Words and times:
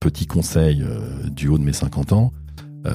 Petit 0.00 0.26
conseil 0.26 0.82
euh, 0.82 1.28
du 1.28 1.48
haut 1.48 1.58
de 1.58 1.62
mes 1.62 1.74
50 1.74 2.14
ans, 2.14 2.32
euh, 2.86 2.90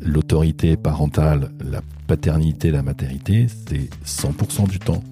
l'autorité 0.00 0.76
parentale, 0.76 1.50
la 1.60 1.80
paternité, 2.06 2.70
la 2.70 2.84
maternité, 2.84 3.48
c'est 3.66 3.90
100% 4.06 4.68
du 4.68 4.78
temps. 4.78 5.02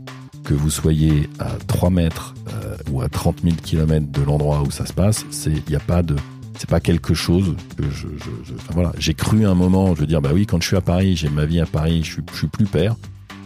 Que 0.45 0.55
vous 0.55 0.71
soyez 0.71 1.29
à 1.41 1.49
3 1.67 1.91
mètres 1.91 2.35
euh, 2.51 2.77
ou 2.93 3.03
à 3.03 3.09
30 3.09 3.41
000 3.43 3.57
km 3.61 4.07
de 4.13 4.23
l'endroit 4.23 4.63
où 4.63 4.71
ça 4.71 4.87
se 4.87 4.93
passe, 4.93 5.27
il 5.47 5.61
n'y 5.69 5.75
a 5.75 5.81
pas 5.81 6.03
de 6.05 6.15
c'est 6.57 6.71
pas 6.71 6.81
quelque 6.81 7.15
chose 7.15 7.57
que 7.77 7.85
je, 7.91 8.07
je, 8.17 8.31
je 8.45 8.55
enfin, 8.55 8.75
voilà. 8.75 8.93
J'ai 8.97 9.15
cru 9.15 9.45
un 9.45 9.55
moment 9.55 9.95
je 9.97 10.01
veux 10.01 10.07
dire 10.07 10.21
bah 10.21 10.31
oui 10.33 10.47
quand 10.47 10.61
je 10.61 10.69
suis 10.69 10.77
à 10.77 10.81
Paris 10.81 11.17
j'ai 11.17 11.29
ma 11.29 11.47
vie 11.47 11.61
à 11.61 11.67
Paris 11.67 12.03
je 12.05 12.13
suis, 12.13 12.23
je 12.33 12.39
suis 12.39 12.47
plus 12.49 12.67
père. 12.67 12.95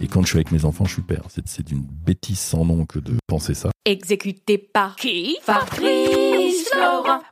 Et 0.02 0.08
quand 0.08 0.20
je 0.22 0.28
suis 0.28 0.36
avec 0.36 0.52
mes 0.52 0.66
enfants 0.66 0.84
je 0.84 0.92
suis 0.92 1.02
père. 1.02 1.22
C'est, 1.30 1.48
c'est 1.48 1.70
une 1.70 1.82
bêtise 1.82 2.38
sans 2.38 2.66
nom 2.66 2.84
que 2.84 2.98
de 2.98 3.14
penser 3.26 3.54
ça. 3.54 3.70
Exécuté 3.86 4.58
par 4.58 4.96
qui? 4.96 5.36
Fabrice 5.42 6.31
Florent. 6.70 7.31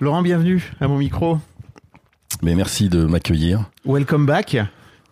Laurent, 0.00 0.22
bienvenue 0.22 0.72
à 0.80 0.88
mon 0.88 0.98
micro. 0.98 1.38
mais 2.42 2.54
merci 2.54 2.88
de 2.88 3.04
m'accueillir 3.04 3.70
Welcome 3.84 4.26
back. 4.26 4.56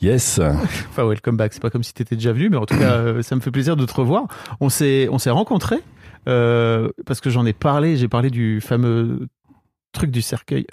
yes 0.00 0.38
Enfin, 0.90 1.04
welcome 1.04 1.36
back, 1.36 1.52
c'est 1.52 1.62
pas 1.62 1.70
comme 1.70 1.82
si 1.84 1.94
tu 1.94 2.02
étais 2.02 2.16
déjà 2.16 2.32
venu, 2.32 2.48
mais 2.50 2.56
en 2.56 2.66
tout 2.66 2.76
cas, 2.76 2.92
euh, 2.96 3.22
ça 3.22 3.36
me 3.36 3.40
fait 3.40 3.50
plaisir 3.50 3.76
de 3.76 3.84
te 3.86 3.94
revoir. 3.94 4.24
On 4.60 4.68
s'est, 4.68 5.08
on 5.10 5.18
s'est 5.18 5.30
rencontrés 5.30 5.80
euh, 6.28 6.88
parce 7.06 7.20
que 7.20 7.30
j'en 7.30 7.46
ai 7.46 7.52
parlé, 7.52 7.96
j'ai 7.96 8.08
parlé 8.08 8.30
du 8.30 8.60
fameux 8.60 9.28
truc 9.92 10.10
du 10.10 10.22
cercueil. 10.22 10.66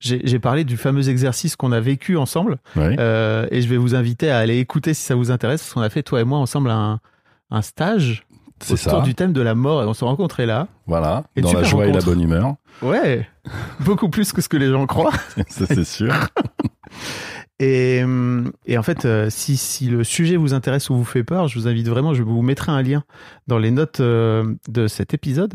J'ai 0.00 0.38
parlé 0.38 0.62
du 0.62 0.76
fameux 0.76 1.08
exercice 1.08 1.56
qu'on 1.56 1.72
a 1.72 1.80
vécu 1.80 2.16
ensemble 2.16 2.58
ouais. 2.76 2.94
euh, 3.00 3.48
et 3.50 3.60
je 3.62 3.68
vais 3.68 3.76
vous 3.76 3.96
inviter 3.96 4.30
à 4.30 4.38
aller 4.38 4.58
écouter 4.58 4.94
si 4.94 5.02
ça 5.02 5.16
vous 5.16 5.32
intéresse 5.32 5.60
parce 5.60 5.74
qu'on 5.74 5.80
a 5.80 5.90
fait 5.90 6.04
toi 6.04 6.20
et 6.20 6.24
moi 6.24 6.38
ensemble 6.38 6.70
un, 6.70 7.00
un 7.50 7.62
stage 7.62 8.24
autour 8.64 8.78
ça 8.78 9.00
du 9.00 9.14
thème 9.14 9.32
de 9.32 9.40
la 9.40 9.54
mort 9.54 9.82
et 9.82 9.86
on 9.86 9.94
s'est 9.94 10.04
rencontrés 10.04 10.46
là. 10.46 10.66
voilà 10.86 11.24
Et 11.36 11.40
dans 11.40 11.52
la 11.52 11.62
joie 11.62 11.86
et 11.86 11.92
la 11.92 12.00
bonne 12.00 12.20
humeur 12.20 12.54
Ouais, 12.82 13.28
beaucoup 13.80 14.08
plus 14.08 14.32
que 14.32 14.40
ce 14.40 14.48
que 14.48 14.56
les 14.56 14.70
gens 14.70 14.86
croient. 14.86 15.12
ça 15.48 15.66
c'est 15.66 15.84
sûr 15.84 16.12
Et, 17.60 18.04
hum, 18.04 18.52
et 18.66 18.78
en 18.78 18.84
fait, 18.84 19.04
euh, 19.04 19.30
si, 19.30 19.56
si 19.56 19.88
le 19.88 20.04
sujet 20.04 20.36
vous 20.36 20.54
intéresse 20.54 20.90
ou 20.90 20.96
vous 20.96 21.04
fait 21.04 21.24
peur, 21.24 21.48
je 21.48 21.58
vous 21.58 21.66
invite 21.66 21.88
vraiment, 21.88 22.14
je 22.14 22.22
vous 22.22 22.40
mettrai 22.40 22.70
un 22.70 22.82
lien 22.82 23.02
dans 23.48 23.58
les 23.58 23.72
notes 23.72 23.98
euh, 23.98 24.54
de 24.68 24.86
cet 24.86 25.12
épisode 25.12 25.54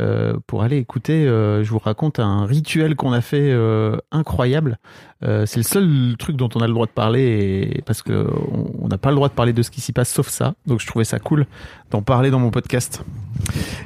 euh, 0.00 0.36
pour 0.48 0.64
aller 0.64 0.78
écouter. 0.78 1.26
euh, 1.28 1.62
je 1.62 1.70
vous 1.70 1.78
raconte 1.78 2.18
un 2.18 2.44
rituel 2.44 2.96
qu'on 2.96 3.12
a 3.12 3.20
fait 3.20 3.52
euh, 3.52 3.96
incroyable. 4.10 4.78
Euh, 5.22 5.46
c'est 5.46 5.58
le 5.58 5.62
seul 5.62 6.16
truc 6.18 6.36
dont 6.36 6.48
on 6.56 6.60
a 6.60 6.66
le 6.66 6.72
droit 6.74 6.86
de 6.86 6.90
parler 6.92 7.70
et, 7.76 7.82
parce 7.82 8.02
que 8.02 8.26
on 8.50 8.64
on 8.84 8.88
n'a 8.88 8.98
pas 8.98 9.10
le 9.10 9.16
droit 9.16 9.28
de 9.28 9.34
parler 9.34 9.52
de 9.52 9.62
ce 9.62 9.70
qui 9.70 9.80
s'y 9.80 9.92
passe 9.92 10.12
sauf 10.12 10.28
ça. 10.28 10.54
Donc 10.66 10.80
je 10.80 10.86
trouvais 10.86 11.04
ça 11.04 11.18
cool 11.20 11.46
d'en 11.90 12.02
parler 12.02 12.30
dans 12.30 12.40
mon 12.40 12.50
podcast. 12.50 13.02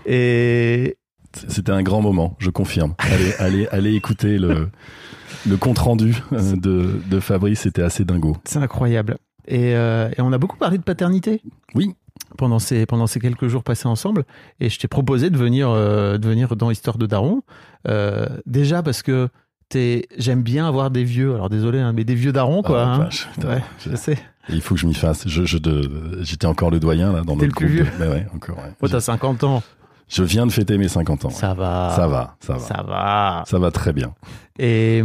Et, 0.06 0.96
C'était 1.48 1.72
un 1.72 1.82
grand 1.82 2.02
moment, 2.02 2.36
je 2.38 2.50
confirme. 2.50 2.94
Allez, 2.98 3.32
allez, 3.38 3.68
allez 3.70 3.94
écouter 3.94 4.38
le, 4.38 4.68
le 5.48 5.56
compte 5.56 5.78
rendu 5.78 6.16
euh, 6.32 6.56
de, 6.56 7.00
de 7.08 7.20
Fabrice, 7.20 7.60
c'était 7.60 7.82
assez 7.82 8.04
dingo. 8.04 8.36
C'est 8.44 8.58
incroyable. 8.58 9.16
Et, 9.46 9.74
euh, 9.76 10.08
et 10.16 10.20
on 10.20 10.32
a 10.32 10.38
beaucoup 10.38 10.56
parlé 10.58 10.76
de 10.78 10.82
paternité. 10.82 11.40
Oui. 11.74 11.94
Pendant 12.36 12.58
ces, 12.58 12.84
pendant 12.84 13.06
ces 13.06 13.20
quelques 13.20 13.48
jours 13.48 13.62
passés 13.62 13.86
ensemble. 13.88 14.24
Et 14.60 14.68
je 14.68 14.78
t'ai 14.78 14.88
proposé 14.88 15.30
de 15.30 15.38
venir, 15.38 15.70
euh, 15.70 16.18
de 16.18 16.28
venir 16.28 16.56
dans 16.56 16.70
Histoire 16.70 16.98
de 16.98 17.06
Daron. 17.06 17.42
Euh, 17.86 18.26
déjà 18.44 18.82
parce 18.82 19.02
que 19.02 19.28
t'es, 19.70 20.06
j'aime 20.18 20.42
bien 20.42 20.66
avoir 20.68 20.90
des 20.90 21.04
vieux. 21.04 21.34
Alors 21.34 21.48
désolé, 21.48 21.78
hein, 21.78 21.92
mais 21.94 22.04
des 22.04 22.14
vieux 22.14 22.32
darons, 22.32 22.62
quoi. 22.62 22.82
Ah, 22.82 22.94
hein. 22.94 22.98
vache, 22.98 23.28
putain. 23.32 23.48
Ouais, 23.48 23.62
je 23.88 23.96
sais. 23.96 24.18
Il 24.50 24.60
faut 24.60 24.74
que 24.74 24.80
je 24.80 24.86
m'y 24.86 24.94
fasse. 24.94 25.26
Je, 25.28 25.44
j'étais 26.22 26.46
encore 26.46 26.70
le 26.70 26.80
doyen 26.80 27.12
là 27.12 27.20
dans 27.22 27.34
notre 27.36 27.46
le 27.46 27.50
plus 27.52 27.66
groupe. 27.66 27.70
vieux. 27.70 27.84
de- 27.84 28.04
Ouais, 28.10 28.14
ouais, 28.16 28.26
encore. 28.34 28.56
ouais. 28.58 28.72
Oh, 28.82 28.88
t'as 28.88 29.00
50 29.00 29.44
ans. 29.44 29.62
Je 30.08 30.22
viens 30.22 30.46
de 30.46 30.52
fêter 30.52 30.78
mes 30.78 30.88
50 30.88 31.24
ans. 31.26 31.28
ouais. 31.28 31.34
Ça 31.34 31.54
va. 31.54 31.92
Ça 31.94 32.06
va, 32.08 32.36
ça 32.40 32.52
va. 32.54 32.58
Ça 32.60 32.82
va. 32.82 33.42
Ça 33.46 33.58
va 33.58 33.70
très 33.70 33.92
bien. 33.92 34.14
Et, 34.58 35.02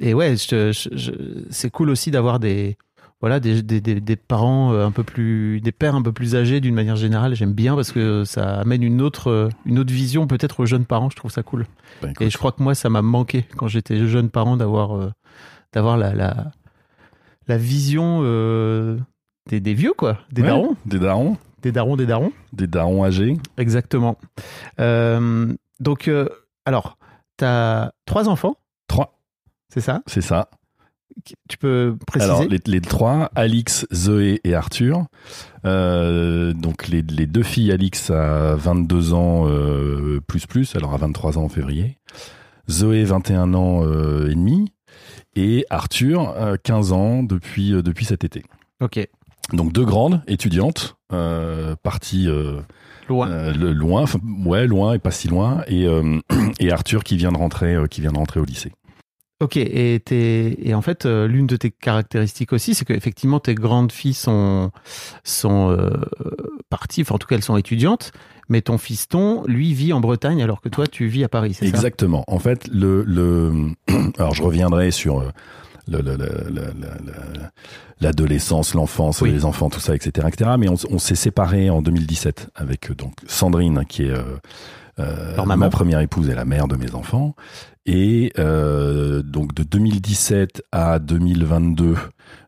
et 0.00 0.14
ouais, 0.14 0.36
je, 0.36 0.48
te- 0.48 0.72
je- 0.72 0.96
je- 0.96 1.44
c'est 1.50 1.70
cool 1.70 1.90
aussi 1.90 2.10
d'avoir 2.10 2.40
des, 2.40 2.76
voilà, 3.20 3.38
des, 3.38 3.62
des, 3.62 3.80
des, 3.80 4.00
des 4.00 4.16
parents 4.16 4.72
euh, 4.72 4.86
un 4.86 4.90
peu 4.90 5.02
plus, 5.04 5.60
des 5.60 5.72
pères 5.72 5.94
un 5.94 6.02
peu 6.02 6.12
plus 6.12 6.34
âgés 6.34 6.60
d'une 6.60 6.74
manière 6.74 6.96
générale. 6.96 7.34
J'aime 7.34 7.52
bien 7.52 7.74
parce 7.76 7.92
que 7.92 8.24
ça 8.24 8.60
amène 8.60 8.82
une 8.82 9.00
autre, 9.02 9.28
euh, 9.30 9.48
une 9.66 9.78
autre 9.78 9.92
vision 9.92 10.26
peut-être 10.26 10.60
aux 10.60 10.66
jeunes 10.66 10.86
parents. 10.86 11.10
Je 11.10 11.16
trouve 11.16 11.30
ça 11.30 11.42
cool. 11.42 11.66
Écoute, 12.02 12.20
Et 12.22 12.30
je 12.30 12.38
crois 12.38 12.52
que 12.52 12.62
moi, 12.62 12.74
ça 12.74 12.88
m'a 12.90 13.02
manqué 13.02 13.44
quand 13.56 13.68
j'étais 13.68 14.06
jeune 14.06 14.30
parent 14.30 14.56
d'avoir, 14.56 14.96
euh, 14.96 15.12
d'avoir 15.72 15.96
la, 15.98 16.14
la, 16.14 16.46
la 17.46 17.56
vision 17.58 18.20
euh, 18.22 18.96
des, 19.48 19.60
des 19.60 19.74
vieux, 19.74 19.92
quoi, 19.96 20.18
des 20.32 20.42
ouais, 20.42 20.48
darons, 20.48 20.76
Des 20.86 20.98
darons. 20.98 21.36
Des 21.66 21.72
darons, 21.72 21.96
des 21.96 22.06
darons. 22.06 22.32
Des 22.52 22.68
darons 22.68 23.04
âgés. 23.04 23.36
Exactement. 23.58 24.18
Euh, 24.78 25.52
donc, 25.80 26.06
euh, 26.06 26.28
alors, 26.64 26.96
t'as 27.36 27.90
trois 28.04 28.28
enfants, 28.28 28.56
Trois. 28.86 29.18
c'est 29.68 29.80
ça 29.80 30.02
C'est 30.06 30.20
ça. 30.20 30.48
Tu 31.48 31.58
peux 31.58 31.96
préciser 32.06 32.30
Alors, 32.32 32.44
les, 32.44 32.60
les 32.66 32.80
trois, 32.80 33.30
Alix, 33.34 33.84
Zoé 33.92 34.40
et 34.44 34.54
Arthur. 34.54 35.06
Euh, 35.64 36.52
donc, 36.52 36.86
les, 36.86 37.02
les 37.02 37.26
deux 37.26 37.42
filles, 37.42 37.72
Alix 37.72 38.10
a 38.10 38.54
22 38.54 39.12
ans 39.12 39.46
plus 40.28 40.46
plus, 40.46 40.74
elle 40.76 40.84
aura 40.84 40.98
23 40.98 41.38
ans 41.38 41.44
en 41.44 41.48
février. 41.48 41.98
Zoé 42.70 43.02
21 43.04 43.54
ans 43.54 43.82
et 43.82 44.34
demi 44.34 44.72
et 45.34 45.66
Arthur 45.70 46.30
euh, 46.36 46.56
15 46.62 46.92
ans 46.92 47.22
depuis 47.22 47.70
depuis 47.70 48.04
cet 48.04 48.24
été. 48.24 48.44
Ok. 48.80 49.06
Donc 49.52 49.72
deux 49.72 49.84
grandes 49.84 50.22
étudiantes 50.26 50.95
euh, 51.12 51.76
parties 51.82 52.28
euh, 52.28 52.60
Loin. 53.08 53.28
euh, 53.30 53.52
le- 53.54 53.72
loin, 53.72 54.04
ouais 54.44 54.66
loin 54.66 54.94
et 54.94 54.98
pas 54.98 55.10
si 55.10 55.28
loin 55.28 55.62
et 55.68 55.86
et 56.60 56.70
Arthur 56.72 57.04
qui 57.04 57.16
vient 57.16 57.32
de 57.32 57.38
rentrer 57.38 57.76
qui 57.90 58.00
vient 58.00 58.12
de 58.12 58.18
rentrer 58.18 58.40
au 58.40 58.44
lycée. 58.44 58.72
Ok, 59.38 59.58
et, 59.58 60.00
et 60.10 60.72
en 60.74 60.80
fait, 60.80 61.04
euh, 61.04 61.28
l'une 61.28 61.46
de 61.46 61.56
tes 61.58 61.70
caractéristiques 61.70 62.54
aussi, 62.54 62.74
c'est 62.74 62.86
qu'effectivement, 62.86 63.38
tes 63.38 63.54
grandes 63.54 63.92
filles 63.92 64.14
sont, 64.14 64.70
sont 65.24 65.68
euh, 65.72 65.90
parties, 66.70 67.02
enfin, 67.02 67.16
en 67.16 67.18
tout 67.18 67.26
cas, 67.26 67.36
elles 67.36 67.44
sont 67.44 67.58
étudiantes, 67.58 68.12
mais 68.48 68.62
ton 68.62 68.78
fiston, 68.78 69.44
lui, 69.46 69.74
vit 69.74 69.92
en 69.92 70.00
Bretagne 70.00 70.42
alors 70.42 70.62
que 70.62 70.70
toi, 70.70 70.86
tu 70.86 71.06
vis 71.08 71.22
à 71.22 71.28
Paris, 71.28 71.52
c'est 71.52 71.66
ça? 71.66 71.68
Exactement. 71.68 72.24
En 72.28 72.38
fait, 72.38 72.66
le, 72.68 73.02
le 73.06 73.52
alors 74.18 74.32
je 74.32 74.42
reviendrai 74.42 74.90
sur 74.90 75.30
le- 75.88 76.00
le- 76.00 76.16
le- 76.16 76.16
le- 76.16 76.54
le- 76.54 77.04
le- 77.06 77.40
l'adolescence, 78.00 78.74
l'enfance, 78.74 79.20
Oui. 79.22 79.32
les 79.32 79.44
enfants, 79.44 79.70
tout 79.70 79.80
ça, 79.80 79.94
etc., 79.94 80.26
etc. 80.28 80.50
Mais 80.58 80.68
on, 80.68 80.98
s'est 80.98 81.14
séparés 81.14 81.70
en 81.70 81.82
2017 81.82 82.50
avec 82.54 82.90
euh, 82.90 82.94
donc 82.94 83.14
Sandrine, 83.26 83.84
qui 83.88 84.04
est 84.04 84.10
euh, 84.10 84.22
euh, 84.98 85.44
ma 85.44 85.68
première 85.70 86.00
épouse 86.00 86.28
et 86.28 86.34
la 86.34 86.44
mère 86.44 86.68
de 86.68 86.76
mes 86.76 86.94
enfants. 86.94 87.34
Et 87.86 88.32
euh, 88.38 89.22
donc 89.22 89.54
de 89.54 89.62
2017 89.62 90.62
à 90.72 90.98
2022, 90.98 91.94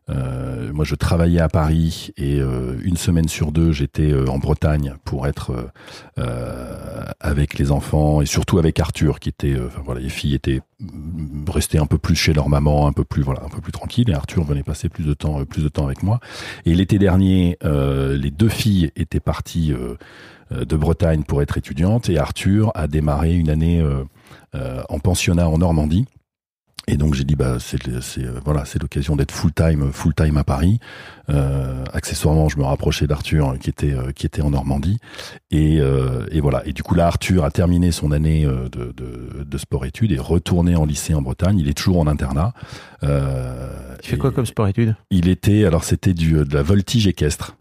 euh, 0.09 0.71
moi 0.73 0.85
je 0.85 0.95
travaillais 0.95 1.39
à 1.39 1.49
Paris 1.49 2.11
et 2.17 2.39
euh, 2.39 2.77
une 2.83 2.97
semaine 2.97 3.27
sur 3.27 3.51
deux 3.51 3.71
j'étais 3.71 4.11
euh, 4.11 4.27
en 4.27 4.39
Bretagne 4.39 4.95
pour 5.03 5.27
être 5.27 5.51
euh, 5.51 5.67
euh, 6.19 7.03
avec 7.19 7.57
les 7.59 7.71
enfants 7.71 8.21
et 8.21 8.25
surtout 8.25 8.57
avec 8.59 8.79
Arthur 8.79 9.19
qui 9.19 9.29
était, 9.29 9.53
euh, 9.53 9.67
enfin 9.67 9.81
voilà, 9.85 10.01
les 10.01 10.09
filles 10.09 10.35
étaient 10.35 10.61
mm, 10.79 11.49
restées 11.49 11.77
un 11.77 11.85
peu 11.85 11.97
plus 11.97 12.15
chez 12.15 12.33
leur 12.33 12.49
maman, 12.49 12.87
un 12.87 12.93
peu 12.93 13.03
plus 13.03 13.21
voilà, 13.21 13.43
un 13.43 13.49
peu 13.49 13.61
plus 13.61 13.71
tranquille 13.71 14.09
et 14.09 14.13
Arthur 14.13 14.43
venait 14.43 14.63
passer 14.63 14.89
plus 14.89 15.05
de 15.05 15.13
temps, 15.13 15.45
plus 15.45 15.63
de 15.63 15.69
temps 15.69 15.85
avec 15.85 16.03
moi. 16.03 16.19
Et 16.65 16.73
l'été 16.73 16.97
dernier, 16.99 17.57
les 17.63 18.31
deux 18.31 18.49
filles 18.49 18.91
étaient 18.95 19.19
parties 19.19 19.73
de 20.51 20.75
Bretagne 20.75 21.23
pour 21.23 21.41
être 21.41 21.57
étudiantes 21.57 22.09
et 22.09 22.17
Arthur 22.17 22.71
a 22.75 22.87
démarré 22.87 23.35
une 23.35 23.49
année 23.49 23.83
en 24.53 24.99
pensionnat 24.99 25.47
en 25.47 25.57
Normandie. 25.59 26.05
Et 26.91 26.97
donc 26.97 27.13
j'ai 27.13 27.23
dit 27.23 27.35
bah 27.35 27.57
c'est 27.59 27.87
euh, 27.87 28.31
voilà 28.43 28.65
c'est 28.65 28.81
l'occasion 28.81 29.15
d'être 29.15 29.31
full 29.31 29.53
time 29.53 29.91
full 29.91 30.15
time 30.15 30.37
à 30.37 30.43
Paris. 30.43 30.79
Euh, 31.29 31.83
accessoirement 31.93 32.49
je 32.49 32.57
me 32.57 32.63
rapprochais 32.63 33.05
d'Arthur 33.05 33.49
euh, 33.49 33.57
qui 33.57 33.69
était 33.69 33.93
euh, 33.93 34.11
qui 34.11 34.25
était 34.25 34.41
en 34.41 34.49
Normandie 34.49 34.97
et, 35.51 35.79
euh, 35.79 36.25
et 36.31 36.41
voilà 36.41 36.63
et 36.65 36.73
du 36.73 36.81
coup 36.81 36.95
là 36.95 37.05
Arthur 37.05 37.43
a 37.43 37.51
terminé 37.51 37.91
son 37.91 38.11
année 38.11 38.43
euh, 38.43 38.69
de, 38.69 38.91
de, 38.97 39.43
de 39.43 39.57
sport 39.59 39.85
études 39.85 40.11
et 40.11 40.15
est 40.15 40.19
retourné 40.19 40.75
en 40.75 40.85
lycée 40.85 41.13
en 41.13 41.21
Bretagne. 41.21 41.59
Il 41.59 41.69
est 41.69 41.77
toujours 41.77 41.99
en 41.99 42.07
internat. 42.07 42.53
Euh, 43.03 43.95
Tu 44.01 44.09
fais 44.09 44.15
et 44.15 44.19
quoi 44.19 44.31
comme 44.31 44.47
sport-études? 44.47 44.95
Il 45.11 45.29
était 45.29 45.65
alors 45.65 45.83
c'était 45.83 46.15
du 46.15 46.33
de 46.33 46.53
la 46.55 46.63
voltige 46.63 47.05
équestre. 47.05 47.55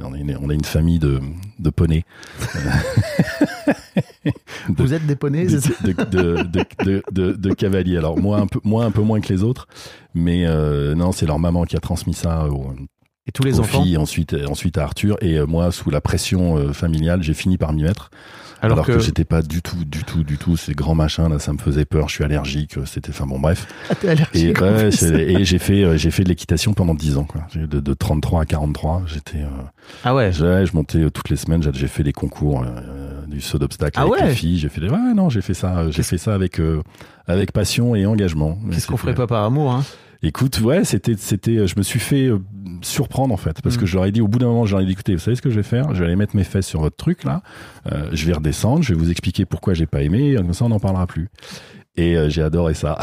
On 0.00 0.12
a 0.12 0.18
une, 0.18 0.36
on 0.40 0.50
a 0.50 0.54
une 0.54 0.64
famille 0.64 0.98
de, 0.98 1.20
de 1.58 1.70
poneys. 1.70 2.04
De- 2.40 4.30
Vous 4.82 4.94
êtes 4.94 5.06
des 5.06 5.16
poneys, 5.16 5.44
de, 5.46 5.58
c'est 5.58 5.72
ça 5.72 6.04
de, 6.04 7.32
de, 7.32 7.54
cavaliers. 7.54 7.96
Alors 7.96 8.18
moi 8.18 8.38
un 8.38 8.46
peu, 8.46 8.60
moi 8.64 8.84
un 8.84 8.90
peu 8.90 9.02
moins 9.02 9.20
que 9.20 9.32
les 9.32 9.42
autres, 9.42 9.66
mais 10.14 10.46
euh, 10.46 10.94
non, 10.94 11.12
c'est 11.12 11.26
leur 11.26 11.38
maman 11.38 11.64
qui 11.64 11.76
a 11.76 11.80
transmis 11.80 12.14
ça 12.14 12.46
aux, 12.48 12.74
Et 13.26 13.32
tous 13.32 13.42
les 13.42 13.58
aux 13.58 13.60
enfants 13.60 13.82
filles, 13.82 13.96
ensuite, 13.96 14.36
ensuite 14.48 14.78
à 14.78 14.84
Arthur. 14.84 15.16
Et 15.20 15.38
euh, 15.38 15.46
moi, 15.46 15.72
sous 15.72 15.90
la 15.90 16.00
pression 16.00 16.56
euh, 16.56 16.72
familiale, 16.72 17.22
j'ai 17.22 17.34
fini 17.34 17.58
par 17.58 17.72
m'y 17.72 17.82
mettre. 17.82 18.10
Alors, 18.62 18.76
Alors, 18.78 18.86
que, 18.86 18.92
que, 18.92 18.98
j'étais 18.98 19.24
pas 19.24 19.40
du 19.42 19.62
tout, 19.62 19.84
du 19.86 20.04
tout, 20.04 20.22
du 20.22 20.36
tout. 20.36 20.56
Ces 20.56 20.74
grands 20.74 20.94
machins 20.94 21.28
là, 21.28 21.38
ça 21.38 21.52
me 21.52 21.58
faisait 21.58 21.84
peur. 21.86 22.08
Je 22.08 22.14
suis 22.16 22.24
allergique. 22.24 22.76
euh, 22.76 22.84
C'était, 22.84 23.10
enfin 23.10 23.26
bon, 23.26 23.38
bref. 23.40 23.66
Ah, 23.90 23.94
t'es 23.94 24.06
Et, 24.06 24.10
allergique. 24.10 24.62
en 24.62 24.64
ouais, 24.64 25.32
et 25.40 25.44
j'ai 25.44 25.58
fait, 25.58 25.82
euh, 25.84 25.96
j'ai 25.96 26.10
fait 26.10 26.24
de 26.24 26.28
l'équitation 26.28 26.74
pendant 26.74 26.94
10 26.94 27.16
ans. 27.16 27.24
Quoi. 27.24 27.42
De, 27.54 27.80
de 27.80 27.94
33 27.94 28.42
à 28.42 28.44
43, 28.44 29.02
j'étais. 29.06 29.38
euh, 29.38 29.46
Ah 30.04 30.14
ouais. 30.14 30.30
Je 30.32 30.74
montais 30.76 30.98
euh, 30.98 31.10
toutes 31.10 31.30
les 31.30 31.36
semaines. 31.36 31.62
j'ai- 31.62 31.88
fait 31.88 32.02
des 32.02 32.12
concours 32.12 32.62
euh, 32.64 33.24
du 33.26 33.40
saut 33.40 33.58
d'obstacle 33.58 33.98
Ah 33.98 34.02
avec 34.02 34.12
ouais 34.12 34.28
les 34.28 34.34
filles. 34.34 34.58
J'ai 34.58 34.68
fait 34.68 34.80
des. 34.80 34.88
Ouais, 34.90 35.14
non, 35.14 35.30
j'ai 35.30 35.40
fait 35.42 35.54
ça. 35.54 35.90
J'ai 35.90 36.02
fait 36.02 36.18
ça 36.18 36.34
avec 36.34 36.60
euh, 36.60 36.82
avec 37.26 37.52
passion 37.52 37.94
et 37.94 38.04
engagement. 38.06 38.58
Qu'est-ce 38.72 38.86
qu'on 38.86 38.96
ferait 38.96 39.14
pas 39.14 39.26
par 39.26 39.44
amour 39.44 39.72
hein? 39.72 39.84
Écoute, 40.22 40.60
ouais, 40.60 40.84
c'était 40.84 41.14
c'était. 41.16 41.66
Je 41.66 41.74
me 41.78 41.82
suis 41.82 41.98
fait 42.00 42.26
euh, 42.26 42.38
surprendre 42.82 43.32
en 43.32 43.38
fait 43.38 43.60
parce 43.62 43.76
Mm. 43.76 43.80
que 43.80 43.86
je 43.86 43.94
leur 43.96 44.04
ai 44.04 44.12
dit 44.12 44.20
au 44.20 44.28
bout 44.28 44.38
d'un 44.38 44.46
moment, 44.48 44.66
je 44.66 44.72
leur 44.72 44.82
ai 44.82 44.84
dit 44.84 44.92
écoutez, 44.92 45.14
vous 45.14 45.18
savez 45.20 45.34
ce 45.36 45.42
que 45.42 45.48
je 45.50 45.56
vais 45.56 45.62
faire? 45.62 45.94
Je 45.94 46.00
vais 46.00 46.06
aller 46.06 46.16
mettre 46.16 46.36
mes 46.36 46.44
fesses 46.44 46.66
sur 46.66 46.80
votre 46.80 46.96
truc 46.96 47.24
là. 47.24 47.42
Euh, 47.90 48.10
je 48.12 48.26
vais 48.26 48.32
redescendre. 48.34 48.82
Je 48.82 48.92
vais 48.92 49.00
vous 49.00 49.10
expliquer 49.10 49.46
pourquoi 49.46 49.72
j'ai 49.74 49.86
pas 49.86 50.02
aimé. 50.02 50.34
Comme 50.36 50.52
ça, 50.52 50.66
on 50.66 50.68
n'en 50.68 50.78
parlera 50.80 51.06
plus. 51.06 51.28
Et 51.96 52.16
euh, 52.16 52.28
j'ai 52.28 52.42
adoré 52.42 52.74
ça. 52.74 52.98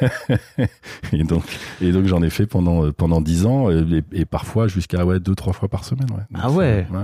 et 1.12 1.22
donc, 1.24 1.44
et 1.80 1.92
donc 1.92 2.06
j'en 2.06 2.22
ai 2.22 2.30
fait 2.30 2.46
pendant 2.46 2.84
euh, 2.86 2.92
pendant 2.92 3.20
dix 3.20 3.46
ans 3.46 3.70
euh, 3.70 4.02
et, 4.12 4.20
et 4.20 4.24
parfois 4.24 4.66
jusqu'à 4.68 5.04
ouais 5.04 5.20
deux 5.20 5.34
trois 5.34 5.52
fois 5.52 5.68
par 5.68 5.84
semaine. 5.84 6.10
Ouais. 6.10 6.24
Donc, 6.30 6.40
Ah 6.42 6.50
ouais, 6.50 6.86
ouais. 6.90 6.98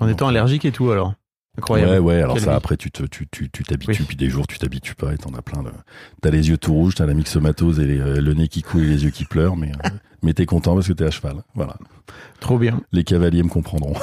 En 0.00 0.08
étant 0.08 0.28
allergique 0.28 0.64
et 0.64 0.72
tout, 0.72 0.90
alors. 0.90 1.14
Incroyable. 1.58 1.90
Ouais, 1.92 1.98
ouais, 1.98 2.22
alors 2.22 2.34
Quelle 2.34 2.44
ça, 2.44 2.50
vie. 2.52 2.56
après, 2.56 2.76
tu 2.76 2.90
te, 2.90 3.02
tu, 3.04 3.26
tu, 3.30 3.50
tu 3.50 3.62
t'habitues, 3.64 4.00
Oui. 4.00 4.06
puis 4.06 4.16
des 4.16 4.30
jours, 4.30 4.46
tu 4.46 4.58
t'habitues 4.58 4.94
pas, 4.94 5.12
et 5.12 5.18
t'en 5.18 5.34
as 5.34 5.42
plein 5.42 5.62
de, 5.62 5.70
t'as 6.22 6.30
les 6.30 6.48
yeux 6.48 6.56
tout 6.58 6.72
rouges, 6.72 6.94
t'as 6.94 7.06
la 7.06 7.14
myxomatose 7.14 7.80
et 7.80 7.84
les, 7.84 8.00
euh, 8.00 8.20
le 8.20 8.34
nez 8.34 8.48
qui 8.48 8.62
coule 8.62 8.82
et 8.84 8.86
les 8.86 9.04
yeux 9.04 9.10
qui 9.10 9.24
pleurent, 9.24 9.56
mais, 9.56 9.72
euh, 9.84 9.88
mais 10.22 10.32
t'es 10.32 10.46
content 10.46 10.74
parce 10.74 10.88
que 10.88 10.92
t'es 10.94 11.04
à 11.04 11.10
cheval. 11.10 11.42
Voilà. 11.54 11.76
Trop 12.40 12.58
bien. 12.58 12.80
Les 12.92 13.04
cavaliers 13.04 13.42
me 13.42 13.48
comprendront. 13.48 13.94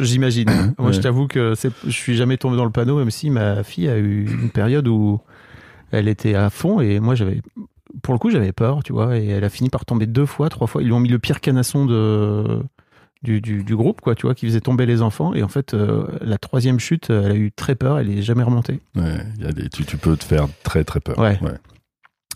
J'imagine. 0.00 0.74
Moi, 0.78 0.92
je 0.92 1.00
t'avoue 1.00 1.26
que 1.26 1.54
c'est- 1.54 1.72
je 1.84 1.90
suis 1.90 2.16
jamais 2.16 2.36
tombé 2.36 2.56
dans 2.56 2.64
le 2.64 2.70
panneau, 2.70 2.96
même 2.98 3.10
si 3.10 3.30
ma 3.30 3.62
fille 3.62 3.88
a 3.88 3.98
eu 3.98 4.26
une 4.26 4.50
période 4.50 4.88
où 4.88 5.20
elle 5.90 6.08
était 6.08 6.34
à 6.34 6.50
fond 6.50 6.80
et 6.80 7.00
moi, 7.00 7.14
j'avais, 7.14 7.40
pour 8.02 8.14
le 8.14 8.18
coup, 8.18 8.30
j'avais 8.30 8.52
peur, 8.52 8.82
tu 8.82 8.92
vois, 8.92 9.16
et 9.18 9.26
elle 9.28 9.44
a 9.44 9.48
fini 9.48 9.70
par 9.70 9.84
tomber 9.84 10.06
deux 10.06 10.26
fois, 10.26 10.48
trois 10.48 10.66
fois. 10.66 10.82
Ils 10.82 10.86
lui 10.86 10.92
ont 10.92 11.00
mis 11.00 11.08
le 11.08 11.18
pire 11.18 11.40
canasson 11.40 11.86
de, 11.86 12.60
du, 13.22 13.40
du, 13.40 13.64
du 13.64 13.76
groupe, 13.76 14.00
quoi, 14.00 14.14
tu 14.14 14.26
vois, 14.26 14.34
qui 14.34 14.46
faisait 14.46 14.60
tomber 14.60 14.86
les 14.86 15.02
enfants. 15.02 15.34
Et 15.34 15.42
en 15.42 15.48
fait, 15.48 15.74
euh, 15.74 16.06
la 16.20 16.38
troisième 16.38 16.78
chute, 16.78 17.10
elle 17.10 17.32
a 17.32 17.34
eu 17.34 17.50
très 17.52 17.74
peur, 17.74 17.98
elle 17.98 18.10
est 18.10 18.22
jamais 18.22 18.42
remontée. 18.44 18.80
Ouais, 18.94 19.18
y 19.40 19.44
a 19.46 19.52
des, 19.52 19.68
tu, 19.68 19.84
tu 19.84 19.96
peux 19.96 20.16
te 20.16 20.24
faire 20.24 20.46
très, 20.62 20.84
très 20.84 21.00
peur. 21.00 21.18
Ouais. 21.18 21.38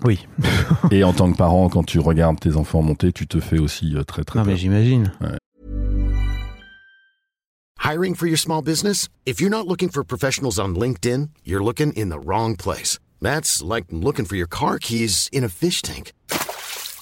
Oui. 0.04 0.26
Et 0.90 1.04
en 1.04 1.12
tant 1.12 1.30
que 1.30 1.36
parent, 1.36 1.68
quand 1.68 1.84
tu 1.84 2.00
regardes 2.00 2.40
tes 2.40 2.56
enfants 2.56 2.82
monter, 2.82 3.12
tu 3.12 3.26
te 3.26 3.38
fais 3.38 3.58
aussi 3.60 3.94
euh, 3.96 4.02
très, 4.02 4.24
très 4.24 4.38
Non, 4.40 4.44
peur. 4.44 4.52
mais 4.52 4.58
j'imagine. 4.58 5.12
Hiring 7.84 8.14
for 8.14 8.26
your 8.26 8.38
small 8.38 8.62
business? 8.62 9.08
If 9.26 9.40
you're 9.40 9.50
not 9.50 9.66
looking 9.66 9.90
for 9.90 10.04
professionals 10.04 10.58
on 10.58 10.74
LinkedIn, 10.74 11.30
you're 11.44 11.62
looking 11.62 11.92
in 11.94 12.10
the 12.10 12.18
wrong 12.24 12.56
place. 12.56 12.98
That's 13.20 13.62
like 13.62 13.86
looking 13.90 14.24
for 14.24 14.36
your 14.36 14.48
car 14.48 14.78
keys 14.78 15.28
in 15.32 15.44
a 15.44 15.48
fish 15.48 15.82
tank. 15.82 16.12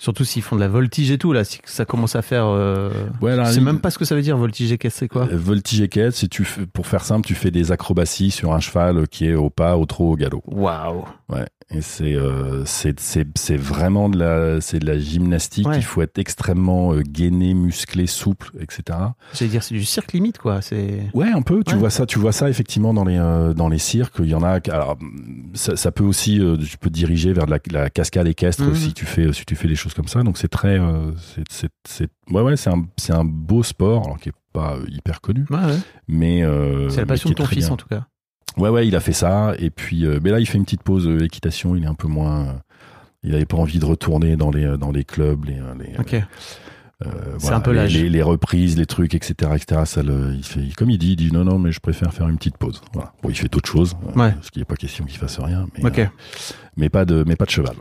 Surtout 0.00 0.24
s'ils 0.24 0.42
font 0.42 0.54
de 0.54 0.60
la 0.60 0.68
voltige 0.68 1.10
et 1.10 1.18
tout, 1.18 1.32
là, 1.32 1.42
si 1.42 1.58
ça 1.64 1.84
commence 1.84 2.14
à 2.14 2.22
faire. 2.22 2.44
Euh... 2.46 2.88
Ouais, 3.20 3.34
là, 3.34 3.44
je 3.44 3.52
sais 3.54 3.60
même 3.60 3.80
pas 3.80 3.90
ce 3.90 3.98
que 3.98 4.04
ça 4.04 4.14
veut 4.14 4.22
dire, 4.22 4.36
voltige 4.36 4.70
et 4.70 4.78
c'est 4.90 5.08
quoi 5.08 5.24
Euh, 5.32 5.36
Voltige 5.36 5.80
équestre, 5.80 6.20
c'est 6.20 6.28
tu 6.28 6.44
fais- 6.44 6.66
pour 6.66 6.86
faire 6.86 7.04
simple, 7.04 7.26
tu 7.26 7.34
fais 7.34 7.50
des 7.50 7.72
acrobaties 7.72 8.30
sur 8.30 8.52
un 8.52 8.60
cheval 8.60 9.08
qui 9.08 9.26
est 9.26 9.34
au 9.34 9.50
pas, 9.50 9.76
au 9.76 9.86
trot, 9.86 10.12
au 10.12 10.16
galop. 10.16 10.42
Waouh 10.46 11.04
Ouais, 11.28 11.46
et 11.70 11.82
c'est 11.82 12.14
euh, 12.14 12.64
c'est 12.64 13.56
vraiment 13.56 14.08
de 14.08 14.18
la 14.18 14.60
c'est 14.62 14.78
de 14.78 14.86
la 14.86 14.98
gymnastique. 14.98 15.66
Ouais. 15.66 15.76
Il 15.76 15.82
faut 15.84 16.00
être 16.00 16.18
extrêmement 16.18 16.94
euh, 16.94 17.02
gainé, 17.02 17.52
musclé, 17.52 18.06
souple, 18.06 18.50
etc. 18.58 18.98
J'allais 19.34 19.50
dire, 19.50 19.62
c'est 19.62 19.74
du 19.74 19.84
cirque 19.84 20.12
limite, 20.14 20.38
quoi. 20.38 20.62
C'est. 20.62 21.02
Ouais, 21.12 21.28
un 21.28 21.42
peu. 21.42 21.62
Tu 21.64 21.74
Ouais. 21.74 21.78
vois 21.80 21.90
ça, 21.90 22.06
tu 22.06 22.18
vois 22.18 22.32
ça 22.32 22.48
effectivement 22.48 22.94
dans 22.94 23.04
les 23.04 23.18
euh, 23.18 23.52
dans 23.52 23.68
les 23.68 23.78
cirques. 23.78 24.16
Il 24.20 24.26
y 24.30 24.34
en 24.34 24.42
a. 24.42 24.60
Alors, 24.70 24.96
ça, 25.52 25.76
ça 25.76 25.92
peut 25.92 26.04
aussi, 26.04 26.40
euh, 26.40 26.56
tu 26.56 26.78
peux 26.78 26.88
te 26.88 26.94
diriger 26.94 27.32
vers 27.34 27.44
de 27.46 27.50
la, 27.50 27.58
la 27.70 27.90
cascade 27.90 28.26
équestre 28.28 28.62
Mhm. 28.64 28.74
si 28.74 28.94
tu 28.94 29.04
fais 29.04 29.30
si 29.34 29.44
tu 29.44 29.54
fais 29.54 29.68
des 29.68 29.76
choses 29.76 29.92
comme 29.94 30.08
ça. 30.08 30.22
Donc 30.22 30.38
c'est 30.38 30.48
très, 30.48 30.78
euh, 30.78 31.12
c'est 31.86 32.08
ouais 32.30 32.40
ouais, 32.42 32.56
c'est 32.56 32.70
un 32.70 32.86
c'est 32.96 33.12
un 33.12 33.24
beau 33.24 33.62
sport 33.62 34.04
alors 34.06 34.18
qui 34.18 34.30
est 34.30 34.32
pas 34.52 34.76
hyper 34.88 35.20
connu, 35.20 35.44
Ouais, 35.50 35.58
ouais. 35.58 35.78
mais 36.08 36.42
euh, 36.42 36.88
C'est 36.88 37.00
la 37.00 37.06
passion 37.06 37.28
de 37.28 37.34
ton 37.34 37.44
fils, 37.44 37.66
bien. 37.66 37.74
en 37.74 37.76
tout 37.76 37.86
cas. 37.88 38.06
Ouais, 38.58 38.68
ouais, 38.68 38.86
il 38.88 38.96
a 38.96 39.00
fait 39.00 39.12
ça. 39.12 39.54
Et 39.58 39.70
puis, 39.70 40.04
euh, 40.04 40.18
mais 40.22 40.30
là, 40.30 40.40
il 40.40 40.46
fait 40.46 40.58
une 40.58 40.64
petite 40.64 40.82
pause 40.82 41.06
euh, 41.06 41.24
équitation. 41.24 41.76
Il 41.76 41.84
est 41.84 41.88
un 41.88 41.94
peu 41.94 42.08
moins. 42.08 42.40
euh, 42.48 42.52
il 43.22 43.34
avait 43.34 43.46
pas 43.46 43.56
envie 43.56 43.78
de 43.78 43.84
retourner 43.84 44.36
dans 44.36 44.50
les 44.50 44.64
euh, 44.64 44.76
dans 44.76 44.90
les 44.92 45.04
clubs, 45.04 45.44
les, 45.44 45.58
euh, 45.58 45.74
les, 45.78 45.98
Ok. 45.98 46.14
euh, 46.14 46.20
C'est 47.02 47.38
voilà, 47.38 47.56
un 47.56 47.60
peu 47.60 47.70
les, 47.72 47.76
l'âge. 47.76 47.94
les, 47.94 48.08
les 48.08 48.22
reprises, 48.22 48.76
les 48.76 48.86
trucs, 48.86 49.14
etc., 49.14 49.52
etc. 49.54 49.82
Ça 49.86 50.02
le, 50.02 50.34
il 50.36 50.44
fait, 50.44 50.60
comme 50.76 50.90
il 50.90 50.98
dit, 50.98 51.12
il 51.12 51.16
dit 51.16 51.32
non, 51.32 51.44
non, 51.44 51.58
mais 51.58 51.72
je 51.72 51.80
préfère 51.80 52.12
faire 52.12 52.28
une 52.28 52.36
petite 52.38 52.56
pause. 52.58 52.80
Voilà. 52.92 53.12
Bon, 53.22 53.28
il 53.30 53.36
fait 53.36 53.48
d'autres 53.52 53.68
choses, 53.70 53.96
euh, 54.06 54.18
Ouais. 54.20 54.32
parce 54.32 54.50
qu'il 54.50 54.60
n'est 54.60 54.64
pas 54.66 54.76
question 54.76 55.04
qu'il 55.04 55.18
fasse 55.18 55.38
rien, 55.40 55.66
mais, 55.78 55.86
Ok. 55.86 55.98
euh, 56.00 56.06
mais 56.76 56.88
pas 56.88 57.04
de, 57.04 57.24
mais 57.26 57.36
pas 57.36 57.44
de 57.44 57.50
cheval. 57.50 57.74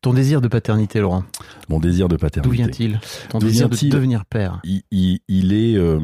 Ton 0.00 0.12
désir 0.14 0.40
de 0.40 0.48
paternité, 0.48 1.00
Laurent, 1.00 1.24
Mon 1.68 1.80
désir 1.80 2.08
de 2.08 2.14
d'où 2.16 2.20
paternité. 2.20 2.54
vient-il? 2.56 3.00
Ton 3.30 3.38
D'où 3.40 3.46
désir 3.48 3.68
de 3.68 3.74
vient-il? 3.74 3.90
devenir 3.92 4.24
père? 4.26 4.60
Il, 4.64 4.82
il- 4.92 5.20
il 5.28 5.52
est. 5.52 5.76
euh, 5.76 5.98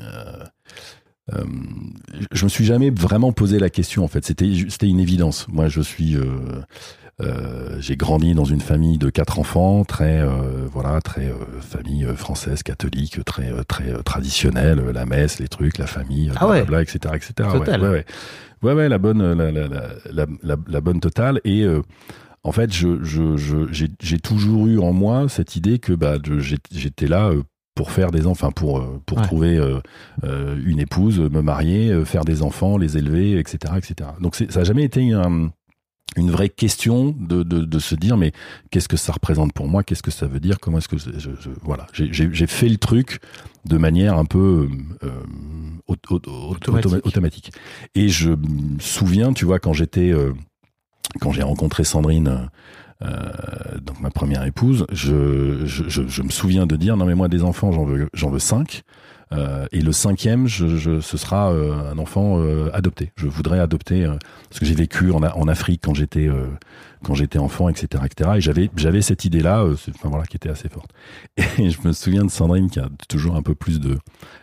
euh, 0.00 0.44
euh, 1.34 1.42
je 2.32 2.44
me 2.44 2.48
suis 2.48 2.64
jamais 2.64 2.90
vraiment 2.90 3.32
posé 3.32 3.58
la 3.58 3.70
question 3.70 4.04
en 4.04 4.08
fait. 4.08 4.24
C'était 4.24 4.50
c'était 4.68 4.88
une 4.88 5.00
évidence. 5.00 5.46
Moi, 5.48 5.68
je 5.68 5.80
suis. 5.80 6.16
euh, 6.16 6.24
euh, 7.22 7.80
j'ai 7.80 7.96
grandi 7.96 8.34
dans 8.34 8.44
une 8.44 8.60
famille 8.60 8.98
de 8.98 9.08
quatre 9.08 9.38
enfants, 9.38 9.84
très 9.86 10.20
euh, 10.20 10.66
voilà, 10.70 11.00
très 11.00 11.28
euh, 11.30 11.60
famille 11.62 12.06
française 12.14 12.62
catholique, 12.62 13.24
très 13.24 13.50
très 13.64 13.90
traditionnelle, 14.02 14.80
la 14.92 15.06
messe, 15.06 15.38
les 15.38 15.48
trucs, 15.48 15.78
la 15.78 15.86
famille, 15.86 16.30
Ah 16.36 16.46
ouais. 16.46 16.62
blablabla, 16.64 16.82
etc., 16.82 17.14
etc. 17.14 17.48
Ouais, 17.54 17.78
ouais, 17.88 18.04
ouais, 18.62 18.72
ouais, 18.74 18.88
la 18.90 18.98
bonne, 18.98 19.32
la, 19.32 19.50
la, 19.50 19.66
la, 20.12 20.56
la, 20.68 20.80
bonne 20.82 21.00
totale. 21.00 21.40
Et 21.44 21.62
euh, 21.62 21.80
en 22.44 22.52
fait, 22.52 22.70
je, 22.70 23.02
je, 23.02 23.38
je, 23.38 23.72
j'ai, 23.72 23.88
j'ai 24.02 24.18
toujours 24.18 24.66
eu 24.66 24.78
en 24.78 24.92
moi 24.92 25.26
cette 25.30 25.56
idée 25.56 25.78
que 25.78 25.94
bah, 25.94 26.18
je- 26.22 26.56
j'étais 26.70 27.08
là 27.08 27.30
euh, 27.30 27.42
pour 27.76 27.92
faire 27.92 28.10
des 28.10 28.26
enfants, 28.26 28.50
pour, 28.50 28.78
euh, 28.78 29.00
pour 29.06 29.18
Ouais. 29.18 29.24
trouver 29.24 29.56
euh, 29.56 29.78
euh, 30.24 30.60
une 30.66 30.80
épouse, 30.80 31.20
me 31.20 31.42
marier, 31.42 32.04
faire 32.04 32.24
des 32.24 32.42
enfants, 32.42 32.76
les 32.78 32.96
élever, 32.98 33.38
etc. 33.38 33.74
etc. 33.76 34.10
Donc 34.20 34.34
ça 34.34 34.44
n'a 34.46 34.64
jamais 34.64 34.82
été 34.82 35.12
un- 35.12 35.50
une 36.16 36.30
vraie 36.30 36.48
question 36.48 37.14
de, 37.18 37.42
de, 37.42 37.60
de 37.66 37.78
se 37.78 37.94
dire 37.94 38.16
mais 38.16 38.32
qu'est-ce 38.70 38.88
que 38.88 38.96
ça 38.96 39.12
représente 39.12 39.52
pour 39.52 39.68
moi, 39.68 39.82
qu'est-ce 39.82 40.02
que 40.02 40.10
ça 40.10 40.26
veut 40.26 40.40
dire, 40.40 40.58
comment 40.58 40.78
est-ce 40.78 40.88
que 40.88 40.96
je, 40.96 41.10
je- 41.18 41.30
je- 41.38 41.50
voilà, 41.62 41.86
j'ai, 41.92 42.46
fait 42.46 42.68
le 42.70 42.78
truc 42.78 43.20
de 43.66 43.76
manière 43.76 44.16
un 44.16 44.24
peu 44.24 44.68
euh, 45.02 45.08
au- 45.86 45.94
au- 46.08 46.14
au- 46.14 46.50
Automatique. 46.54 46.90
automa- 46.92 47.00
automatique. 47.04 47.52
Et 47.94 48.08
je 48.08 48.30
me 48.30 48.78
souviens, 48.80 49.34
tu 49.34 49.44
vois, 49.44 49.58
quand 49.58 49.74
j'étais, 49.74 50.10
euh, 50.10 50.32
quand 51.20 51.32
j'ai 51.32 51.42
rencontré 51.42 51.84
Sandrine, 51.84 52.48
euh, 53.02 53.78
donc 53.82 54.00
ma 54.00 54.10
première 54.10 54.44
épouse, 54.44 54.86
je, 54.92 55.64
je, 55.66 55.88
je, 55.88 56.02
je 56.08 56.22
me 56.22 56.30
souviens 56.30 56.66
de 56.66 56.76
dire 56.76 56.96
non 56.96 57.04
mais 57.06 57.14
moi 57.14 57.28
des 57.28 57.42
enfants 57.44 57.72
j'en 57.72 57.84
veux 57.84 58.08
j'en 58.14 58.30
veux 58.30 58.38
cinq. 58.38 58.82
Euh, 59.32 59.66
et 59.72 59.80
le 59.80 59.90
cinquième, 59.90 60.46
je, 60.46 60.76
je, 60.76 61.00
ce 61.00 61.16
sera 61.16 61.50
euh, 61.50 61.90
un 61.92 61.98
enfant 61.98 62.38
euh, 62.38 62.70
adopté. 62.72 63.10
Je 63.16 63.26
voudrais 63.26 63.58
adopter 63.58 64.04
euh, 64.04 64.14
parce 64.48 64.60
que 64.60 64.64
j'ai 64.66 64.76
vécu 64.76 65.10
en, 65.10 65.20
en 65.20 65.48
Afrique 65.48 65.80
quand 65.84 65.94
j'étais 65.94 66.28
euh, 66.28 66.46
quand 67.02 67.14
j'étais 67.14 67.40
enfant, 67.40 67.68
etc., 67.68 68.04
etc. 68.06 68.30
Et 68.36 68.40
j'avais 68.40 68.70
j'avais 68.76 69.02
cette 69.02 69.26
euh, 69.26 69.74
c'est- 69.76 69.90
enfin 69.96 70.10
voilà, 70.10 70.26
qui 70.26 70.36
était 70.36 70.48
assez 70.48 70.68
forte. 70.68 70.92
Et 71.58 71.70
je 71.70 71.78
me 71.84 71.92
souviens 71.92 72.24
de 72.24 72.30
Sandrine 72.30 72.70
qui 72.70 72.78
a 72.78 72.88
toujours 73.08 73.34
un 73.34 73.42
peu 73.42 73.56
plus 73.56 73.80
de 73.80 73.98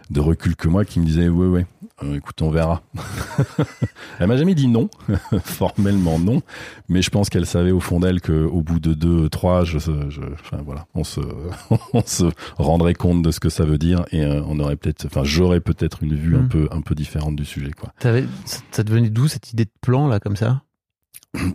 de 0.09 0.19
recul 0.19 0.57
que 0.57 0.67
moi, 0.67 0.83
qui 0.83 0.99
me 0.99 1.05
disait 1.05 1.29
ouais 1.29 1.47
ouais, 1.47 1.65
euh, 2.01 2.15
écoute 2.15 2.41
on 2.41 2.49
verra. 2.49 2.81
Elle 4.19 4.27
m'a 4.27 4.37
jamais 4.37 4.55
dit 4.55 4.67
non, 4.67 4.89
formellement 5.43 6.17
non, 6.19 6.41
mais 6.89 7.01
je 7.01 7.09
pense 7.09 7.29
qu'elle 7.29 7.45
savait 7.45 7.71
au 7.71 7.79
fond 7.79 7.99
d'elle 7.99 8.21
qu'au 8.21 8.61
bout 8.61 8.79
de 8.79 8.93
deux, 8.93 9.29
trois, 9.29 9.63
je, 9.63 9.77
je, 9.79 10.21
enfin 10.33 10.57
voilà, 10.65 10.85
on 10.95 11.03
se, 11.03 11.19
on 11.93 12.01
se 12.05 12.25
rendrait 12.57 12.93
compte 12.95 13.21
de 13.21 13.31
ce 13.31 13.39
que 13.39 13.49
ça 13.49 13.65
veut 13.65 13.77
dire 13.77 14.05
et 14.11 14.23
euh, 14.23 14.41
on 14.47 14.59
aurait 14.59 14.75
peut-être, 14.75 15.05
enfin 15.05 15.23
j'aurais 15.23 15.59
peut-être 15.61 16.03
une 16.03 16.15
vue 16.15 16.35
un 16.35 16.41
Mm. 16.43 16.49
peu, 16.49 16.67
un 16.71 16.81
peu 16.81 16.95
différente 16.95 17.35
du 17.35 17.45
sujet 17.45 17.71
quoi. 17.71 17.93
Ça- 17.99 18.83
devenait 18.83 19.09
d'où 19.09 19.27
cette 19.27 19.51
idée 19.53 19.65
de 19.65 19.71
plan, 19.81 20.07
là, 20.07 20.19
comme 20.19 20.35
ça? 20.35 20.61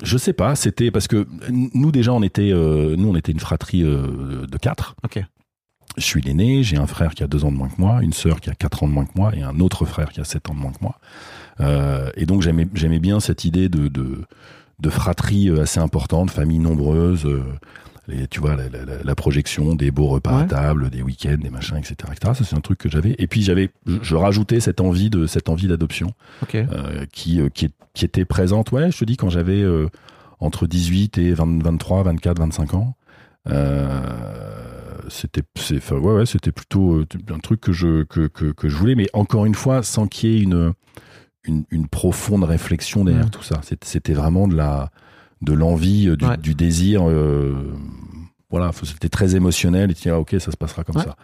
Je 0.03 0.19
sais 0.19 0.33
pas, 0.33 0.57
c'était 0.57 0.91
parce 0.91 1.07
que 1.07 1.27
nous 1.51 1.93
déjà 1.93 2.13
on 2.13 2.23
était, 2.23 2.51
euh, 2.53 2.97
nous 2.97 3.09
on 3.09 3.15
était 3.17 3.31
une 3.33 3.39
fratrie 3.41 3.83
euh, 3.85 4.47
de 4.47 4.57
quatre. 4.59 4.97
Ok. 5.05 5.23
Je 5.99 6.05
suis 6.05 6.21
l'aîné, 6.23 6.63
j'ai 6.63 6.77
un 6.77 6.87
frère 6.87 7.15
qui 7.15 7.23
a 7.23 7.27
deux 7.27 7.45
ans 7.45 7.53
de 7.53 7.57
moins 7.57 7.69
que 7.69 7.79
moi, 7.81 7.99
une 8.03 8.13
sœur 8.13 8.41
qui 8.41 8.49
a 8.51 8.55
quatre 8.55 8.83
ans 8.83 8.89
de 8.89 8.93
moins 8.93 9.05
que 9.05 9.13
moi 9.17 9.33
et 9.37 9.43
un 9.43 9.59
autre 9.61 9.85
frère 9.85 10.09
qui 10.11 10.21
a 10.21 10.25
sept 10.25 10.49
ans 10.49 10.55
de 10.55 10.61
moins 10.61 10.73
que 10.73 10.79
moi. 10.81 10.99
Euh, 11.61 12.11
et 12.17 12.25
donc 12.25 12.41
j'aimais 12.43 12.69
j'aimais 12.75 13.01
bien 13.01 13.19
cette 13.21 13.45
idée 13.45 13.69
de, 13.69 13.89
de 13.89 14.23
de 14.81 14.91
fratrie 14.91 15.49
euh, 15.51 15.63
assez 15.63 15.81
importante, 15.81 16.31
famille 16.31 16.61
nombreuse. 16.61 17.27
euh, 17.27 17.43
les, 18.07 18.27
tu 18.27 18.41
vois 18.41 18.57
la, 18.57 18.69
la- 18.71 19.03
la- 19.05 19.15
projection 19.15 19.75
des 19.75 19.91
beaux 19.91 20.07
repas 20.07 20.31
à 20.41 20.45
table, 20.45 20.89
des 20.89 21.03
week-ends, 21.03 21.37
des 21.43 21.51
machins, 21.51 21.77
etc., 21.77 21.95
etc. 22.11 22.33
Ça 22.39 22.45
c'est 22.45 22.57
un 22.57 22.61
truc 22.63 22.79
que 22.79 22.89
j'avais. 22.89 23.15
Et 23.19 23.27
puis 23.27 23.43
j'avais, 23.43 23.69
je, 23.87 23.99
je 24.01 24.15
rajoutais 24.15 24.61
cette 24.61 24.81
envie 24.81 25.11
de 25.11 25.27
cette 25.27 25.51
envie 25.51 25.67
d'adoption 25.67 26.13
Ok. 26.43 26.55
euh, 26.55 27.05
qui, 27.13 27.39
euh, 27.41 27.51
qui, 27.51 27.69
qui 27.93 28.05
était 28.07 28.25
présente, 28.25 28.73
ouais, 28.73 28.91
je 28.93 28.99
te 28.99 29.05
dis, 29.05 29.17
quand 29.19 29.29
j'avais 29.29 29.61
euh, 29.61 29.89
entre 30.41 30.67
18 30.67 31.19
et 31.19 31.33
20, 31.35 31.63
23, 31.63 32.05
24, 32.05 32.39
25 32.39 32.75
ans. 32.75 32.95
Euh, 33.51 34.58
c'était 35.11 35.43
c'est- 35.57 35.77
enfin, 35.79 35.97
ouais, 35.97 36.15
ouais, 36.15 36.27
c'était 36.27 36.53
plutôt 36.53 36.95
euh, 37.01 37.07
un 37.33 37.39
truc 37.39 37.61
que 37.61 37.73
je, 37.73 38.03
que, 38.05 38.27
que, 38.29 38.47
que 38.53 38.69
je 38.69 38.77
voulais, 38.77 38.95
mais 38.95 39.09
encore 39.13 39.47
une 39.47 39.55
fois, 39.55 39.83
sans 39.83 40.07
qu'il 40.07 40.31
y 40.31 40.37
ait 40.39 40.43
une, 40.43 40.73
une, 41.45 41.65
une 41.71 41.89
profonde 41.89 42.45
réflexion 42.45 43.05
derrière 43.05 43.27
Mm. 43.27 43.31
tout 43.31 43.43
ça. 43.43 43.61
C'était 43.83 44.13
vraiment 44.15 44.49
de 44.49 44.57
la 44.57 44.91
de 45.41 45.53
l'envie, 45.53 46.09
euh, 46.09 46.17
du, 46.17 46.25
Ouais. 46.27 46.37
du 46.37 46.55
désir. 46.55 47.09
euh, 47.09 47.73
voilà, 48.51 48.71
c'était 48.83 49.09
très 49.09 49.37
émotionnel. 49.37 49.91
Et 49.91 49.95
tu 49.95 50.03
dis, 50.03 50.11
ah, 50.11 50.19
ok, 50.19 50.35
ça 50.41 50.51
se 50.51 50.57
passera 50.57 50.83
comme 50.85 51.01
ça. 51.01 51.17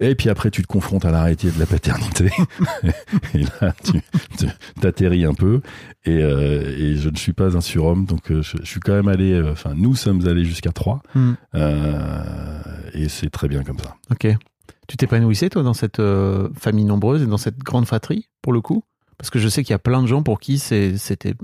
Et 0.00 0.14
puis 0.14 0.28
après, 0.30 0.50
tu 0.50 0.62
te 0.62 0.66
confrontes 0.66 1.04
à 1.04 1.10
la 1.10 1.22
réalité 1.22 1.50
de 1.50 1.58
la 1.58 1.66
paternité. 1.66 2.30
et 3.34 3.42
là, 3.60 3.74
tu, 3.84 4.00
tu 4.38 4.46
t'atterris 4.80 5.24
un 5.26 5.34
peu. 5.34 5.60
Et, 6.06 6.22
euh, 6.22 6.74
et 6.78 6.96
je 6.96 7.10
ne 7.10 7.16
suis 7.16 7.32
pas 7.34 7.54
un 7.56 7.60
surhomme, 7.60 8.06
donc 8.06 8.30
euh, 8.32 8.40
je, 8.42 8.56
je 8.62 8.64
suis 8.66 8.80
quand 8.80 8.94
même 8.94 9.08
allé. 9.08 9.32
euh, 9.32 9.52
Enfin, 9.52 9.74
nous 9.76 9.94
sommes 9.94 10.26
allés 10.26 10.44
jusqu'à 10.44 10.72
3. 10.72 11.02
Hmm. 11.14 11.32
et 12.94 13.08
c'est 13.08 13.30
très 13.30 13.48
bien 13.48 13.62
comme 13.62 13.78
ça. 13.78 13.94
Ok. 14.10 14.26
Tu 14.88 14.96
t'épanouissais, 14.96 15.50
toi, 15.50 15.62
dans 15.62 15.74
cette 15.74 16.00
euh, 16.00 16.48
famille 16.58 16.84
nombreuse 16.84 17.22
et 17.22 17.26
dans 17.26 17.36
cette 17.38 17.58
grande 17.58 17.86
fratrie, 17.86 18.28
pour 18.42 18.52
le 18.52 18.60
coup? 18.60 18.82
Parce 19.18 19.30
que 19.30 19.38
je 19.38 19.48
sais 19.48 19.62
qu'il 19.62 19.72
y 19.72 19.74
a 19.74 19.78
plein 19.78 20.02
de 20.02 20.06
gens 20.08 20.22
pour 20.22 20.40
qui 20.40 20.58
c'est- 20.58 20.96
c'était 20.96 21.34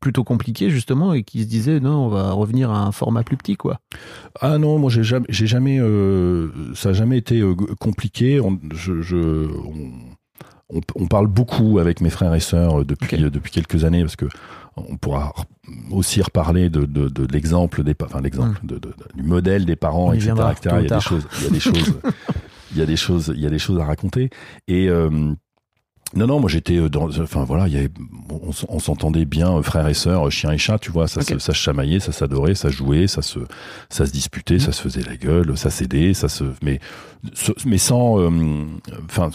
plutôt 0.00 0.24
compliqué, 0.24 0.70
justement, 0.70 1.12
et 1.12 1.22
qui 1.22 1.42
se 1.42 1.48
disaient, 1.48 1.80
non, 1.80 2.06
on 2.06 2.08
va 2.08 2.32
revenir 2.32 2.70
à 2.70 2.80
un 2.86 2.92
format 2.92 3.22
plus 3.22 3.36
petit, 3.36 3.56
quoi. 3.56 3.78
Ah 4.40 4.58
non, 4.58 4.78
moi 4.78 4.90
j'ai 4.90 5.02
jamais, 5.04 5.26
j'ai 5.28 5.46
jamais, 5.46 5.78
euh, 5.80 6.48
ça 6.74 6.90
a 6.90 6.92
jamais 6.92 7.18
été 7.18 7.40
euh, 7.40 7.54
compliqué. 7.80 8.40
On, 8.40 8.58
je, 8.74 9.00
je- 9.02 9.46
on, 9.46 10.76
on- 10.76 10.80
on 10.96 11.06
parle 11.06 11.26
beaucoup 11.28 11.78
avec 11.78 12.00
mes 12.00 12.10
frères 12.10 12.34
et 12.34 12.40
sœurs 12.40 12.80
euh, 12.80 12.84
depuis 12.84 13.16
depuis 13.30 13.52
quelques 13.52 13.84
années 13.84 14.02
parce 14.02 14.16
que 14.16 14.26
on 14.76 14.96
pourra 14.96 15.32
aussi 15.90 16.20
reparler 16.20 16.68
de, 16.68 16.84
de, 16.84 17.08
de 17.08 17.26
l'exemple 17.32 17.82
des, 17.82 17.94
enfin 18.02 18.20
l'exemple 18.20 18.58
de, 18.64 18.78
de- 18.78 18.92
du 19.14 19.22
modèle 19.22 19.64
des 19.64 19.76
parents, 19.76 20.12
etc., 20.12 20.32
Il 20.80 20.82
y 20.82 20.86
a 20.92 20.96
des 20.96 21.00
choses, 21.00 21.26
il 21.38 21.44
y 21.44 21.46
a 21.46 21.50
des 21.50 21.60
choses, 21.60 21.94
il 22.72 22.78
y 22.78 22.82
a 22.82 22.86
des 22.86 22.96
choses, 22.96 23.32
il 23.34 23.40
y 23.42 23.46
a 23.46 23.50
des 23.50 23.58
choses 23.58 23.78
à 23.80 23.84
raconter. 23.86 24.28
Et 24.68 24.88
euh, 24.90 25.32
non, 26.16 26.26
non, 26.26 26.40
moi 26.40 26.48
j'étais 26.48 26.76
euh, 26.76 26.88
dans, 26.88 27.08
enfin 27.20 27.44
voilà, 27.44 27.68
il 27.68 27.74
y 27.74 27.76
avait, 27.76 27.90
on, 28.68 28.78
s'entendait 28.78 29.26
bien, 29.26 29.58
euh, 29.58 29.62
frères 29.62 29.86
et 29.86 29.94
sœurs, 29.94 30.26
euh, 30.26 30.30
chien 30.30 30.50
et 30.50 30.58
chat, 30.58 30.78
tu 30.78 30.90
vois, 30.90 31.08
ça, 31.08 31.20
se, 31.20 31.38
ça 31.38 31.52
se 31.52 31.58
chamaillait, 31.58 32.00
ça 32.00 32.10
s'adorait, 32.10 32.54
ça 32.54 32.70
jouait, 32.70 33.06
ça 33.06 33.20
se, 33.20 33.40
ça 33.90 34.06
se 34.06 34.12
disputait, 34.12 34.58
ça 34.58 34.72
se 34.72 34.80
faisait 34.80 35.02
la 35.02 35.16
gueule, 35.16 35.56
ça 35.58 35.68
s'aidait, 35.68 36.14
ça 36.14 36.28
se, 36.28 36.44
mais, 36.62 36.80
mais 37.64 37.78
sans, 37.78 38.18
euh, 38.20 38.30
enfin, 39.04 39.30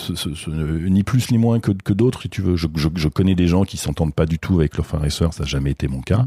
ni 0.57 1.03
plus 1.03 1.31
ni 1.31 1.38
moins 1.38 1.60
que, 1.60 1.71
que 1.71 1.93
d'autres, 1.93 2.24
si 2.24 2.29
tu 2.29 2.41
veux. 2.41 2.55
Je, 2.55 2.67
je, 2.75 2.88
je 2.95 3.07
connais 3.07 3.36
des 3.36 3.48
gens 3.48 3.63
qui 3.63 3.77
s'entendent 3.77 4.13
pas 4.13 4.25
du 4.25 4.39
tout 4.39 4.60
avec 4.60 4.77
leurs 4.77 4.86
frères 4.86 5.03
et 5.05 5.10
sœurs, 5.10 5.33
ça 5.33 5.43
n'a 5.43 5.50
jamais 5.50 5.71
été 5.71 5.88
mon 5.88 6.01
cas. 6.01 6.25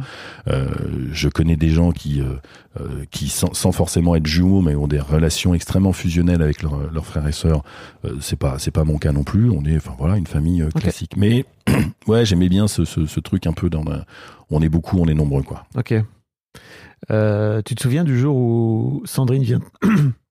Euh, 0.49 0.69
je 1.13 1.29
connais 1.29 1.57
des 1.57 1.71
gens 1.71 1.93
qui, 1.93 2.21
euh, 2.21 3.05
qui 3.11 3.29
sans, 3.29 3.53
sans 3.55 3.73
forcément 3.73 4.15
être 4.17 4.27
jumeaux, 4.27 4.63
mais 4.63 4.75
ont 4.75 4.89
des 4.89 5.01
relations 5.01 5.55
extrêmement 5.55 5.93
fusionnelles 5.93 6.43
avec 6.43 6.63
leurs 6.63 6.93
leurs 6.93 7.07
frères 7.07 7.27
et 7.27 7.33
sœurs. 7.33 7.63
C'est 8.21 8.39
pas, 8.39 8.59
c'est 8.59 8.71
pas 8.71 8.85
mon 8.85 8.99
cas 8.99 9.13
non 9.13 9.25
plus. 9.25 9.51
On 9.51 9.65
est, 9.65 9.77
enfin 9.77 9.95
voilà, 9.99 10.17
une 10.17 10.27
famille 10.27 10.65
classique. 10.75 11.17
Mais 11.17 11.45
ouais, 12.07 12.25
j'aimais 12.25 12.49
bien 12.49 12.69
ce, 12.69 12.85
ce, 12.85 13.07
ce 13.07 13.21
truc 13.21 13.47
un 13.47 13.53
peu 13.53 13.71
dans 13.71 13.85
la, 13.85 14.05
on 14.51 14.63
est 14.63 14.69
beaucoup, 14.69 14.99
on 14.99 15.07
est 15.07 15.15
nombreux, 15.15 15.43
quoi. 15.43 15.67
Ok. 15.77 15.95
Tu 17.09 17.75
te 17.75 17.83
souviens 17.83 18.05
du 18.05 18.19
jour 18.19 18.37
où 18.37 19.03
Sandrine 19.05 19.43
vient. 19.43 19.61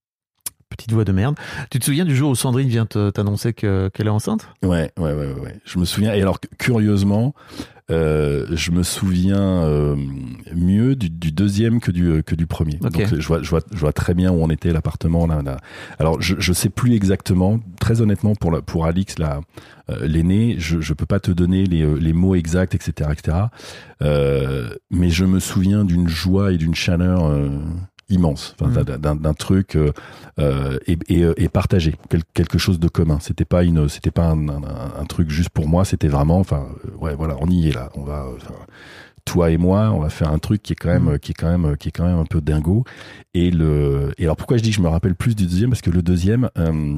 Petite 0.75 0.92
voix 0.92 1.06
de 1.06 1.12
merde. 1.12 1.36
Tu 1.70 1.80
te 1.80 1.86
souviens 1.86 2.06
du 2.06 2.15
jour 2.15 2.32
où 2.32 2.36
Sandrine 2.36 2.68
vient 2.68 2.86
t'annoncer 2.86 3.53
que- 3.53 3.89
qu'elle 3.94 4.08
est 4.08 4.10
enceinte? 4.10 4.48
Ouais, 4.63 4.92
ouais, 4.98 5.13
ouais, 5.13 5.34
ouais. 5.42 5.56
Je 5.65 5.77
me 5.80 5.86
souviens. 5.86 6.13
Et 6.13 6.22
alors, 6.22 6.39
curieusement, 6.58 7.34
euh, 7.92 8.48
je 8.51 8.72
me 8.72 8.82
souviens 8.82 9.39
euh, 9.63 9.96
mieux 10.56 10.96
du, 10.96 11.10
du 11.10 11.32
deuxième 11.32 11.80
que 11.82 11.92
du 11.92 12.24
que 12.24 12.34
du 12.34 12.48
premier. 12.48 12.80
Ok. 12.82 12.92
Donc, 12.92 13.20
je 13.20 13.27
vois, 13.27 13.42
je 13.44 13.50
vois, 13.50 13.60
je 13.74 13.80
vois 13.80 13.94
très 13.94 14.13
bien 14.13 14.32
où 14.32 14.36
on 14.42 14.50
était 14.50 14.72
l'appartement 14.74 15.27
là, 15.27 15.42
là. 15.44 15.58
Alors, 16.00 16.22
je, 16.22 16.36
je 16.39 16.53
sais 16.53 16.70
plus 16.70 16.94
exactement. 16.94 17.60
Très 17.80 18.01
honnêtement, 18.01 18.36
pour 18.36 18.51
la, 18.51 18.62
pour 18.62 18.86
Alix 18.86 19.20
là, 19.20 19.42
euh, 19.89 20.08
l'aîné, 20.08 20.56
je, 20.60 20.80
je 20.82 20.94
peux 20.94 21.06
pas 21.06 21.20
te 21.20 21.30
donner 21.32 21.65
les, 21.65 21.82
euh, 21.84 21.96
les 21.96 22.13
mots 22.13 22.36
exacts, 22.36 22.74
etc., 22.74 23.10
etc. 23.12 23.38
Mais 24.92 25.10
je 25.10 25.25
me 25.25 25.39
souviens 25.39 25.84
d'une 25.86 26.08
joie 26.08 26.51
et 26.53 26.58
d'une 26.58 26.75
chaleur. 26.75 27.32
Immense 28.13 28.55
enfin, 28.62 28.82
Mm. 28.82 28.98
d'un- 29.15 29.34
truc 29.34 29.75
euh, 29.75 29.91
euh, 30.39 30.77
et, 30.88 30.98
et, 31.10 31.24
euh, 31.24 31.34
et 31.38 31.50
partagé 31.50 31.96
quel- 32.10 32.24
quelque 32.34 32.58
chose 32.58 32.79
de 32.79 32.88
commun 32.88 33.17
c'était 33.20 33.46
pas 33.46 33.63
une 33.63 33.89
c'était 33.89 34.12
pas 34.12 34.27
un, 34.27 34.48
un- 34.50 34.62
un 35.01 35.05
truc 35.05 35.29
juste 35.29 35.50
pour 35.50 35.67
moi 35.67 35.84
c'était 35.86 36.08
vraiment 36.08 36.39
enfin 36.39 36.67
ouais 37.01 37.15
voilà 37.15 37.36
on 37.41 37.48
y 37.48 37.67
est 37.70 37.74
là 37.74 37.89
on 37.96 38.03
va 38.03 38.25
toi 39.25 39.51
et 39.51 39.58
moi 39.58 39.91
on 39.96 40.00
va 40.00 40.10
faire 40.10 40.29
un 40.32 40.39
truc 40.39 40.62
qui 40.63 40.74
est 40.74 40.75
quand 40.75 40.89
même 40.98 41.13
Mm. 41.13 41.20
qui 41.20 41.32
est 41.32 41.36
quand 41.36 41.58
même 41.58 41.77
qui 41.77 41.88
est 41.89 41.91
quand 41.91 42.05
même 42.05 42.20
un 42.20 42.25
peu 42.25 42.41
dingo 42.41 42.84
et 43.34 43.50
le 43.51 44.13
et 44.17 44.24
alors 44.25 44.36
pourquoi 44.38 44.58
je 44.58 44.63
dis 44.63 44.70
que 44.72 44.75
je 44.77 44.82
me 44.82 44.89
rappelle 44.89 45.15
plus 45.15 45.36
du 45.36 45.46
deuxième? 45.46 45.70
Parce 45.72 45.82
que 45.82 45.89
le 45.91 46.01
deuxième 46.01 46.50
euh, 46.58 46.98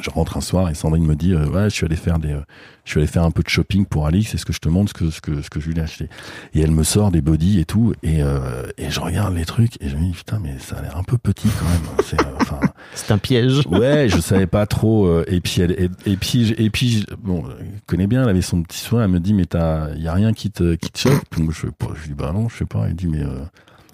je 0.00 0.10
rentre 0.10 0.36
un 0.36 0.40
soir 0.40 0.68
et 0.68 0.74
Sandrine 0.74 1.04
me 1.06 1.16
dit 1.16 1.32
euh, 1.32 1.46
ouais 1.46 1.64
je 1.64 1.74
suis 1.74 1.84
allé 1.86 1.96
faire 1.96 2.18
des 2.18 2.32
euh, 2.32 2.40
je 2.84 2.92
suis 2.92 2.98
allé 3.00 3.06
faire 3.06 3.24
un 3.24 3.30
peu 3.30 3.42
de 3.42 3.48
shopping 3.48 3.86
pour 3.86 4.06
Alix 4.06 4.34
est-ce 4.34 4.44
que 4.46 4.52
je 4.52 4.58
te 4.58 4.68
montre 4.68 4.90
ce 4.90 5.04
que 5.04 5.10
ce 5.10 5.20
que 5.20 5.42
ce 5.42 5.50
que 5.50 5.60
je 5.60 5.68
lui 5.70 5.78
ai 5.78 5.80
acheté. 5.82 6.08
Et 6.54 6.60
elle 6.60 6.70
me 6.70 6.82
sort 6.82 7.10
des 7.10 7.20
body 7.20 7.60
et 7.60 7.64
tout 7.64 7.94
et 8.02 8.22
euh, 8.22 8.64
et 8.78 8.90
je 8.90 9.00
regarde 9.00 9.34
les 9.34 9.44
trucs 9.44 9.80
et 9.82 9.88
je 9.88 9.96
me 9.96 10.02
dis 10.02 10.12
putain 10.12 10.38
mais 10.40 10.58
ça 10.58 10.76
a 10.76 10.82
l'air 10.82 10.96
un 10.96 11.02
peu 11.04 11.18
petit 11.18 11.48
quand 11.58 11.66
même. 11.66 11.82
C'est 12.04 12.20
euh, 12.20 12.24
enfin 12.40 12.60
C'est 12.94 13.12
un 13.12 13.18
piège. 13.18 13.66
ouais 13.70 14.08
je 14.08 14.18
savais 14.20 14.46
pas 14.46 14.66
trop 14.66 15.06
euh, 15.06 15.24
et 15.28 15.40
puis 15.40 15.60
elle 15.60 15.72
et, 15.72 15.88
et 16.06 16.16
puis 16.16 16.52
et 16.58 16.70
puis 16.70 17.04
bon 17.22 17.44
je 17.48 17.64
connais 17.86 18.06
bien 18.06 18.22
elle 18.22 18.30
avait 18.30 18.42
son 18.42 18.62
petit 18.62 18.80
soin 18.80 19.04
elle 19.04 19.10
me 19.10 19.20
dit 19.20 19.34
mais 19.34 19.44
t'as 19.46 19.90
y 19.94 20.08
a 20.08 20.12
rien 20.12 20.32
qui 20.32 20.50
te 20.50 20.74
qui 20.74 20.90
te 20.90 20.98
choque. 20.98 21.22
Puis 21.30 21.42
moi, 21.42 21.52
je 21.56 21.66
je 22.02 22.08
dis 22.08 22.14
bah 22.14 22.32
non 22.32 22.48
je 22.48 22.56
sais 22.58 22.66
pas. 22.66 22.86
Elle 22.86 22.94
dit 22.94 23.08
mais 23.08 23.22
euh, 23.22 23.44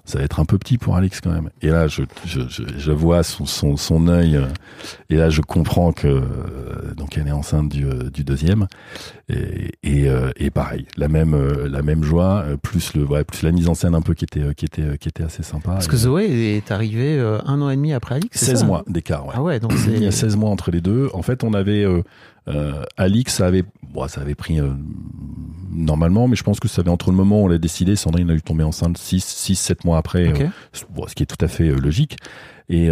ça 0.07 0.19
va 0.19 0.23
être 0.23 0.39
un 0.39 0.45
peu 0.45 0.57
petit 0.57 0.77
pour 0.77 0.95
Alex 0.95 1.19
quand 1.21 1.31
même. 1.31 1.49
Et 1.61 1.67
là, 1.67 1.87
je, 1.87 2.03
je, 2.25 2.39
je, 2.47 2.63
je 2.77 2.91
vois 2.93 3.23
son, 3.23 3.45
son, 3.45 3.75
son 3.75 4.07
œil, 4.07 4.37
euh, 4.37 4.45
et 5.09 5.17
là, 5.17 5.29
je 5.29 5.41
comprends 5.41 5.91
que 5.91 6.07
euh, 6.07 6.93
donc 6.95 7.17
elle 7.17 7.27
est 7.27 7.31
enceinte 7.31 7.67
du, 7.69 7.85
euh, 7.85 8.09
du 8.09 8.23
deuxième, 8.23 8.67
et, 9.27 9.71
et, 9.83 10.07
et 10.37 10.49
pareil, 10.49 10.87
la 10.95 11.09
même 11.09 11.35
la 11.65 11.81
même 11.81 12.01
joie, 12.03 12.45
plus 12.61 12.93
le 12.93 13.03
ouais, 13.03 13.25
plus 13.25 13.43
la 13.43 13.51
mise 13.51 13.67
en 13.67 13.75
scène 13.75 13.93
un 13.93 14.01
peu 14.01 14.13
qui 14.13 14.23
était 14.23 14.55
qui 14.55 14.63
était 14.65 14.97
qui 14.97 15.09
était 15.09 15.23
assez 15.23 15.43
sympa. 15.43 15.71
Parce 15.71 15.87
Et, 15.87 15.89
que 15.89 15.97
Zoé 15.97 16.55
est 16.55 16.71
arrivée 16.71 17.19
un 17.45 17.61
an 17.61 17.69
et 17.69 17.75
demi 17.75 17.91
après 17.91 18.15
Alix. 18.15 18.39
c'est 18.39 18.45
16 18.51 18.59
ça 18.61 18.65
mois 18.65 18.83
d'écart, 18.87 19.25
ouais. 19.27 19.33
Ah 19.35 19.43
ouais, 19.43 19.59
donc 19.59 19.73
Il 19.87 20.01
y 20.01 20.07
a 20.07 20.11
c'est. 20.11 20.21
16 20.27 20.37
mois 20.37 20.49
entre 20.49 20.71
les 20.71 20.79
deux. 20.79 21.09
En 21.13 21.21
fait, 21.23 21.43
on 21.43 21.53
avait 21.53 21.85
euh, 22.47 22.83
Alix, 22.95 23.33
ça 23.33 23.47
avait, 23.47 23.63
bon, 23.83 24.07
ça 24.07 24.21
avait 24.21 24.35
pris 24.35 24.59
euh, 24.59 24.71
normalement, 25.71 26.27
mais 26.27 26.35
je 26.35 26.43
pense 26.43 26.59
que 26.59 26.67
ça 26.67 26.81
avait 26.81 26.89
entre 26.89 27.11
le 27.11 27.17
moment 27.17 27.41
où 27.41 27.45
on 27.45 27.47
l'a 27.47 27.57
décidé, 27.57 27.95
Sandrine 27.95 28.29
a 28.29 28.33
eu 28.33 28.41
tombé 28.41 28.63
enceinte 28.63 28.97
6, 28.97 29.23
6 29.23 29.55
7 29.55 29.85
mois 29.85 29.97
après, 29.97 30.27
euh, 30.27 30.47
bon, 30.89 31.07
ce 31.07 31.15
qui 31.15 31.23
est 31.23 31.27
tout 31.27 31.43
à 31.43 31.47
fait 31.47 31.69
euh, 31.69 31.77
logique. 31.77 32.17
Et 32.69 32.89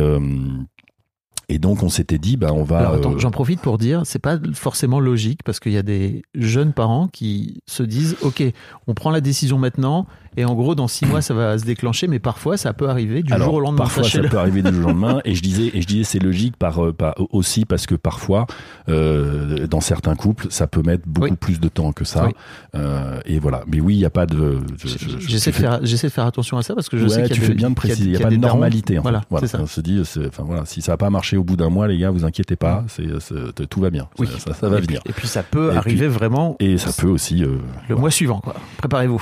et 1.47 1.59
donc 1.59 1.83
on 1.83 1.89
s'était 1.89 2.17
dit, 2.17 2.37
bah 2.37 2.51
on 2.53 2.63
va. 2.63 2.99
J'en 3.17 3.29
profite 3.29 3.61
pour 3.61 3.77
dire, 3.77 4.01
c'est 4.05 4.19
pas 4.19 4.39
forcément 4.53 4.99
logique 4.99 5.43
parce 5.43 5.59
qu'il 5.59 5.73
y 5.73 5.77
a 5.77 5.83
des 5.83 6.23
jeunes 6.33 6.73
parents 6.73 7.07
qui 7.07 7.61
se 7.67 7.83
disent, 7.83 8.15
ok, 8.21 8.43
on 8.87 8.93
prend 8.93 9.11
la 9.11 9.21
décision 9.21 9.59
maintenant 9.59 10.07
et 10.37 10.45
en 10.45 10.53
gros 10.55 10.75
dans 10.75 10.87
six 10.87 11.05
mois 11.05 11.21
ça 11.21 11.33
va 11.33 11.57
se 11.57 11.65
déclencher, 11.65 12.07
mais 12.07 12.19
parfois 12.19 12.57
ça 12.57 12.73
peut 12.73 12.89
arriver 12.89 13.23
du 13.23 13.33
Alors, 13.33 13.45
jour 13.47 13.55
au 13.55 13.59
lendemain. 13.59 13.83
Parfois, 13.83 14.03
ça 14.03 14.19
peut 14.21 14.37
arriver 14.37 14.61
du 14.61 14.73
jour 14.73 14.85
au 14.85 14.87
lendemain. 14.89 15.21
Et 15.25 15.35
je 15.35 15.41
disais, 15.41 15.71
et 15.73 15.81
je 15.81 15.87
disais, 15.87 16.03
c'est 16.03 16.19
logique 16.19 16.55
par, 16.57 16.83
euh, 16.83 16.93
par 16.93 17.15
aussi 17.31 17.65
parce 17.65 17.85
que 17.85 17.95
parfois, 17.95 18.45
euh, 18.89 19.67
dans 19.67 19.81
certains 19.81 20.15
couples, 20.15 20.47
ça 20.49 20.67
peut 20.67 20.81
mettre 20.81 21.03
beaucoup 21.07 21.29
Oui. 21.29 21.35
plus 21.39 21.59
de 21.59 21.67
temps 21.67 21.91
que 21.91 22.05
ça. 22.05 22.25
Oui. 22.27 22.31
Euh, 22.75 23.19
et 23.25 23.39
voilà. 23.39 23.63
Mais 23.67 23.79
oui, 23.79 23.95
il 23.95 23.99
n'y 23.99 24.05
a 24.05 24.09
pas 24.09 24.25
de. 24.25 24.59
je- 24.77 24.87
je- 24.87 24.97
je- 25.19 25.27
J'essaie 25.27 25.51
de 25.51 25.55
faire, 25.55 25.79
j'essaie 25.83 26.07
de 26.07 26.11
faire 26.13 26.25
attention 26.25 26.57
à 26.57 26.63
ça 26.63 26.75
parce 26.75 26.89
que 26.89 26.97
je 26.97 27.03
ouais, 27.03 27.09
sais 27.09 27.21
qu'il 27.23 27.29
y 27.29 27.31
a 27.31 27.35
tu 27.35 27.41
des- 27.41 27.47
fais 27.47 27.53
bien 27.53 27.69
de 27.69 27.73
a- 27.73 27.75
préciser. 27.75 28.03
Il 28.05 28.09
n'y 28.11 28.17
a, 28.17 28.19
pas 28.19 28.29
de 28.29 28.35
normalité. 28.37 28.99
En 28.99 29.01
Voilà, 29.01 29.21
fait. 29.21 29.27
Voilà. 29.29 29.47
ça. 29.47 29.59
On 29.61 29.67
se 29.67 29.81
dit, 29.81 30.01
enfin 30.27 30.43
voilà, 30.45 30.65
si 30.65 30.81
ça 30.81 30.93
n'a 30.93 30.97
pas 30.97 31.09
marché 31.09 31.37
au 31.37 31.43
bout 31.43 31.55
d'un 31.55 31.69
mois, 31.69 31.87
les 31.87 31.97
gars, 31.97 32.11
vous 32.11 32.25
inquiétez 32.25 32.55
pas, 32.55 32.83
c'est, 32.87 33.03
c'est- 33.19 33.67
tout 33.67 33.79
va 33.81 33.89
bien. 33.89 34.07
Oui. 34.19 34.27
Ça, 34.27 34.39
ça, 34.39 34.53
ça 34.53 34.69
va 34.69 34.77
et, 34.77 34.81
venir. 34.81 35.01
Puis, 35.03 35.11
et 35.11 35.13
puis 35.13 35.27
ça 35.27 35.43
peut 35.43 35.71
Et 35.73 35.77
arriver 35.77 36.07
vraiment 36.07 36.55
Et 36.59 36.77
ça 36.77 36.91
peut 36.97 37.09
aussi. 37.09 37.43
euh, 37.43 37.57
le 37.89 37.95
mois 37.95 38.11
suivant, 38.11 38.39
quoi. 38.39 38.55
Préparez-vous. 38.77 39.21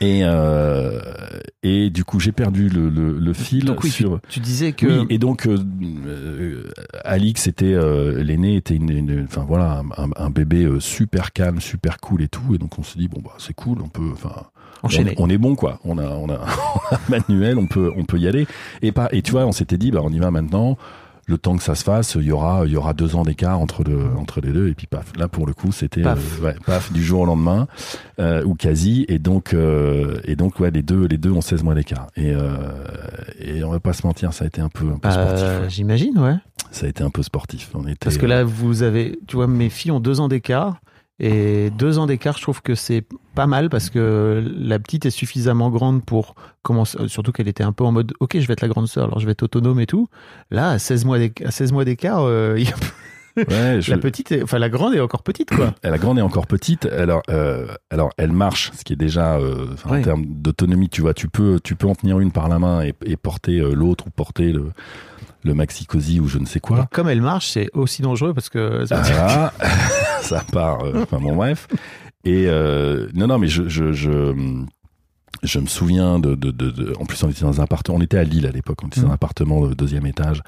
et 0.00 0.24
euh, 0.24 0.45
et 1.62 1.90
du 1.90 2.04
coup, 2.04 2.20
j'ai 2.20 2.32
perdu 2.32 2.68
le, 2.68 2.88
le, 2.88 3.18
le 3.18 3.32
fil 3.32 3.64
Donc 3.64 3.82
oui, 3.82 3.90
tu, 3.90 4.02
sur. 4.04 4.20
tu 4.28 4.40
disais 4.40 4.72
que 4.72 5.00
Oui, 5.00 5.06
et 5.10 5.18
donc 5.18 5.46
euh, 5.46 5.58
euh, 6.06 6.64
Alix 7.04 7.46
était 7.46 7.72
euh, 7.74 8.22
l'aîné 8.22 8.56
était 8.56 8.74
une, 8.76 8.90
une- 8.90 9.24
enfin 9.24 9.44
voilà 9.46 9.82
un, 9.96 10.08
un 10.16 10.30
bébé 10.30 10.64
euh, 10.64 10.80
super 10.80 11.32
calme, 11.32 11.60
super 11.60 11.98
cool 11.98 12.22
et 12.22 12.28
tout, 12.28 12.54
et 12.54 12.58
donc 12.58 12.78
on 12.78 12.82
s'est 12.82 12.98
dit 12.98 13.08
bon 13.08 13.20
bah 13.24 13.32
c'est 13.38 13.54
cool, 13.54 13.78
on 13.82 13.88
peut, 13.88 14.10
enfin 14.12 14.32
enchaîner. 14.82 15.14
on, 15.18 15.24
on 15.24 15.30
est 15.30 15.38
bon 15.38 15.54
quoi, 15.56 15.80
on 15.84 15.98
a 15.98 16.06
on 16.08 16.28
a, 16.28 16.38
on 16.92 16.94
a 16.94 17.00
Manuel, 17.08 17.58
on 17.58 17.66
peut 17.66 17.92
on 17.96 18.04
peut 18.04 18.18
y 18.18 18.28
aller 18.28 18.46
et 18.82 18.92
pas 18.92 19.08
et 19.12 19.22
tu 19.22 19.32
vois 19.32 19.46
on 19.46 19.52
s'était 19.52 19.78
dit 19.78 19.90
bah 19.90 20.00
on 20.02 20.10
y 20.12 20.18
va 20.18 20.30
maintenant. 20.30 20.76
Le 21.28 21.38
temps 21.38 21.56
que 21.56 21.62
ça 21.64 21.74
se 21.74 21.82
fasse, 21.82 22.14
il 22.14 22.22
y 22.22 22.30
aura, 22.30 22.62
il 22.66 22.72
y 22.72 22.76
aura 22.76 22.92
deux 22.94 23.16
ans 23.16 23.24
d'écart 23.24 23.58
entre 23.58 23.82
le, 23.82 23.98
entre 24.16 24.40
les 24.40 24.52
deux, 24.52 24.68
et 24.68 24.74
puis 24.74 24.86
paf. 24.86 25.12
Là, 25.18 25.26
pour 25.26 25.44
le 25.44 25.54
coup, 25.54 25.72
c'était 25.72 26.02
Paf. 26.02 26.18
euh, 26.40 26.44
ouais, 26.44 26.56
paf 26.64 26.92
du 26.92 27.02
jour 27.02 27.22
au 27.22 27.26
lendemain, 27.26 27.66
euh, 28.20 28.44
ou 28.44 28.54
quasi, 28.54 29.04
et 29.08 29.18
donc, 29.18 29.52
euh, 29.52 30.20
et 30.24 30.36
donc, 30.36 30.60
ouais, 30.60 30.70
les 30.70 30.82
deux, 30.82 31.04
les 31.06 31.18
deux 31.18 31.32
ont 31.32 31.40
16 31.40 31.64
mois 31.64 31.74
d'écart. 31.74 32.06
Et, 32.16 32.32
et 33.40 33.64
on 33.64 33.70
va 33.72 33.80
pas 33.80 33.92
se 33.92 34.06
mentir, 34.06 34.32
ça 34.32 34.44
a 34.44 34.46
été 34.46 34.60
un 34.60 34.68
peu, 34.68 34.86
un 34.86 34.98
peu 34.98 35.10
sportif. 35.10 35.44
Euh, 35.44 35.62
ouais. 35.62 35.70
J'imagine, 35.70 36.18
ouais. 36.18 36.34
Ça 36.70 36.86
a 36.86 36.88
été 36.88 37.02
un 37.02 37.10
peu 37.10 37.22
sportif. 37.22 37.70
On 37.74 37.82
était, 37.86 37.96
Parce 38.04 38.18
que 38.18 38.26
là, 38.26 38.44
vous 38.44 38.82
avez, 38.82 39.18
tu 39.26 39.36
vois, 39.36 39.46
mes 39.48 39.68
filles 39.68 39.90
ont 39.92 40.00
deux 40.00 40.20
ans 40.20 40.28
d'écart. 40.28 40.78
Et 41.18 41.70
deux 41.70 41.98
ans 41.98 42.06
d'écart, 42.06 42.36
je 42.36 42.42
trouve 42.42 42.60
que 42.60 42.74
c'est 42.74 43.04
pas 43.34 43.46
mal 43.46 43.70
parce 43.70 43.88
que 43.88 44.44
la 44.58 44.78
petite 44.78 45.06
est 45.06 45.10
suffisamment 45.10 45.70
grande 45.70 46.04
pour 46.04 46.34
commencer, 46.62 46.98
euh, 47.00 47.08
surtout 47.08 47.32
qu'elle 47.32 47.48
était 47.48 47.64
un 47.64 47.72
peu 47.72 47.84
en 47.84 47.92
mode, 47.92 48.12
ok, 48.20 48.38
je 48.38 48.46
vais 48.46 48.52
être 48.52 48.60
la 48.60 48.68
grande 48.68 48.86
sœur, 48.86 49.04
alors 49.06 49.18
je 49.18 49.24
vais 49.26 49.32
être 49.32 49.42
autonome 49.42 49.80
et 49.80 49.86
tout. 49.86 50.08
Là, 50.50 50.70
à 50.70 50.78
16 50.78 51.04
mois 51.06 51.18
d'écart, 51.18 51.48
à 51.48 51.50
16 51.50 51.72
mois 51.72 51.84
d'écart, 51.86 52.20
euh, 52.22 52.54
il 52.58 52.64
y 52.64 52.70
a- 52.70 52.74
Ouais, 53.36 53.78
je- 53.80 53.90
la 53.90 53.98
petite, 53.98 54.32
est- 54.32 54.42
enfin 54.42 54.58
la 54.58 54.68
grande 54.68 54.94
est 54.94 55.00
encore 55.00 55.22
petite, 55.22 55.54
quoi. 55.54 55.74
la 55.82 55.98
grande 55.98 56.18
est 56.18 56.22
encore 56.22 56.46
petite. 56.46 56.86
Alors, 56.86 57.22
euh, 57.28 57.66
alors 57.90 58.10
elle 58.16 58.32
marche, 58.32 58.72
ce 58.76 58.82
qui 58.84 58.92
est 58.92 58.96
déjà, 58.96 59.36
euh, 59.36 59.66
Ouais. 59.90 59.98
en 59.98 60.02
termes 60.02 60.24
d'autonomie, 60.26 60.88
tu 60.88 61.00
vois, 61.02 61.14
tu 61.14 61.28
peux, 61.28 61.60
tu 61.62 61.74
peux 61.76 61.86
en 61.86 61.94
tenir 61.94 62.18
une 62.20 62.32
par 62.32 62.48
la 62.48 62.58
main 62.58 62.82
et, 62.82 62.94
et 63.04 63.16
porter 63.16 63.58
euh, 63.60 63.74
l'autre 63.74 64.06
ou 64.06 64.10
porter 64.10 64.52
le, 64.52 64.70
le 65.44 65.54
maxi 65.54 65.84
cosy 65.86 66.18
ou 66.20 66.28
je 66.28 66.38
ne 66.38 66.46
sais 66.46 66.58
Et 66.58 66.60
quoi. 66.60 66.88
comme 66.92 67.08
elle 67.08 67.20
marche, 67.22 67.48
c'est 67.50 67.68
aussi 67.74 68.02
dangereux 68.02 68.32
parce 68.34 68.48
que 68.48 68.84
Ah, 68.90 69.52
ça 70.22 70.42
part. 70.52 70.82
euh, 70.84 71.02
Enfin 71.02 71.18
bon, 71.18 71.36
bref. 71.36 71.68
Et 72.24 72.46
euh, 72.48 73.06
non, 73.14 73.28
non, 73.28 73.38
mais 73.38 73.46
je, 73.46 73.68
je, 73.68 73.92
je, 73.92 74.34
je 75.42 75.58
me 75.58 75.66
souviens 75.66 76.18
de, 76.18 76.34
de, 76.34 76.50
de, 76.50 76.70
de- 76.70 76.92
En 76.98 77.04
plus, 77.04 77.22
on 77.22 77.28
était 77.30 77.42
dans 77.42 77.60
un 77.60 77.64
appartement. 77.64 77.98
On 77.98 78.00
était 78.02 78.18
à 78.18 78.24
Lille 78.24 78.46
à 78.46 78.50
l'époque. 78.50 78.78
On 78.84 78.88
était 78.88 79.00
dans 79.00 79.06
un 79.08 79.10
Mm. 79.10 79.14
appartement 79.14 79.66
de 79.66 79.74
deuxième 79.74 80.06
étage, 80.06 80.42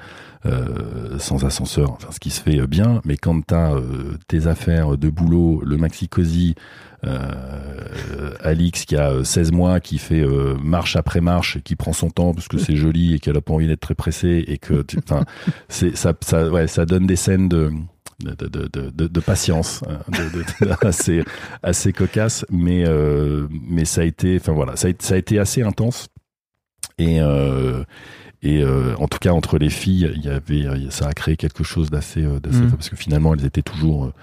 euh, 0.45 1.17
sans 1.19 1.45
ascenseur. 1.45 1.91
Enfin, 1.91 2.09
ce 2.11 2.19
qui 2.19 2.29
se 2.29 2.41
fait 2.41 2.65
bien. 2.67 3.01
Mais 3.05 3.17
quand 3.17 3.39
t'as 3.45 3.73
euh, 3.73 4.17
tes 4.27 4.47
affaires 4.47 4.97
de 4.97 5.09
boulot, 5.09 5.61
le 5.65 5.77
maxi 5.77 6.07
cosy, 6.09 6.55
euh, 7.05 8.31
Alix 8.43 8.85
qui 8.85 8.95
a 8.95 9.11
euh, 9.11 9.23
16 9.23 9.51
mois, 9.51 9.79
qui 9.79 9.97
fait 9.97 10.21
euh, 10.21 10.55
marche 10.61 10.95
après 10.95 11.21
marche, 11.21 11.57
et 11.57 11.61
qui 11.61 11.75
prend 11.75 11.93
son 11.93 12.09
temps 12.09 12.33
parce 12.33 12.47
que 12.47 12.57
c'est 12.57 12.75
joli 12.75 13.15
et 13.15 13.19
qu'elle 13.19 13.37
a 13.37 13.41
pas 13.41 13.53
envie 13.53 13.67
d'être 13.67 13.79
très 13.81 13.95
pressée 13.95 14.43
et 14.47 14.57
que, 14.57 14.85
enfin, 15.09 15.23
c'est 15.69 15.95
ça, 15.95 16.13
ça, 16.21 16.49
ouais, 16.49 16.67
ça 16.67 16.85
donne 16.85 17.07
des 17.07 17.15
scènes 17.15 17.47
de 17.49 17.71
de, 18.19 18.31
de, 18.31 18.67
de, 18.67 18.89
de, 18.89 19.07
de 19.07 19.19
patience 19.19 19.83
hein, 19.87 19.99
de, 20.09 20.39
de- 20.39 20.65
de- 20.65 20.85
assez 20.87 21.23
assez 21.63 21.93
cocasse 21.93 22.45
mais 22.49 22.83
euh, 22.85 23.47
mais 23.51 23.85
ça 23.85 24.01
a 24.01 24.03
été 24.03 24.37
enfin 24.39 24.51
voilà 24.53 24.75
ça 24.75 24.87
a, 24.87 24.89
été- 24.91 25.05
ça 25.05 25.13
a 25.13 25.17
été 25.17 25.39
assez 25.39 25.61
intense 25.63 26.07
et 26.97 27.21
euh, 27.21 27.83
et 28.41 28.61
euh, 28.61 28.95
en 28.97 29.07
tout 29.07 29.19
cas 29.19 29.31
entre 29.31 29.57
les 29.57 29.69
filles 29.69 30.11
il 30.15 30.23
y 30.23 30.29
avait 30.29 30.65
ça 30.89 31.07
a 31.07 31.13
créé 31.13 31.37
quelque 31.37 31.63
chose 31.63 31.89
d'assez 31.89 32.23
d'assez 32.41 32.59
Mhm. 32.61 32.71
parce 32.71 32.89
que 32.89 32.95
finalement 32.95 33.33
elles 33.33 33.45
étaient 33.45 33.61
toujours 33.61 34.05
euh, 34.05 34.13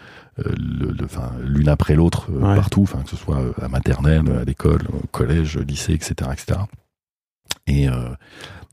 le, 0.59 0.92
le- 0.92 1.04
enfin 1.04 1.32
l'une 1.42 1.68
après 1.68 1.94
l'autre 1.94 2.28
euh, 2.30 2.38
Ouais. 2.40 2.54
partout 2.54 2.82
enfin 2.82 3.02
que 3.02 3.09
ce 3.11 3.16
soit 3.16 3.40
à 3.62 3.68
maternelle 3.68 4.22
à 4.40 4.44
l'école 4.44 4.82
au 4.92 5.06
collège 5.11 5.56
lycée 5.59 5.94
etc 5.94 6.30
etc 6.32 6.61
et 7.66 7.88
euh, 7.88 8.11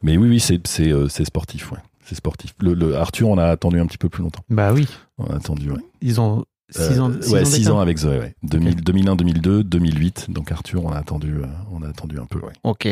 mais 0.02 0.18
oui 0.18 0.28
oui 0.28 0.40
c'est 0.42 0.66
c'est 0.68 0.92
c'est 1.08 1.24
sportif 1.26 1.72
ouais 1.72 1.80
c'est 2.06 2.16
sportif 2.16 2.54
le, 2.60 2.74
le 2.74 2.96
Arthur 2.96 3.30
on 3.30 3.38
a 3.38 3.46
attendu 3.46 3.80
un 3.80 3.86
petit 3.86 3.98
peu 3.98 4.10
plus 4.10 4.24
longtemps 4.24 4.44
bah 4.50 4.74
oui, 4.74 4.88
on 5.18 5.26
a 5.28 5.36
attendu 5.36 5.72
ouais 5.72 5.82
ils 6.02 6.20
ont 6.20 6.46
six 6.74 7.00
ans, 7.00 7.12
euh, 7.12 7.22
six 7.22 7.34
ouais, 7.34 7.42
ans 7.42 7.46
6 7.46 7.70
ans 7.70 7.80
avec 7.80 7.98
Zoé, 7.98 8.20
ouais. 8.20 8.36
2000, 8.44 8.84
2001, 8.84 9.16
2002, 9.16 9.64
2008. 9.64 10.28
Donc 10.30 10.52
Arthur, 10.52 10.84
on 10.86 10.92
a 10.92 10.98
attendu, 10.98 11.36
euh, 11.36 11.46
on 11.72 11.84
a 11.84 11.90
attendu 11.90 12.20
un 12.20 12.26
peu, 12.26 12.40
ouais. 12.40 12.54
Ok. 12.64 12.88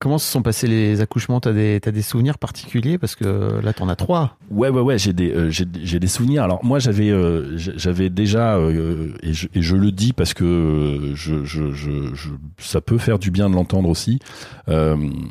Comment 0.00 0.18
se 0.18 0.30
sont 0.30 0.42
passés 0.42 0.68
les 0.68 1.00
accouchements? 1.00 1.40
T'as 1.40 1.52
des, 1.52 1.80
des 1.80 2.02
souvenirs 2.02 2.38
particuliers? 2.38 2.98
Parce 2.98 3.16
que 3.16 3.60
là, 3.60 3.72
t'en 3.72 3.88
as 3.88 3.96
trois. 3.96 4.36
Ouais, 4.48 4.68
ouais, 4.68 4.80
ouais, 4.80 4.96
j'ai 4.96 5.12
des, 5.12 5.32
euh, 5.32 5.50
j'ai, 5.50 5.64
des 5.98 6.06
souvenirs. 6.06 6.44
Alors 6.44 6.64
moi, 6.64 6.78
j'avais, 6.78 7.10
euh, 7.10 7.56
j'avais 7.56 8.08
déjà, 8.08 8.56
euh, 8.58 9.12
et, 9.24 9.32
je, 9.32 9.48
et 9.54 9.60
je 9.60 9.74
le 9.74 9.90
dis 9.90 10.12
parce 10.12 10.34
que 10.34 11.12
je, 11.16 11.44
je, 11.44 11.72
je, 11.72 12.14
je- 12.14 12.28
ça 12.58 12.80
peut 12.80 12.98
faire 12.98 13.18
du 13.18 13.32
bien 13.32 13.50
de 13.50 13.56
l'entendre 13.56 13.88
aussi. 13.88 14.20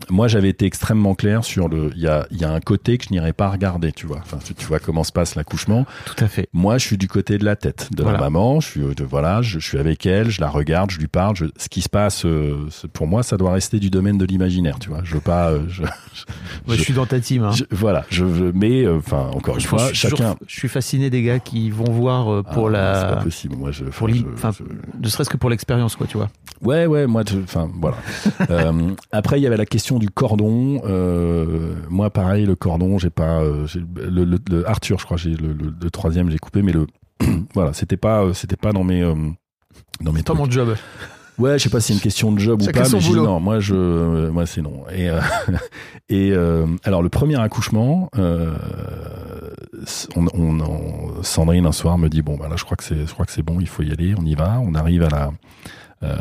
Moi, 0.10 0.28
j'avais 0.28 0.50
été 0.50 0.66
extrêmement 0.66 1.16
clair 1.16 1.46
sur 1.46 1.70
le, 1.70 1.92
il 1.96 2.02
y 2.02 2.08
a, 2.08 2.28
il 2.32 2.38
y 2.38 2.44
a 2.44 2.52
un 2.52 2.60
côté 2.60 2.98
que 2.98 3.06
je 3.06 3.12
n'irais 3.12 3.34
pas 3.34 3.50
regarder, 3.50 3.94
tu 3.94 4.06
vois. 4.06 4.18
Enfin, 4.18 4.40
tu, 4.44 4.54
tu 4.54 4.66
vois 4.66 4.80
comment 4.80 5.06
se 5.06 5.12
passe 5.14 5.36
l'accouchement. 5.36 5.86
Tout 6.06 6.22
à 6.22 6.28
fait. 6.28 6.50
Moi, 6.52 6.78
je 6.78 6.86
suis 6.86 6.98
du 6.98 7.08
côté 7.08 7.38
de 7.38 7.46
la 7.46 7.56
tête 7.56 7.88
de 7.96 8.04
Voilà. 8.04 8.18
la 8.18 8.24
maman. 8.26 8.60
Je 8.60 8.68
suis, 8.68 8.82
de, 8.82 9.04
voilà, 9.06 9.42
je, 9.42 9.60
suis 9.60 9.78
avec 9.78 10.06
elle, 10.06 10.30
je 10.30 10.42
la 10.42 10.50
regarde, 10.50 10.92
je 10.92 11.00
lui 11.00 11.08
parle. 11.08 11.36
Ce 11.56 11.70
qui 11.70 11.82
se 11.82 11.88
passe, 11.90 12.26
pour 12.92 13.08
moi, 13.08 13.24
ça 13.24 13.38
doit 13.38 13.54
rester 13.54 13.80
du 13.80 13.90
domaine 13.90 14.18
de 14.18 14.26
l'imaginaire, 14.26 14.57
tu 14.80 14.90
vois. 14.90 15.00
Je 15.04 15.14
veux 15.16 15.20
pas, 15.22 15.52
euh, 15.52 15.60
je, 15.68 15.84
je, 16.68 16.74
Je- 16.76 16.82
suis 16.82 16.94
dans 16.94 17.06
ta 17.06 17.20
team. 17.20 17.44
hein. 17.44 17.52
je- 17.52 17.64
voilà, 17.72 18.06
je, 18.10 18.26
je 18.34 18.46
mais 18.54 18.84
euh, 18.86 18.98
enfin, 18.98 19.30
encore 19.34 19.56
une 19.56 19.62
fois, 19.62 19.92
chacun. 19.94 20.36
je 20.48 20.56
suis 20.58 20.68
fasciné 20.68 21.10
des 21.10 21.22
gars 21.24 21.40
qui 21.40 21.70
vont 21.70 21.92
voir 21.92 22.32
euh, 22.32 22.44
pour 22.44 22.70
Ah, 22.74 22.94
c'est 22.96 23.08
pas 23.10 23.16
la. 23.16 23.22
possible. 23.24 23.56
Moi, 23.56 23.72
je, 23.72 23.86
Pour 23.86 24.10
enfin, 24.34 24.52
ne 25.02 25.08
serait-ce 25.10 25.30
que 25.30 25.38
pour 25.38 25.50
l'expérience, 25.50 25.96
quoi, 25.96 26.08
tu 26.08 26.18
vois. 26.18 26.30
Ouais, 26.62 26.86
ouais, 26.88 27.06
moi, 27.08 27.24
enfin, 27.44 27.70
voilà. 27.80 27.98
Euh, 28.50 28.92
après, 29.12 29.40
il 29.40 29.44
y 29.44 29.48
avait 29.48 29.58
la 29.58 29.66
question 29.66 30.00
du 30.00 30.10
cordon. 30.10 30.82
Euh, 30.86 31.76
moi, 31.90 32.10
pareil, 32.10 32.46
le 32.46 32.56
cordon, 32.56 32.98
j'ai 32.98 33.10
pas, 33.10 33.42
euh, 33.42 33.68
le, 33.96 34.24
le- 34.24 34.40
le- 34.50 34.68
Arthur, 34.70 35.00
je 35.00 35.06
crois, 35.06 35.18
j'ai 35.18 35.32
le, 35.32 35.54
le- 35.54 35.90
troisième, 35.92 36.30
j'ai 36.32 36.38
coupé, 36.38 36.62
mais 36.62 36.72
le, 36.72 36.88
voilà, 37.54 37.74
c'était 37.74 37.98
pas, 37.98 38.34
c'était 38.34 38.56
pas 38.56 38.72
dans 38.72 38.84
mes, 38.84 39.02
dans 40.02 40.12
mes 40.14 40.24
Pas 40.24 40.34
mon 40.34 40.50
job. 40.50 40.76
Ouais, 41.38 41.58
je 41.60 41.64
sais 41.64 41.70
pas 41.70 41.80
si 41.80 41.88
c'est 41.88 41.94
une 41.94 42.00
question 42.00 42.32
de 42.32 42.40
job 42.40 42.62
ou 42.62 42.66
pas, 42.66 42.84
mais 42.92 43.00
boulot. 43.00 43.24
non, 43.24 43.40
moi 43.40 43.60
je, 43.60 43.76
euh, 43.76 44.32
moi 44.32 44.46
c'est 44.48 44.62
non. 44.62 44.84
Et, 44.92 45.10
euh, 45.10 45.20
et 46.10 46.32
euh, 46.32 46.66
alors 46.84 47.04
le 47.04 47.10
premier 47.10 47.40
accouchement, 47.40 48.10
euh, 48.18 48.56
on, 50.16 50.26
on, 50.34 50.60
on- 50.60 51.24
Sandrine 51.24 51.66
un 51.66 51.72
soir 51.72 51.98
me 51.98 52.10
dit 52.10 52.22
bon 52.22 52.38
bah 52.38 52.48
là 52.50 52.56
je 52.58 52.64
crois 52.64 52.78
que 52.78 52.84
c'est, 52.84 53.06
je 53.06 53.14
crois 53.14 53.26
que 53.26 53.32
c'est 53.32 53.44
bon, 53.44 53.60
il 53.60 53.68
faut 53.68 53.84
y 53.84 53.92
aller, 53.92 54.14
on 54.18 54.26
y 54.26 54.36
va. 54.36 54.60
On 54.64 54.74
arrive 54.76 55.04
à 55.04 55.10
la 55.10 55.32
euh, 56.04 56.16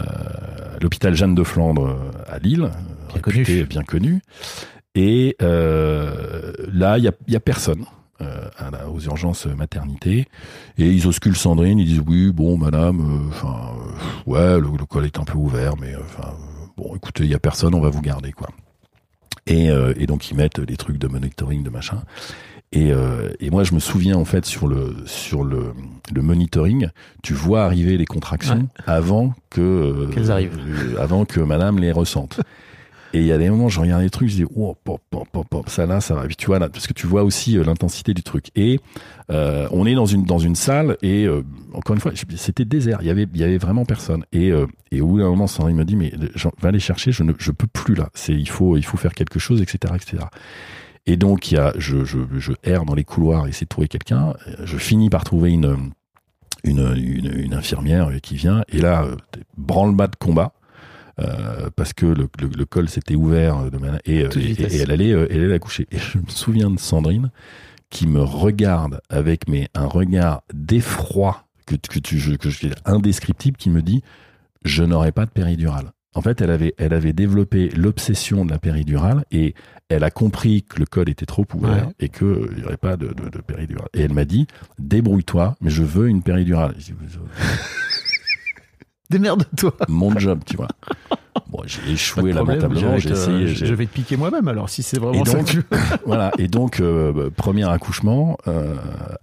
l'hôpital 0.81 1.15
Jeanne 1.15 1.35
de 1.35 1.43
Flandre 1.45 1.87
euh, 1.87 1.95
à 2.35 2.39
Lille, 2.39 2.71
Bien 3.09 3.21
réputé, 3.23 3.45
connu. 3.45 3.65
bien 3.65 3.83
connu. 3.83 4.21
Et 4.95 5.37
euh, 5.43 6.53
là 6.73 6.99
il 6.99 7.05
y 7.05 7.09
a, 7.09 7.13
il 7.27 7.33
y 7.33 7.37
a 7.37 7.41
personne. 7.41 7.85
Euh, 8.21 8.49
à 8.59 8.71
la- 8.71 8.89
aux 8.89 9.01
urgences 9.01 9.47
maternité. 9.47 10.27
Et 10.79 10.89
ils 10.91 11.07
auscultent 11.07 11.37
Sandrine 11.37 11.79
ils 11.79 11.87
disent 11.87 12.03
oui 12.07 12.33
bon 12.33 12.57
madame 12.57 13.01
euh, 13.01 13.29
enfin 13.31 13.73
euh, 14.27 14.31
ouais 14.31 14.61
le, 14.61 14.69
le 14.79 14.85
col 14.87 15.05
est 15.05 15.19
un 15.19 15.25
peu 15.25 15.37
ouvert 15.39 15.75
mais 15.81 15.95
euh, 15.95 16.01
enfin 16.05 16.29
euh, 16.31 16.67
bon 16.77 16.95
écoutez 16.97 17.25
il 17.25 17.31
y 17.31 17.35
a 17.35 17.39
personne 17.39 17.75
on 17.75 17.81
va 17.81 17.91
vous 17.91 18.03
garder 18.03 18.33
quoi. 18.33 18.49
Et, 19.47 19.71
euh, 19.71 19.93
et 19.97 20.07
donc 20.07 20.31
ils 20.31 20.37
mettent 20.37 20.61
des 20.61 20.77
trucs 20.77 20.99
de 20.99 21.07
monitoring 21.07 21.63
de 21.63 21.71
machin. 21.71 22.03
Et, 22.73 22.91
euh, 22.93 23.31
et 23.39 23.51
moi 23.51 23.63
je 23.63 23.75
me 23.75 23.79
souviens 23.79 24.17
en 24.17 24.25
fait 24.25 24.45
sur 24.45 24.67
le 24.67 24.97
sur 25.07 25.45
le, 25.45 25.73
le 26.13 26.21
monitoring 26.23 26.89
tu 27.23 27.33
vois 27.33 27.63
arriver 27.65 27.97
les 27.97 28.07
contractions 28.07 28.69
avant 28.87 29.35
que 29.51 29.61
euh, 29.61 30.07
arrivent. 30.33 30.59
euh, 30.59 31.01
avant 31.01 31.25
que 31.25 31.39
madame 31.39 31.79
les 31.79 31.93
ressente 31.93 32.41
et 33.17 33.21
il 33.21 33.27
y 33.27 33.33
a 33.33 33.39
des 33.39 33.49
moments, 33.49 33.71
je 33.71 33.81
regarde 33.81 34.03
les 34.03 34.11
trucs, 34.11 34.29
je 34.29 34.35
dis, 34.35 34.45
oh, 34.57 34.77
pop, 34.85 35.01
pop, 35.09 35.27
pop, 35.33 35.49
pop, 35.49 35.71
ça 35.71 35.87
là, 35.87 36.03
ça 36.03 36.15
va. 36.15 36.27
Puis 36.27 36.37
tu 36.37 36.49
vois 36.49 36.59
là, 36.59 36.69
parce 36.69 36.87
que 36.87 36.93
tu 36.93 37.07
vois 37.07 37.23
aussi 37.23 37.57
euh, 37.57 37.65
l'intensité 37.65 38.13
du 38.13 38.23
truc. 38.23 38.51
Et 38.57 38.79
euh, 39.31 39.67
on 39.71 39.87
est 39.87 39.95
dans 39.95 40.05
une 40.05 40.25
dans 40.25 40.39
une 40.39 40.55
salle 40.55 40.99
et 41.01 41.25
euh, 41.25 41.43
encore 41.73 41.95
une 41.95 42.01
fois, 42.03 42.13
c'était 42.37 42.67
désert. 42.67 42.99
Il 43.01 43.07
y 43.07 43.11
avait 43.11 43.27
il 43.33 43.41
y 43.41 43.43
avait 43.43 43.57
vraiment 43.57 43.87
personne. 43.87 44.27
Et 44.35 44.53
et 44.93 45.01
au 45.01 45.07
bout 45.07 45.19
d'un 45.21 45.31
moment, 45.31 45.47
Sandrine 45.47 45.77
me 45.77 45.87
dit, 45.87 45.97
mais 45.97 46.13
va 46.61 46.69
aller 46.69 46.79
chercher, 46.79 47.11
je 47.11 47.23
ne 47.23 47.33
je 47.39 47.53
peux 47.53 47.67
plus 47.67 47.95
là. 47.95 48.11
Il 48.29 48.51
faut 48.51 48.77
il 48.77 48.85
faut 48.85 48.99
faire 48.99 49.15
quelque 49.15 49.39
chose, 49.39 49.63
etc., 49.63 49.95
etc. 49.97 50.25
Et 51.07 51.17
donc 51.17 51.51
il 51.51 51.55
y 51.55 51.59
a, 51.59 51.73
je 51.79 52.05
je 52.05 52.19
je 52.37 52.53
erre 52.65 52.85
dans 52.85 52.95
les 52.95 53.05
couloirs, 53.05 53.47
essayer 53.47 53.65
de 53.65 53.71
trouver 53.71 53.89
quelqu'un. 53.89 54.35
Je 54.63 54.77
finis 54.77 55.09
par 55.09 55.25
trouver 55.25 55.53
une 55.53 55.75
une, 56.65 56.93
une, 56.97 57.33
une 57.35 57.55
infirmière 57.55 58.11
qui 58.23 58.37
vient 58.37 58.63
et 58.69 58.79
là 58.79 59.07
branle-bas 59.57 60.09
de 60.09 60.17
combat 60.17 60.53
euh, 61.19 61.71
parce 61.77 61.93
que 61.93 62.07
le, 62.07 62.29
le, 62.41 62.49
le 62.49 62.65
col 62.67 62.89
s'était 62.89 63.15
ouvert 63.15 63.71
de 63.71 63.79
manière- 63.79 64.01
et, 64.05 64.21
et, 64.21 64.63
et 64.63 64.77
elle 64.77 64.91
allait 64.91 65.13
euh, 65.13 65.27
elle 65.31 65.45
allait 65.45 65.55
accoucher 65.55 65.87
et 65.91 65.99
je 65.99 66.19
me 66.19 66.29
souviens 66.29 66.71
de 66.71 66.79
Sandrine 66.79 67.31
qui 67.91 68.07
me 68.07 68.21
regarde 68.21 69.01
avec 69.09 69.49
mais 69.49 69.69
un 69.75 69.87
regard 69.87 70.43
d'effroi 70.53 71.45
que, 71.67 71.75
que 71.77 71.99
tu 72.01 72.19
je- 72.19 72.35
que 72.35 72.51
je 72.51 72.69
indescriptible 72.85 73.57
qui 73.57 73.71
me 73.71 73.81
dit 73.83 74.03
je 74.65 74.83
n'aurai 74.83 75.13
pas 75.13 75.25
de 75.27 75.31
péridurale. 75.31 75.93
En 76.15 76.21
fait 76.23 76.41
elle 76.41 76.51
avait 76.51 76.75
elle 76.79 76.93
avait 76.93 77.13
développé 77.13 77.71
l'obsession 77.71 78.45
de 78.45 78.51
la 78.51 78.59
péridurale 78.59 79.25
et 79.31 79.55
elle 79.89 80.03
a 80.05 80.11
compris 80.11 80.65
que 80.65 80.81
le 80.81 80.85
col 80.87 81.09
était 81.09 81.27
trop 81.27 81.47
ouvert 81.55 81.87
Ouais. 81.87 81.93
et 82.01 82.09
que 82.09 82.25
euh, 82.25 82.51
n'y 82.59 82.65
aurait 82.65 82.77
pas 82.77 82.97
de, 82.97 83.07
de, 83.09 83.29
de 83.31 83.39
péridurale. 83.41 83.89
Et 83.95 84.01
elle 84.03 84.13
m'a 84.13 84.25
dit 84.25 84.47
débrouille-toi 84.79 85.55
mais 85.61 85.71
je 85.71 85.83
veux 85.83 86.09
une 86.09 86.23
péridurale 86.23 86.75
Démerde-toi. 89.11 89.73
mon 89.89 90.17
job, 90.19 90.41
tu 90.47 90.57
vois. 90.57 90.69
Bon, 91.49 91.61
j'ai 91.67 91.93
échoué 91.93 92.33
lamentablement, 92.33 92.97
je 92.99 93.09
j'ai 93.09 93.11
essayé. 93.15 93.47
Je 93.49 93.75
vais 93.75 93.87
te 93.87 93.93
piquer 93.93 94.17
moi-même 94.17 94.49
alors 94.49 94.69
si 94.69 94.83
c'est 94.83 94.97
Et 94.97 95.01
vraiment 95.01 95.25
ça 95.25 95.35
donc, 95.35 95.47
que 95.47 95.51
tu 95.51 95.57
veux. 95.59 95.79
voilà. 96.07 96.33
Et 96.39 96.49
donc, 96.49 96.81
euh, 96.81 97.31
premier 97.37 97.69
accouchement 97.69 98.37
euh, 98.49 98.75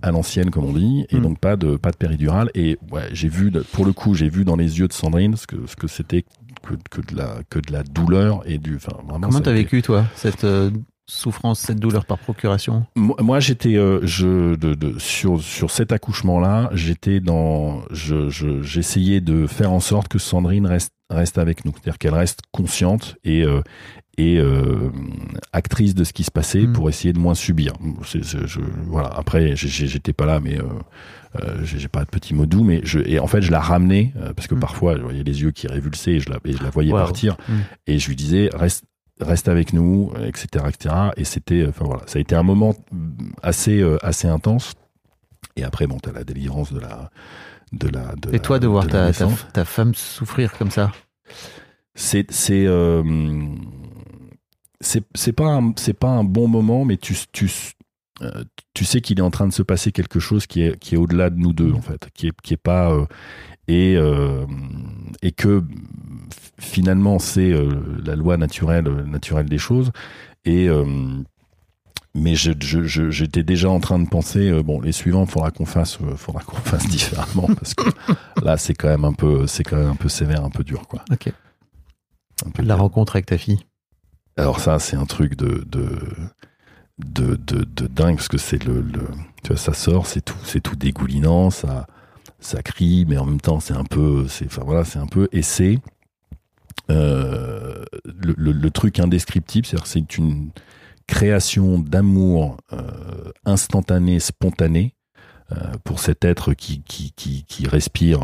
à 0.02 0.12
l'ancienne, 0.12 0.50
comme 0.52 0.66
on 0.66 0.74
dit, 0.74 1.06
et 1.10 1.18
Mm. 1.18 1.22
donc 1.22 1.40
pas 1.40 1.56
de 1.56 1.76
pas 1.76 1.92
de 1.92 1.98
péridurale. 1.98 2.50
Et 2.56 2.78
ouais, 2.92 3.10
j'ai 3.12 3.30
vu, 3.30 3.52
pour 3.74 3.86
le 3.86 3.94
coup, 3.94 4.14
j'ai 4.14 4.30
vu 4.30 4.46
dans 4.46 4.56
les 4.56 4.80
yeux 4.80 4.88
de 4.88 4.94
Sandrine 4.94 5.36
ce 5.36 5.48
que 5.48 5.56
ce 5.68 5.76
que 5.76 5.88
c'était 5.88 6.24
que, 6.62 6.76
que 6.90 7.02
de 7.02 7.18
la 7.18 7.38
que 7.50 7.60
de 7.60 7.72
la 7.74 7.84
douleur 7.84 8.42
et 8.46 8.58
du. 8.60 8.76
Enfin, 8.78 8.94
vraiment. 9.08 9.28
Comment 9.28 9.32
ça 9.40 9.42
t'as 9.42 9.52
vécu 9.54 9.82
toi 9.82 10.06
cette 10.16 10.44
euh, 10.44 10.70
souffrance, 11.06 11.60
cette 11.60 11.80
douleur 11.80 12.06
par 12.06 12.18
procuration 12.18 12.86
Moi, 12.96 13.40
j'étais 13.40 13.76
euh, 13.76 14.00
je 14.04 14.56
de, 14.56 14.74
de 14.74 14.98
sur 15.00 15.42
sur 15.42 15.70
cet 15.72 15.92
accouchement 15.92 16.40
là, 16.40 16.70
j'étais 16.74 17.20
dans 17.20 17.82
je 17.92 18.30
je- 18.30 18.62
j'essayais 18.62 19.20
de 19.22 19.46
faire 19.48 19.72
en 19.72 19.80
sorte 19.82 20.08
que 20.08 20.18
Sandrine 20.20 20.66
reste 20.66 20.92
reste 21.10 21.38
avec 21.38 21.66
nous, 21.66 21.72
c'est-à-dire 21.74 21.98
qu'elle 22.00 22.14
reste 22.16 22.40
consciente 22.52 23.18
et 23.24 23.44
euh, 23.44 23.62
et 24.18 24.38
euh, 24.40 24.92
actrice 25.52 25.96
de 25.96 26.04
ce 26.04 26.14
qui 26.14 26.24
se 26.24 26.32
passait 26.32 26.62
Mm. 26.68 26.74
pour 26.74 26.88
essayer 26.90 27.14
de 27.14 27.20
moins 27.20 27.34
subir. 27.34 27.74
Je, 28.04 28.60
voilà. 28.88 29.10
Après, 29.10 29.56
j'étais 29.56 30.14
pas 30.14 30.26
là, 30.28 30.40
mais 30.40 30.60
euh, 30.60 31.64
j'ai 31.64 31.88
pas 31.88 32.06
de 32.06 32.10
petits 32.10 32.34
mots 32.36 32.46
doux, 32.46 32.64
mais 32.64 32.82
je 32.84 33.00
et 33.00 33.20
en 33.20 33.26
fait, 33.28 33.42
je 33.42 33.52
la 33.52 33.60
ramenais 33.60 34.14
parce 34.36 34.48
que 34.48 34.56
Mm. 34.56 34.60
parfois, 34.60 34.98
je 34.98 35.02
voyais 35.02 35.24
les 35.24 35.42
yeux 35.42 35.52
qui 35.52 35.68
révulsaient 35.68 36.14
et 36.14 36.20
je 36.20 36.30
la 36.30 36.38
et 36.46 36.54
je 36.54 36.64
la 36.64 36.70
voyais 36.70 36.92
partir 36.92 37.36
Mm. 37.50 37.54
et 37.88 38.00
je 38.00 38.08
lui 38.08 38.16
disais 38.16 38.50
reste 38.54 38.86
reste 39.24 39.48
avec 39.48 39.74
nous, 39.74 40.12
etc., 40.26 40.66
etc. 40.68 40.96
Et 41.18 41.24
c'était, 41.24 41.66
enfin 41.68 41.86
voilà, 41.86 42.04
ça 42.08 42.20
a 42.20 42.22
été 42.22 42.36
un 42.36 42.44
moment 42.44 42.76
assez 43.42 43.82
euh, 43.82 43.98
assez 44.06 44.28
intense. 44.28 44.74
Et 45.56 45.64
après, 45.64 45.88
bon, 45.88 45.98
t'as 46.00 46.12
la 46.12 46.24
délivrance 46.24 46.72
de 46.74 46.80
la 46.80 47.10
de 47.72 47.88
la. 47.90 48.16
De 48.16 48.30
Et 48.30 48.34
la- 48.34 48.40
toi 48.40 48.60
de 48.60 48.68
voir 48.68 48.88
ta, 48.88 49.12
ta, 49.54 49.66
femme 49.66 49.94
souffrir 49.96 50.58
comme 50.58 50.72
ça? 50.72 50.92
C'est 51.96 52.32
c'est 52.32 52.66
euh, 52.66 53.04
c'est 54.82 55.34
pas 55.34 55.48
un, 55.48 55.74
c'est 55.78 55.94
pas 55.94 56.10
un 56.10 56.24
bon 56.24 56.48
moment, 56.48 56.86
mais 56.86 56.98
tu 56.98 57.16
tu 57.32 57.50
euh, 58.22 58.44
tu 58.74 58.86
sais 58.86 59.02
qu'il 59.02 59.20
est 59.20 59.24
en 59.24 59.32
train 59.32 59.48
de 59.48 59.54
se 59.54 59.64
passer 59.64 59.92
quelque 59.92 60.20
chose 60.20 60.46
qui 60.48 60.62
est 60.62 60.78
qui 60.80 60.96
est 60.96 60.98
au-delà 60.98 61.30
de 61.30 61.38
nous 61.38 61.54
deux 61.54 61.72
en 61.74 61.82
fait, 61.82 62.10
qui 62.14 62.28
est 62.28 62.42
qui 62.42 62.54
est 62.54 62.58
pas 62.58 62.92
euh, 62.92 63.06
et 63.68 63.96
euh, 63.96 64.46
et 65.22 65.32
que 65.32 65.64
finalement 66.60 67.20
c'est 67.20 67.52
euh, 67.52 67.70
la 68.06 68.16
loi 68.16 68.38
naturelle 68.38 68.86
naturelle 69.06 69.48
des 69.48 69.58
choses 69.58 69.92
et 70.46 70.68
euh, 70.70 70.86
mais 72.16 72.36
je, 72.36 72.52
je, 72.60 72.84
je- 72.84 73.10
j'étais 73.10 73.42
déjà 73.44 73.70
en 73.70 73.80
train 73.80 73.98
de 74.00 74.08
penser 74.08 74.50
euh, 74.50 74.62
bon 74.62 74.80
les 74.82 74.92
suivants 74.92 75.26
faudra 75.26 75.50
qu'on 75.52 75.66
fasse 75.66 75.98
euh, 76.02 76.16
faudra 76.16 76.42
qu'on 76.44 76.58
fasse 76.72 76.88
différemment 76.88 77.48
parce 77.58 77.74
que 77.74 77.90
là 78.44 78.58
c'est 78.58 78.74
quand 78.76 78.90
même 78.90 79.06
un 79.06 79.14
peu 79.14 79.48
c'est 79.48 79.64
quand 79.64 79.78
même 79.78 79.90
un 79.90 79.96
peu 79.96 80.10
sévère 80.10 80.44
un 80.46 80.50
peu 80.52 80.64
dur 80.64 80.88
quoi 80.88 81.04
Ok. 81.12 81.32
Peu 82.54 82.62
La 82.64 82.76
dur. 82.76 82.84
rencontre 82.84 83.16
avec 83.16 83.26
ta 83.26 83.38
fille. 83.38 83.60
alors 84.38 84.60
ça, 84.60 84.80
c'est 84.80 84.96
un 84.98 85.06
truc 85.06 85.36
de 85.36 85.64
de 85.68 85.88
de, 87.00 87.36
de, 87.36 87.64
de 87.64 87.88
dingue 87.88 88.18
parce 88.18 88.28
que 88.28 88.38
c'est 88.38 88.64
le, 88.64 88.82
le 88.82 89.08
tu 89.42 89.48
vois 89.50 89.58
ça 89.58 89.74
sort, 89.74 90.06
c'est 90.06 90.22
tout 90.22 90.38
c'est 90.46 90.62
tout 90.62 90.76
dégoulinant, 90.76 91.50
ça 91.50 91.88
ça 92.40 92.62
crie, 92.62 93.06
mais 93.08 93.18
en 93.18 93.26
même 93.26 93.42
temps 93.42 93.60
c'est 93.60 93.74
un 93.74 93.86
peu 93.86 94.28
c'est 94.28 94.46
enfin 94.46 94.62
voilà 94.66 94.84
c'est 94.84 95.00
un 95.00 95.08
peu 95.08 95.28
et 95.32 95.42
c'est 95.42 95.80
euh, 96.90 97.84
le, 98.06 98.34
le, 98.38 98.52
le 98.52 98.72
truc 98.72 99.00
indescriptible, 99.00 99.66
c'est-à-dire 99.66 99.88
c'est 99.88 100.18
une 100.18 100.50
création 101.08 101.80
d'amour 101.80 102.58
euh, 102.72 102.82
instantané, 103.46 104.20
spontané 104.20 104.96
euh, 105.52 105.56
pour 105.84 106.00
cet 106.00 106.26
être 106.26 106.54
qui 106.54 106.82
qui 106.84 107.12
qui, 107.16 107.44
qui 107.46 107.68
respire 107.68 108.22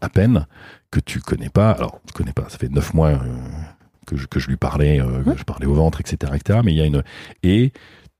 à 0.00 0.08
peine 0.08 0.46
que 0.90 1.00
tu 1.00 1.20
connais 1.20 1.50
pas. 1.50 1.70
Alors 1.70 2.00
tu 2.06 2.12
connais 2.12 2.32
pas, 2.32 2.48
ça 2.48 2.58
fait 2.58 2.70
neuf 2.70 2.94
mois. 2.94 3.20
que 4.06 4.16
je, 4.16 4.26
que 4.26 4.38
je 4.38 4.48
lui 4.48 4.56
parlais, 4.56 5.00
que 5.24 5.36
je 5.36 5.44
parlais 5.44 5.66
au 5.66 5.74
ventre, 5.74 6.00
etc., 6.00 6.32
etc. 6.34 6.60
Mais 6.62 6.72
il 6.72 6.76
y 6.76 6.82
a 6.82 6.86
une 6.86 7.02
et 7.42 7.72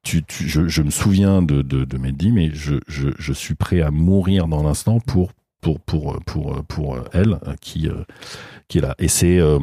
tu, 0.02 0.22
tu, 0.22 0.48
je, 0.48 0.68
je 0.68 0.82
me 0.82 0.90
souviens 0.90 1.42
de, 1.42 1.62
de, 1.62 1.84
de 1.84 1.98
m'être 1.98 2.16
dit, 2.16 2.30
mais 2.30 2.50
je, 2.54 2.76
je, 2.86 3.08
je 3.18 3.32
suis 3.32 3.54
prêt 3.54 3.80
à 3.80 3.90
mourir 3.90 4.46
dans 4.48 4.62
l'instant 4.62 5.00
pour 5.00 5.32
pour 5.64 5.80
pour 5.80 6.20
pour 6.26 6.62
pour 6.66 6.98
elle 7.12 7.38
euh, 7.48 7.54
qui 7.60 7.88
euh, 7.88 8.04
qui 8.68 8.78
est 8.78 8.82
là. 8.82 8.94
Et 8.98 9.08
c'est 9.08 9.38
euh, 9.40 9.58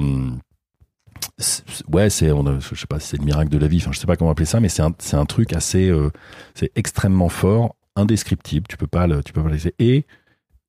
c'est- 1.37 1.63
ouais, 1.87 2.09
c'est 2.09 2.31
on 2.31 2.45
a- 2.47 2.59
je 2.59 2.75
sais 2.75 2.87
pas 2.87 2.99
si 2.99 3.09
c'est 3.09 3.17
le 3.17 3.25
miracle 3.25 3.49
de 3.49 3.57
la 3.57 3.67
vie. 3.67 3.77
Enfin, 3.77 3.91
je 3.91 3.99
sais 3.99 4.07
pas 4.07 4.15
comment 4.15 4.31
appeler 4.31 4.45
ça, 4.45 4.59
mais 4.59 4.69
c'est 4.69 4.81
un 4.81 4.93
un 5.13 5.25
truc 5.25 5.53
assez 5.53 5.89
euh, 5.89 6.09
c'est 6.55 6.71
extrêmement 6.75 7.29
fort, 7.29 7.75
indescriptible. 7.95 8.67
Tu 8.67 8.77
peux 8.77 8.87
pas 8.87 9.07
tu 9.23 9.33
peux 9.33 9.41
pas 9.41 9.47
le 9.49 9.53
laisser 9.53 9.73
et 9.79 10.05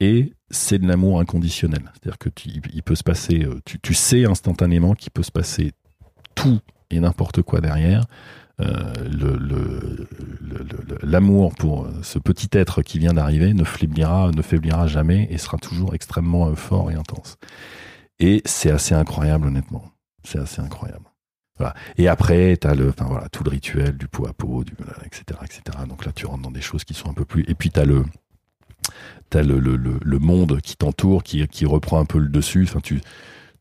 et 0.00 0.32
c'est 0.50 0.78
de 0.78 0.86
l'amour 0.86 1.20
inconditionnel. 1.20 1.82
C'est-à-dire 1.94 2.18
que 2.18 2.28
il 2.74 2.82
peut 2.82 2.94
se 2.96 3.04
passer, 3.04 3.44
euh, 3.44 3.60
tu, 3.64 3.78
tu 3.80 3.94
sais 3.94 4.24
instantanément 4.26 4.94
qu'il 4.94 5.10
peut 5.12 5.22
se 5.22 5.30
passer 5.32 5.72
tout 6.34 6.60
et 6.90 7.00
n'importe 7.00 7.40
quoi 7.42 7.60
derrière. 7.60 8.04
Euh, 8.60 8.92
le- 9.10 10.06
L'amour 11.02 11.54
pour 11.54 11.84
euh, 11.86 11.92
ce 12.02 12.18
petit 12.18 12.48
être 12.52 12.82
qui 12.82 12.98
vient 12.98 13.12
d'arriver 13.12 13.54
ne 13.54 13.64
faiblira, 13.64 14.30
ne 14.30 14.42
faiblira 14.42 14.86
jamais 14.86 15.26
et 15.30 15.38
sera 15.38 15.58
toujours 15.58 15.94
extrêmement 15.94 16.48
euh, 16.48 16.54
fort 16.54 16.90
et 16.90 16.94
intense. 16.94 17.36
Et 18.18 18.42
c'est 18.44 18.70
assez 18.70 18.94
incroyable, 18.94 19.48
honnêtement. 19.48 19.84
C'est 20.24 20.38
assez 20.38 20.60
incroyable. 20.60 21.06
Et 21.96 22.08
après, 22.08 22.56
tu 22.60 22.66
as 22.66 22.74
le, 22.74 22.88
enfin 22.88 23.04
voilà, 23.04 23.28
tout 23.28 23.44
le 23.44 23.50
rituel 23.50 23.96
du 23.96 24.08
pot 24.08 24.26
à 24.26 24.32
pot, 24.32 24.64
du, 24.64 24.72
etc., 25.04 25.24
etc. 25.44 25.62
Donc 25.88 26.04
là, 26.04 26.12
tu 26.12 26.26
rentres 26.26 26.42
dans 26.42 26.50
des 26.50 26.60
choses 26.60 26.82
qui 26.82 26.94
sont 26.94 27.08
un 27.08 27.14
peu 27.14 27.24
plus. 27.24 27.44
Et 27.46 27.54
puis 27.54 27.70
tu 27.70 27.78
as 27.78 27.84
le, 27.84 28.04
t'as 29.30 29.42
le, 29.42 29.58
le 29.60 30.18
monde 30.18 30.60
qui 30.60 30.76
t'entoure, 30.76 31.22
qui, 31.22 31.46
qui 31.48 31.64
reprend 31.66 32.00
un 32.00 32.04
peu 32.04 32.18
le 32.18 32.28
dessus. 32.28 32.64
Enfin, 32.68 32.80
tu, 32.80 33.00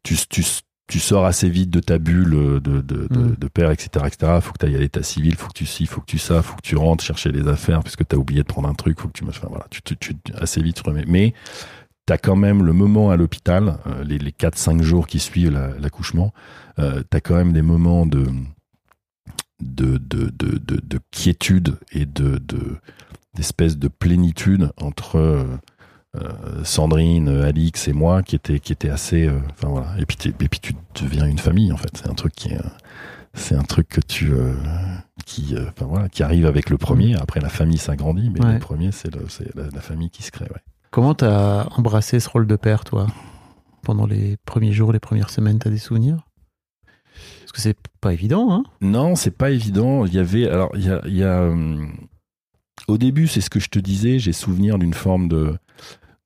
tu, 0.03 0.15
tu, 0.29 0.43
tu 0.91 0.99
sors 0.99 1.25
assez 1.25 1.49
vite 1.49 1.69
de 1.69 1.79
ta 1.79 1.97
bulle 1.97 2.29
de, 2.31 2.59
de, 2.59 2.81
de, 2.81 3.07
Mm. 3.17 3.35
de 3.39 3.47
père, 3.47 3.71
etc., 3.71 4.05
etc. 4.07 4.39
Faut 4.41 4.51
que 4.51 4.57
tu 4.59 4.65
ailles 4.65 4.75
à 4.75 4.79
l'état 4.79 5.03
civil, 5.03 5.35
faut 5.35 5.47
que 5.47 5.53
tu 5.57 5.65
ci, 5.65 5.85
faut 5.85 6.01
que 6.01 6.05
tu 6.05 6.17
ça, 6.19 6.41
faut 6.41 6.55
que 6.55 6.61
tu 6.61 6.75
rentres 6.75 7.03
chercher 7.03 7.31
les 7.31 7.47
affaires 7.47 7.81
parce 7.81 7.95
que 7.95 8.03
tu 8.03 8.15
as 8.15 8.19
oublié 8.19 8.41
de 8.41 8.47
prendre 8.47 8.67
un 8.67 8.73
truc, 8.73 8.99
faut 8.99 9.07
que 9.07 9.13
tu, 9.17 9.23
enfin 9.27 9.47
voilà, 9.49 9.65
tu, 9.71 9.81
tu, 9.81 9.95
tu 9.97 10.15
assez 10.35 10.61
vite 10.61 10.75
tu 10.75 10.83
remets. 10.89 11.05
Mais 11.07 11.33
t'as 12.05 12.17
quand 12.17 12.35
même 12.35 12.63
le 12.63 12.73
moment 12.73 13.09
à 13.11 13.15
l'hôpital, 13.15 13.77
euh, 13.87 14.03
les, 14.03 14.17
les 14.17 14.31
4-5 14.31 14.81
jours 14.81 15.07
qui 15.07 15.19
suivent 15.19 15.51
la- 15.51 15.77
l'accouchement, 15.79 16.33
euh, 16.79 17.03
t'as 17.09 17.21
quand 17.21 17.35
même 17.35 17.53
des 17.53 17.61
moments 17.61 18.05
de 18.05 18.25
de, 19.61 19.97
de, 19.97 20.31
de, 20.37 20.57
de, 20.57 20.81
de 20.83 20.99
quiétude 21.11 21.77
et 21.91 22.05
de 22.05 22.37
de- 22.39 22.77
d'espèce 23.35 23.77
de, 23.77 23.87
plénitude 23.87 24.71
entre 24.81 25.15
euh, 25.17 25.43
euh, 25.43 25.57
Sandrine, 26.63 27.29
Alix 27.29 27.87
et 27.87 27.93
moi 27.93 28.21
qui 28.21 28.35
était 28.35 28.59
qui 28.59 28.73
était 28.73 28.89
assez 28.89 29.27
euh, 29.27 29.39
enfin 29.51 29.69
voilà. 29.69 29.87
Et 29.97 30.05
puis 30.05 30.17
et 30.27 30.47
puis 30.49 30.59
tu 30.59 30.73
deviens 31.03 31.25
une 31.25 31.39
famille 31.39 31.71
en 31.71 31.77
fait. 31.77 31.89
C'est 31.95 32.09
un 32.09 32.13
truc 32.13 32.33
qui 32.35 32.49
est 32.49 32.57
euh, 32.57 32.69
c'est 33.33 33.55
un 33.55 33.63
truc 33.63 33.87
que 33.87 34.01
tu 34.01 34.31
euh, 34.33 34.53
qui 35.25 35.55
euh, 35.55 35.65
enfin 35.69 35.85
voilà 35.85 36.09
qui 36.09 36.21
arrive 36.23 36.45
avec 36.45 36.69
le 36.69 36.77
premier. 36.77 37.15
Après 37.15 37.39
la 37.39 37.49
famille 37.49 37.77
s'agrandit 37.77 38.29
mais 38.29 38.43
Ouais. 38.43 38.53
le 38.53 38.59
premier 38.59 38.91
c'est 38.91 39.13
la, 39.15 39.21
la 39.73 39.81
famille 39.81 40.09
qui 40.09 40.23
se 40.23 40.31
crée 40.31 40.45
ouais. 40.49 40.61
Comment 40.89 41.13
t'as 41.13 41.67
embrassé 41.77 42.19
ce 42.19 42.27
rôle 42.29 42.45
de 42.47 42.55
père, 42.57 42.83
toi? 42.83 43.07
Pendant 43.81 44.05
les 44.05 44.35
premiers 44.45 44.73
jours, 44.73 44.91
les 44.91 44.99
premières 44.99 45.29
semaines, 45.29 45.57
t'as 45.57 45.69
des 45.69 45.77
souvenirs? 45.77 46.27
Parce 47.39 47.53
que 47.53 47.61
c'est 47.61 47.77
pas 48.01 48.11
évident, 48.11 48.51
hein. 48.51 48.63
Non, 48.81 49.15
c'est 49.15 49.31
pas 49.31 49.51
évident. 49.51 50.05
Il 50.05 50.13
y 50.13 50.19
avait, 50.19 50.49
alors, 50.49 50.69
il 50.75 50.85
y 50.85 50.89
a, 50.91 51.01
il 51.05 51.15
y 51.15 51.23
a, 51.23 51.43
hum, 51.43 51.93
au 52.89 52.97
début, 52.97 53.27
c'est 53.27 53.39
ce 53.39 53.49
que 53.49 53.61
je 53.61 53.69
te 53.69 53.79
disais, 53.79 54.19
j'ai 54.19 54.33
souvenir 54.33 54.77
d'une 54.77 54.93
forme 54.93 55.29
de, 55.29 55.55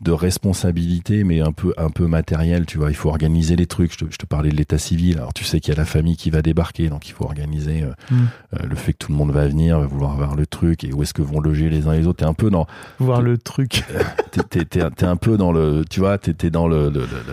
de 0.05 0.11
responsabilité, 0.11 1.23
mais 1.23 1.41
un 1.41 1.51
peu, 1.51 1.73
un 1.77 1.89
peu 1.89 2.07
matérielle, 2.07 2.65
tu 2.65 2.77
vois. 2.77 2.91
Il 2.91 2.95
faut 2.95 3.09
organiser 3.09 3.55
les 3.55 3.65
trucs. 3.65 3.91
Je 3.93 3.97
te, 3.97 4.05
je 4.09 4.17
te 4.17 4.25
parlais 4.25 4.49
de 4.49 4.55
l'état 4.55 4.77
civil. 4.77 5.17
Alors, 5.17 5.33
tu 5.33 5.43
sais 5.43 5.59
qu'il 5.59 5.73
y 5.73 5.77
a 5.77 5.79
la 5.79 5.85
famille 5.85 6.15
qui 6.15 6.29
va 6.29 6.41
débarquer, 6.41 6.89
donc 6.89 7.07
il 7.09 7.11
faut 7.11 7.25
organiser 7.25 7.83
euh, 7.83 7.91
Mm. 8.11 8.15
euh, 8.53 8.67
le 8.67 8.75
fait 8.75 8.93
que 8.93 8.99
tout 8.99 9.11
le 9.11 9.17
monde 9.17 9.31
va 9.31 9.47
venir, 9.47 9.79
va 9.79 9.85
vouloir 9.85 10.15
voir 10.15 10.35
le 10.35 10.45
truc 10.45 10.83
et 10.83 10.93
où 10.93 11.03
est-ce 11.03 11.13
que 11.13 11.21
vont 11.21 11.39
loger 11.39 11.69
les 11.69 11.87
uns 11.87 11.93
les 11.93 12.07
autres. 12.07 12.19
T'es 12.19 12.25
un 12.25 12.33
peu 12.33 12.49
dans, 12.49 12.67
Voir 12.99 13.21
le 13.21 13.37
truc. 13.37 13.83
t'es, 14.31 14.65
t'es, 14.65 14.89
t'es 14.89 15.05
un 15.05 15.15
peu 15.15 15.37
dans 15.37 15.51
le, 15.51 15.83
tu 15.89 15.99
vois, 15.99 16.17
t'es, 16.17 16.49
dans 16.49 16.67
le, 16.67 16.91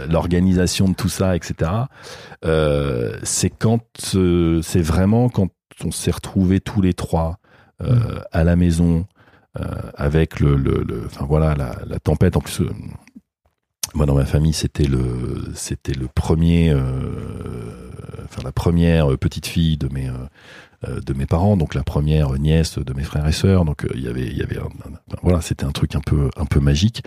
l'organisation 0.08 0.88
de 0.88 0.94
tout 0.94 1.08
ça, 1.08 1.36
etc. 1.36 1.70
Euh, 2.44 3.18
c'est 3.22 3.50
quand, 3.50 3.84
euh, 4.14 4.62
c'est 4.62 4.80
vraiment 4.82 5.28
quand 5.28 5.48
on 5.84 5.90
s'est 5.90 6.10
retrouvés 6.10 6.60
tous 6.60 6.80
les 6.80 6.94
trois 6.94 7.38
euh, 7.82 8.20
à 8.30 8.44
la 8.44 8.56
maison 8.56 8.98
euh, 8.98 9.11
avec 9.96 10.40
le, 10.40 10.56
le, 10.56 10.82
le- 10.86 11.02
enfin 11.06 11.24
voilà, 11.26 11.54
la, 11.54 11.76
la 11.86 11.98
tempête. 11.98 12.36
En 12.36 12.40
plus, 12.40 12.60
euh, 12.62 12.70
moi 13.94 14.06
dans 14.06 14.14
ma 14.14 14.24
famille, 14.24 14.52
c'était 14.54 14.84
le, 14.86 15.50
c'était 15.54 15.92
le 15.94 16.06
premier, 16.08 16.70
euh, 16.70 16.80
enfin 18.24 18.42
la 18.44 18.52
première 18.52 19.16
petite 19.18 19.46
fille 19.46 19.76
de 19.76 19.88
mes. 19.92 20.08
euh, 20.08 20.12
euh, 20.88 20.98
de 21.00 21.12
mes 21.12 21.26
parents, 21.26 21.56
donc 21.56 21.76
la 21.76 21.84
première 21.84 22.32
nièce 22.40 22.80
de 22.80 22.92
mes 22.92 23.04
frères 23.04 23.28
et 23.28 23.32
sœurs. 23.32 23.64
Donc 23.64 23.84
euh, 23.84 23.88
il 23.94 24.00
y 24.02 24.08
avait, 24.08 24.26
il 24.26 24.36
y 24.36 24.42
avait, 24.42 24.58
un- 24.58 24.62
un- 24.64 25.16
voilà, 25.22 25.40
c'était 25.40 25.64
un 25.64 25.70
truc 25.70 25.94
un 25.94 26.00
peu, 26.00 26.28
un 26.36 26.44
peu 26.44 26.58
magique. 26.58 27.04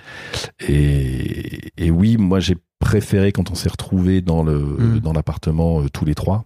Et, 0.65 1.71
et 1.77 1.91
oui, 1.91 2.15
moi 2.15 2.39
j'ai 2.39 2.55
préféré 2.79 3.31
quand 3.33 3.51
on 3.51 3.55
s'est 3.55 3.67
retrouvés 3.67 4.21
dans 4.21 4.43
le, 4.43 4.59
Mm. 4.59 4.99
dans 5.01 5.11
l'appartement 5.11 5.81
euh, 5.81 5.89
tous 5.91 6.05
les 6.05 6.15
trois. 6.15 6.45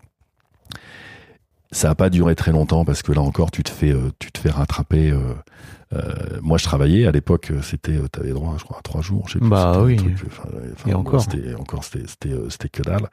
Ça 1.71 1.91
a 1.91 1.95
pas 1.95 2.09
duré 2.09 2.33
très 2.35 2.51
longtemps 2.51 2.83
parce 2.83 3.03
que 3.03 3.11
là 3.11 3.21
encore, 3.21 3.51
tu 3.51 3.61
te 3.63 3.69
fais, 3.69 3.91
euh, 3.91 4.09
tu 4.17 4.31
te 4.31 4.39
fais 4.39 4.49
rattraper. 4.49 5.11
euh, 5.11 5.19
euh, 5.93 6.39
moi, 6.41 6.57
je 6.57 6.63
travaillais 6.63 7.05
à 7.05 7.11
l'époque. 7.11 7.51
euh, 7.51 7.61
C'était, 7.61 7.93
euh, 7.97 8.07
t'avais 8.07 8.31
droit, 8.31 8.55
je 8.57 8.63
crois, 8.63 8.77
à 8.79 8.81
trois 8.81 9.01
jours. 9.01 9.27
Je 9.27 9.33
sais 9.33 9.39
plus, 9.39 9.49
Bah 9.49 9.79
oui. 9.83 9.95
truc, 9.97 10.15
enfin, 10.27 10.49
ouais, 10.53 10.69
enfin, 10.73 10.89
Et 10.89 10.93
bon, 10.93 10.99
encore. 10.99 11.21
C'était 11.21 11.53
encore, 11.55 11.83
c'était, 11.83 12.07
c'était, 12.07 12.31
euh, 12.31 12.49
c'était 12.49 12.69
que 12.69 12.81
dalle. 12.81 13.07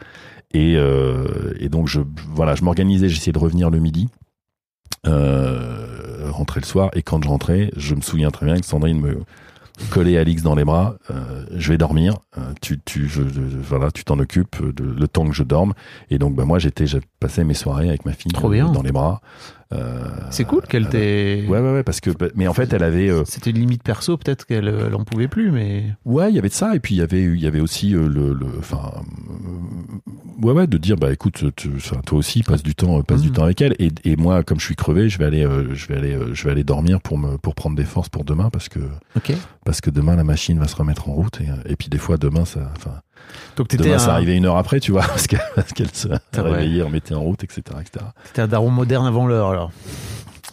Et, 0.55 0.75
euh, 0.77 1.53
et 1.61 1.69
donc 1.69 1.87
je, 1.89 2.01
voilà, 2.35 2.55
je 2.55 2.65
m'organisais. 2.65 3.09
J'essayais 3.11 3.33
de 3.33 3.39
revenir 3.39 3.69
le 3.71 3.79
midi, 3.79 4.09
euh, 5.07 6.31
rentrer 6.31 6.61
le 6.61 6.67
soir. 6.67 6.91
Et 6.95 7.03
quand 7.03 7.23
je 7.23 7.29
rentrais, 7.29 7.71
je 7.77 7.95
me 7.95 8.01
souviens 8.01 8.31
très 8.31 8.47
bien 8.47 8.57
que 8.59 8.67
Sandrine 8.67 9.01
me 9.01 9.19
collait 9.91 10.17
Alix 10.19 10.43
dans 10.43 10.55
les 10.55 10.65
bras. 10.65 10.97
euh, 11.11 11.45
je 11.57 11.71
vais 11.73 11.79
dormir. 11.79 12.15
euh, 12.39 12.41
tu, 12.61 12.81
tu, 12.85 13.09
je, 13.09 13.23
je- 13.29 13.41
voilà, 13.63 13.91
tu 13.91 14.05
t'en 14.05 14.19
occupes 14.19 14.57
de, 14.75 14.85
le 14.85 15.09
temps 15.09 15.27
que 15.27 15.35
je 15.35 15.43
dorme. 15.43 15.75
Et 16.11 16.19
donc, 16.19 16.35
bah, 16.35 16.45
moi, 16.45 16.59
j'étais, 16.59 16.87
j'ai 16.87 17.01
passé 17.21 17.45
mes 17.45 17.55
soirées 17.55 17.89
avec 17.89 18.05
ma 18.05 18.13
fille 18.13 18.33
Trop 18.33 18.49
euh, 18.49 18.53
bien. 18.53 18.71
dans 18.73 18.83
les 18.83 18.93
bras. 18.93 19.21
Euh, 19.73 20.05
C'est 20.31 20.45
cool 20.45 20.63
qu'elle 20.63 20.87
euh, 20.87 20.91
t'ait. 21.43 21.45
Ouais, 21.49 21.59
ouais, 21.61 21.73
ouais, 21.73 21.83
parce 21.83 22.01
que, 22.01 22.11
bah, 22.11 22.27
mais 22.37 22.47
en 22.47 22.55
fait, 22.55 22.73
elle 22.73 22.85
avait, 22.85 23.11
euh, 23.11 23.25
C'était 23.25 23.51
une 23.51 23.59
limite 23.59 23.83
perso, 23.83 24.17
peut-être 24.17 24.47
qu'elle 24.47 24.69
elle 24.69 24.95
en 24.95 25.03
pouvait 25.05 25.27
plus, 25.29 25.51
mais. 25.51 25.85
Ouais, 26.05 26.31
il 26.31 26.37
y 26.37 26.39
avait 26.39 26.49
de 26.49 26.55
ça, 26.55 26.77
et 26.77 26.81
puis 26.81 26.95
il 26.95 26.99
y 26.99 27.03
avait, 27.03 27.25
il 27.25 27.41
y 27.41 27.47
avait 27.49 27.59
aussi 27.61 27.95
euh, 27.95 28.09
le, 28.09 28.37
enfin, 28.61 28.93
euh, 29.29 30.47
ouais, 30.47 30.53
ouais, 30.53 30.67
de 30.67 30.79
dire, 30.79 30.97
bah 30.97 31.13
écoute, 31.13 31.45
toi 32.07 32.19
aussi, 32.19 32.43
passe 32.43 32.63
du 32.63 32.75
temps, 32.75 33.03
passe 33.03 33.23
du 33.23 33.29
Mhm. 33.29 33.35
temps 33.35 33.45
avec 33.45 33.61
elle, 33.61 33.75
et, 33.79 34.17
moi, 34.17 34.45
comme 34.45 34.61
je 34.61 34.67
suis 34.67 34.77
crevé, 34.77 35.09
je 35.09 35.19
vais 35.19 35.25
aller, 35.25 35.45
euh, 35.45 35.75
je 35.75 35.89
vais 35.89 35.97
aller, 35.97 36.15
euh, 36.15 36.33
je 36.33 36.45
vais 36.45 36.51
aller 36.53 36.65
dormir 36.65 37.01
pour 37.01 37.19
me, 37.19 37.37
pour 37.37 37.55
prendre 37.55 37.77
des 37.77 37.85
forces 37.85 38.09
pour 38.09 38.25
demain, 38.25 38.51
parce 38.51 38.69
que, 38.69 38.79
Ok. 39.17 39.33
parce 39.65 39.81
que 39.81 39.91
demain 39.91 40.15
la 40.17 40.25
machine 40.25 40.59
va 40.59 40.69
se 40.69 40.77
remettre 40.77 41.09
en 41.09 41.15
route, 41.15 41.41
et, 41.41 41.49
euh, 41.51 41.55
et 41.69 41.77
puis 41.77 41.89
des 41.89 41.99
fois 41.99 42.17
demain 42.19 42.45
ça, 42.45 42.71
enfin, 42.77 42.93
Donc 43.57 43.69
t'étais 43.69 43.85
demain 43.85 43.99
ça 43.99 44.15
arrivait 44.15 44.37
une 44.37 44.47
heure 44.47 44.57
après, 44.57 44.81
tu 44.81 44.93
vois, 44.93 45.03
parce 45.07 45.27
que- 45.27 45.37
parce 45.55 45.73
qu'elle 45.73 45.91
se 45.93 46.09
C'est 46.33 46.41
vrai. 46.41 46.51
réveillait, 46.61 46.83
remettait 46.83 47.15
en 47.15 47.23
route, 47.23 47.43
etc., 47.45 47.63
etc. 47.81 48.05
t'étais 48.27 48.43
un 48.43 48.49
daron 48.49 48.71
moderne 48.71 49.07
avant 49.07 49.27
l'heure, 49.27 49.49
alors. 49.51 49.71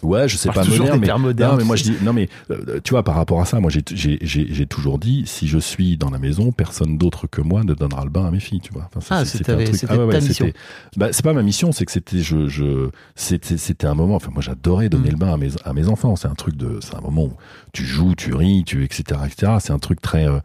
Ouais, 0.01 0.27
je 0.27 0.35
sais 0.35 0.49
pas 0.49 0.65
moderne, 0.65 0.99
mais, 0.99 1.17
modernes, 1.17 1.51
non, 1.53 1.57
mais 1.59 1.63
moi 1.63 1.75
je 1.77 1.83
dis, 1.83 1.93
non 2.01 2.11
mais 2.11 2.27
euh, 2.51 2.81
tu 2.83 2.89
vois 2.89 3.03
par 3.03 3.15
rapport 3.15 3.39
à 3.39 3.45
ça, 3.45 3.61
moi 3.61 3.71
j'ai 3.71 4.65
toujours 4.65 4.99
dit, 4.99 5.23
si 5.27 5.47
je 5.47 5.57
suis 5.57 5.95
dans 5.95 6.09
la 6.09 6.19
maison, 6.19 6.51
personne 6.51 6.97
d'autre 6.97 7.25
que 7.25 7.39
moi 7.39 7.63
ne 7.63 7.73
donnera 7.73 8.03
le 8.03 8.09
bain 8.09 8.25
à 8.25 8.31
mes 8.31 8.41
filles, 8.41 8.59
tu 8.59 8.73
vois. 8.73 8.89
Enfin, 8.97 9.15
Ah, 9.19 9.23
c'est- 9.25 9.37
c'était- 9.37 9.53
un 9.53 9.63
truc- 9.63 9.77
ta 10.11 10.19
mission. 10.19 10.45
c'était- 10.47 10.53
Bah 10.97 11.07
c'est 11.13 11.23
pas 11.23 11.31
ma 11.31 11.41
mission, 11.41 11.71
c'est 11.71 11.85
que 11.85 11.91
c'était 11.93 12.19
je 12.19 12.49
je 12.49 12.89
c'était 13.15 13.87
un 13.87 13.95
moment. 13.95 14.15
Enfin 14.15 14.29
moi 14.33 14.41
j'adorais 14.41 14.89
donner 14.89 15.07
Mm. 15.07 15.11
le 15.11 15.17
bain 15.17 15.33
à 15.35 15.37
mes 15.37 15.49
à 15.63 15.71
mes 15.73 15.87
enfants. 15.87 16.17
C'est 16.17 16.27
un 16.27 16.35
truc 16.35 16.57
de, 16.57 16.79
c'est 16.81 16.95
un 16.95 17.01
moment 17.01 17.23
où 17.23 17.33
tu 17.71 17.85
joues, 17.85 18.13
tu 18.15 18.33
ris, 18.33 18.63
tu 18.65 18.83
etc 18.83 19.21
etc. 19.25 19.53
C'est 19.61 19.71
un 19.71 19.79
truc 19.79 20.01
très 20.01 20.27
euh, 20.27 20.39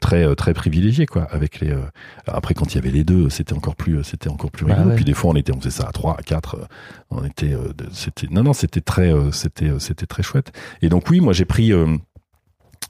très 0.00 0.24
euh, 0.24 0.34
très 0.34 0.52
privilégié 0.54 1.06
quoi 1.06 1.22
avec 1.30 1.60
les 1.60 1.70
euh, 1.70 1.80
après 2.26 2.54
quand 2.54 2.72
il 2.72 2.76
y 2.76 2.78
avait 2.78 2.90
les 2.90 3.04
deux 3.04 3.30
c'était 3.30 3.54
encore 3.54 3.76
plus 3.76 4.02
c'était 4.04 4.28
encore 4.28 4.50
plus 4.50 4.66
Bah 4.66 4.74
rigolo 4.74 4.90
ouais. 4.90 4.96
puis 4.96 5.04
des 5.04 5.14
fois 5.14 5.30
on 5.30 5.36
était 5.36 5.52
on 5.52 5.58
faisait 5.58 5.70
ça 5.70 5.88
à 5.88 5.92
trois 5.92 6.16
à 6.18 6.22
quatre 6.22 6.56
euh, 6.56 6.64
on 7.10 7.24
était 7.24 7.52
euh, 7.54 7.72
c'était 7.92 8.26
non 8.30 8.42
non 8.42 8.52
c'était 8.52 8.82
très 8.82 9.12
euh, 9.12 9.32
c'était 9.32 9.68
euh, 9.70 9.78
c'était 9.78 10.06
très 10.06 10.22
chouette 10.22 10.52
et 10.82 10.88
donc 10.88 11.08
oui 11.10 11.20
moi 11.20 11.32
j'ai 11.32 11.46
pris 11.46 11.72
euh, 11.72 11.96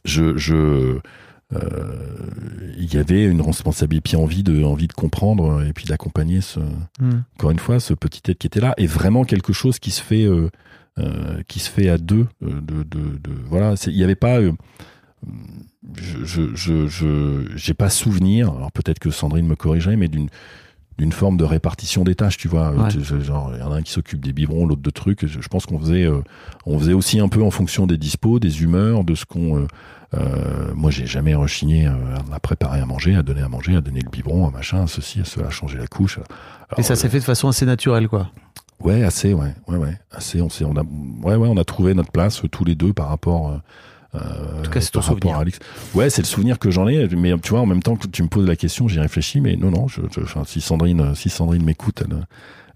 je 0.05 0.99
euh, 1.53 2.21
il 2.79 2.93
y 2.95 2.97
avait 2.97 3.25
une 3.25 3.41
responsabilité 3.41 4.11
puis 4.11 4.17
envie 4.17 4.43
de 4.43 4.63
envie 4.63 4.87
de 4.87 4.93
comprendre 4.93 5.65
et 5.65 5.73
puis 5.73 5.85
d'accompagner 5.87 6.41
ce 6.41 6.61
Hmm. 7.01 7.23
encore 7.37 7.51
une 7.51 7.59
fois 7.59 7.81
ce 7.81 7.95
petit 7.95 8.31
être 8.31 8.39
qui 8.39 8.47
était 8.47 8.61
là 8.61 8.75
et 8.77 8.87
vraiment 8.87 9.25
quelque 9.25 9.53
chose 9.53 9.79
qui 9.79 9.91
se 9.91 10.03
fait 10.03 10.25
euh, 10.25 10.49
euh, 10.99 11.43
qui 11.49 11.59
se 11.61 11.71
fait 11.71 11.89
à 11.89 11.99
deux 11.99 12.27
euh, 12.43 12.61
de, 12.61 12.83
de, 12.83 13.19
de 13.19 13.31
voilà 13.47 13.75
il 13.87 13.95
n'y 13.97 14.05
avait 14.05 14.15
pas 14.17 14.39
euh, 14.41 14.53
je 15.97 16.55
je 16.55 16.87
je 16.87 17.45
j'ai 17.57 17.75
pas 17.75 17.91
souvenir 17.91 18.51
alors 18.51 18.73
peut-être 18.73 18.99
que 18.99 19.11
Sandrine 19.11 19.47
me 19.47 19.57
corrigerait 19.57 19.97
mais 19.97 20.09
d'une 20.09 20.29
d'une 20.99 21.13
forme 21.13 21.39
de 21.39 21.45
répartition 21.45 22.05
des 22.05 22.15
tâches 22.15 22.37
tu 22.37 22.49
vois 22.49 22.73
Ouais. 22.73 22.91
Genre 23.23 23.53
il 23.55 23.61
y 23.61 23.63
en 23.63 23.73
a 23.73 23.77
un 23.77 23.83
qui 23.83 23.93
s'occupe 23.93 24.21
des 24.21 24.33
biberons 24.33 24.67
l'autre 24.67 24.83
de 24.83 24.91
trucs 24.91 25.27
je, 25.27 25.49
pense 25.49 25.67
qu'on 25.67 25.79
faisait 25.79 26.05
euh, 26.05 26.23
on 26.67 26.79
faisait 26.79 26.93
aussi 26.93 27.21
un 27.21 27.29
peu 27.29 27.43
en 27.43 27.51
fonction 27.51 27.87
des 27.87 27.97
dispos 27.97 28.39
des 28.39 28.63
humeurs 28.63 29.05
de 29.05 29.15
ce 29.15 29.25
qu'on 29.25 29.59
euh, 29.59 29.67
euh, 30.15 30.75
moi 30.75 30.91
j'ai 30.91 31.07
jamais 31.07 31.35
rechigné 31.35 31.87
à 31.87 32.41
préparer 32.41 32.81
à 32.81 32.87
manger 32.87 33.15
à 33.15 33.23
donner 33.23 33.43
à 33.43 33.49
manger 33.49 33.77
à 33.77 33.81
donner 33.81 34.01
le 34.01 34.11
biberon 34.11 34.47
à 34.47 34.51
machin 34.51 34.83
à 34.83 34.87
ceci 34.87 35.21
à 35.21 35.25
cela 35.25 35.47
à 35.47 35.51
changer 35.51 35.79
la 35.79 35.87
couche 35.87 36.19
Et 36.79 36.83
ça 36.83 36.93
euh, 36.93 36.97
s'est 36.97 37.09
fait 37.09 37.19
de 37.19 37.25
façon 37.25 37.49
assez 37.49 37.67
naturelle, 37.67 38.09
quoi. 38.09 38.31
Ouais, 38.81 39.03
assez, 39.03 39.35
ouais, 39.35 39.55
ouais, 39.69 39.77
ouais, 39.77 40.01
assez. 40.11 40.41
On 40.41 40.49
s'est, 40.49 40.65
on 40.65 40.77
a, 40.77 40.83
ouais, 40.83 41.37
ouais, 41.37 41.49
on 41.49 41.57
a 41.57 41.65
trouvé 41.65 41.95
notre 41.95 42.11
place 42.11 42.45
euh, 42.45 42.49
tous 42.49 42.65
les 42.65 42.75
deux 42.75 42.93
par 42.93 43.09
rapport. 43.09 43.61
Euh, 44.15 44.59
en 44.59 44.63
tout 44.63 44.71
cas, 44.71 44.81
c'est 44.81 44.91
ton 44.91 45.03
souvenir. 45.03 45.37
À 45.37 45.41
Alix. 45.43 45.59
Ouais, 45.95 46.11
c'est 46.11 46.23
le 46.23 46.27
souvenir 46.27 46.59
que 46.59 46.71
j'en 46.71 46.89
ai. 46.89 47.07
Mais 47.17 47.33
tu 47.39 47.51
vois, 47.51 47.61
en 47.61 47.67
même 47.67 47.83
temps 47.83 47.97
que 47.97 48.07
tu 48.09 48.23
me 48.23 48.29
poses 48.29 48.47
la 48.47 48.57
question, 48.57 48.89
j'y 48.89 48.99
réfléchis. 49.01 49.41
Mais 49.41 49.57
non, 49.57 49.71
non. 49.71 49.87
Je, 49.89 50.01
je- 50.13 50.21
enfin, 50.21 50.43
si 50.45 50.61
Sandrine, 50.61 51.15
si 51.15 51.29
Sandrine 51.31 51.63
m'écoute, 51.65 52.03
elle, 52.05 52.27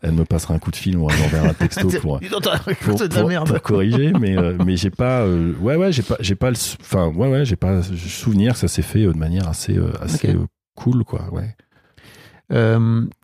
elle 0.02 0.12
me 0.12 0.24
passera 0.24 0.54
un 0.54 0.58
coup 0.58 0.70
de 0.70 0.76
fil 0.76 0.96
ou 0.96 1.08
elle 1.10 1.18
m'enverra 1.18 1.48
un 1.48 1.54
texto 1.54 1.88
pour. 2.00 2.20
Pour, 2.74 2.98
pour- 3.08 3.22
pour 3.46 3.62
corriger, 3.62 4.12
mais 4.12 4.36
euh, 4.38 4.56
mais 4.64 4.76
j'ai 4.76 4.90
pas, 4.90 5.22
euh, 5.22 5.54
ouais 5.60 5.76
ouais, 5.76 5.90
j'ai 5.92 6.02
pas, 6.02 6.16
j'ai 6.20 6.34
pas 6.36 6.50
le, 6.50 6.56
enfin 6.82 7.08
ouais 7.08 7.28
ouais, 7.28 7.44
j'ai 7.44 7.56
pas 7.56 7.82
souvenir 7.82 8.52
que 8.52 8.58
ça 8.58 8.68
s'est 8.68 8.82
fait 8.82 9.04
euh, 9.04 9.12
de 9.12 9.18
manière 9.18 9.48
assez 9.48 9.76
assez 10.02 10.36
cool 10.76 11.04
quoi, 11.04 11.28
ouais. 11.32 11.56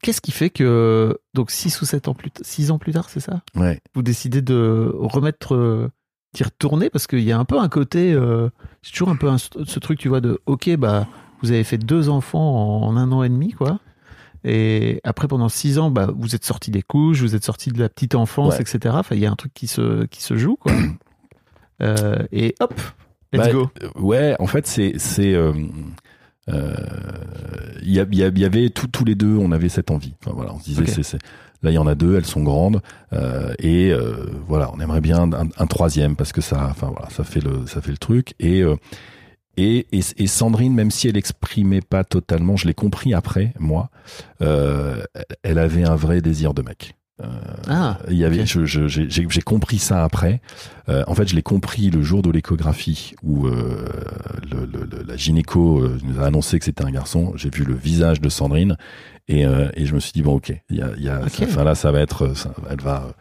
Qu'est-ce 0.02 0.20
qui 0.20 0.32
fait 0.32 0.50
que, 0.50 1.18
donc 1.34 1.50
6 1.50 1.80
ou 1.82 1.84
7 1.84 2.08
ans 2.08 2.14
plus, 2.14 2.30
6 2.40 2.70
ans 2.70 2.78
plus 2.78 2.92
tard, 2.92 3.08
c'est 3.10 3.20
ça? 3.20 3.42
Ouais. 3.54 3.78
Vous 3.94 4.02
décidez 4.02 4.42
de 4.42 4.90
remettre, 4.96 5.90
d'y 6.32 6.42
retourner 6.44 6.90
parce 6.90 7.06
qu'il 7.06 7.20
y 7.20 7.32
a 7.32 7.38
un 7.38 7.44
peu 7.44 7.58
un 7.58 7.68
côté, 7.68 8.12
euh, 8.12 8.48
c'est 8.82 8.92
toujours 8.92 9.08
un 9.10 9.16
peu 9.16 9.28
un- 9.28 9.38
ce 9.38 9.78
truc, 9.80 9.98
tu 9.98 10.08
vois, 10.08 10.20
de 10.20 10.40
ok, 10.46 10.76
bah, 10.76 11.06
vous 11.42 11.50
avez 11.50 11.64
fait 11.64 11.78
deux 11.78 12.08
enfants 12.08 12.82
en 12.84 12.96
un 12.96 13.10
an 13.12 13.22
et 13.22 13.28
demi, 13.28 13.52
quoi. 13.52 13.80
Et 14.44 15.00
après, 15.04 15.28
pendant 15.28 15.48
six 15.50 15.78
ans, 15.78 15.90
bah, 15.90 16.08
vous 16.16 16.34
êtes 16.34 16.44
sorti 16.44 16.70
des 16.70 16.82
couches, 16.82 17.20
vous 17.20 17.34
êtes 17.34 17.44
sorti 17.44 17.70
de 17.70 17.78
la 17.78 17.88
petite 17.90 18.14
enfance, 18.14 18.54
Ouais. 18.54 18.60
etc. 18.62 18.94
Enfin, 18.98 19.14
il 19.14 19.20
y 19.20 19.26
a 19.26 19.30
un 19.30 19.36
truc 19.36 19.52
qui 19.52 19.66
se, 19.66 20.04
qui 20.06 20.22
se 20.22 20.36
joue, 20.36 20.56
quoi. 20.56 20.72
Euh, 21.82 22.18
et 22.30 22.54
hop, 22.60 22.74
let's 23.32 23.40
Bah, 23.46 23.52
go. 23.52 23.70
euh, 23.82 23.88
Ouais, 23.98 24.36
en 24.38 24.46
fait, 24.46 24.66
c'est. 24.66 24.92
c'est 24.98 25.32
euh, 25.32 25.54
euh, 26.50 26.74
Il 27.82 27.88
y, 27.88 27.98
il 28.00 28.14
y 28.18 28.20
il 28.22 28.38
y 28.38 28.44
avait 28.44 28.68
tout- 28.68 28.86
tous 28.88 29.06
les 29.06 29.14
deux, 29.14 29.34
on 29.36 29.50
avait 29.50 29.70
cette 29.70 29.90
envie. 29.90 30.14
Enfin, 30.22 30.32
voilà, 30.34 30.52
on 30.52 30.58
se 30.58 30.64
disait, 30.64 30.84
c'est- 31.02 31.18
là, 31.62 31.70
il 31.70 31.74
y 31.74 31.78
en 31.78 31.86
a 31.86 31.94
deux, 31.94 32.16
elles 32.16 32.26
sont 32.26 32.42
grandes. 32.42 32.80
euh, 33.12 33.52
et 33.58 33.90
euh, 33.92 34.26
voilà, 34.48 34.70
on 34.74 34.80
aimerait 34.80 35.00
bien 35.00 35.32
un, 35.32 35.48
un 35.56 35.66
troisième 35.66 36.16
parce 36.16 36.32
que 36.32 36.40
ça, 36.40 36.68
enfin, 36.70 36.88
voilà, 36.94 37.08
ça, 37.10 37.24
fait 37.24 37.40
le, 37.40 37.66
ça 37.66 37.80
fait 37.80 37.92
le 37.92 37.98
truc. 37.98 38.34
Et. 38.40 38.62
euh, 38.62 38.76
Et, 39.56 39.86
et, 39.92 40.00
et 40.16 40.26
Sandrine, 40.26 40.72
même 40.74 40.90
si 40.90 41.08
elle 41.08 41.16
exprimait 41.18 41.82
pas 41.82 42.02
totalement, 42.04 42.56
je 42.56 42.66
l'ai 42.66 42.72
compris 42.74 43.12
après, 43.14 43.52
moi, 43.58 43.90
euh, 44.40 45.02
elle 45.42 45.58
avait 45.58 45.84
un 45.84 45.96
vrai 45.96 46.20
désir 46.22 46.54
de 46.54 46.62
mec. 46.62 46.94
Euh, 47.20 47.26
Ah, 47.68 47.98
il 48.08 48.16
y 48.16 48.24
avait, 48.24 48.40
ok. 48.42 48.46
je- 48.46 48.64
je- 48.64 49.08
j'ai 49.08 49.42
compris 49.42 49.78
ça 49.78 50.02
après. 50.04 50.40
Euh, 50.88 51.04
en 51.06 51.14
fait, 51.14 51.28
je 51.28 51.34
l'ai 51.34 51.42
compris 51.42 51.90
le 51.90 52.00
jour 52.02 52.22
de 52.22 52.30
l'échographie 52.30 53.12
où 53.22 53.46
euh, 53.48 53.84
le, 54.50 54.64
le- 54.64 54.86
le- 54.90 55.02
la 55.06 55.16
gynéco 55.16 55.80
euh, 55.82 55.98
nous 56.04 56.18
a 56.20 56.26
annoncé 56.26 56.58
que 56.58 56.64
c'était 56.64 56.84
un 56.84 56.90
garçon. 56.92 57.32
J'ai 57.36 57.50
vu 57.50 57.64
le 57.64 57.74
visage 57.74 58.20
de 58.22 58.28
Sandrine 58.30 58.76
et, 59.28 59.46
euh, 59.46 59.68
et 59.74 59.86
je 59.86 59.94
me 59.94 60.00
suis 60.00 60.12
dit 60.12 60.22
bon, 60.22 60.34
ok, 60.36 60.52
il 60.70 60.76
y 60.76 60.82
a, 60.82 60.90
y 60.96 61.08
a, 61.08 61.20
là, 61.64 61.74
ça 61.74 61.92
va 61.92 62.00
être, 62.00 62.34
ça- 62.36 62.54
elle 62.68 62.80
va, 62.80 63.12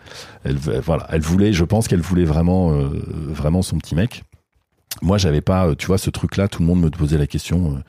elle, 0.44 0.58
voilà, 0.58 1.06
elle 1.10 1.22
voulait, 1.22 1.54
je 1.54 1.64
pense 1.64 1.88
qu'elle 1.88 2.02
voulait 2.02 2.26
vraiment, 2.26 2.72
euh, 2.74 2.90
vraiment 3.28 3.62
son 3.62 3.78
petit 3.78 3.96
mec. 3.96 4.24
Moi, 5.02 5.18
j'avais 5.18 5.42
pas, 5.42 5.68
euh, 5.68 5.76
tu 5.76 5.86
vois, 5.88 5.98
ce 5.98 6.10
truc-là. 6.10 6.48
Tout 6.48 6.62
le 6.62 6.68
monde 6.68 6.82
me 6.82 6.90
posait 6.90 7.18
la 7.18 7.28
question. 7.28 7.76
euh, 7.76 7.80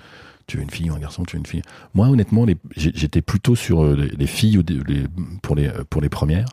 tu 0.46 0.56
veux 0.56 0.62
une 0.64 0.70
fille 0.70 0.90
ou 0.90 0.94
un 0.94 0.98
garçon 0.98 1.22
Tu 1.24 1.36
veux 1.36 1.40
une 1.40 1.46
fille 1.46 1.62
Moi, 1.94 2.08
honnêtement, 2.08 2.44
j'étais 2.76 3.22
plutôt 3.22 3.54
sur 3.54 3.84
les, 3.94 4.08
les 4.08 4.26
filles 4.26 4.62
les- 4.68 5.04
pour 5.42 5.54
les 5.56 5.70
pour 5.88 6.02
les 6.02 6.08
premières. 6.08 6.48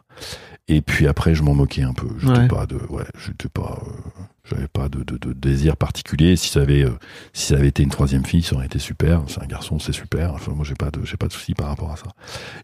Et 0.70 0.82
puis 0.82 1.08
après, 1.08 1.34
je 1.34 1.44
m'en 1.44 1.54
moquais 1.54 1.84
un 1.84 1.94
peu. 1.94 2.08
J'étais 2.20 2.40
Ouais. 2.40 2.48
pas 2.48 2.66
de, 2.66 2.76
ouais, 2.90 3.06
j'étais 3.26 3.48
pas, 3.48 3.80
euh, 3.86 4.24
j'avais 4.44 4.68
pas 4.68 4.90
de, 4.90 5.02
de, 5.04 5.18
de 5.18 5.32
désir 5.32 5.78
particulier. 5.78 6.36
Si 6.36 6.50
ça 6.50 6.62
avait, 6.62 6.84
euh, 6.84 6.92
si 7.32 7.48
ça 7.48 7.56
avait 7.56 7.70
été 7.70 7.84
une 7.84 7.90
troisième 7.90 8.26
fille, 8.26 8.42
ça 8.44 8.56
aurait 8.56 8.66
été 8.66 8.78
super. 8.80 9.22
C'est 9.28 9.42
un 9.42 9.46
garçon, 9.48 9.80
c'est 9.80 9.94
super. 9.94 10.34
Enfin, 10.34 10.52
moi, 10.52 10.66
j'ai 10.66 10.76
pas 10.76 10.92
de, 10.92 11.06
j'ai 11.06 11.16
pas 11.16 11.28
de 11.28 11.34
souci 11.34 11.54
par 11.54 11.68
rapport 11.70 11.92
à 11.92 11.96
ça. 11.96 12.08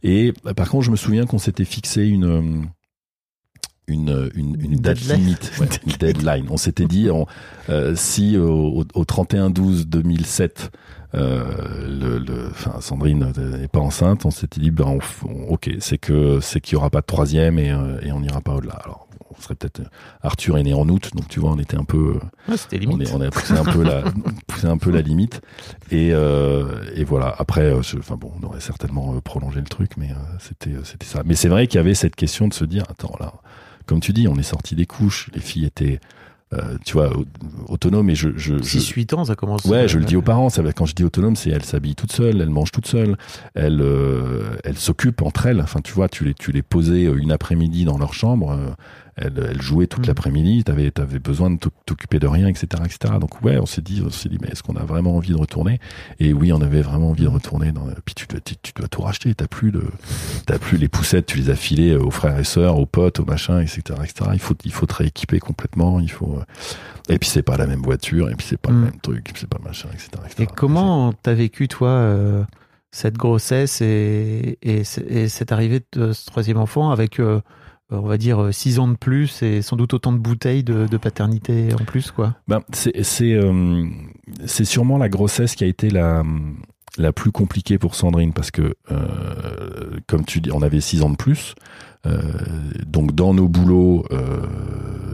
Et 0.03 0.33
euh, 0.45 0.53
par 0.53 0.67
contre, 0.69 0.83
je 0.83 0.91
me 0.91 0.97
souviens 0.97 1.25
qu'on 1.25 1.37
s'était 1.39 1.63
fixé 1.65 2.05
une 2.05 2.25
euh, 2.25 2.61
une, 3.87 4.29
une, 4.35 4.55
une 4.61 4.71
Une 4.73 4.79
date 4.79 4.97
deadline. 4.99 5.19
limite, 5.19 5.51
ouais, 5.59 5.67
une 5.85 5.91
deadline. 5.99 6.47
On 6.49 6.57
s'était 6.57 6.85
dit, 6.85 7.09
on- 7.09 7.27
euh, 7.69 7.95
si 7.95 8.35
euh, 8.35 8.41
au, 8.43 8.85
au 8.93 9.03
31-12-2007, 9.03 10.41
euh, 10.41 10.67
le, 11.13 12.17
le, 12.19 12.47
enfin, 12.49 12.81
Sandrine 12.81 13.31
n'est 13.37 13.67
pas 13.67 13.79
enceinte, 13.79 14.25
on 14.25 14.31
s'était 14.31 14.59
dit, 14.61 14.71
ben, 14.71 14.85
on 15.25 15.53
ok, 15.53 15.69
c'est 15.79 15.97
que 15.97 16.39
c'est 16.41 16.59
qu'il 16.59 16.73
y 16.73 16.75
aura 16.77 16.89
pas 16.89 17.01
de 17.01 17.05
troisième 17.05 17.59
et, 17.59 17.71
euh, 17.71 17.99
et 18.01 18.11
on 18.11 18.19
n'ira 18.19 18.41
pas 18.41 18.53
au-delà. 18.55 18.73
Alors, 18.83 19.07
on 19.37 19.41
serait 19.41 19.55
peut-être 19.55 19.81
Arthur 20.21 20.57
est 20.57 20.63
né 20.63 20.73
en 20.73 20.87
août, 20.89 21.09
donc 21.15 21.27
tu 21.27 21.39
vois, 21.39 21.51
on 21.51 21.59
était 21.59 21.77
un 21.77 21.83
peu, 21.83 22.19
Ouais, 22.47 22.55
c'était 22.57 22.85
on, 22.87 22.99
est, 22.99 23.11
on 23.13 23.21
a 23.21 23.29
poussé 23.29 23.53
un 23.53 23.63
peu 23.63 23.83
la, 23.83 24.03
poussé 24.47 24.67
un 24.67 24.77
peu 24.77 24.91
la 24.91 25.01
limite. 25.01 25.41
Et, 25.91 26.09
euh, 26.13 26.83
et 26.95 27.03
voilà. 27.03 27.33
Après, 27.37 27.61
euh, 27.61 27.81
je- 27.81 27.97
enfin 27.97 28.15
bon, 28.15 28.31
on 28.41 28.45
aurait 28.45 28.61
certainement 28.61 29.15
euh, 29.15 29.21
prolongé 29.21 29.59
le 29.59 29.65
truc, 29.67 29.91
mais 29.97 30.11
euh, 30.11 30.15
c'était, 30.39 30.71
euh, 30.71 30.83
c'était 30.83 31.05
ça. 31.05 31.21
Mais 31.25 31.35
c'est 31.35 31.49
vrai 31.49 31.67
qu'il 31.67 31.77
y 31.77 31.81
avait 31.81 31.95
cette 31.95 32.15
question 32.15 32.47
de 32.47 32.53
se 32.53 32.63
dire, 32.65 32.83
attends 32.89 33.15
là, 33.19 33.33
comme 33.85 33.99
tu 33.99 34.13
dis, 34.13 34.27
on 34.27 34.35
est 34.37 34.43
sorti 34.43 34.75
des 34.75 34.85
couches, 34.85 35.29
les 35.33 35.41
filles 35.41 35.65
étaient, 35.65 35.99
euh, 36.53 36.77
tu 36.85 36.93
vois, 36.93 37.15
au- 37.17 37.25
autonomes 37.67 38.09
et 38.09 38.15
je, 38.15 38.29
je, 38.35 38.55
je- 38.57 38.79
6-8 38.79 39.13
ans, 39.15 39.25
ça 39.25 39.35
commence. 39.35 39.65
Ouais, 39.65 39.87
je 39.87 39.97
le 39.99 40.05
dis 40.05 40.15
euh, 40.15 40.19
aux 40.19 40.21
parents. 40.21 40.49
Ça, 40.49 40.61
quand 40.75 40.85
je 40.85 40.95
dis 40.95 41.03
autonome, 41.03 41.35
c'est 41.35 41.49
elle 41.49 41.63
s'habille 41.63 41.95
toute 41.95 42.11
seule, 42.11 42.41
elle 42.41 42.49
mange 42.49 42.71
toute 42.71 42.87
seule, 42.87 43.17
elle, 43.55 43.81
euh, 43.81 44.55
elle 44.63 44.77
s'occupe 44.77 45.21
entre 45.21 45.45
elles. 45.47 45.61
Enfin, 45.61 45.81
tu 45.81 45.93
vois, 45.93 46.09
tu 46.09 46.25
les, 46.25 46.33
tu 46.33 46.51
les 46.51 46.61
posais 46.61 47.05
euh, 47.05 47.15
une 47.17 47.31
après-midi 47.31 47.85
dans 47.85 47.97
leur 47.97 48.13
chambre, 48.13 48.57
elles 49.17 49.61
jouaient 49.61 49.87
toute 49.87 50.05
Mm. 50.05 50.07
l'après-midi. 50.07 50.63
T'avais, 50.63 50.91
t'avais 50.91 51.19
besoin 51.19 51.49
de 51.51 51.57
t'oc- 51.57 51.73
t'occuper 51.85 52.19
de 52.19 52.27
rien, 52.27 52.47
etc., 52.47 52.67
etc. 52.85 53.13
Donc 53.19 53.41
ouais, 53.43 53.57
on 53.59 53.65
s'est 53.65 53.81
dit, 53.81 54.01
on 54.05 54.09
s'est 54.09 54.29
dit, 54.29 54.37
mais 54.41 54.47
est-ce 54.49 54.63
qu'on 54.63 54.75
a 54.75 54.83
vraiment 54.83 55.15
envie 55.15 55.29
de 55.31 55.37
retourner? 55.37 55.79
Et 56.19 56.33
oui, 56.33 56.51
on 56.53 56.61
avait 56.61 56.81
vraiment 56.81 57.09
envie 57.09 57.23
de 57.23 57.27
retourner. 57.29 57.71
Dans, 57.71 57.85
puis 58.05 58.15
tu 58.15 58.25
dois, 58.27 58.39
tu, 58.39 58.55
tu 58.61 58.71
dois 58.75 58.87
tout 58.87 59.01
racheter. 59.01 59.33
T'as 59.35 59.47
plus 59.47 59.71
de, 59.71 59.83
t'as 60.45 60.57
plus 60.59 60.77
les 60.77 60.87
poussettes. 60.87 61.25
Tu 61.25 61.37
les 61.37 61.49
as 61.49 61.55
filées 61.55 61.91
euh, 61.91 62.03
aux 62.03 62.11
frères 62.11 62.37
et 62.39 62.43
sœurs, 62.43 62.77
aux 62.79 62.85
potes, 62.85 63.19
aux 63.19 63.25
machins, 63.25 63.59
etc., 63.59 63.81
etc. 64.03 64.31
Il 64.33 64.39
faut, 64.39 64.55
il 64.65 64.71
faut 64.71 64.85
te 64.85 64.95
rééquiper 64.95 65.39
complètement. 65.39 65.99
Il 65.99 66.11
faut. 66.11 66.37
euh, 66.39 66.43
et 67.09 67.19
puis 67.19 67.29
c'est 67.29 67.43
pas 67.43 67.57
la 67.57 67.67
même 67.67 67.81
voiture, 67.81 68.29
et 68.29 68.35
puis 68.35 68.45
c'est 68.49 68.57
pas 68.57 68.71
Mm. 68.71 68.75
le 68.75 68.81
même 68.85 68.99
truc, 69.01 69.29
et 69.29 69.33
puis 69.33 69.41
c'est 69.41 69.49
pas 69.49 69.59
machin, 69.63 69.89
etc. 69.93 70.09
etc. 70.25 70.43
Et 70.43 70.47
comment 70.47 71.11
t'as 71.13 71.33
vécu, 71.33 71.67
toi, 71.67 71.89
euh, 71.89 72.43
cette 72.91 73.17
grossesse 73.17 73.81
et, 73.81 74.57
et, 74.61 74.83
cette 74.83 75.51
arrivée 75.51 75.81
de 75.93 76.13
ce 76.13 76.25
troisième 76.27 76.57
enfant 76.57 76.91
avec, 76.91 77.19
euh, 77.19 77.41
on 77.89 78.01
va 78.01 78.17
dire, 78.17 78.49
6 78.51 78.79
ans 78.79 78.87
de 78.87 78.95
plus 78.95 79.41
et 79.43 79.61
sans 79.61 79.75
doute 79.75 79.93
autant 79.93 80.11
de 80.11 80.17
bouteilles 80.17 80.63
de, 80.63 80.97
paternité 80.97 81.69
en 81.73 81.83
plus, 81.83 82.11
quoi 82.11 82.35
Ben, 82.47 82.61
euh, 83.21 83.85
c'est 84.45 84.65
sûrement 84.65 84.97
la 84.97 85.09
grossesse 85.09 85.55
qui 85.55 85.63
a 85.63 85.67
été 85.67 85.89
la 85.89 86.23
plus 87.13 87.31
compliquée 87.31 87.77
pour 87.77 87.95
Sandrine 87.95 88.33
parce 88.33 88.51
que 88.51 88.75
euh, 88.91 89.99
comme 90.07 90.25
tu 90.25 90.41
dis, 90.41 90.51
on 90.51 90.61
avait 90.61 90.81
six 90.81 91.01
ans 91.03 91.09
de 91.09 91.17
plus. 91.17 91.55
Euh, 92.05 92.19
donc 92.85 93.15
dans 93.15 93.33
nos 93.33 93.47
boulots, 93.47 94.05
euh, 94.11 94.41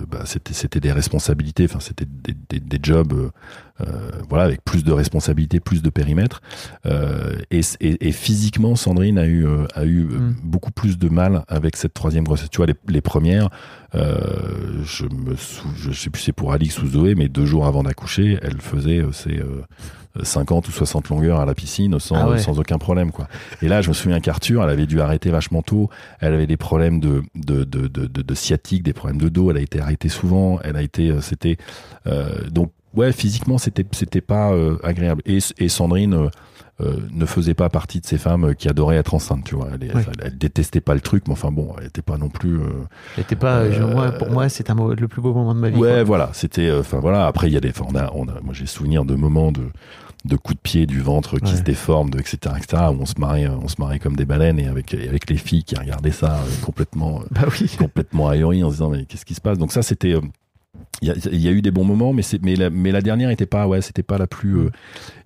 bah, 0.10 0.24
c'était 0.26 0.54
c'était 0.54 0.80
des 0.80 0.92
responsabilités, 0.92 1.66
enfin 1.66 1.80
c'était 1.80 2.06
des, 2.06 2.36
des, 2.50 2.60
des 2.60 2.80
jobs, 2.82 3.14
euh, 3.14 3.86
voilà, 4.28 4.44
avec 4.46 4.64
plus 4.66 4.84
de 4.84 4.92
responsabilités, 4.92 5.60
plus 5.60 5.82
de 5.82 5.90
périmètre. 5.90 6.42
Euh, 6.86 7.36
et, 7.52 7.62
et, 7.80 8.08
et 8.08 8.12
physiquement, 8.12 8.76
Sandrine 8.76 9.18
a 9.20 9.28
eu 9.28 9.46
a 9.76 9.86
eu 9.86 10.08
Mm. 10.20 10.36
beaucoup 10.44 10.72
plus 10.72 10.98
de 10.98 11.10
mal 11.10 11.44
avec 11.48 11.76
cette 11.76 11.94
troisième 11.94 12.24
grossesse. 12.24 12.50
Tu 12.50 12.58
vois, 12.58 12.66
les, 12.66 12.76
les 12.88 13.02
premières, 13.02 13.50
euh, 13.96 14.84
je 14.84 15.06
me 15.06 15.36
sou... 15.36 15.68
je 15.76 15.92
sais 15.92 16.10
plus 16.10 16.20
si 16.20 16.26
c'est 16.28 16.32
pour 16.34 16.52
Alix 16.54 16.82
ou 16.82 16.88
Zoé, 16.88 17.16
mais 17.16 17.28
deux 17.30 17.46
jours 17.46 17.66
avant 17.66 17.84
d'accoucher, 17.84 18.38
elle 18.42 18.60
faisait 18.62 19.00
euh, 19.00 19.12
ses 19.12 19.40
euh, 19.40 19.62
50 20.24 20.68
ou 20.68 20.72
60 20.72 21.10
longueurs 21.10 21.40
à 21.40 21.46
la 21.46 21.54
piscine 21.54 22.00
sans, 22.00 22.16
Ah 22.16 22.30
ouais. 22.30 22.38
sans 22.40 22.60
aucun 22.60 22.78
problème 22.78 23.12
quoi. 23.12 23.28
Et 23.62 23.68
là, 23.68 23.82
je 23.82 23.90
me 23.90 23.94
souviens 23.94 24.20
qu'Arthur, 24.20 24.64
elle 24.64 24.70
avait 24.70 24.86
dû 24.88 25.02
arrêter 25.02 25.30
vachement 25.30 25.62
tôt. 25.62 25.90
Elle 26.20 26.34
avait 26.34 26.48
des 26.48 26.58
problèmes 26.58 27.00
de 27.00 27.24
de, 27.36 27.64
de, 27.64 27.88
de, 27.88 28.06
de, 28.08 28.34
sciatique, 28.36 28.84
des 28.84 28.94
problèmes 28.94 29.20
de 29.20 29.30
dos. 29.30 29.52
Elle 29.52 29.58
a 29.58 29.62
été 29.62 29.80
arrêtée 29.80 30.10
souvent. 30.10 30.60
Elle 30.64 30.76
a 30.76 30.82
été, 30.82 31.10
euh, 31.10 31.22
c'était 31.22 31.58
euh, 32.08 32.48
donc 32.50 32.72
ouais, 32.96 33.12
physiquement 33.12 33.58
c'était 33.58 33.86
c'était 33.92 34.22
pas 34.22 34.52
euh, 34.52 34.78
agréable. 34.84 35.22
Et, 35.26 35.40
et 35.58 35.70
Sandrine. 35.70 36.14
euh, 36.14 36.30
euh, 36.82 36.96
ne 37.12 37.26
faisait 37.26 37.56
pas 37.56 37.68
partie 37.68 38.00
de 38.00 38.06
ces 38.06 38.18
femmes 38.18 38.56
qui 38.56 38.70
adoraient 38.70 38.96
être 38.96 39.14
enceinte, 39.14 39.44
tu 39.44 39.54
vois. 39.54 39.68
Elle, 39.74 39.92
elle, 39.94 40.06
elle 40.24 40.38
détestait 40.38 40.80
pas 40.80 40.94
le 40.94 41.02
truc, 41.02 41.26
mais 41.28 41.34
enfin 41.34 41.52
bon, 41.52 41.76
elle 41.78 41.88
était 41.88 42.02
pas 42.02 42.18
non 42.18 42.30
plus. 42.30 42.56
euh, 42.56 42.70
C'était 43.18 43.36
pas, 43.36 43.64
Euh, 43.64 43.72
je- 43.74 43.84
moi, 43.84 44.14
Pour 44.14 44.30
moi, 44.32 44.48
c'est 44.48 44.70
un 44.70 44.76
le 44.98 45.08
plus 45.10 45.22
beau 45.22 45.34
moment 45.34 45.54
de 45.54 45.60
ma 45.60 45.72
vie. 45.72 45.76
Ouais, 45.78 45.90
quoi. 45.96 46.04
voilà, 46.06 46.30
c'était. 46.32 46.70
euh, 46.70 46.80
Enfin 46.80 47.00
voilà. 47.02 47.26
Après, 47.28 47.48
il 47.48 47.54
y 47.54 47.58
a 47.58 47.60
des. 47.60 47.74
On 47.86 47.96
a, 47.98 48.10
on 48.16 48.30
a. 48.30 48.40
Moi, 48.42 48.54
j'ai 48.54 48.66
souvenir 48.66 49.04
de 49.04 49.16
moments 49.16 49.52
de 49.52 49.64
de 50.26 50.36
coups 50.36 50.56
de 50.58 50.62
pied 50.62 50.86
du 50.86 51.00
ventre 51.02 51.40
qui 51.40 51.52
Ouais. 51.52 51.58
se 51.58 51.64
déforment, 51.64 52.10
de, 52.10 52.20
etc., 52.20 52.38
etc. 52.58 52.84
Où 52.92 53.02
on 53.02 53.06
se 53.06 53.20
marrait, 53.20 53.46
euh, 53.48 53.56
on 53.62 53.68
se 53.68 53.76
marrait 53.80 54.00
comme 54.00 54.16
des 54.16 54.26
baleines 54.26 54.60
et 54.60 54.68
avec 54.68 54.94
et 54.94 55.08
avec 55.08 55.30
les 55.30 55.38
filles 55.38 55.64
qui 55.64 55.76
regardaient 55.76 56.12
ça 56.12 56.36
euh, 56.42 56.50
complètement, 56.66 57.22
euh, 57.22 57.26
Bah 57.32 57.46
oui. 57.60 57.70
complètement 57.78 58.28
ahuries 58.30 58.64
en 58.64 58.70
se 58.70 58.76
disant 58.76 58.90
mais 58.90 59.06
qu'est-ce 59.06 59.26
qui 59.26 59.34
se 59.36 59.42
passe? 59.42 59.58
Donc 59.58 59.72
ça, 59.72 59.82
c'était. 59.82 60.16
Euh, 60.80 60.84
il 61.02 61.08
y, 61.08 61.12
a, 61.12 61.16
il 61.32 61.40
y 61.42 61.48
a 61.48 61.52
eu 61.52 61.62
des 61.62 61.72
bons 61.72 61.86
moments, 61.86 62.14
mais 62.14 62.22
c'est 62.22 62.42
mais 62.44 62.56
la, 62.56 62.70
mais 62.70 62.92
la 62.92 63.02
dernière 63.02 63.30
était 63.30 63.46
pas 63.46 63.68
ouais, 63.68 63.82
c'était 63.82 64.04
pas 64.04 64.18
la 64.18 64.28
plus. 64.28 64.58
euh, 64.58 64.70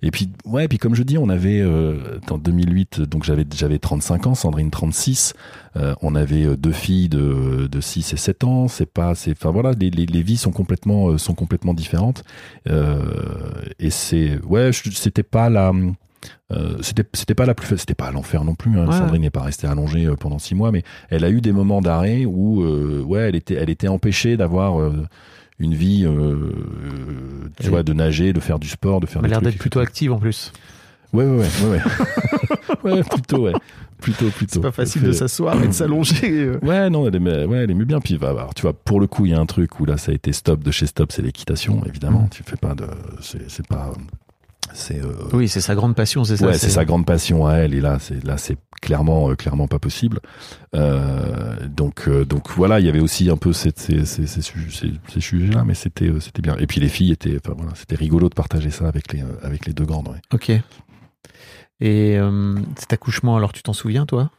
et 0.01 0.11
puis 0.11 0.29
ouais, 0.45 0.67
puis 0.67 0.77
comme 0.77 0.95
je 0.95 1.03
dis, 1.03 1.17
on 1.17 1.29
avait 1.29 1.61
euh, 1.61 2.19
en 2.29 2.37
2008, 2.37 3.01
donc 3.01 3.23
j'avais 3.23 3.45
j'avais 3.55 3.79
35 3.79 4.27
ans, 4.27 4.35
Sandrine 4.35 4.69
36. 4.71 5.33
Euh, 5.75 5.95
on 6.01 6.13
avait 6.15 6.45
euh, 6.45 6.55
deux 6.55 6.71
filles 6.71 7.09
de, 7.09 7.67
de 7.71 7.81
6 7.81 8.13
et 8.13 8.17
7 8.17 8.43
ans. 8.43 8.67
C'est 8.67 8.85
pas, 8.85 9.15
c'est, 9.15 9.31
enfin 9.31 9.51
voilà, 9.51 9.71
les, 9.71 9.89
les, 9.89 10.05
les 10.05 10.21
vies 10.21 10.37
sont 10.37 10.51
complètement, 10.51 11.09
euh, 11.09 11.17
sont 11.17 11.33
complètement 11.33 11.73
différentes. 11.73 12.23
Euh, 12.69 13.01
et 13.79 13.89
c'est, 13.89 14.39
ouais, 14.45 14.69
c'était 14.73 15.23
pas 15.23 15.49
la, 15.49 15.71
euh, 16.51 16.77
c'était, 16.81 17.33
pas 17.33 17.45
la 17.45 17.55
plus, 17.55 17.77
c'était 17.77 17.95
pas 17.95 18.11
l'enfer 18.11 18.43
non 18.43 18.55
plus. 18.55 18.77
Hein. 18.77 18.87
Ouais. 18.87 18.97
Sandrine 18.97 19.21
n'est 19.23 19.29
pas 19.29 19.41
restée 19.41 19.67
allongée 19.67 20.05
euh, 20.05 20.15
pendant 20.15 20.39
six 20.39 20.55
mois, 20.55 20.71
mais 20.71 20.83
elle 21.09 21.23
a 21.23 21.29
eu 21.29 21.41
des 21.41 21.51
moments 21.51 21.81
d'arrêt 21.81 22.25
où, 22.25 22.61
euh, 22.63 23.01
ouais, 23.01 23.21
elle 23.21 23.35
était, 23.35 23.55
elle 23.55 23.69
était 23.69 23.87
empêchée 23.87 24.37
d'avoir 24.37 24.79
euh, 24.79 25.07
une 25.59 25.73
vie, 25.73 26.03
euh, 26.05 26.09
euh, 26.09 27.49
tu 27.61 27.69
vois, 27.69 27.83
de 27.83 27.93
nager, 27.93 28.33
de 28.33 28.39
faire 28.39 28.59
du 28.59 28.67
sport, 28.67 28.99
de 28.99 29.05
faire 29.05 29.21
Elle 29.23 29.25
a 29.25 29.27
des 29.27 29.31
l'air 29.31 29.41
d'être 29.51 29.59
plutôt 29.59 29.79
active 29.79 30.11
en 30.11 30.19
plus. 30.19 30.51
Ouais, 31.13 31.25
ouais, 31.25 31.45
ouais, 31.65 31.79
ouais, 32.91 33.03
plutôt, 33.03 33.43
ouais, 33.43 33.53
plutôt, 34.01 34.29
plutôt. 34.29 34.53
C'est 34.53 34.61
pas 34.61 34.71
facile 34.71 35.03
de 35.03 35.11
s'asseoir 35.11 35.61
et 35.63 35.67
de 35.67 35.71
s'allonger. 35.71 36.31
euh. 36.31 36.59
Ouais, 36.63 36.89
non, 36.89 37.07
elle 37.07 37.15
aimait, 37.15 37.45
ouais, 37.45 37.59
elle 37.59 37.71
aimait 37.71 37.85
bien. 37.85 37.99
Puis, 37.99 38.17
va, 38.17 38.29
alors, 38.29 38.53
tu 38.55 38.63
vois, 38.63 38.73
pour 38.73 38.99
le 38.99 39.05
coup, 39.05 39.25
il 39.27 39.31
y 39.31 39.35
a 39.35 39.39
un 39.39 39.45
truc 39.45 39.79
où 39.79 39.85
là, 39.85 39.97
ça 39.97 40.11
a 40.11 40.15
été 40.15 40.33
stop 40.33 40.63
de 40.63 40.71
chez 40.71 40.87
stop, 40.87 41.11
c'est 41.11 41.21
l'équitation, 41.21 41.83
évidemment. 41.85 42.21
Mm. 42.23 42.29
Tu 42.31 42.43
fais 42.43 42.57
pas 42.57 42.73
de, 42.73 42.85
c'est, 43.21 43.47
c'est 43.49 43.67
pas, 43.67 43.93
c'est, 44.73 44.99
euh, 45.03 45.13
Oui, 45.33 45.47
c'est 45.47 45.61
sa 45.61 45.75
grande 45.75 45.95
passion, 45.95 46.23
c'est 46.23 46.37
ça. 46.37 46.47
ouais, 46.47 46.57
c'est 46.57 46.69
sa 46.69 46.83
grande 46.83 47.05
passion 47.05 47.45
à 47.45 47.57
elle. 47.57 47.75
Et 47.75 47.81
là, 47.81 47.97
c'est, 47.99 48.23
là, 48.23 48.37
c'est 48.37 48.57
clairement, 48.83 49.29
euh, 49.31 49.35
clairement 49.35 49.67
pas 49.67 49.79
possible. 49.79 50.19
Euh, 50.75 51.67
donc, 51.67 52.07
euh, 52.07 52.25
donc 52.25 52.51
voilà, 52.51 52.79
il 52.79 52.85
y 52.85 52.89
avait 52.89 52.99
aussi 52.99 53.29
un 53.29 53.37
peu 53.37 53.53
cette, 53.53 53.79
ces, 53.79 54.05
ces, 54.05 54.27
ces, 54.27 54.41
sujets- 54.41 54.93
ces- 55.07 55.21
sujets-là, 55.21 55.63
mais 55.65 55.73
c'était, 55.73 56.11
c'était 56.19 56.41
bien. 56.41 56.55
Et 56.59 56.67
puis 56.67 56.79
les 56.79 56.89
filles 56.89 57.11
étaient, 57.11 57.37
enfin 57.43 57.55
voilà, 57.57 57.71
c'était 57.75 57.95
rigolo 57.95 58.29
de 58.29 58.35
partager 58.35 58.69
ça 58.69 58.87
avec 58.87 59.13
les, 59.13 59.23
avec 59.41 59.65
les 59.65 59.73
deux 59.73 59.85
grandes. 59.85 60.09
Ouais. 60.09 60.21
Ok. 60.33 60.51
Et 61.79 62.17
cet 62.77 62.93
accouchement, 62.93 63.35
alors 63.35 63.51
tu 63.51 63.61
t'en 63.63 63.73
souviens, 63.73 64.05
toi? 64.05 64.29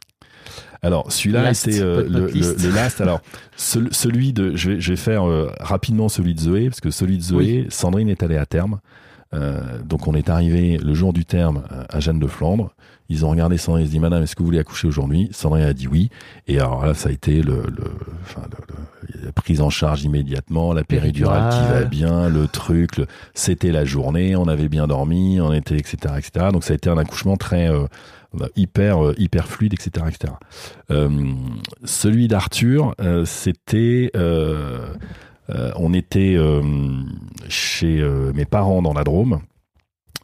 Alors, 0.82 1.10
celui-là 1.10 1.50
était 1.50 1.80
euh, 1.80 2.06
le, 2.08 2.74
last. 2.74 3.00
Alors, 3.00 3.20
ce- 3.56 3.90
celui 3.90 4.32
de, 4.34 4.54
je 4.54 4.70
vais, 4.72 4.80
je 4.80 4.90
vais 4.90 4.96
faire 4.96 5.26
euh, 5.28 5.50
rapidement 5.60 6.08
celui 6.10 6.34
de 6.34 6.40
Zoé, 6.40 6.68
parce 6.68 6.80
que 6.80 6.90
celui 6.90 7.16
de 7.16 7.22
Zoé, 7.22 7.66
Sandrine 7.70 8.08
est 8.10 8.22
allée 8.22 8.36
à 8.36 8.44
terme. 8.46 8.80
Euh, 9.32 9.60
donc 9.82 10.06
on 10.06 10.14
est 10.14 10.28
arrivé 10.28 10.76
le 10.78 10.94
jour 10.94 11.12
du 11.12 11.24
terme 11.24 11.64
à 11.88 11.98
Jeanne 12.00 12.20
de 12.20 12.26
Flandre. 12.26 12.74
Ils 13.10 13.24
ont 13.26 13.30
regardé 13.30 13.58
Sandrine, 13.58 13.84
ils 13.84 13.88
ont 13.88 13.92
dit 13.92 13.98
Madame, 13.98 14.22
est-ce 14.22 14.34
que 14.34 14.40
vous 14.40 14.46
voulez 14.46 14.58
accoucher 14.58 14.88
aujourd'hui? 14.88 15.28
Sandrine 15.32 15.64
a 15.64 15.72
dit 15.74 15.86
oui. 15.88 16.08
Et 16.48 16.58
alors 16.58 16.86
là, 16.86 16.94
ça 16.94 17.10
a 17.10 17.12
été 17.12 17.42
le, 17.42 17.62
le, 17.66 17.84
enfin, 18.22 18.42
le- 18.50 18.74
le- 18.74 19.24
la 19.26 19.32
prise 19.32 19.60
en 19.60 19.68
charge 19.70 20.02
immédiatement, 20.04 20.72
la 20.72 20.84
péridurale 20.84 21.50
qui 21.52 21.72
va 21.72 21.84
bien, 21.84 22.28
le 22.28 22.46
truc. 22.48 22.96
le- 22.96 23.06
C'était 23.34 23.72
la 23.72 23.84
journée, 23.84 24.36
on 24.36 24.48
avait 24.48 24.68
bien 24.68 24.86
dormi, 24.86 25.40
on 25.40 25.52
était, 25.52 25.76
etc., 25.76 25.96
etc. 26.18 26.46
Donc 26.52 26.64
ça 26.64 26.72
a 26.72 26.76
été 26.76 26.88
un 26.88 26.96
accouchement 26.98 27.36
très 27.36 27.68
euh, 27.70 27.86
hyper, 28.56 29.04
euh, 29.04 29.14
hyper 29.18 29.46
fluide, 29.46 29.74
etc., 29.74 30.06
etc. 30.08 30.32
Euh, 30.90 31.10
celui 31.84 32.26
d'Arthur, 32.28 32.94
euh, 33.00 33.24
c'était, 33.26 34.10
euh, 34.16 34.86
euh, 35.50 35.70
on 35.76 35.92
était 35.92 36.34
euh, 36.36 36.62
chez 37.48 38.00
euh, 38.00 38.32
mes 38.34 38.46
parents 38.46 38.80
dans 38.82 38.94
la 38.94 39.04
Drôme. 39.04 39.40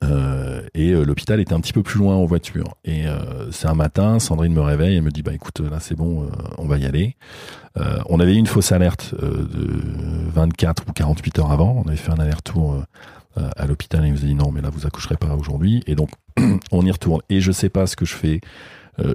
Euh, 0.03 0.63
et 0.75 0.91
euh, 0.91 1.05
l'hôpital 1.05 1.41
était 1.41 1.53
un 1.53 1.61
petit 1.61 1.73
peu 1.73 1.83
plus 1.83 1.99
loin 1.99 2.15
en 2.15 2.25
voiture. 2.25 2.75
Et 2.85 3.07
euh, 3.07 3.51
c'est 3.51 3.69
un 3.69 3.75
matin, 3.75 4.19
Sandrine 4.19 4.53
me 4.53 4.61
réveille 4.61 4.97
et 4.97 5.01
me 5.01 5.11
dit 5.11 5.23
bah 5.23 5.33
écoute 5.35 5.61
là 5.61 5.79
c'est 5.81 5.95
bon, 5.95 6.25
euh, 6.25 6.29
on 6.59 6.67
va 6.67 6.79
y 6.79 6.87
aller. 6.87 7.17
Euh, 7.79 7.99
on 8.09 8.19
avait 8.19 8.35
eu 8.35 8.39
une 8.39 8.47
fausse 8.47 8.73
alerte 8.73 9.15
euh, 9.23 9.47
de 9.47 9.69
24 10.35 10.85
ou 10.89 10.93
48 10.93 11.39
heures 11.39 11.53
avant. 11.53 11.83
On 11.85 11.89
avait 11.89 11.97
fait 11.97 12.11
un 12.11 12.19
aller-retour 12.19 12.83
à 13.57 13.67
l'hôpital 13.67 14.05
et 14.05 14.09
il 14.09 14.13
nous 14.13 14.23
a 14.23 14.27
dit 14.27 14.35
non 14.35 14.51
mais 14.51 14.61
là 14.61 14.71
vous 14.71 14.87
accoucherez 14.87 15.17
pas 15.17 15.35
aujourd'hui. 15.35 15.83
Et 15.87 15.95
donc 15.95 16.11
on 16.73 16.85
y 16.85 16.91
retourne. 16.91 17.21
Et 17.29 17.41
je 17.41 17.53
sais 17.53 17.69
pas 17.69 17.87
ce 17.87 17.97
que 17.97 18.05
je 18.05 18.15
fais. 18.15 18.41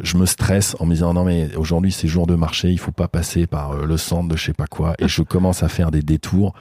Je 0.01 0.17
me 0.17 0.25
stresse 0.25 0.75
en 0.79 0.87
me 0.87 0.93
disant 0.93 1.13
non 1.13 1.25
mais 1.25 1.55
aujourd'hui 1.55 1.91
c'est 1.91 2.07
jour 2.07 2.25
de 2.25 2.33
marché, 2.33 2.71
il 2.71 2.79
faut 2.79 2.91
pas 2.91 3.07
passer 3.07 3.45
par 3.45 3.75
le 3.75 3.97
centre 3.97 4.27
de 4.29 4.37
je 4.37 4.45
sais 4.45 4.53
pas 4.53 4.65
quoi. 4.65 4.95
Et 4.97 5.07
je 5.07 5.21
commence 5.21 5.61
à 5.61 5.67
faire 5.67 5.91
des 5.91 6.01
détours 6.01 6.55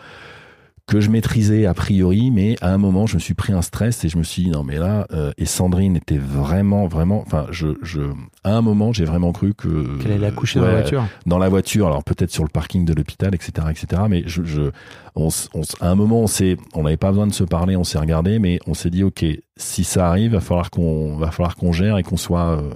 que 0.87 1.01
je 1.01 1.09
maîtrisais 1.09 1.65
a 1.65 1.73
priori, 1.73 2.31
mais 2.31 2.57
à 2.61 2.73
un 2.73 2.79
moment, 2.79 3.07
je 3.07 3.15
me 3.15 3.21
suis 3.21 3.33
pris 3.33 3.55
un 3.55 3.63
stress 3.63 4.05
et 4.05 4.11
je 4.11 4.19
me 4.19 4.23
suis 4.23 4.45
dit 4.45 4.51
non 4.51 4.65
mais 4.65 4.77
là, 4.77 5.07
euh, 5.13 5.33
et 5.39 5.47
Sandrine 5.47 5.97
était 5.97 6.19
vraiment, 6.19 6.87
vraiment, 6.87 7.23
enfin, 7.27 7.47
je, 7.51 7.69
je, 7.83 8.03
à 8.45 8.55
un 8.55 8.61
moment, 8.61 8.93
j'ai 8.93 9.07
vraiment 9.07 9.33
cru 9.33 9.55
que 9.55 9.99
Qu'elle 10.03 10.13
allait 10.13 10.27
accoucher 10.27 10.61
dans 10.61 10.67
la 10.67 10.73
voiture. 10.73 11.05
dans 11.25 11.39
la 11.39 11.49
voiture, 11.49 11.87
alors 11.87 12.05
peut-être 12.05 12.31
sur 12.31 12.43
le 12.43 12.51
parking 12.51 12.85
de 12.85 12.93
l'hôpital, 12.93 13.35
etc., 13.35 13.69
etc. 13.71 14.03
Mais 14.11 14.25
je, 14.27 14.45
je, 14.45 14.71
on, 15.17 15.29
on 15.55 15.63
à 15.81 15.89
un 15.89 15.95
moment, 15.95 16.21
on 16.21 16.27
s'est, 16.27 16.59
on 16.75 16.83
n'avait 16.83 16.99
pas 16.99 17.11
besoin 17.11 17.27
de 17.27 17.33
se 17.33 17.45
parler, 17.45 17.77
on 17.77 17.85
s'est 17.85 17.99
regardé, 17.99 18.39
mais 18.39 18.59
on 18.67 18.75
s'est 18.75 18.91
dit 18.91 19.05
ok, 19.05 19.25
si 19.57 19.85
ça 19.85 20.09
arrive, 20.09 20.33
va 20.33 20.41
falloir 20.41 20.71
qu'on, 20.71 21.17
va 21.17 21.31
falloir 21.31 21.57
qu'on 21.57 21.73
gère 21.73 21.97
et 21.97 22.03
qu'on 22.03 22.19
soit 22.19 22.59
euh, 22.59 22.71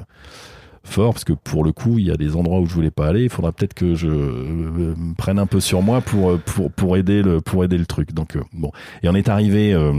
fort, 0.88 1.12
parce 1.12 1.24
que 1.24 1.32
pour 1.32 1.64
le 1.64 1.72
coup, 1.72 1.98
il 1.98 2.06
y 2.06 2.10
a 2.10 2.16
des 2.16 2.34
endroits 2.36 2.60
où 2.60 2.66
je 2.66 2.74
voulais 2.74 2.90
pas 2.90 3.06
aller. 3.08 3.22
Il 3.24 3.30
faudra 3.30 3.52
peut-être 3.52 3.74
que 3.74 3.94
je 3.94 4.08
euh, 4.08 4.94
me 4.96 5.14
prenne 5.14 5.38
un 5.38 5.46
peu 5.46 5.60
sur 5.60 5.82
moi 5.82 6.00
pour 6.00 6.30
euh, 6.30 6.38
pour 6.44 6.70
pour 6.72 6.96
aider 6.96 7.22
le 7.22 7.40
pour 7.40 7.64
aider 7.64 7.78
le 7.78 7.86
truc. 7.86 8.12
Donc 8.12 8.36
euh, 8.36 8.42
bon, 8.52 8.70
et 9.02 9.08
on 9.08 9.14
est 9.14 9.28
arrivé. 9.28 9.72
euh, 9.72 9.92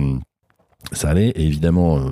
ça 0.93 1.09
allait, 1.09 1.27
et 1.31 1.43
évidemment, 1.45 1.97
euh, 1.99 2.09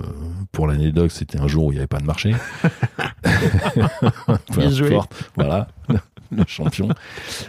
pour 0.51 0.67
l'anecdote, 0.67 1.09
c'était 1.09 1.39
un 1.39 1.47
jour 1.47 1.65
où 1.65 1.71
il 1.71 1.75
n'y 1.75 1.79
avait 1.79 1.87
pas 1.87 1.99
de 1.99 2.05
marché. 2.05 2.35
Peu 4.53 4.61
importe, 4.61 5.31
voilà, 5.35 5.67
le 6.31 6.43
champion. 6.47 6.89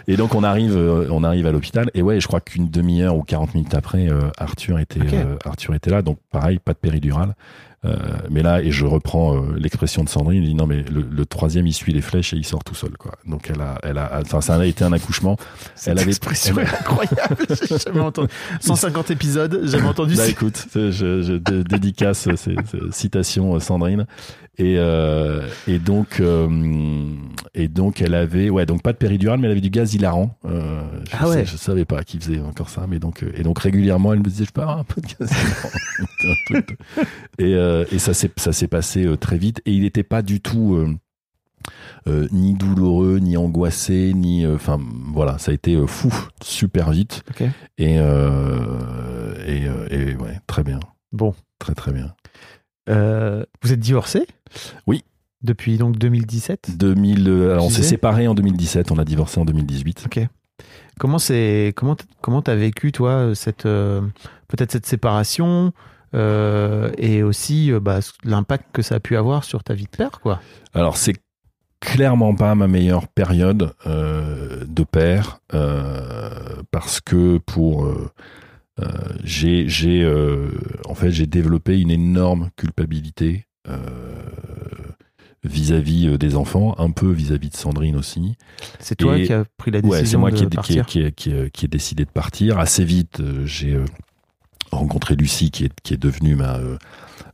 Et 0.06 0.16
donc 0.16 0.34
on 0.36 0.44
arrive, 0.44 0.76
on 1.10 1.24
arrive 1.24 1.46
à 1.46 1.52
l'hôpital, 1.52 1.90
et 1.94 2.02
ouais, 2.02 2.20
je 2.20 2.28
crois 2.28 2.40
qu'une 2.40 2.70
demi-heure 2.70 3.16
ou 3.16 3.24
40 3.24 3.54
minutes 3.54 3.74
après, 3.74 4.08
Arthur 4.38 4.78
était, 4.78 5.00
Arthur 5.44 5.74
était 5.74 5.90
là, 5.90 6.02
donc 6.02 6.18
pareil, 6.30 6.60
pas 6.60 6.72
de 6.72 6.78
péridurale. 6.78 7.34
Euh, 7.84 7.94
mais 8.28 8.42
là, 8.42 8.60
et 8.60 8.72
je 8.72 8.84
reprends 8.86 9.36
euh, 9.36 9.54
l'expression 9.56 10.02
de 10.02 10.08
Sandrine, 10.08 10.42
il 10.42 10.48
dit 10.48 10.54
non 10.56 10.66
mais 10.66 10.82
le, 10.82 11.00
le 11.08 11.26
troisième 11.26 11.64
il 11.68 11.72
suit 11.72 11.92
les 11.92 12.00
flèches 12.00 12.32
et 12.34 12.36
il 12.36 12.44
sort 12.44 12.64
tout 12.64 12.74
seul 12.74 12.90
quoi. 12.98 13.12
Donc 13.24 13.50
elle 13.54 13.60
a, 13.60 13.78
elle 13.84 13.98
a, 13.98 14.18
enfin 14.20 14.40
ça 14.40 14.56
a 14.56 14.64
été 14.64 14.82
un 14.84 14.92
accouchement. 14.92 15.36
Cette 15.76 15.92
Elle 15.92 16.00
avait- 16.00 16.08
expression 16.08 16.56
elle- 16.58 16.66
est 16.66 16.70
incroyable. 16.70 17.46
J'ai 17.68 17.78
jamais 17.78 18.00
entendu. 18.00 18.28
150 18.60 19.12
épisodes, 19.12 19.60
j'ai 19.62 19.68
jamais 19.78 19.86
entendu 19.86 20.16
Bah 20.16 20.24
ça. 20.24 20.28
écoute, 20.28 20.66
je, 20.74 20.90
je 20.90 21.34
dé- 21.34 21.62
dédicace 21.62 22.28
ces, 22.34 22.56
citations 22.90 23.54
euh, 23.54 23.60
Sandrine. 23.60 24.06
Et, 24.60 24.74
euh, 24.76 25.46
et 25.68 25.78
donc, 25.78 26.18
euh, 26.18 26.48
et 27.54 27.68
donc 27.68 28.02
elle 28.02 28.16
avait, 28.16 28.50
ouais, 28.50 28.66
donc 28.66 28.82
pas 28.82 28.92
de 28.92 28.96
péridurale, 28.98 29.38
mais 29.38 29.46
elle 29.46 29.52
avait 29.52 29.60
du 29.60 29.70
gaz 29.70 29.94
hilarant. 29.94 30.36
Euh, 30.46 30.80
je, 31.08 31.16
Ah 31.16 31.28
ouais. 31.28 31.44
je 31.46 31.56
savais 31.56 31.84
pas 31.84 32.02
qui 32.02 32.18
faisait 32.18 32.40
encore 32.40 32.68
ça, 32.68 32.86
mais 32.88 32.98
donc, 32.98 33.24
et 33.36 33.44
donc 33.44 33.60
régulièrement, 33.60 34.12
elle 34.14 34.18
me 34.18 34.24
disait, 34.24 34.44
je 34.52 34.60
avoir 34.60 34.78
un 34.80 34.82
peu 34.82 35.00
de 35.00 35.06
gaz 35.06 35.30
hilarant. 35.30 36.64
Et, 37.38 37.54
euh, 37.68 37.84
et 37.92 37.98
ça 37.98 38.14
s'est, 38.14 38.30
ça 38.36 38.52
s'est 38.52 38.68
passé 38.68 39.06
euh, 39.06 39.16
très 39.16 39.38
vite. 39.38 39.60
Et 39.66 39.72
il 39.72 39.82
n'était 39.82 40.02
pas 40.02 40.22
du 40.22 40.40
tout 40.40 40.74
euh, 42.06 42.28
ni 42.32 42.54
douloureux, 42.54 43.18
ni 43.18 43.36
angoissé, 43.36 44.12
ni, 44.14 44.46
enfin, 44.46 44.78
voilà, 45.12 45.38
ça 45.38 45.50
a 45.50 45.54
été 45.54 45.78
fou, 45.86 46.12
super 46.42 46.90
vite. 46.90 47.22
Et, 47.76 47.96
et, 47.96 49.64
et 49.90 50.14
ouais, 50.16 50.40
très 50.46 50.62
bien. 50.62 50.80
Bon. 51.12 51.34
Très 51.58 51.74
très 51.74 51.92
bien. 51.92 52.14
Vous 52.86 53.72
êtes 53.72 53.80
divorcé? 53.80 54.26
Oui. 54.86 55.04
Depuis 55.42 55.78
donc 55.78 55.96
2017 55.98 56.76
2000, 56.76 57.28
euh, 57.28 57.52
alors 57.52 57.66
on 57.66 57.70
s'est 57.70 57.84
séparés 57.84 58.26
en 58.26 58.34
2017, 58.34 58.90
on 58.90 58.98
a 58.98 59.04
divorcé 59.04 59.38
en 59.38 59.44
2018. 59.44 60.06
Ok. 60.06 60.26
Comment 60.98 61.20
c'est 61.20 61.72
comment 61.76 61.96
comment 62.20 62.42
t'as 62.42 62.56
vécu 62.56 62.90
toi 62.90 63.32
cette 63.36 63.64
euh, 63.64 64.00
peut-être 64.48 64.72
cette 64.72 64.86
séparation? 64.86 65.72
Et 66.14 67.22
aussi 67.22 67.72
euh, 67.72 67.80
bah, 67.80 68.00
l'impact 68.24 68.66
que 68.72 68.82
ça 68.82 68.96
a 68.96 69.00
pu 69.00 69.16
avoir 69.16 69.44
sur 69.44 69.62
ta 69.64 69.74
vie 69.74 69.84
de 69.84 69.96
père 69.96 70.20
quoi. 70.20 70.40
Alors 70.74 70.96
c'est 70.96 71.14
clairement 71.80 72.34
pas 72.34 72.54
ma 72.54 72.66
meilleure 72.66 73.06
période 73.08 73.72
euh, 73.86 74.64
de 74.66 74.82
père 74.84 75.38
euh, 75.54 76.30
parce 76.70 77.00
que 77.00 77.38
pour 77.38 77.84
euh, 77.86 78.10
euh, 78.80 78.84
j'ai 79.24 79.68
j'ai 79.68 80.02
euh, 80.02 80.48
en 80.88 80.94
fait 80.94 81.10
j'ai 81.10 81.26
développé 81.26 81.78
une 81.80 81.90
énorme 81.90 82.50
culpabilité 82.56 83.46
euh, 83.68 83.78
vis-à-vis 85.44 86.08
euh, 86.08 86.18
des 86.18 86.34
enfants, 86.36 86.74
un 86.78 86.90
peu 86.90 87.10
vis-à-vis 87.10 87.50
de 87.50 87.56
Sandrine 87.56 87.96
aussi. 87.96 88.36
C'est 88.80 88.96
toi 88.96 89.18
Et- 89.18 89.26
qui 89.26 89.32
as 89.32 89.44
pris 89.56 89.70
la 89.70 89.78
Ouais, 89.80 89.90
c'est 89.90 89.98
décision 90.00 90.20
moi 90.20 90.30
de 90.30 90.36
qui 90.36 90.46
qui, 90.46 90.56
partir. 90.56 90.86
qui, 90.86 91.12
qui 91.12 91.30
ai- 91.32 91.50
qui 91.50 91.64
ai 91.64 91.68
décidé 91.68 92.04
de 92.04 92.10
partir. 92.10 92.58
Assez 92.58 92.84
vite, 92.84 93.20
euh, 93.20 93.46
j'ai 93.46 93.74
euh, 93.74 93.84
rencontré 94.70 95.14
Lucie, 95.16 95.50
qui 95.50 95.64
est, 95.64 95.72
qui 95.82 95.94
est 95.94 95.98
devenue 95.98 96.34
ma, 96.36 96.56
euh, 96.56 96.76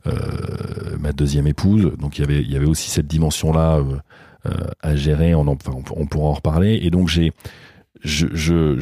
euh, 0.07 0.97
ma 0.99 1.11
deuxième 1.11 1.47
épouse. 1.47 1.91
Donc 1.99 2.17
il 2.17 2.21
y 2.21 2.23
avait, 2.23 2.41
il 2.41 2.51
y 2.51 2.55
avait 2.55 2.65
aussi 2.65 2.89
cette 2.89 3.07
dimension-là 3.07 3.77
euh, 4.45 4.51
à 4.81 4.95
gérer. 4.95 5.33
On, 5.35 5.41
en- 5.41 5.57
enfin, 5.65 5.73
on, 5.95 6.05
pourra 6.05 6.29
en 6.29 6.33
reparler. 6.33 6.79
Et 6.81 6.89
donc 6.89 7.07
j'ai, 7.09 7.31
je, 8.03 8.27
je, 8.33 8.77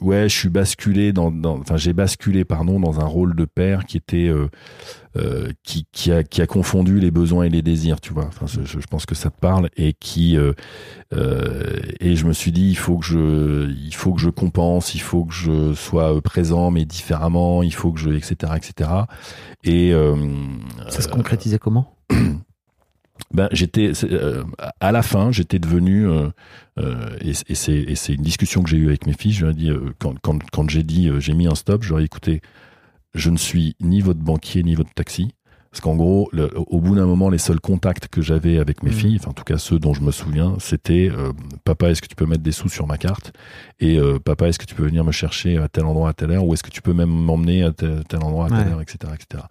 ouais, 0.00 0.28
je 0.28 0.36
suis 0.36 0.48
basculé 0.48 1.12
dans, 1.12 1.32
enfin 1.44 1.76
j'ai 1.76 1.92
basculé 1.92 2.44
pardon 2.44 2.80
dans 2.80 3.00
un 3.00 3.04
rôle 3.04 3.34
de 3.34 3.44
père 3.44 3.84
qui 3.84 3.96
était 3.96 4.28
euh, 4.28 4.48
euh, 5.16 5.48
qui, 5.62 5.86
qui, 5.92 6.12
a, 6.12 6.22
qui 6.22 6.42
a 6.42 6.46
confondu 6.46 7.00
les 7.00 7.10
besoins 7.10 7.44
et 7.44 7.48
les 7.48 7.62
désirs, 7.62 8.00
tu 8.00 8.12
vois. 8.12 8.26
Enfin, 8.26 8.46
je, 8.46 8.64
je 8.64 8.86
pense 8.86 9.06
que 9.06 9.14
ça 9.14 9.30
te 9.30 9.38
parle 9.38 9.70
et 9.76 9.94
qui 9.94 10.36
euh, 10.36 10.52
euh, 11.14 11.80
et 12.00 12.16
je 12.16 12.26
me 12.26 12.32
suis 12.32 12.52
dit 12.52 12.68
il 12.68 12.76
faut 12.76 12.98
que 12.98 13.06
je 13.06 13.70
il 13.70 13.94
faut 13.94 14.12
que 14.12 14.20
je 14.20 14.30
compense, 14.30 14.94
il 14.94 15.00
faut 15.00 15.24
que 15.24 15.34
je 15.34 15.74
sois 15.74 16.20
présent 16.20 16.70
mais 16.70 16.84
différemment, 16.84 17.62
il 17.62 17.74
faut 17.74 17.92
que 17.92 18.00
je 18.00 18.10
etc 18.10 18.52
etc. 18.56 18.90
Et 19.64 19.92
euh, 19.92 20.16
Ça 20.88 21.00
se 21.02 21.08
concrétisait 21.08 21.58
comment 21.58 21.94
ben 23.32 23.48
j'étais 23.52 23.92
euh, 24.04 24.44
à 24.80 24.92
la 24.92 25.02
fin 25.02 25.32
j'étais 25.32 25.58
devenu 25.58 26.08
euh, 26.08 26.28
euh, 26.78 27.16
et, 27.20 27.34
c'est 27.54 28.14
une 28.14 28.22
discussion 28.22 28.62
que 28.62 28.70
j'ai 28.70 28.76
eue 28.76 28.88
avec 28.88 29.06
mes 29.06 29.12
filles 29.12 29.32
je 29.32 29.46
leur 29.46 29.52
ai 29.52 29.56
dit 29.56 29.70
quand 29.98 30.18
quand 30.20 30.38
quand 30.50 30.70
j'ai 30.70 30.82
dit 30.82 31.10
j'ai 31.18 31.32
mis 31.32 31.46
un 31.46 31.54
stop 31.54 31.82
je 31.82 31.90
leur 31.90 31.98
ai 31.98 32.02
dit, 32.02 32.06
écoutez 32.06 32.40
je 33.14 33.30
ne 33.30 33.36
suis 33.36 33.76
ni 33.80 34.00
votre 34.00 34.20
banquier 34.20 34.62
ni 34.62 34.74
votre 34.74 34.92
taxi 34.94 35.34
parce 35.76 35.82
qu'en 35.82 35.94
gros 35.96 36.30
le- 36.32 36.48
au 36.56 36.80
bout 36.80 36.94
d'un 36.94 37.04
moment 37.04 37.28
les 37.28 37.36
seuls 37.36 37.60
contacts 37.60 38.08
que 38.08 38.22
j'avais 38.22 38.56
avec 38.58 38.82
mes 38.82 38.88
Mhm. 38.88 38.96
filles 38.96 39.16
enfin 39.20 39.32
en 39.32 39.34
tout 39.34 39.44
cas 39.44 39.58
ceux 39.58 39.78
dont 39.78 39.92
je 39.92 40.00
me 40.00 40.10
souviens 40.10 40.54
c'était 40.58 41.10
euh, 41.14 41.32
papa 41.64 41.90
est-ce 41.90 42.00
que 42.00 42.06
tu 42.06 42.14
peux 42.16 42.24
mettre 42.24 42.42
des 42.42 42.52
sous 42.52 42.70
sur 42.70 42.86
ma 42.86 42.96
carte? 42.96 43.34
Et 43.78 43.98
euh, 43.98 44.18
papa 44.18 44.48
est-ce 44.48 44.58
que 44.58 44.64
tu 44.64 44.74
peux 44.74 44.84
venir 44.86 45.04
me 45.04 45.12
chercher 45.12 45.58
à 45.58 45.68
tel 45.68 45.84
endroit 45.84 46.08
à 46.08 46.12
telle 46.14 46.30
heure? 46.30 46.46
Ou 46.46 46.54
est-ce 46.54 46.62
que 46.62 46.70
tu 46.70 46.80
peux 46.80 46.94
même 46.94 47.10
m'emmener 47.10 47.62
à 47.62 47.72
tel, 47.72 48.04
tel 48.08 48.22
endroit 48.22 48.46
à 48.46 48.48
telle 48.48 48.68
Ouais. 48.68 48.72
heure 48.72 48.80
etc 48.80 49.12
etc 49.14 49.44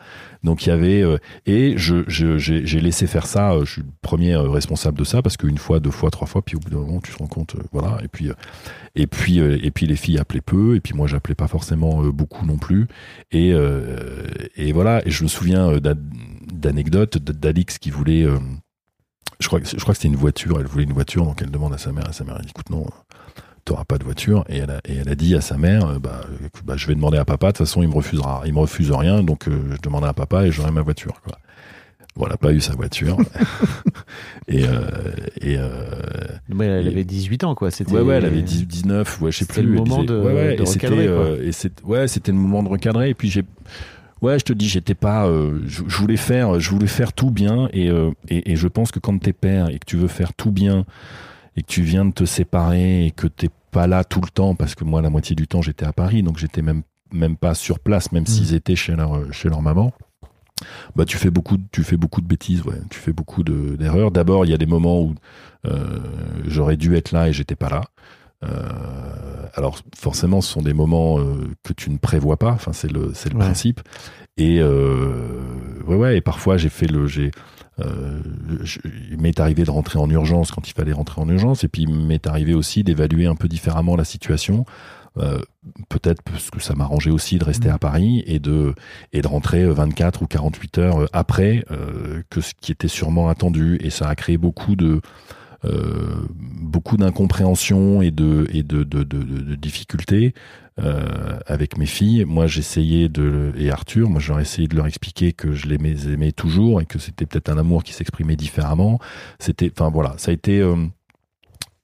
donc 0.43 0.65
il 0.65 0.69
y 0.69 0.71
avait 0.71 1.03
euh, 1.03 1.17
et 1.45 1.75
je 1.77 2.03
j'ai 2.07 2.79
laissé 2.81 3.05
faire 3.05 3.27
ça 3.27 3.53
je 3.63 3.71
suis 3.71 3.81
le 3.83 3.87
premier 4.01 4.35
responsable 4.35 4.97
de 4.97 5.03
ça 5.03 5.21
parce 5.21 5.37
qu'une 5.37 5.59
fois 5.59 5.79
deux 5.79 5.91
fois 5.91 6.09
trois 6.09 6.25
fois 6.27 6.41
puis 6.41 6.55
au 6.55 6.59
bout 6.59 6.71
d'un 6.71 6.77
moment 6.77 7.01
tu 7.01 7.11
te 7.13 7.17
rends 7.19 7.27
compte 7.27 7.55
voilà 7.71 7.99
et 8.03 8.07
puis 8.07 8.29
et 8.95 9.05
puis 9.05 9.37
et 9.37 9.69
puis 9.71 9.85
les 9.85 9.95
filles 9.95 10.17
appelaient 10.17 10.41
peu 10.41 10.75
et 10.75 10.79
puis 10.81 10.93
moi 10.95 11.05
j'appelais 11.05 11.35
pas 11.35 11.47
forcément 11.47 12.01
beaucoup 12.05 12.47
non 12.47 12.57
plus 12.57 12.87
et 13.31 13.53
et 14.55 14.71
voilà 14.71 15.05
et 15.07 15.11
je 15.11 15.23
me 15.23 15.27
souviens 15.27 15.77
d'an- 15.77 15.93
d'anecdotes 16.51 17.17
d'Alix 17.17 17.77
qui 17.77 17.89
voulait 17.89 18.23
euh, 18.23 18.37
je 19.39 19.47
crois 19.47 19.59
que 19.59 19.67
je 19.67 19.75
crois 19.77 19.93
que 19.93 19.97
c'était 19.97 20.07
une 20.07 20.15
voiture 20.15 20.59
elle 20.59 20.67
voulait 20.67 20.83
une 20.85 20.93
voiture 20.93 21.25
donc 21.25 21.41
elle 21.41 21.51
demande 21.51 21.73
à 21.73 21.77
sa 21.77 21.91
mère 21.91 22.09
et 22.09 22.13
sa 22.13 22.23
mère 22.23 22.35
elle 22.39 22.45
dit 22.45 22.51
écoute 22.51 22.69
non 22.69 22.85
t'auras 23.65 23.83
pas 23.83 23.97
de 23.97 24.03
voiture 24.03 24.45
et 24.47 24.57
elle 24.57 24.69
a, 24.69 24.79
et 24.85 24.95
elle 24.97 25.09
a 25.09 25.15
dit 25.15 25.33
à 25.35 25.41
sa 25.41 25.57
mère 25.57 25.85
euh, 25.87 25.99
bah, 25.99 26.21
écoute, 26.45 26.63
bah, 26.65 26.75
je 26.77 26.85
vais 26.87 26.95
demander 26.95 27.17
à 27.17 27.25
papa 27.25 27.47
de 27.47 27.51
toute 27.57 27.65
façon 27.65 27.81
il 27.81 27.89
me 27.89 27.95
refusera 27.95 28.43
il 28.45 28.53
me 28.53 28.59
refuse 28.59 28.91
rien 28.91 29.23
donc 29.23 29.47
euh, 29.47 29.59
je 29.75 29.81
demanderai 29.81 30.09
à 30.09 30.13
papa 30.13 30.45
et 30.45 30.51
j'aurai 30.51 30.71
ma 30.71 30.81
voiture 30.81 31.19
quoi. 31.21 31.37
Bon, 32.17 32.27
elle 32.27 32.31
n'a 32.31 32.37
pas 32.37 32.53
eu 32.53 32.61
sa 32.61 32.71
voiture. 32.73 33.17
et 34.47 34.65
euh, 34.65 34.79
euh, 35.43 35.89
elle 36.49 36.87
Et- 36.87 36.87
avait 36.87 37.03
18 37.03 37.43
ans, 37.43 37.55
quoi. 37.55 37.71
C'était... 37.71 37.91
ouais, 37.91 37.99
ouais, 37.99 38.15
elle 38.15 38.23
avait 38.23 38.41
10, 38.41 38.67
19, 38.67 39.19
ouais, 39.19 39.31
je 39.33 39.39
sais 39.39 39.43
C'était 39.45 39.61
plus. 39.63 39.71
le 39.71 39.75
moment 39.79 39.95
disait- 40.03 40.07
de- 40.13 40.19
ouais, 40.21 40.33
ouais, 40.33 40.55
de 40.55 40.61
et 40.61 40.65
c'était, 40.65 40.87
recadrer, 40.87 41.07
euh, 41.09 41.51
c'est- 41.51 41.83
ouais, 41.83 42.07
c'était 42.07 42.31
le 42.31 42.37
moment 42.37 42.63
de 42.63 42.69
recadrer. 42.69 43.09
Et 43.09 43.13
puis 43.15 43.29
j'ai, 43.29 43.43
ouais, 44.21 44.39
je 44.39 44.45
te 44.45 44.53
dis, 44.53 44.67
j'étais 44.69 44.95
pas, 44.95 45.27
euh, 45.27 45.59
je, 45.65 45.83
je 45.87 45.97
voulais 45.97 46.17
faire, 46.17 46.59
je 46.59 46.69
voulais 46.69 46.87
faire 46.87 47.13
tout 47.13 47.31
bien. 47.31 47.69
Et, 47.73 47.89
euh, 47.89 48.11
et, 48.29 48.51
et 48.51 48.55
je 48.55 48.67
pense 48.67 48.91
que 48.91 48.99
quand 48.99 49.17
t'es 49.19 49.33
père 49.33 49.69
et 49.69 49.79
que 49.79 49.85
tu 49.85 49.97
veux 49.97 50.07
faire 50.07 50.33
tout 50.33 50.51
bien 50.51 50.85
et 51.57 51.61
que 51.61 51.67
tu 51.67 51.81
viens 51.83 52.05
de 52.05 52.11
te 52.11 52.25
séparer 52.25 53.05
et 53.05 53.11
que 53.11 53.27
t'es 53.27 53.49
pas 53.71 53.87
là 53.87 54.03
tout 54.03 54.21
le 54.21 54.29
temps, 54.29 54.55
parce 54.55 54.75
que 54.75 54.83
moi, 54.83 55.01
la 55.01 55.09
moitié 55.09 55.35
du 55.35 55.47
temps, 55.47 55.61
j'étais 55.61 55.85
à 55.85 55.93
Paris, 55.93 56.23
donc 56.23 56.37
j'étais 56.37 56.61
même 56.61 56.83
même 57.13 57.37
pas 57.37 57.53
sur 57.53 57.79
place, 57.79 58.11
même 58.11 58.25
s'ils 58.25 58.53
étaient 58.55 58.75
chez 58.75 58.95
leur 58.95 59.31
chez 59.31 59.47
leur 59.47 59.61
maman. 59.61 59.93
Bah, 60.95 61.05
tu 61.05 61.17
fais 61.17 61.29
beaucoup, 61.29 61.57
de- 61.57 61.63
tu 61.71 61.83
fais 61.83 61.97
beaucoup 61.97 62.19
de 62.21 62.27
bêtises, 62.27 62.61
ouais. 62.63 62.79
Tu 62.89 62.97
fais 62.99 63.13
beaucoup 63.13 63.43
de- 63.43 63.75
d'erreurs. 63.75 64.11
D'abord, 64.11 64.45
il 64.45 64.51
y 64.51 64.53
a 64.53 64.57
des 64.57 64.65
moments 64.65 65.01
où 65.01 65.13
euh, 65.67 65.99
j'aurais 66.45 66.77
dû 66.77 66.95
être 66.95 67.11
là 67.11 67.27
et 67.29 67.33
j'étais 67.33 67.55
pas 67.55 67.69
là. 67.69 67.81
Euh, 68.45 69.47
alors 69.55 69.79
forcément, 69.95 70.41
ce 70.41 70.51
sont 70.51 70.61
des 70.61 70.73
moments 70.73 71.19
euh, 71.19 71.47
que 71.63 71.73
tu 71.73 71.89
ne 71.89 71.97
prévois 71.97 72.37
pas. 72.37 72.51
Enfin, 72.51 72.73
c'est 72.73 72.91
le 72.91 73.11
c'est 73.13 73.29
le 73.31 73.37
Ouais. 73.37 73.45
principe. 73.45 73.81
Et 74.37 74.59
euh, 74.59 75.41
ouais, 75.87 75.95
ouais. 75.95 76.17
Et 76.17 76.21
parfois, 76.21 76.57
j'ai 76.57 76.69
fait 76.69 76.87
le 76.87 77.07
j'ai 77.07 77.31
euh, 77.79 78.21
je- 78.63 78.79
il 79.11 79.19
m'est 79.19 79.39
arrivé 79.39 79.63
de 79.63 79.71
rentrer 79.71 79.99
en 79.99 80.09
urgence 80.09 80.51
quand 80.51 80.67
il 80.69 80.73
fallait 80.73 80.93
rentrer 80.93 81.21
en 81.21 81.27
urgence, 81.29 81.63
et 81.63 81.67
puis 81.67 81.83
il 81.83 81.93
m'est 81.93 82.25
arrivé 82.27 82.53
aussi 82.53 82.83
d'évaluer 82.83 83.25
un 83.25 83.35
peu 83.35 83.47
différemment 83.47 83.95
la 83.95 84.05
situation. 84.05 84.65
Euh, 85.17 85.39
Peut-être 85.89 86.21
parce 86.21 86.51
que 86.51 86.61
ça 86.61 86.75
m'arrangeait 86.75 87.09
aussi 87.09 87.39
de 87.39 87.43
rester 87.43 87.69
à 87.69 87.79
Paris 87.79 88.23
et 88.27 88.37
de 88.39 88.75
et 89.13 89.21
de 89.23 89.27
rentrer 89.27 89.65
24 89.65 90.21
ou 90.21 90.27
48 90.27 90.77
heures 90.77 91.09
après 91.11 91.65
euh, 91.71 92.21
que 92.29 92.39
ce 92.39 92.53
qui 92.61 92.71
était 92.71 92.87
sûrement 92.89 93.29
attendu, 93.29 93.77
et 93.81 93.89
ça 93.89 94.07
a 94.07 94.13
créé 94.15 94.37
beaucoup 94.37 94.75
de 94.75 95.01
beaucoup 96.61 96.97
d'incompréhension 96.97 98.01
et 98.01 98.11
de 98.11 98.47
et 98.51 98.63
de, 98.63 98.83
de, 98.83 99.03
de, 99.03 99.23
de- 99.23 99.41
de 99.41 99.55
difficultés 99.55 100.33
euh, 100.79 101.39
avec 101.47 101.77
mes 101.77 101.85
filles. 101.85 102.25
Moi, 102.25 102.47
j'essayais 102.47 103.07
de 103.09 103.53
et 103.57 103.71
Arthur, 103.71 104.09
moi, 104.09 104.19
j'aurais 104.19 104.41
essayé 104.41 104.67
de 104.67 104.75
leur 104.75 104.87
expliquer 104.87 105.31
que 105.31 105.53
je 105.53 105.67
les 105.67 105.75
aimais, 105.75 105.95
aimais 106.13 106.31
toujours 106.31 106.81
et 106.81 106.85
que 106.85 106.99
c'était 106.99 107.25
peut-être 107.25 107.49
un 107.49 107.57
amour 107.57 107.83
qui 107.83 107.93
s'exprimait 107.93 108.35
différemment. 108.35 108.99
C'était, 109.39 109.71
enfin 109.71 109.89
voilà, 109.89 110.15
ça 110.17 110.31
a 110.31 110.33
été 110.33 110.59
euh, 110.59 110.75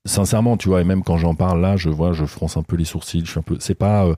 sincèrement, 0.06 0.58
tu 0.58 0.70
vois, 0.70 0.82
et 0.82 0.84
même 0.84 1.04
quand 1.04 1.18
j'en 1.18 1.36
parle 1.36 1.62
là, 1.62 1.78
je 1.78 1.90
vois, 1.90 2.14
je 2.14 2.26
fronce 2.26 2.58
un 2.58 2.64
peu 2.64 2.76
les 2.76 2.86
sourcils. 2.86 3.22
Je 3.26 3.32
suis 3.32 3.40
un 3.40 3.44
peu, 3.44 3.58
c'est 3.60 3.76
pas 3.76 4.06
euh, 4.06 4.16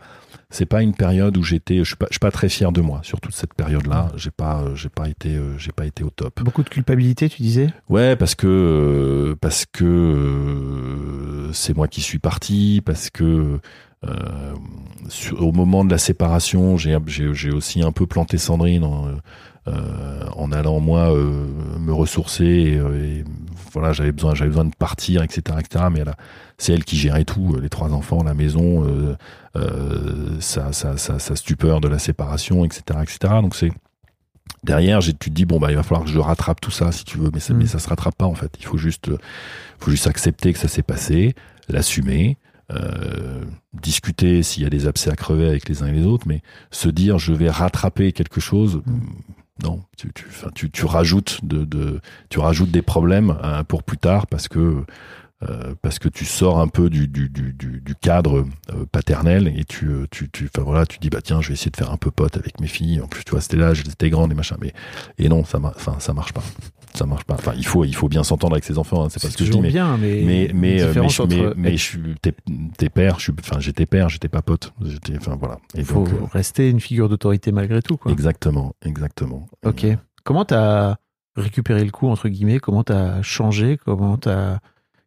c'est 0.49 0.65
pas 0.65 0.81
une 0.81 0.93
période 0.93 1.35
où 1.37 1.43
j'étais, 1.43 1.79
je 1.79 1.83
suis 1.83 1.95
pas, 1.95 2.05
je 2.09 2.13
suis 2.13 2.19
pas 2.19 2.31
très 2.31 2.47
fier 2.49 2.71
de 2.71 2.81
moi 2.81 2.99
sur 3.03 3.19
toute 3.19 3.33
cette 3.35 3.53
période-là. 3.53 4.11
J'ai 4.15 4.31
pas, 4.31 4.61
euh, 4.61 4.75
j'ai 4.75 4.89
pas 4.89 5.09
été, 5.09 5.35
euh, 5.35 5.57
j'ai 5.57 5.71
pas 5.71 5.85
été 5.85 6.03
au 6.03 6.09
top. 6.09 6.41
Beaucoup 6.43 6.63
de 6.63 6.69
culpabilité, 6.69 7.27
tu 7.27 7.41
disais? 7.41 7.69
Ouais, 7.89 8.15
parce 8.15 8.35
que 8.35 9.35
parce 9.41 9.65
que 9.71 11.49
c'est 11.53 11.75
moi 11.75 11.87
qui 11.87 12.01
suis 12.01 12.19
parti, 12.19 12.81
parce 12.85 13.09
que 13.09 13.59
sur- 15.09 15.41
au 15.41 15.51
moment 15.53 15.85
de 15.85 15.91
la 15.91 15.97
séparation, 15.97 16.77
j'ai 16.77 17.51
aussi 17.51 17.81
un 17.81 17.91
peu 17.91 18.05
planté 18.05 18.37
Sandrine 18.37 18.83
en, 18.83 19.07
euh, 19.07 19.11
en 19.67 20.51
allant 20.51 20.79
moi 20.79 21.13
euh, 21.15 21.45
me 21.79 21.93
ressourcer. 21.93 22.45
Et, 22.45 22.77
euh, 22.77 23.19
et 23.19 23.23
voilà, 23.71 23.93
j'avais 23.93 24.11
besoin 24.11 24.35
j'avais 24.35 24.49
besoin 24.49 24.65
de 24.65 24.75
partir, 24.75 25.23
etc., 25.23 25.57
etc. 25.59 25.85
Mais 25.91 25.99
elle 26.01 26.09
a- 26.09 26.17
c'est 26.57 26.73
elle 26.73 26.83
qui 26.83 26.97
gérait 26.97 27.25
tout, 27.25 27.53
euh, 27.55 27.61
les 27.61 27.69
trois 27.69 27.91
enfants, 27.93 28.23
la 28.23 28.33
maison, 28.33 28.85
euh, 28.87 29.15
euh, 29.55 30.37
sa, 30.39 30.71
sa, 30.73 30.97
sa, 30.97 31.19
sa 31.19 31.35
stupeur 31.35 31.81
de 31.81 31.87
la 31.87 31.99
séparation, 31.99 32.63
etc., 32.65 32.81
etc. 33.01 33.33
Donc 33.41 33.55
c'est 33.55 33.71
derrière, 34.63 34.99
tu 34.99 35.13
te 35.13 35.29
dis 35.29 35.45
bon 35.45 35.59
bah 35.59 35.71
il 35.71 35.75
va 35.75 35.83
falloir 35.83 36.05
que 36.05 36.11
je 36.11 36.19
rattrape 36.19 36.61
tout 36.61 36.71
ça 36.71 36.91
si 36.91 37.03
tu 37.05 37.17
veux, 37.17 37.29
mais 37.33 37.39
ça, 37.39 37.53
Mm. 37.53 37.57
mais 37.57 37.65
ça 37.67 37.79
se 37.79 37.89
rattrape 37.89 38.15
pas 38.15 38.25
en 38.25 38.35
fait. 38.35 38.51
Il 38.59 38.65
faut 38.65 38.77
juste, 38.77 39.09
euh, 39.09 39.17
faut 39.79 39.91
juste 39.91 40.07
accepter 40.07 40.53
que 40.53 40.59
ça 40.59 40.67
s'est 40.67 40.83
passé, 40.83 41.33
l'assumer, 41.69 42.37
euh, 42.71 43.43
discuter 43.73 44.41
s'il 44.43 44.63
y 44.63 44.65
a 44.65 44.69
des 44.69 44.87
abcès 44.87 45.09
à 45.11 45.15
crever 45.15 45.47
avec 45.47 45.67
les 45.67 45.83
uns 45.83 45.87
et 45.87 45.91
les 45.91 46.05
autres, 46.05 46.27
mais 46.27 46.41
se 46.71 46.87
dire 46.89 47.17
je 47.19 47.33
vais 47.33 47.49
rattraper 47.49 48.11
quelque 48.13 48.39
chose. 48.39 48.81
Mm. 48.85 48.99
Non, 49.61 49.83
tu, 49.97 50.11
tu, 50.55 50.71
tu, 50.71 50.85
rajoutes 50.85 51.45
de, 51.45 52.01
tu 52.29 52.39
rajoutes 52.39 52.71
des 52.71 52.81
problèmes 52.81 53.37
hein, 53.43 53.63
pour 53.63 53.83
plus 53.83 53.99
tard 53.99 54.25
parce 54.25 54.47
que 54.47 54.83
euh, 55.49 55.75
parce 55.81 55.99
que 55.99 56.09
tu 56.09 56.25
sors 56.25 56.59
un 56.59 56.67
peu 56.67 56.89
du, 56.89 57.07
du, 57.07 57.29
du, 57.29 57.95
cadre 58.01 58.45
euh, 58.71 58.85
paternel 58.91 59.51
et 59.55 59.65
tu, 59.65 59.87
euh, 59.87 60.07
tu, 60.09 60.29
tu, 60.29 60.49
tu 60.49 60.99
dis 60.99 61.09
bah 61.09 61.21
tiens, 61.21 61.41
je 61.41 61.49
vais 61.49 61.53
essayer 61.53 61.71
de 61.71 61.77
faire 61.77 61.91
un 61.91 61.97
peu 61.97 62.11
pote 62.11 62.37
avec 62.37 62.59
mes 62.59 62.67
filles. 62.67 63.01
En 63.01 63.07
plus, 63.07 63.23
tu 63.23 63.31
vois, 63.31 63.41
c'était 63.41 63.57
là, 63.57 63.73
j'étais 63.73 64.09
grande 64.09 64.31
et 64.31 64.35
machin. 64.35 64.55
Mais 64.61 64.73
et 65.17 65.29
non, 65.29 65.43
ça, 65.43 65.59
enfin, 65.63 65.97
ça 65.99 66.13
marche 66.13 66.33
pas. 66.33 66.43
Ça 66.95 67.05
marche 67.05 67.23
pas. 67.23 67.33
Enfin, 67.35 67.53
il 67.57 67.65
faut, 67.65 67.85
il 67.85 67.95
faut 67.95 68.07
bien 68.07 68.23
s'entendre 68.23 68.53
avec 68.53 68.63
ses 68.63 68.77
enfants. 68.77 69.03
hein, 69.03 69.07
c'est 69.09 69.21
pas 69.21 69.29
ce 69.29 69.37
que 69.37 69.45
je 69.45 69.51
dis, 69.51 69.59
mais 69.61 69.69
bien, 69.69 69.97
mais 69.97 70.21
mais 70.23 70.51
mais 70.53 70.81
euh, 70.81 70.85
mais, 70.85 70.87
différence 70.87 71.15
je- 71.15 71.21
entre 71.23 71.35
mais, 71.35 71.53
mais 71.71 71.71
je 71.77 71.81
suis 71.83 71.99
t'es 72.21 72.33
t'es 72.77 72.89
père. 72.89 73.17
Je 73.17 73.23
suis, 73.23 73.33
enfin, 73.39 73.59
j'étais 73.59 73.85
père, 73.85 74.09
j'étais 74.09 74.27
pas 74.27 74.41
pote. 74.41 74.73
J'étais, 74.85 75.17
enfin 75.17 75.35
voilà. 75.39 75.55
Et 75.75 75.79
il 75.79 75.85
faut 75.85 76.03
donc, 76.03 76.09
euh, 76.13 76.25
rester 76.31 76.69
une 76.69 76.79
figure 76.79 77.09
d'autorité 77.09 77.51
malgré 77.51 77.81
tout, 77.81 77.97
quoi. 77.97 78.11
exactement, 78.11 78.75
exactement. 78.83 79.47
Ok. 79.65 79.87
Comment 80.23 80.45
t'as 80.45 80.97
récupéré 81.35 81.83
le 81.83 81.91
coup 81.91 82.07
entre 82.09 82.29
guillemets? 82.29 82.59
Comment 82.59 82.83
t'as 82.83 83.21
changé? 83.23 83.77
Comment 83.83 84.17
t'as 84.17 84.59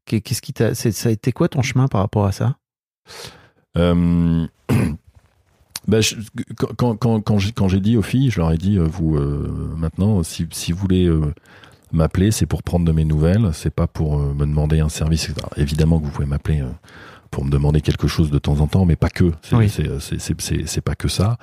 Qu'est- 0.07 0.21
Qu'est-ce 0.21 0.43
qui 0.43 0.53
t'a 0.53 0.75
Ça 0.75 1.09
a 1.09 1.13
été 1.13 1.31
quoi 1.33 1.49
ton 1.49 1.63
chemin 1.63 1.87
par 1.89 2.01
rapport 2.01 2.27
à 2.27 2.33
ça? 2.33 2.57
Euh, 3.77 4.47
bah, 5.89 6.01
je- 6.01 6.17
quand, 6.77 6.97
quand, 6.97 7.21
quand 7.21 7.69
j'ai 7.69 7.81
dit 7.81 7.97
aux 7.97 8.03
filles, 8.03 8.31
je 8.31 8.41
leur 8.41 8.53
ai 8.53 8.57
dit, 8.59 8.79
euh, 8.79 8.85
vous, 8.85 9.17
euh, 9.17 9.73
maintenant, 9.77 10.23
si, 10.23 10.47
si 10.53 10.73
vous 10.73 10.79
voulez 10.79 11.07
euh, 11.07 11.33
m'appeler, 11.93 12.31
c'est 12.31 12.47
pour 12.47 12.63
prendre 12.63 12.85
de 12.85 12.93
mes 12.93 13.05
nouvelles, 13.05 13.51
c'est 13.53 13.71
pas 13.75 13.87
pour 13.87 14.19
euh, 14.21 14.35
me 14.35 14.47
demander 14.47 14.81
un 14.81 14.89
service. 14.89 15.31
évidemment 15.57 15.99
que 16.01 16.05
vous 16.05 16.11
pouvez 16.11 16.27
m'appeler 16.27 16.61
euh, 16.61 16.71
pour 17.31 17.45
me 17.45 17.51
demander 17.51 17.81
quelque 17.81 18.07
chose 18.09 18.31
de 18.31 18.39
temps 18.39 18.61
en 18.61 18.67
temps, 18.67 18.85
mais 18.87 18.97
pas 18.97 19.09
que. 19.11 19.33
C'est, 19.43 19.57
Oui. 19.57 19.69
c'est 19.69 20.81
pas 20.81 20.95
que 20.95 21.09
ça. 21.09 21.39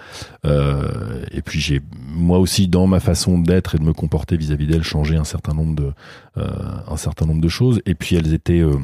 Euh, 0.46 1.24
et 1.32 1.42
puis 1.42 1.60
j'ai, 1.60 1.82
moi 2.08 2.40
aussi, 2.40 2.68
dans 2.68 2.88
ma 2.88 3.00
façon 3.00 3.38
d'être 3.38 3.76
et 3.76 3.78
de 3.80 3.84
me 3.84 3.94
comporter 3.94 4.38
vis-à-vis 4.38 4.68
d'elles, 4.68 4.84
changé 4.84 5.16
un 5.18 5.24
certain 5.26 5.54
nombre 5.54 5.76
de, 5.76 5.92
euh, 6.38 6.48
un 6.88 6.98
certain 6.98 7.26
nombre 7.26 7.42
de 7.42 7.50
choses. 7.50 7.82
Et 7.86 7.96
puis 7.96 8.16
elles 8.16 8.34
étaient, 8.34 8.62
euh, 8.62 8.78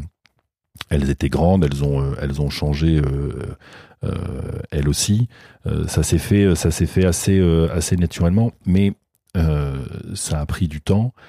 elles 0.89 1.09
étaient 1.09 1.29
grandes, 1.29 1.63
elles 1.63 1.83
ont, 1.83 2.01
euh, 2.01 2.13
elles 2.21 2.41
ont 2.41 2.49
changé. 2.49 2.97
Euh, 2.99 3.55
euh, 4.05 4.13
elles 4.71 4.87
aussi, 4.87 5.27
Euh, 5.67 5.87
ça 5.87 6.03
s'est 6.03 6.19
fait, 6.19 6.55
ça 6.55 6.71
s'est 6.71 6.85
fait 6.85 7.05
assez, 7.05 7.37
euh, 7.37 7.67
assez 7.73 7.97
naturellement, 7.97 8.53
mais 8.65 8.93
euh, 9.35 9.75
ça 10.15 10.39
a 10.39 10.45
pris 10.45 10.69
du 10.69 10.79
temps 10.79 11.13
euh, 11.17 11.19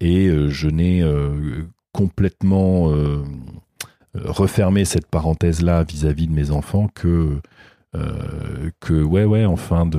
et 0.00 0.26
euh, 0.28 0.48
je 0.50 0.68
n'ai 0.68 1.02
euh, 1.02 1.62
complètement 1.92 2.90
euh, 2.90 3.22
refermé 4.14 4.84
cette 4.84 5.06
parenthèse 5.06 5.62
là 5.62 5.82
vis-à-vis 5.84 6.26
de 6.26 6.32
mes 6.32 6.50
enfants 6.50 6.88
que 6.94 7.40
euh, 7.96 8.70
que 8.80 9.02
ouais 9.02 9.24
ouais 9.24 9.44
en 9.44 9.56
fin 9.56 9.84
de 9.86 9.98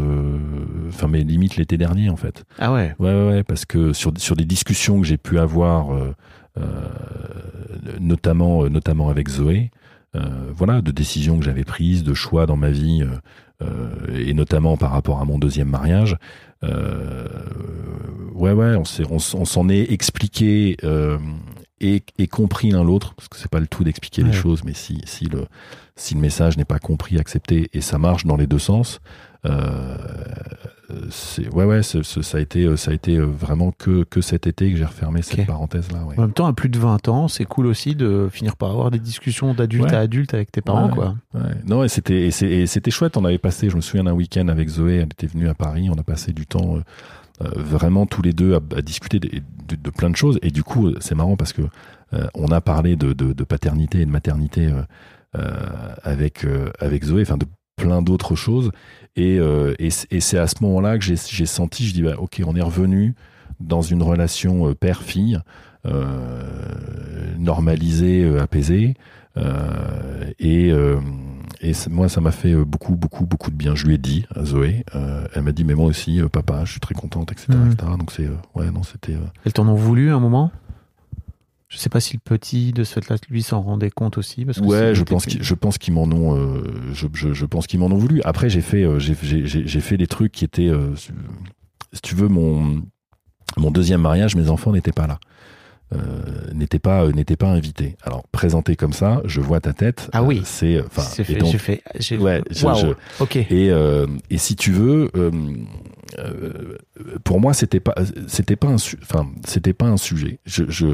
enfin 0.88 1.08
mais 1.10 1.24
limite 1.24 1.58
l'été 1.58 1.78
dernier 1.78 2.10
en 2.10 2.16
fait 2.16 2.44
Ah 2.60 2.72
ouais. 2.72 2.96
Ouais, 3.00 3.10
ouais, 3.14 3.28
ouais, 3.30 3.44
parce 3.44 3.66
que 3.66 3.92
sur, 3.94 4.14
sur 4.18 4.36
des 4.38 4.46
discussions 4.46 5.02
que 5.02 5.06
j'ai 5.08 5.18
pu 5.18 5.38
avoir, 5.40 5.94
euh, 5.94 6.14
euh, 6.58 6.88
notamment, 8.00 8.64
euh, 8.64 8.70
notamment 8.70 9.10
avec 9.10 9.30
Zoé, 9.30 9.72
euh, 10.16 10.20
voilà, 10.56 10.82
de 10.82 10.92
décisions 10.92 11.38
que 11.38 11.44
j'avais 11.46 11.64
prises, 11.66 12.04
de 12.04 12.14
choix 12.14 12.46
dans 12.46 12.58
ma 12.58 12.70
vie, 12.72 13.04
euh, 13.04 13.66
euh, 13.66 14.18
et 14.18 14.34
notamment 14.34 14.78
par 14.78 14.92
rapport 14.92 15.20
à 15.20 15.26
mon 15.26 15.38
deuxième 15.40 15.70
mariage, 15.70 16.14
euh, 16.14 16.18
ouais, 16.64 18.52
ouais, 18.52 18.76
on 18.76 19.20
s'en 19.20 19.70
est 19.70 19.92
expliqué 19.92 20.78
euh, 20.84 21.18
et, 21.80 22.04
et 22.18 22.28
compris 22.28 22.72
l'un 22.72 22.84
l'autre, 22.84 23.14
parce 23.16 23.28
que 23.28 23.38
c'est 23.38 23.50
pas 23.50 23.60
le 23.60 23.68
tout 23.68 23.84
d'expliquer 23.84 24.24
les 24.24 24.34
choses, 24.34 24.64
mais 24.64 24.74
si, 24.74 25.02
si, 25.06 25.26
le, 25.26 25.48
si 25.96 26.14
le 26.14 26.20
message 26.20 26.58
n'est 26.58 26.66
pas 26.66 26.80
compris, 26.80 27.18
accepté, 27.18 27.70
et 27.74 27.82
ça 27.82 27.98
marche 27.98 28.26
dans 28.26 28.38
les 28.38 28.48
deux 28.48 28.60
sens, 28.60 29.00
euh, 29.46 29.98
ouais 31.54 31.66
ouais 31.66 31.82
ça 31.84 32.00
a 32.38 32.40
été 32.42 32.76
ça 32.78 32.92
a 32.92 32.94
été 32.94 33.18
vraiment 33.18 33.72
que 33.72 34.04
que 34.04 34.22
cet 34.22 34.46
été 34.48 34.72
que 34.72 34.78
j'ai 34.78 34.86
refermé 34.86 35.22
cette 35.22 35.40
Ok. 35.40 35.46
parenthèse 35.48 35.92
là 35.92 36.04
ouais. 36.04 36.18
En 36.18 36.22
même 36.22 36.34
temps, 36.34 36.46
à 36.48 36.54
plus 36.54 36.70
de 36.70 36.78
20 36.78 37.08
ans, 37.08 37.28
c'est 37.28 37.46
cool 37.46 37.66
aussi 37.68 37.96
de 37.96 38.28
finir 38.32 38.56
par 38.58 38.72
avoir 38.72 38.92
des 38.92 39.00
discussions 39.00 39.54
d'adulte 39.54 39.86
Ouais. 39.86 39.96
à 39.96 40.00
adulte 40.00 40.34
avec 40.34 40.52
tes 40.52 40.62
parents, 40.62 40.88
Ouais. 40.90 40.94
quoi. 40.94 41.16
Non 41.66 41.84
et 41.84 41.88
c'était 41.90 42.92
chouette 42.92 43.18
on 43.18 43.26
avait 43.26 43.38
passé 43.38 43.70
je 43.70 43.76
me 43.76 43.82
souviens 43.82 44.04
d'un 44.04 44.14
week-end 44.14 44.48
avec 44.48 44.68
Zoé 44.70 44.96
elle 44.98 45.04
était 45.06 45.28
venue 45.28 45.48
à 45.48 45.54
Paris 45.54 45.90
on 45.90 45.96
a 46.00 46.04
passé 46.04 46.34
du 46.34 46.46
temps 46.46 46.76
euh, 46.78 46.82
euh, 47.46 47.50
vraiment 47.56 48.06
tous 48.06 48.22
les 48.22 48.34
deux 48.34 48.54
à, 48.56 48.60
à 48.78 48.82
discuter 48.82 49.20
de, 49.20 49.28
de- 49.30 49.76
de 49.82 49.90
plein 49.90 50.10
de 50.10 50.16
choses 50.16 50.38
et 50.42 50.52
du 50.52 50.64
coup 50.64 50.88
euh, 50.88 50.98
c'est 51.00 51.16
marrant 51.16 51.38
parce 51.38 51.54
que 51.54 51.62
euh, 52.14 52.28
on 52.36 52.48
a 52.50 52.60
parlé 52.62 52.96
de, 52.98 53.14
de, 53.14 53.44
paternité 53.46 54.02
et 54.02 54.06
de 54.06 54.12
maternité 54.12 54.68
euh, 54.68 54.82
euh, 55.38 55.50
avec 56.04 56.44
euh, 56.46 56.70
avec 56.80 57.06
Zoé 57.06 57.22
enfin 57.22 57.38
de 57.38 57.46
plein 57.78 58.02
d'autres 58.02 58.36
choses 58.36 58.72
et, 59.16 59.40
euh, 59.40 59.74
et, 59.80 59.90
c'est 59.90 60.38
à 60.38 60.48
ce 60.48 60.56
moment-là 60.62 60.98
que 60.98 61.04
j'ai 61.04 61.46
senti 61.46 61.86
je 61.86 61.94
dis 61.94 62.02
bah, 62.02 62.16
ok 62.18 62.42
on 62.46 62.56
est 62.56 62.62
revenu 62.62 63.14
dans 63.60 63.82
une 63.82 64.02
relation 64.02 64.70
euh, 64.70 64.74
père-fille 64.74 65.40
euh, 65.86 67.36
normalisé, 67.40 68.24
euh, 68.24 68.42
apaisé. 68.42 68.96
Euh, 69.38 70.26
et 70.40 70.72
et 71.64 71.74
moi, 71.92 72.10
ça 72.10 72.22
m'a 72.22 72.32
fait 72.32 72.56
beaucoup, 72.56 72.96
beaucoup, 72.96 73.26
beaucoup 73.26 73.52
de 73.52 73.56
bien. 73.56 73.76
Je 73.76 73.86
lui 73.86 73.94
ai 73.94 73.98
dit 74.00 74.26
à 74.36 74.44
Zoé. 74.44 74.84
elle 75.36 75.42
m'a 75.44 75.52
dit, 75.52 75.64
mais 75.64 75.76
moi 75.76 75.86
aussi, 75.86 76.20
papa, 76.32 76.66
je 76.66 76.72
suis 76.72 76.80
très 76.80 76.96
contente, 76.96 77.32
etc. 77.32 77.50
Mhm. 77.50 77.72
etc. 77.72 77.92
Donc 78.00 78.12
c'est, 78.12 78.28
ouais, 78.56 78.72
non, 78.72 78.84
c'était. 78.84 79.16
Elles 79.46 79.54
t'en 79.54 79.68
ont 79.68 79.76
voulu 79.76 80.12
un 80.12 80.20
moment? 80.20 80.52
Je 81.72 81.78
sais 81.78 81.88
pas 81.88 82.02
si 82.02 82.16
le 82.16 82.20
petit 82.20 82.74
de 82.74 82.84
ce 82.84 82.96
fait-là, 82.96 83.16
lui, 83.30 83.42
s'en 83.42 83.62
rendait 83.62 83.90
compte 83.90 84.18
aussi. 84.18 84.44
Parce 84.44 84.60
que 84.60 84.66
Ouais, 84.66 84.94
je 84.94 85.04
pense 85.04 85.26
qu'ils, 85.26 85.42
je 85.42 85.54
pense 85.54 85.78
qu'ils 85.78 85.94
m'en 85.94 86.04
ont, 86.04 86.38
euh, 86.38 86.64
je, 86.94 87.08
je, 87.14 87.32
je 87.32 87.46
pense 87.46 87.66
qu'ils 87.66 87.80
m'en 87.80 87.86
ont 87.86 87.98
voulu. 87.98 88.22
Après, 88.26 88.50
j'ai 88.50 88.60
fait, 88.60 88.84
euh, 88.84 89.00
j'ai, 89.00 89.16
j'ai, 89.24 89.46
j'ai 89.48 89.66
j'ai 89.66 89.80
fait 89.80 89.96
des 89.96 90.08
trucs 90.08 90.34
qui 90.34 90.44
étaient, 90.44 90.68
euh, 90.68 90.94
si 90.98 92.02
tu 92.02 92.14
veux, 92.14 92.28
mon, 92.28 92.82
mon 93.56 93.72
deuxième 93.72 94.02
mariage, 94.02 94.36
mes 94.36 94.50
enfants 94.50 94.74
n'étaient 94.74 94.92
pas 94.92 95.08
là, 95.08 95.18
euh, 95.94 95.98
n'étaient 96.54 96.80
pas, 96.80 97.04
euh, 97.04 97.12
n'étaient 97.12 97.36
pas 97.36 97.48
invités. 97.50 97.98
Alors 98.04 98.24
présenté 98.32 98.76
comme 98.76 98.94
ça, 98.94 99.22
je 99.26 99.42
vois 99.42 99.60
ta 99.60 99.74
tête. 99.74 100.10
Ah 100.14 100.24
oui. 100.24 100.38
euh, 100.40 100.42
c'est, 100.46 100.82
enfin, 100.86 101.04
j'ai 101.18 101.24
fait. 101.58 101.84
j'ai- 102.00 102.18
Ouais, 102.18 102.42
je- 102.50 102.66
Waouh. 102.66 102.78
je- 102.78 103.24
Ok. 103.24 103.36
et, 103.36 103.48
euh, 103.72 104.08
et 104.30 104.38
si 104.38 104.56
tu 104.56 104.72
veux, 104.72 105.10
euh, 105.16 105.32
euh, 106.20 106.78
pour 107.24 107.40
moi, 107.40 107.54
c'était 107.54 107.80
pas, 107.80 107.96
c'était 108.28 108.56
pas 108.56 108.68
un, 108.68 108.76
enfin, 108.76 109.28
c'était 109.46 109.74
pas 109.74 109.86
un 109.88 109.98
sujet. 109.98 110.40
Je, 110.46 110.64
je, 110.70 110.88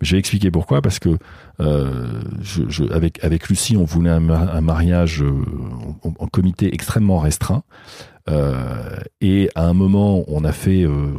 je 0.00 0.12
vais 0.12 0.18
expliquer 0.18 0.50
pourquoi 0.50 0.82
parce 0.82 0.98
que 0.98 1.16
euh, 1.60 2.20
je, 2.40 2.62
je, 2.68 2.84
avec 2.92 3.22
avec 3.24 3.48
Lucie, 3.48 3.76
on 3.76 3.84
voulait 3.84 4.10
un, 4.10 4.20
ma- 4.20 4.52
un 4.52 4.60
mariage 4.60 5.22
en, 6.02 6.12
en 6.18 6.26
comité 6.26 6.72
extrêmement 6.74 7.18
restreint. 7.18 7.62
Euh, 8.28 8.98
et 9.20 9.50
à 9.54 9.66
un 9.66 9.72
moment, 9.74 10.24
on 10.28 10.44
a 10.44 10.52
fait 10.52 10.82
euh, 10.84 11.12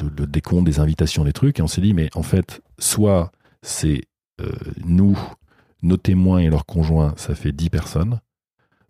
le, 0.00 0.08
le 0.16 0.26
décompte 0.26 0.64
des 0.66 0.80
invitations, 0.80 1.24
des 1.24 1.32
trucs, 1.32 1.58
et 1.58 1.62
on 1.62 1.68
s'est 1.68 1.80
dit, 1.80 1.94
mais 1.94 2.08
en 2.14 2.22
fait, 2.22 2.60
soit 2.78 3.30
c'est 3.62 4.02
euh, 4.40 4.50
nous, 4.84 5.18
nos 5.82 5.96
témoins 5.96 6.38
et 6.38 6.48
leurs 6.48 6.66
conjoints, 6.66 7.14
ça 7.16 7.34
fait 7.34 7.52
10 7.52 7.70
personnes, 7.70 8.20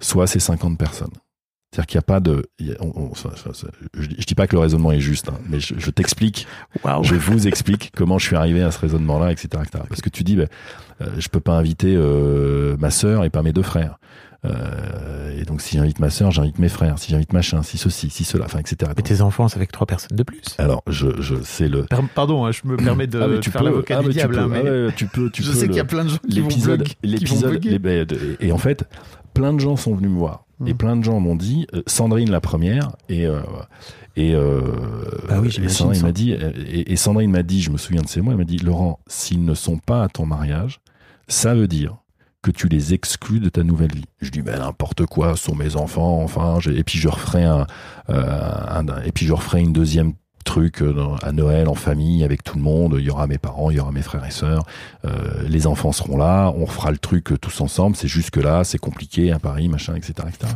soit 0.00 0.26
c'est 0.26 0.38
50 0.40 0.78
personnes. 0.78 1.12
C'est-à-dire 1.74 1.86
qu'il 1.86 1.96
n'y 1.96 2.00
a 2.00 2.02
pas 2.02 2.20
de. 2.20 2.46
il 2.58 2.66
y 2.68 2.72
a- 2.72 2.76
on- 2.80 2.92
on- 3.10 3.14
ça- 3.14 3.34
ça- 3.36 3.54
ça- 3.54 3.68
je, 3.94 4.02
je 4.02 4.26
dis 4.26 4.34
pas 4.34 4.46
que 4.46 4.54
le 4.54 4.60
raisonnement 4.60 4.92
est 4.92 5.00
juste, 5.00 5.30
hein, 5.30 5.38
mais 5.48 5.58
je, 5.58 5.74
je 5.78 5.90
t'explique, 5.90 6.46
je 7.02 7.14
vous 7.14 7.48
explique 7.48 7.92
comment 7.96 8.18
je 8.18 8.26
suis 8.26 8.36
arrivé 8.36 8.62
à 8.62 8.70
ce 8.70 8.78
raisonnement-là, 8.78 9.32
etc., 9.32 9.48
etc. 9.62 9.84
Parce 9.88 10.02
que 10.02 10.10
tu 10.10 10.22
dis, 10.22 10.36
ben, 10.36 10.48
euh, 11.00 11.06
je 11.18 11.28
peux 11.30 11.40
pas 11.40 11.52
inviter 11.56 11.94
euh, 11.96 12.76
ma 12.78 12.90
sœur 12.90 13.24
et 13.24 13.30
pas 13.30 13.42
mes 13.42 13.54
deux 13.54 13.62
frères. 13.62 13.98
Euh, 14.44 15.38
et 15.40 15.44
donc 15.44 15.60
si 15.60 15.76
j'invite 15.76 15.98
ma 16.00 16.10
sœur, 16.10 16.30
j'invite 16.32 16.58
mes 16.58 16.68
frères. 16.68 16.98
Si 16.98 17.10
j'invite 17.12 17.32
machin, 17.32 17.62
si 17.62 17.78
ceci, 17.78 18.10
si 18.10 18.24
cela, 18.24 18.44
enfin, 18.46 18.58
etc. 18.58 18.90
Mais 18.96 19.02
tes 19.02 19.20
enfants, 19.20 19.48
c'est 19.48 19.56
avec 19.56 19.70
trois 19.70 19.86
personnes 19.86 20.16
de 20.16 20.22
plus? 20.22 20.42
Alors, 20.58 20.82
je, 20.88 21.20
je, 21.20 21.36
c'est 21.44 21.68
le. 21.68 21.84
Per- 21.84 21.96
Pardon, 22.14 22.44
hein, 22.44 22.50
je 22.52 22.60
me 22.64 22.76
permets 22.76 23.06
de, 23.06 23.20
Ah, 23.20 23.28
mais 23.28 23.40
tu 23.40 23.50
faire 23.50 23.60
peux, 23.60 23.66
l'avocat 23.68 23.98
ah, 23.98 24.00
du 24.02 24.08
mais 24.08 24.12
tu 24.12 24.18
diable. 24.18 24.34
peux, 24.34 24.40
hein, 24.40 24.48
mais 24.50 24.58
ah, 24.60 24.86
ouais, 24.86 24.92
tu 24.96 25.06
peux, 25.06 25.30
tu 25.30 25.42
je 25.42 25.50
peux 25.50 25.54
sais 25.56 25.62
le- 25.62 25.68
qu'il 25.68 25.76
y 25.76 25.80
a 25.80 25.84
plein 25.84 26.04
de 26.04 26.08
gens 26.10 26.18
qui 26.28 26.40
vont 26.40 26.48
l'épisode, 26.48 26.82
qui 26.82 26.94
vont 27.24 27.48
l'épisode, 27.50 28.12
les- 28.40 28.46
et 28.48 28.52
en 28.52 28.58
fait, 28.58 28.84
plein 29.34 29.52
de 29.52 29.60
gens 29.60 29.76
sont 29.76 29.94
venus 29.94 30.10
me 30.10 30.16
voir 30.18 30.44
et 30.66 30.74
Mm. 30.74 30.76
plein 30.76 30.96
de 30.96 31.04
gens 31.04 31.18
m'ont 31.20 31.36
dit, 31.36 31.66
euh, 31.74 31.82
Sandrine 31.86 32.30
la 32.30 32.40
première 32.40 32.90
et 33.08 33.26
euh, 33.26 33.40
et, 34.16 34.34
euh, 34.34 34.60
Bah 35.28 35.38
oui, 35.40 35.48
et 35.62 35.68
Sandrine 35.68 36.02
m'a 36.02 36.12
dit 36.12 36.32
et, 36.32 36.92
et 36.92 36.96
Sandrine 36.96 37.30
m'a 37.30 37.42
dit, 37.42 37.62
je 37.62 37.70
me 37.70 37.78
souviens 37.78 38.02
de 38.02 38.08
ces 38.08 38.20
mots, 38.20 38.32
elle 38.32 38.36
m'a 38.36 38.44
dit, 38.44 38.58
Laurent, 38.58 38.98
s'ils 39.06 39.44
ne 39.44 39.54
sont 39.54 39.78
pas 39.78 40.02
à 40.04 40.08
ton 40.08 40.26
mariage, 40.26 40.80
ça 41.28 41.54
veut 41.54 41.66
dire 41.68 41.96
que 42.42 42.50
tu 42.50 42.68
les 42.68 42.92
exclus 42.94 43.40
de 43.40 43.48
ta 43.48 43.62
nouvelle 43.62 43.92
vie. 43.94 44.04
Je 44.20 44.30
dis 44.30 44.42
ben 44.42 44.58
n'importe 44.58 45.06
quoi, 45.06 45.36
ce 45.36 45.44
sont 45.44 45.54
mes 45.54 45.76
enfants, 45.76 46.22
enfin, 46.22 46.58
et 46.74 46.82
puis 46.84 46.98
je 46.98 47.08
referai 47.08 47.44
un, 47.44 47.66
euh, 48.10 48.50
un- 48.68 49.02
et 49.04 49.12
puis 49.12 49.26
je 49.26 49.32
referai 49.32 49.60
une 49.60 49.72
deuxième 49.72 50.12
truc 50.44 50.82
euh, 50.82 51.14
à 51.22 51.30
Noël 51.30 51.68
en 51.68 51.74
famille 51.74 52.24
avec 52.24 52.42
tout 52.42 52.56
le 52.56 52.62
monde. 52.64 52.96
Il 52.98 53.04
y 53.04 53.10
aura 53.10 53.28
mes 53.28 53.38
parents, 53.38 53.70
il 53.70 53.76
y 53.76 53.80
aura 53.80 53.92
mes 53.92 54.02
frères 54.02 54.24
et 54.26 54.32
sœurs. 54.32 54.64
Euh, 55.04 55.44
les 55.48 55.68
enfants 55.68 55.92
seront 55.92 56.16
là. 56.16 56.52
On 56.56 56.64
refera 56.64 56.90
le 56.90 56.98
truc 56.98 57.32
tous 57.40 57.60
ensemble. 57.60 57.94
C'est 57.94 58.08
juste 58.08 58.30
que 58.30 58.40
là, 58.40 58.64
c'est 58.64 58.78
compliqué 58.78 59.30
à 59.30 59.38
Paris, 59.38 59.68
machin, 59.68 59.94
etc., 59.94 60.14
etc. 60.26 60.52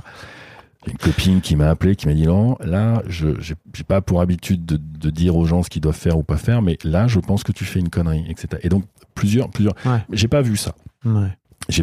Une 0.89 0.99
copine 0.99 1.41
qui 1.41 1.55
m'a 1.55 1.68
appelé, 1.70 1.95
qui 1.95 2.07
m'a 2.09 2.14
dit 2.14 2.26
non, 2.26 2.57
là, 2.64 3.03
je 3.09 3.41
j'ai 3.41 3.55
j'ai 3.74 3.84
pas 3.84 4.01
pour 4.01 4.20
habitude 4.20 4.64
de, 4.66 4.76
de 4.76 5.11
dire 5.11 5.37
aux 5.37 5.45
gens 5.47 5.62
ce 5.62 5.70
qu'ils 5.70 5.82
doivent 5.82 5.95
faire 5.97 6.18
ou 6.18 6.22
pas 6.24 6.37
faire, 6.37 6.62
mais 6.62 6.78
là, 6.82 7.07
je 7.07 7.18
pense 7.20 7.45
que 7.45 7.53
tu 7.53 7.64
fais 7.64 7.78
une 7.80 7.89
connerie, 7.89 8.24
etc. 8.28 8.61
Et 8.62 8.68
donc 8.68 8.84
plusieurs, 9.14 9.49
plusieurs. 9.51 9.74
Ouais. 9.84 10.05
J'ai 10.12 10.28
pas 10.28 10.43
vu 10.43 10.57
ça. 10.57 10.74
Ouais. 11.05 11.28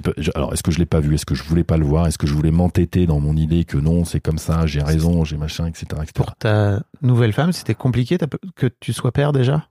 Pas- 0.01 0.11
alors, 0.36 0.53
est-ce 0.53 0.63
que 0.63 0.71
je 0.71 0.79
l'ai 0.79 0.86
pas 0.86 0.99
vu? 0.99 1.13
Est-ce 1.15 1.25
que 1.25 1.36
je 1.36 1.43
voulais 1.43 1.63
pas 1.63 1.77
le 1.77 1.86
voir? 1.86 2.07
Est-ce 2.07 2.17
que 2.17 2.27
je 2.27 2.34
voulais 2.34 2.51
m'entêter 2.51 3.05
dans 3.05 3.19
mon 3.19 3.36
idée 3.36 3.65
que 3.65 3.77
non, 3.77 4.05
c'est 4.05 4.19
comme 4.21 4.38
ça, 4.38 4.65
j'ai 4.65 4.81
raison, 4.81 5.23
j'ai 5.25 5.38
machin, 5.38 5.65
etc., 5.67 5.86
etc. 6.01 6.11
Pour 6.15 6.36
ta 6.36 6.84
nouvelle 7.01 7.34
femme, 7.34 7.51
c'était 7.51 7.75
compliqué 7.75 8.17
que 8.55 8.67
tu 8.79 8.93
sois 8.93 9.11
père 9.11 9.34
déjà? 9.34 9.67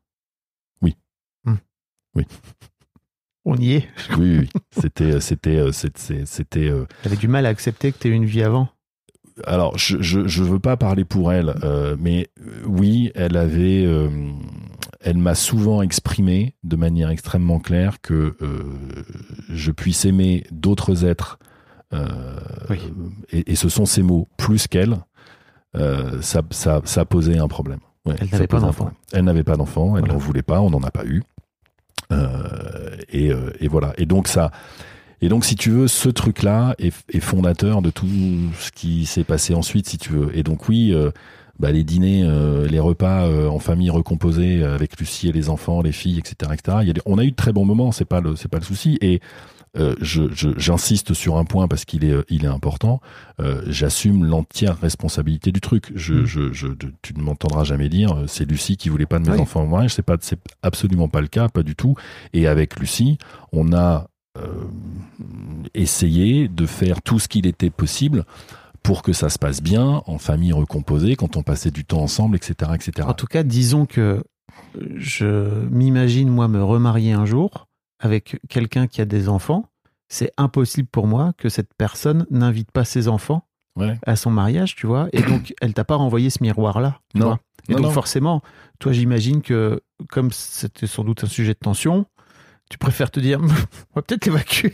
Oui. 0.83 0.97
Hmm. 1.45 1.55
Oui. 2.15 2.27
On 3.45 3.57
y 3.57 3.73
est. 3.73 3.89
Oui, 4.19 4.19
oui, 4.19 4.39
oui. 4.41 4.49
C'était, 4.71 5.21
c'était, 5.21 5.57
euh, 5.57 5.73
c'était, 5.73 6.27
c'était. 6.27 6.69
euh, 6.69 6.87
J'avais 7.03 7.17
du 7.17 7.27
mal 7.29 7.45
à 7.47 7.49
accepter 7.49 7.91
que 7.91 7.99
tu 7.99 8.09
aies 8.09 8.11
eu 8.11 8.15
une 8.15 8.25
vie 8.27 8.43
avant. 8.43 8.69
Alors, 9.47 9.77
je, 9.79 10.01
je, 10.01 10.27
je 10.27 10.43
veux 10.43 10.59
pas 10.59 10.77
parler 10.77 11.05
pour 11.05 11.33
elle, 11.33 11.55
euh, 11.65 11.97
mais 11.99 12.29
euh, 12.41 12.63
oui, 12.67 13.11
elle 13.15 13.37
avait, 13.37 13.85
euh, 13.87 14.09
elle 15.01 15.17
m'a 15.17 15.35
souvent 15.35 15.83
exprimé 15.83 16.55
de 16.65 16.77
manière 16.77 17.11
extrêmement 17.11 17.59
claire 17.59 18.01
que 18.01 18.37
je 19.49 19.71
puisse 19.71 20.05
aimer 20.05 20.45
d'autres 20.51 21.05
êtres, 21.05 21.39
Oui. 22.71 22.79
et, 23.31 23.53
et 23.53 23.55
ce 23.55 23.69
sont 23.69 23.87
ces 23.87 24.03
mots 24.03 24.29
plus 24.37 24.67
qu'elle, 24.69 24.97
ça, 26.21 26.43
ça, 26.51 26.81
ça 26.85 27.05
posait 27.05 27.39
un 27.39 27.49
problème. 27.49 27.81
Ouais, 28.05 28.15
Elle 28.21 28.29
n'avait 28.31 28.47
pas 28.47 28.61
d'enfant. 28.61 28.91
Elle 29.13 29.25
n'avait 29.25 29.45
pas 29.45 29.57
d'enfant, 29.57 29.97
elle 29.97 30.01
Voilà. 30.01 30.15
n'en 30.15 30.19
voulait 30.19 30.43
pas, 30.43 30.61
on 30.61 30.71
n'en 30.71 30.83
a 30.83 30.91
pas 30.91 31.05
eu. 31.05 31.23
Et, 33.13 33.31
et 33.61 33.69
voilà. 33.69 33.93
Et 33.97 34.07
donc 34.07 34.29
ça, 34.29 34.51
et 35.23 35.29
donc, 35.29 35.45
si 35.47 35.55
tu 35.57 35.71
veux, 35.71 35.89
ce 35.89 36.09
truc-là 36.11 36.75
est, 36.79 36.93
est 37.13 37.21
fondateur 37.21 37.81
de 37.81 37.91
tout 37.91 38.07
ce 38.59 38.71
qui 38.73 39.07
s'est 39.07 39.25
passé 39.25 39.55
ensuite, 39.55 39.89
si 39.89 39.97
tu 39.97 40.11
veux. 40.11 40.37
Et 40.37 40.43
donc, 40.43 40.69
oui, 40.69 40.93
euh, 40.93 41.11
bah, 41.59 41.71
les 41.71 41.85
dîners, 41.85 42.25
euh, 42.25 42.67
les 42.67 42.81
repas 42.81 43.27
euh, 43.29 43.49
en 43.49 43.59
famille 43.61 43.89
recomposés 43.91 44.65
avec 44.65 44.99
Lucie 44.99 45.29
et 45.29 45.33
les 45.33 45.49
enfants, 45.49 45.81
les 45.81 45.93
filles, 45.93 46.19
etc., 46.19 46.51
etc. 46.55 46.79
Il 46.83 46.87
y 46.89 46.91
a 46.91 46.95
des- 46.95 47.03
on 47.07 47.19
a 47.19 47.25
eu 47.25 47.31
de 47.31 47.37
très 47.37 47.53
bons 47.53 47.65
moments, 47.65 47.93
c'est 47.93 48.05
pas 48.05 48.21
le, 48.21 48.35
c'est 48.37 48.49
pas 48.49 48.59
le 48.59 48.65
souci. 48.65 48.99
Et 49.01 49.21
euh, 49.79 49.95
je, 50.03 50.25
je- 50.35 50.51
j'insiste 50.59 51.15
sur 51.15 51.39
un 51.39 51.45
point 51.47 51.67
parce 51.67 51.87
qu'il 51.87 52.05
est, 52.05 52.15
il 52.29 52.45
est 52.45 52.49
important. 52.49 53.01
Euh, 53.41 53.63
j'assume 53.69 54.25
l'entière 54.25 54.79
responsabilité 54.81 55.51
du 55.53 55.61
truc. 55.63 55.93
Je, 55.95 56.15
Mm. 56.15 56.27
je, 56.27 56.53
je, 56.53 56.67
tu 57.01 57.15
ne 57.15 57.23
m'entendras 57.23 57.65
jamais 57.65 57.89
dire 57.89 58.25
c'est 58.27 58.45
Lucie 58.45 58.77
qui 58.77 58.91
voulait 58.91 59.07
pas 59.07 59.19
de 59.19 59.25
mes 59.27 59.37
Oui. 59.37 59.41
enfants 59.41 59.63
en 59.63 59.67
mariage. 59.69 59.95
C'est 59.95 60.03
pas, 60.03 60.17
c'est 60.21 60.39
absolument 60.63 61.09
pas 61.09 61.21
le 61.23 61.29
cas, 61.29 61.49
pas 61.49 61.63
du 61.63 61.75
tout. 61.75 61.95
Et 62.35 62.47
avec 62.47 62.79
Lucie, 62.81 63.17
on 63.53 63.73
a 63.73 64.09
euh, 64.39 64.65
essayé 65.75 66.49
de 66.49 66.67
faire 66.67 67.03
tout 67.03 67.19
ce 67.19 67.29
qu'il 67.29 67.47
était 67.47 67.71
possible 67.71 68.25
pour 68.83 69.03
que 69.03 69.13
ça 69.13 69.29
se 69.29 69.39
passe 69.39 69.63
bien 69.63 70.03
en 70.07 70.19
famille 70.19 70.53
recomposée 70.53 71.15
quand 71.17 71.37
on 71.37 71.43
passait 71.43 71.71
du 71.71 71.85
temps 71.85 72.01
ensemble, 72.03 72.37
etc., 72.37 72.73
etc. 72.75 73.07
En 73.09 73.15
tout 73.15 73.27
cas, 73.27 73.43
disons 73.43 73.87
que 73.87 74.25
je 74.97 75.65
m'imagine, 75.71 76.29
moi, 76.29 76.49
me 76.49 76.63
remarier 76.63 77.13
un 77.13 77.25
jour 77.27 77.69
avec 78.01 78.41
quelqu'un 78.49 78.87
qui 78.87 79.01
a 79.01 79.05
des 79.05 79.29
enfants. 79.29 79.67
C'est 80.09 80.33
impossible 80.37 80.89
pour 80.89 81.07
moi 81.07 81.33
que 81.39 81.49
cette 81.49 81.73
personne 81.79 82.27
n'invite 82.31 82.71
pas 82.71 82.85
ses 82.85 83.09
enfants 83.09 83.47
Ouais. 83.75 83.99
à 84.05 84.17
son 84.17 84.31
mariage, 84.31 84.75
tu 84.77 84.87
vois. 84.87 85.09
Et 85.15 85.23
donc, 85.23 85.55
elle 85.63 85.73
t'a 85.73 85.85
pas 85.85 85.97
renvoyé 85.97 86.29
ce 86.29 86.43
miroir-là. 86.43 87.01
Non. 87.15 87.27
vois. 87.27 87.41
Et 87.69 87.73
Non, 87.73 87.79
donc, 87.79 87.87
non. 87.87 87.93
forcément, 87.93 88.43
toi, 88.79 88.93
j'imagine 88.93 89.41
que, 89.41 89.81
comme 90.11 90.31
c'était 90.31 90.87
sans 90.87 91.05
doute 91.05 91.25
un 91.25 91.29
sujet 91.29 91.55
de 91.55 91.59
tension, 91.59 92.05
tu 92.73 92.79
préfères 92.79 93.11
te 93.11 93.21
dire, 93.21 93.39
on 93.43 93.47
va 93.97 94.01
peut-être 94.03 94.25
l'évacuer. 94.25 94.73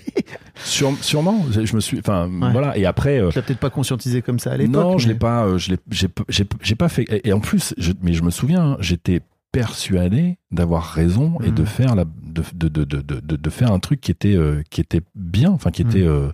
Sûre- 0.55 0.97
sûrement, 1.03 1.45
je 1.51 1.75
me 1.75 1.81
suis, 1.81 1.99
enfin 1.99 2.29
Ouais. 2.31 2.53
voilà. 2.53 2.79
Et 2.79 2.87
après, 2.87 3.21
euh, 3.21 3.31
Tu 3.31 3.37
l'as 3.37 3.43
peut-être 3.43 3.59
pas 3.59 3.71
conscientisé 3.71 4.23
comme 4.23 4.39
ça 4.39 4.53
à 4.53 4.57
l'époque. 4.57 4.73
non, 4.75 4.99
je 4.99 5.09
l'ai 5.09 5.17
pas, 5.17 5.45
euh, 5.47 5.59
je 5.59 5.71
l'ai, 5.73 5.79
j'ai, 5.91 6.75
pas 6.77 6.89
fait. 6.89 7.03
Et 7.11 7.29
et 7.29 7.33
en 7.33 7.41
plus, 7.41 7.75
je, 7.77 7.91
mais 8.01 8.13
je 8.13 8.23
me 8.23 8.31
souviens, 8.31 8.63
hein, 8.73 8.77
j'étais 8.79 9.21
persuadé 9.51 10.39
d'avoir 10.53 10.85
raison 10.85 11.39
et 11.43 11.51
de 11.51 11.65
faire 11.65 11.95
la, 11.97 12.05
de, 12.05 12.43
de, 12.55 12.69
de, 12.69 12.85
de, 12.85 13.01
de, 13.21 13.37
de 13.37 13.51
faire 13.51 13.73
un 13.73 13.81
truc 13.81 14.01
qui 14.01 14.11
était, 14.13 14.37
euh, 14.37 14.63
qui 14.71 14.81
était 14.81 15.01
bien, 15.17 15.51
enfin 15.51 15.71
qui 15.71 15.83
était, 15.83 16.03
euh, 16.07 16.31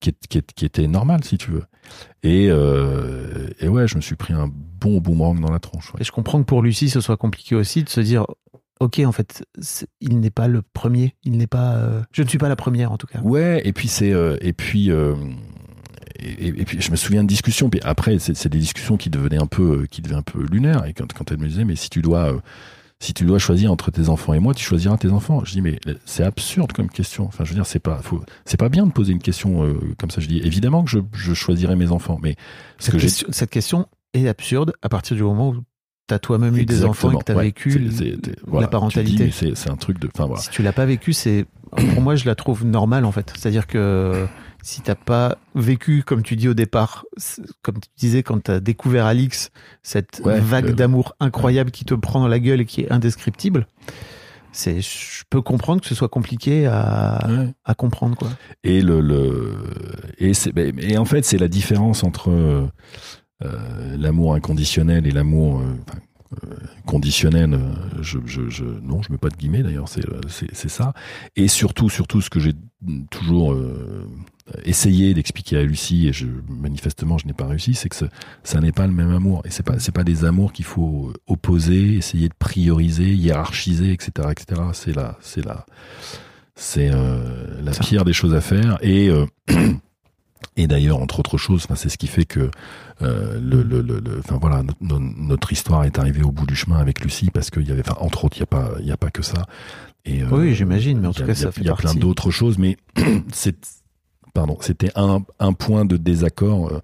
qui, 0.00 0.10
est- 0.10 0.26
qui, 0.28 0.38
est- 0.38 0.52
qui 0.52 0.64
était 0.66 0.86
normal 0.86 1.24
si 1.24 1.36
tu 1.38 1.50
veux. 1.50 1.64
Et, 2.22 2.48
euh, 2.50 3.48
et 3.60 3.68
ouais, 3.68 3.88
je 3.88 3.96
me 3.96 4.00
suis 4.02 4.16
pris 4.16 4.34
un 4.34 4.48
bon 4.52 5.00
boomerang 5.00 5.40
dans 5.40 5.50
la 5.50 5.58
tronche. 5.58 5.92
ouais. 5.94 6.00
Et 6.00 6.04
je 6.04 6.12
comprends 6.12 6.38
que 6.40 6.44
pour 6.46 6.62
Lucie, 6.62 6.88
ce 6.90 7.00
soit 7.00 7.16
compliqué 7.16 7.54
aussi 7.56 7.82
de 7.82 7.88
se 7.88 8.00
dire, 8.00 8.26
ok, 8.80 9.00
en 9.04 9.12
fait, 9.12 9.44
il 10.00 10.20
n'est 10.20 10.30
pas 10.30 10.48
le 10.48 10.62
premier, 10.62 11.14
il 11.24 11.36
n'est 11.36 11.46
pas, 11.46 11.74
euh, 11.74 12.02
je 12.12 12.22
ne 12.22 12.28
suis 12.28 12.38
pas 12.38 12.48
la 12.48 12.56
première 12.56 12.92
en 12.92 12.96
tout 12.96 13.06
cas. 13.06 13.20
Ouais, 13.20 13.60
et 13.64 13.72
puis 13.72 13.88
c'est 13.88 14.12
euh, 14.12 14.36
et 14.40 14.52
puis 14.52 14.90
euh, 14.90 15.14
et, 16.20 16.48
et 16.48 16.64
puis 16.64 16.80
je 16.80 16.90
me 16.90 16.96
souviens 16.96 17.22
de 17.22 17.28
discussions. 17.28 17.70
Puis 17.70 17.80
après, 17.82 18.18
c'est 18.18 18.48
des 18.48 18.58
discussions 18.58 18.96
qui 18.96 19.10
devenaient 19.10 19.42
un 19.42 19.46
peu 19.46 19.86
qui 19.90 20.02
devenaient 20.02 20.18
un 20.18 20.22
peu 20.22 20.44
lunaires. 20.44 20.84
Et 20.86 20.94
quand, 20.94 21.12
quand 21.12 21.30
elle 21.30 21.38
me 21.38 21.48
disait, 21.48 21.64
mais 21.64 21.76
si 21.76 21.90
tu 21.90 22.02
dois 22.02 22.40
si 23.00 23.14
tu 23.14 23.24
dois 23.24 23.38
choisir 23.38 23.70
entre 23.70 23.90
tes 23.90 24.08
enfants 24.08 24.34
et 24.34 24.40
moi, 24.40 24.54
tu 24.54 24.64
choisiras 24.64 24.96
tes 24.96 25.10
enfants. 25.10 25.44
Je 25.44 25.52
dis 25.52 25.62
mais 25.62 25.78
c'est 26.04 26.24
absurde 26.24 26.72
comme 26.72 26.88
question. 26.88 27.26
Enfin, 27.26 27.44
je 27.44 27.50
veux 27.50 27.54
dire, 27.54 27.66
c'est 27.66 27.78
pas 27.78 28.00
c'est 28.44 28.56
pas 28.56 28.68
bien 28.68 28.86
de 28.86 28.92
poser 28.92 29.12
une 29.12 29.22
question 29.22 29.64
euh, 29.64 29.78
comme 29.98 30.10
ça. 30.10 30.20
Je 30.20 30.26
dis 30.26 30.38
évidemment 30.38 30.84
que 30.84 30.90
je, 30.90 30.98
je 31.12 31.34
choisirai 31.34 31.76
mes 31.76 31.90
enfants, 31.92 32.18
mais 32.22 32.36
ce 32.78 32.86
Cette 32.86 32.94
que 32.94 32.98
j'ai 32.98 33.06
question, 33.06 33.28
cette 33.30 33.50
question 33.50 33.86
est 34.14 34.26
absurde 34.26 34.72
à 34.82 34.88
partir 34.88 35.16
du 35.16 35.22
moment 35.22 35.50
où 35.50 35.62
t'as 36.08 36.18
toi-même 36.18 36.56
eu 36.56 36.64
des 36.64 36.84
enfants 36.84 37.12
et 37.12 37.18
que 37.18 37.22
t'as 37.24 37.34
Ouais, 37.36 37.44
vécu 37.44 37.78
la 37.78 38.32
voilà, 38.46 38.66
parentalité. 38.66 39.30
c'est 39.30 39.70
un 39.70 39.76
truc 39.76 40.00
de. 40.00 40.08
Voilà. 40.16 40.36
Si 40.36 40.50
tu 40.50 40.62
l'as 40.62 40.72
pas 40.72 40.86
vécu, 40.86 41.12
c'est 41.12 41.46
pour 41.70 42.02
moi 42.02 42.16
je 42.16 42.24
la 42.26 42.34
trouve 42.34 42.64
normale 42.64 43.04
en 43.04 43.12
fait. 43.12 43.32
C'est-à-dire 43.36 43.66
que 43.68 44.26
si 44.62 44.80
t'as 44.80 44.94
pas 44.96 45.38
vécu, 45.54 46.02
comme 46.02 46.22
tu 46.22 46.34
dis 46.34 46.48
au 46.48 46.54
départ, 46.54 47.04
comme 47.62 47.76
tu 47.78 47.88
disais 47.96 48.22
quand 48.24 48.42
t'as 48.42 48.58
découvert 48.58 49.06
Alix, 49.06 49.50
cette 49.82 50.20
Ouais, 50.24 50.40
vague 50.40 50.66
le- 50.68 50.72
d'amour 50.74 51.14
incroyable 51.20 51.70
qui 51.70 51.84
te 51.84 51.94
prend 51.94 52.20
dans 52.20 52.28
la 52.28 52.40
gueule 52.40 52.60
et 52.62 52.66
qui 52.66 52.80
est 52.80 52.90
indescriptible, 52.90 53.66
c'est 54.50 54.80
je 54.80 55.24
peux 55.30 55.42
comprendre 55.42 55.80
que 55.82 55.86
ce 55.86 55.94
soit 55.94 56.08
compliqué 56.08 56.66
à, 56.66 57.24
Ouais. 57.28 57.54
à 57.64 57.74
comprendre 57.74 58.16
quoi. 58.16 58.28
Et 58.64 58.80
le, 58.80 59.00
le 59.00 59.54
et 60.18 60.34
c'est 60.34 60.52
et 60.56 60.96
en 60.98 61.04
fait 61.04 61.24
c'est 61.24 61.38
la 61.38 61.48
différence 61.48 62.02
entre 62.02 62.66
l'amour 63.96 64.34
inconditionnel 64.34 65.06
et 65.06 65.10
l'amour 65.10 65.60
euh, 65.60 65.64
euh, 66.44 66.56
conditionnel. 66.86 67.54
euh, 67.54 67.58
Je, 68.02 68.18
je, 68.26 68.48
je 68.50 68.64
non, 68.64 69.00
je 69.02 69.12
mets 69.12 69.18
pas 69.18 69.28
de 69.30 69.36
guillemets 69.36 69.62
d'ailleurs. 69.62 69.88
C'est 69.88 70.08
euh, 70.08 70.20
c'est 70.28 70.48
c'est 70.54 70.68
ça. 70.68 70.92
Et 71.36 71.48
surtout 71.48 71.88
surtout 71.88 72.20
ce 72.20 72.30
que 72.30 72.40
j'ai 72.40 72.52
toujours 73.10 73.52
euh, 73.54 74.06
essayé 74.64 75.14
d'expliquer 75.14 75.58
à 75.58 75.62
Lucie 75.62 76.06
et 76.08 76.12
je 76.12 76.26
manifestement 76.48 77.18
je 77.18 77.26
n'ai 77.26 77.32
pas 77.32 77.46
réussi, 77.46 77.74
c'est 77.74 77.88
que 77.88 77.96
ce- 77.96 78.04
ça 78.44 78.60
n'est 78.60 78.72
pas 78.72 78.86
le 78.86 78.92
même 78.92 79.10
amour 79.10 79.42
et 79.44 79.50
c'est 79.50 79.62
pas 79.64 79.78
c'est 79.78 79.92
pas 79.94 80.04
des 80.04 80.24
amours 80.24 80.52
qu'il 80.52 80.64
faut 80.64 81.12
opposer, 81.26 81.94
essayer 81.94 82.28
de 82.28 82.34
prioriser, 82.38 83.12
hiérarchiser, 83.14 83.92
etc. 83.92 84.28
etc. 84.30 84.62
C'est 84.74 84.94
la 84.94 85.16
c'est 85.20 85.44
la 85.44 85.66
c'est 86.54 86.90
euh, 86.92 87.60
la 87.62 87.72
pire 87.72 88.04
des 88.04 88.12
choses 88.12 88.34
à 88.34 88.40
faire 88.40 88.78
et 88.82 89.08
euh, 89.08 89.26
et 90.56 90.66
d'ailleurs 90.66 90.98
entre 90.98 91.20
autres 91.20 91.38
choses 91.38 91.64
enfin, 91.64 91.74
c'est 91.76 91.88
ce 91.88 91.98
qui 91.98 92.06
fait 92.06 92.24
que 92.24 92.50
euh, 93.02 93.38
le, 93.40 93.62
le, 93.62 93.80
le, 93.82 94.00
le- 94.00 94.18
enfin 94.18 94.38
voilà 94.40 94.62
no- 94.62 94.72
no- 94.80 94.98
notre 94.98 95.52
histoire 95.52 95.84
est 95.84 95.98
arrivée 95.98 96.22
au 96.22 96.30
bout 96.32 96.46
du 96.46 96.56
chemin 96.56 96.78
avec 96.78 97.00
Lucie 97.00 97.30
parce 97.32 97.50
qu'il 97.50 97.66
y 97.68 97.70
avait 97.72 97.82
enfin, 97.88 97.96
entre 98.00 98.24
autres 98.24 98.36
il 98.36 98.40
y 98.40 98.42
a 98.42 98.46
pas 98.46 98.72
il 98.80 98.86
y 98.86 98.92
a 98.92 98.96
pas 98.96 99.10
que 99.10 99.22
ça. 99.22 99.46
Et 100.04 100.22
euh, 100.22 100.26
Oui, 100.30 100.54
j'imagine, 100.54 101.00
mais 101.00 101.08
en 101.08 101.12
tout 101.12 101.24
cas, 101.24 101.32
il 101.32 101.38
y 101.38 101.42
a- 101.42 101.46
ça 101.46 101.52
fait 101.52 101.60
il 101.60 101.66
y 101.66 101.70
a 101.70 101.74
plein 101.74 101.94
d'autres 101.94 102.30
choses 102.30 102.58
mais 102.58 102.76
c'est 103.32 103.56
pardon 104.34 104.56
c'était 104.60 104.90
un, 104.96 105.22
un 105.38 105.52
point 105.52 105.84
de 105.84 105.96
désaccord 105.96 106.68
euh, 106.72 106.80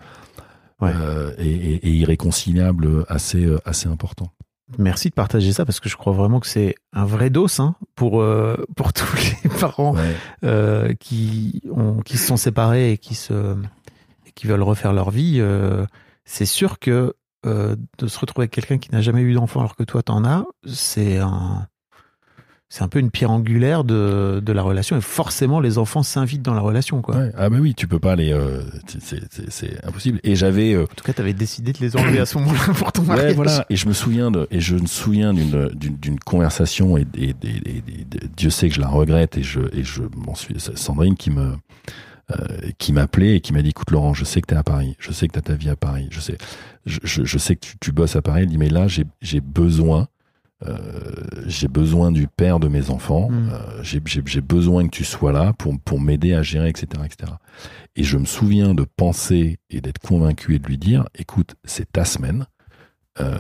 Ouais. 0.80 0.90
euh, 0.94 1.32
et, 1.38 1.48
et- 1.48 1.86
et 1.88 1.90
irréconciliable 1.92 3.05
assez 3.09 3.44
euh, 3.44 3.59
assez 3.64 3.88
important 3.88 4.30
Merci 4.78 5.10
de 5.10 5.14
partager 5.14 5.52
ça 5.52 5.64
parce 5.64 5.78
que 5.78 5.88
je 5.88 5.96
crois 5.96 6.12
vraiment 6.14 6.40
que 6.40 6.46
c'est 6.46 6.74
un 6.92 7.04
vrai 7.04 7.28
dos 7.28 7.60
hein, 7.60 7.74
pour 7.94 8.22
euh, 8.22 8.56
pour 8.76 8.92
tous 8.94 9.14
les 9.44 9.50
parents 9.50 9.94
ouais. 9.94 10.16
euh, 10.44 10.94
qui 10.94 11.62
ont 11.70 12.00
qui 12.00 12.16
se 12.16 12.26
sont 12.26 12.36
séparés 12.36 12.92
et 12.92 12.98
qui 12.98 13.14
se 13.14 13.56
et 14.26 14.32
qui 14.34 14.46
veulent 14.46 14.62
refaire 14.62 14.92
leur 14.92 15.10
vie. 15.10 15.36
euh, 15.38 15.84
c'est 16.24 16.46
sûr 16.46 16.78
que 16.78 17.14
euh, 17.44 17.76
de 17.98 18.06
se 18.06 18.18
retrouver 18.18 18.44
avec 18.44 18.52
quelqu'un 18.52 18.78
qui 18.78 18.90
n'a 18.90 19.02
jamais 19.02 19.20
eu 19.20 19.34
d'enfant 19.34 19.60
alors 19.60 19.76
que 19.76 19.84
toi 19.84 20.02
t'en 20.02 20.24
as, 20.24 20.46
c'est 20.66 21.18
un 21.18 21.66
c'est 22.70 22.82
un 22.82 22.88
peu 22.88 22.98
une 22.98 23.10
pierre 23.10 23.30
angulaire 23.30 23.84
de, 23.84 24.40
de 24.44 24.52
la 24.52 24.62
relation 24.62 24.96
et 24.96 25.00
forcément 25.00 25.60
les 25.60 25.78
enfants 25.78 26.02
s'invitent 26.02 26.42
dans 26.42 26.54
la 26.54 26.60
relation 26.60 27.02
quoi. 27.02 27.16
Ouais. 27.16 27.30
ah 27.36 27.48
bah 27.48 27.58
oui 27.60 27.74
tu 27.74 27.86
peux 27.86 27.98
pas 28.00 28.12
aller 28.12 28.32
euh, 28.32 28.62
c'est- 29.00 29.84
impossible 29.86 30.18
et 30.24 30.34
j'avais 30.34 30.74
euh, 30.74 30.82
En 30.84 30.94
tout 30.94 31.04
cas, 31.04 31.12
t'avais 31.12 31.34
décidé 31.34 31.72
de 31.72 31.78
les 31.78 31.96
enlever 31.96 32.18
à 32.20 32.26
ce 32.26 32.36
moment-là 32.38 32.72
pour 32.74 32.90
ton 32.92 33.02
Ouais, 33.02 33.08
mariage. 33.08 33.34
voilà. 33.36 33.66
Et 33.70 33.76
je 33.76 33.86
me 33.86 33.92
souviens 33.92 34.30
de, 34.30 34.48
et 34.50 34.60
je 34.60 34.76
me 34.76 34.86
souviens 34.86 35.32
d'une, 35.34 35.68
d'une, 35.74 36.18
conversation 36.18 36.96
et, 36.96 37.06
et- 37.16 37.30
et- 37.30 37.34
et- 37.44 37.76
et- 37.76 38.06
Dieu 38.36 38.50
sait 38.50 38.68
que 38.68 38.74
je 38.74 38.80
la 38.80 38.88
regrette 38.88 39.36
et 39.38 39.42
je, 39.42 39.60
et 39.72 39.84
je 39.84 40.02
m'en 40.16 40.34
suis, 40.34 40.54
c'est 40.58 40.76
Sandrine 40.76 41.16
qui 41.16 41.30
me, 41.30 41.52
euh, 42.32 42.70
qui 42.78 42.92
m'appelait 42.92 43.36
et 43.36 43.40
qui 43.40 43.52
m'a 43.52 43.62
dit, 43.62 43.68
écoute 43.70 43.90
Laurent, 43.90 44.14
je 44.14 44.24
sais 44.24 44.40
que 44.40 44.46
t'es 44.46 44.56
à 44.56 44.62
Paris, 44.64 44.96
je 44.98 45.12
sais 45.12 45.28
que 45.28 45.32
t'as 45.34 45.42
ta 45.42 45.54
vie 45.54 45.68
à 45.68 45.76
Paris, 45.76 46.08
je 46.10 46.20
sais, 46.20 46.38
je, 46.86 46.98
je, 47.04 47.24
je 47.24 47.38
sais 47.38 47.54
que 47.56 47.60
tu, 47.66 47.74
tu 47.78 47.92
bosses 47.92 48.16
à 48.16 48.22
Paris. 48.22 48.42
Elle 48.42 48.48
dit, 48.48 48.58
mais 48.58 48.70
là, 48.70 48.88
j'ai, 48.88 49.04
j'ai 49.22 49.40
besoin, 49.40 50.08
euh, 50.66 50.76
j'ai 51.46 51.68
besoin 51.68 52.12
du 52.12 52.26
père 52.28 52.61
de 52.61 52.68
mes 52.68 52.90
enfants, 52.90 53.28
Mm. 53.30 53.50
euh, 53.52 53.82
j'ai, 53.82 54.00
besoin 54.40 54.84
que 54.84 54.90
tu 54.96 55.05
sois 55.05 55.32
là 55.32 55.52
pour, 55.52 55.78
pour 55.80 56.00
m'aider 56.00 56.32
à 56.34 56.42
gérer, 56.42 56.68
etc., 56.68 56.86
etc. 57.05 57.32
Et 57.96 58.05
je 58.05 58.16
me 58.18 58.24
souviens 58.24 58.74
de 58.74 58.84
penser 58.96 59.59
et 59.70 59.80
d'être 59.80 59.98
convaincu 59.98 60.55
et 60.55 60.59
de 60.59 60.66
lui 60.66 60.78
dire, 60.78 61.05
écoute, 61.16 61.55
c'est 61.64 61.90
ta 61.92 62.05
semaine. 62.05 62.46
Euh, 63.20 63.36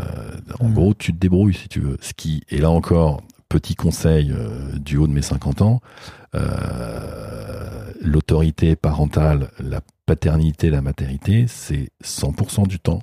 en 0.60 0.68
Mm. 0.68 0.74
gros, 0.74 0.94
tu 0.94 1.12
te 1.12 1.18
débrouilles 1.18 1.54
si 1.54 1.68
tu 1.68 1.80
veux. 1.80 1.96
Ce 2.00 2.12
qui, 2.14 2.42
et 2.50 2.58
là 2.58 2.70
encore, 2.70 3.22
petit 3.48 3.74
conseil 3.76 4.34
du 4.80 4.96
haut 4.96 5.06
de 5.06 5.12
mes 5.12 5.22
50 5.22 5.62
ans, 5.62 5.80
l'autorité 8.00 8.76
parentale, 8.76 9.50
la 9.60 9.80
paternité, 10.06 10.70
la 10.70 10.82
maternité, 10.82 11.46
c'est 11.48 11.88
100% 12.02 12.66
du 12.66 12.78
temps. 12.78 13.00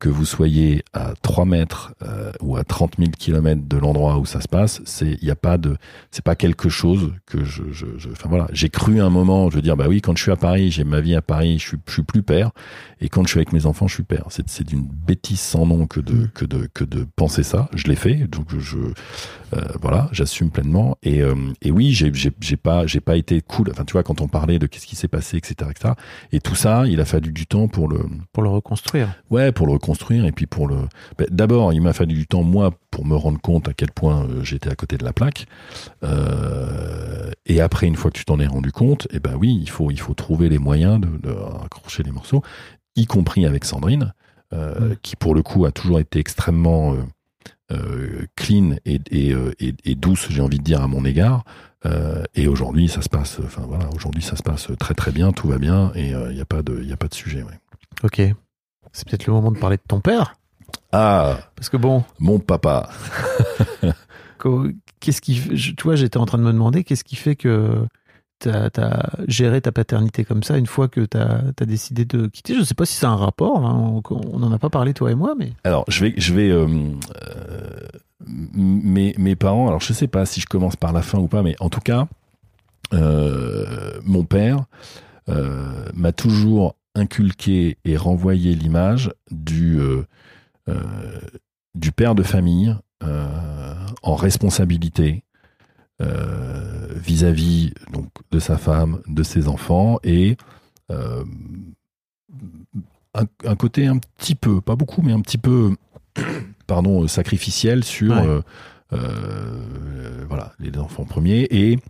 Que 0.00 0.08
vous 0.08 0.24
soyez 0.24 0.84
à 0.92 1.14
3 1.22 1.44
mètres 1.44 1.92
euh, 2.02 2.30
ou 2.40 2.56
à 2.56 2.62
30 2.62 2.98
000 2.98 3.10
kilomètres 3.18 3.62
de 3.66 3.76
l'endroit 3.76 4.18
où 4.18 4.26
ça 4.26 4.40
se 4.40 4.46
passe, 4.46 4.80
c'est 4.84 5.18
il 5.20 5.24
y 5.26 5.30
a 5.32 5.34
pas 5.36 5.58
de 5.58 5.76
c'est 6.12 6.24
pas 6.24 6.36
quelque 6.36 6.68
chose 6.68 7.12
que 7.26 7.42
je 7.42 7.64
je, 7.72 7.86
je 7.96 8.08
enfin 8.10 8.28
voilà. 8.28 8.46
J'ai 8.52 8.68
cru 8.68 9.00
un 9.00 9.10
moment 9.10 9.50
je 9.50 9.56
veux 9.56 9.62
dire 9.62 9.76
bah 9.76 9.86
oui 9.88 10.00
quand 10.00 10.16
je 10.16 10.22
suis 10.22 10.30
à 10.30 10.36
Paris 10.36 10.70
j'ai 10.70 10.84
ma 10.84 11.00
vie 11.00 11.16
à 11.16 11.22
Paris 11.22 11.58
je 11.58 11.66
suis 11.68 11.78
je 11.88 11.92
suis 11.94 12.02
plus 12.04 12.22
père. 12.22 12.52
Et 13.00 13.08
quand 13.08 13.24
je 13.24 13.28
suis 13.30 13.38
avec 13.38 13.52
mes 13.52 13.66
enfants 13.66 13.88
je 13.88 13.94
suis 13.94 14.02
père. 14.04 14.26
C'est 14.30 14.48
c'est 14.48 14.64
d'une 14.66 14.86
bêtise 14.86 15.40
sans 15.40 15.66
nom 15.66 15.86
que 15.88 15.98
de 16.00 16.12
Mm. 16.14 16.28
que 16.32 16.44
de 16.44 16.68
que 16.72 16.84
de 16.84 17.04
penser 17.16 17.42
ça. 17.42 17.68
Je 17.74 17.88
l'ai 17.88 17.96
fait 17.96 18.14
donc 18.28 18.56
je 18.56 18.78
euh, 18.78 19.60
voilà 19.82 20.08
j'assume 20.12 20.50
pleinement. 20.50 20.96
Et 21.02 21.22
euh, 21.22 21.34
et 21.60 21.72
oui 21.72 21.90
j'ai 21.92 22.12
j'ai 22.14 22.30
j'ai 22.40 22.56
pas 22.56 22.86
j'ai 22.86 23.00
pas 23.00 23.16
été 23.16 23.40
cool. 23.40 23.68
Enfin 23.72 23.84
tu 23.84 23.94
vois 23.94 24.04
quand 24.04 24.20
on 24.20 24.28
parlait 24.28 24.60
de 24.60 24.66
qu'est-ce 24.68 24.86
qui 24.86 24.94
s'est 24.96 25.08
passé 25.08 25.38
etc 25.38 25.68
etc 25.70 25.94
et 26.30 26.38
tout 26.38 26.54
ça 26.54 26.84
il 26.86 27.00
a 27.00 27.04
fallu 27.04 27.32
du 27.32 27.46
temps 27.48 27.66
pour 27.66 27.88
le 27.88 27.98
Pour 28.32 28.44
le 28.44 28.48
reconstruire. 28.48 29.08
Ouais, 29.30 29.50
pour 29.50 29.66
le 29.66 29.72
reconstruire 29.72 29.87
et 29.94 30.32
puis 30.32 30.46
pour 30.46 30.66
le. 30.68 30.76
Ben, 31.18 31.26
D'abord, 31.30 31.72
il 31.72 31.80
m'a 31.80 31.92
fallu 31.92 32.14
du 32.14 32.26
temps 32.26 32.42
moi 32.42 32.72
pour 32.90 33.04
me 33.06 33.14
rendre 33.16 33.40
compte 33.40 33.68
à 33.68 33.72
quel 33.74 33.90
point 33.92 34.24
euh, 34.24 34.42
j'étais 34.44 34.70
à 34.70 34.74
côté 34.74 34.96
de 34.96 35.04
la 35.04 35.12
plaque. 35.12 35.46
Euh, 36.04 37.30
et 37.46 37.60
après, 37.60 37.86
une 37.86 37.96
fois 37.96 38.10
que 38.10 38.18
tu 38.18 38.24
t'en 38.24 38.40
es 38.40 38.46
rendu 38.46 38.72
compte, 38.72 39.06
eh 39.12 39.20
ben 39.20 39.34
oui, 39.38 39.58
il 39.60 39.70
faut 39.70 39.90
il 39.90 40.00
faut 40.00 40.14
trouver 40.14 40.48
les 40.48 40.58
moyens 40.58 41.00
de, 41.00 41.08
de 41.28 41.30
raccrocher 41.32 42.02
les 42.02 42.10
morceaux, 42.12 42.42
y 42.96 43.06
compris 43.06 43.46
avec 43.46 43.64
Sandrine, 43.64 44.12
euh, 44.52 44.94
qui 45.02 45.16
pour 45.16 45.34
le 45.34 45.42
coup 45.42 45.64
a 45.66 45.72
toujours 45.72 46.00
été 46.00 46.18
extrêmement 46.18 46.94
euh, 46.94 46.98
euh, 47.72 48.26
clean 48.36 48.76
et, 48.86 49.00
et, 49.10 49.32
euh, 49.34 49.52
et- 49.60 49.74
et 49.84 49.94
douce, 49.94 50.28
j'ai 50.30 50.40
envie 50.40 50.58
de 50.58 50.64
dire 50.64 50.80
à 50.82 50.86
mon 50.88 51.04
égard. 51.04 51.44
Euh, 51.86 52.24
et 52.34 52.48
aujourd'hui, 52.48 52.88
ça 52.88 53.02
se 53.02 53.08
passe. 53.08 53.38
Enfin 53.44 53.62
voilà, 53.68 53.88
aujourd'hui, 53.94 54.22
ça 54.22 54.34
se 54.36 54.42
passe 54.42 54.68
très 54.80 54.94
très 54.94 55.12
bien, 55.12 55.32
tout 55.32 55.46
va 55.48 55.58
bien 55.58 55.92
et 55.94 56.10
il 56.10 56.34
n'y 56.34 56.40
a 56.40 56.44
pas 56.44 56.62
de 56.62 56.80
il 56.82 56.92
a 56.92 56.96
pas 56.96 57.08
de 57.08 57.14
sujet. 57.14 57.42
ouais. 57.42 57.58
Ok. 58.02 58.20
C'est 58.92 59.08
peut-être 59.08 59.26
le 59.26 59.32
moment 59.32 59.50
de 59.50 59.58
parler 59.58 59.76
de 59.76 59.82
ton 59.86 60.00
père. 60.00 60.34
Ah, 60.92 61.38
Parce 61.56 61.68
que 61.68 61.76
bon, 61.76 62.04
mon 62.18 62.38
papa. 62.38 62.88
qu'est-ce 65.00 65.20
qui 65.20 65.40
vois, 65.82 65.96
j'étais 65.96 66.16
en 66.16 66.26
train 66.26 66.38
de 66.38 66.42
me 66.42 66.52
demander 66.52 66.84
qu'est-ce 66.84 67.04
qui 67.04 67.16
fait 67.16 67.36
que 67.36 67.86
tu 68.40 68.48
as, 68.48 69.10
géré 69.26 69.60
ta 69.60 69.72
paternité 69.72 70.24
comme 70.24 70.42
ça 70.42 70.56
une 70.56 70.66
fois 70.66 70.88
que 70.88 71.00
tu 71.00 71.16
as, 71.16 71.66
décidé 71.66 72.04
de 72.04 72.26
quitter? 72.26 72.54
Je 72.54 72.62
sais 72.62 72.74
pas 72.74 72.86
si 72.86 72.94
c'est 72.94 73.06
un 73.06 73.16
rapport, 73.16 73.66
hein, 73.66 74.00
on 74.10 74.38
n'en 74.38 74.52
a 74.52 74.58
pas 74.58 74.70
parlé 74.70 74.94
toi 74.94 75.10
et 75.10 75.14
moi, 75.14 75.34
mais 75.36 75.52
Alors, 75.64 75.84
je 75.88 76.04
vais, 76.04 76.14
je 76.16 76.32
vais, 76.32 76.50
euh, 76.50 76.66
euh, 76.66 77.80
mes, 78.26 79.14
mes 79.18 79.36
parents. 79.36 79.68
Alors, 79.68 79.80
je 79.80 79.92
sais 79.92 80.08
pas 80.08 80.24
si 80.24 80.40
je 80.40 80.46
commence 80.46 80.76
par 80.76 80.92
la 80.92 81.02
fin 81.02 81.18
ou 81.18 81.28
pas, 81.28 81.42
mais 81.42 81.56
en 81.60 81.68
tout 81.68 81.80
cas, 81.80 82.06
euh, 82.94 84.00
mon 84.04 84.24
père 84.24 84.64
m'a 85.94 86.12
toujours 86.12 86.76
inculqué 86.98 87.78
et 87.84 87.96
renvoyé 87.96 88.54
l'image 88.54 89.12
du 89.30 89.80
euh, 89.80 90.04
euh, 90.68 90.82
du 91.74 91.92
père 91.92 92.14
de 92.14 92.22
famille 92.22 92.76
euh, 93.02 93.74
en 94.02 94.14
responsabilité 94.14 95.24
vis-à-vis 96.94 97.74
donc 97.92 98.06
de 98.30 98.38
sa 98.38 98.56
femme, 98.56 99.00
de 99.08 99.24
ses 99.24 99.48
enfants 99.48 99.98
et 100.04 100.36
un, 100.90 101.24
un 103.44 103.56
côté 103.56 103.88
un 103.88 103.98
petit 103.98 104.36
peu, 104.36 104.60
pas 104.60 104.76
beaucoup, 104.76 105.02
mais 105.02 105.12
un 105.12 105.20
petit 105.20 105.38
peu, 105.38 105.74
pardon, 106.68 107.08
sacrificiel 107.08 107.82
sur 107.82 108.14
Ouais. 108.14 108.40
voilà 110.28 110.52
les 110.60 110.78
enfants 110.78 111.04
premiers 111.04 111.48
et 111.50 111.80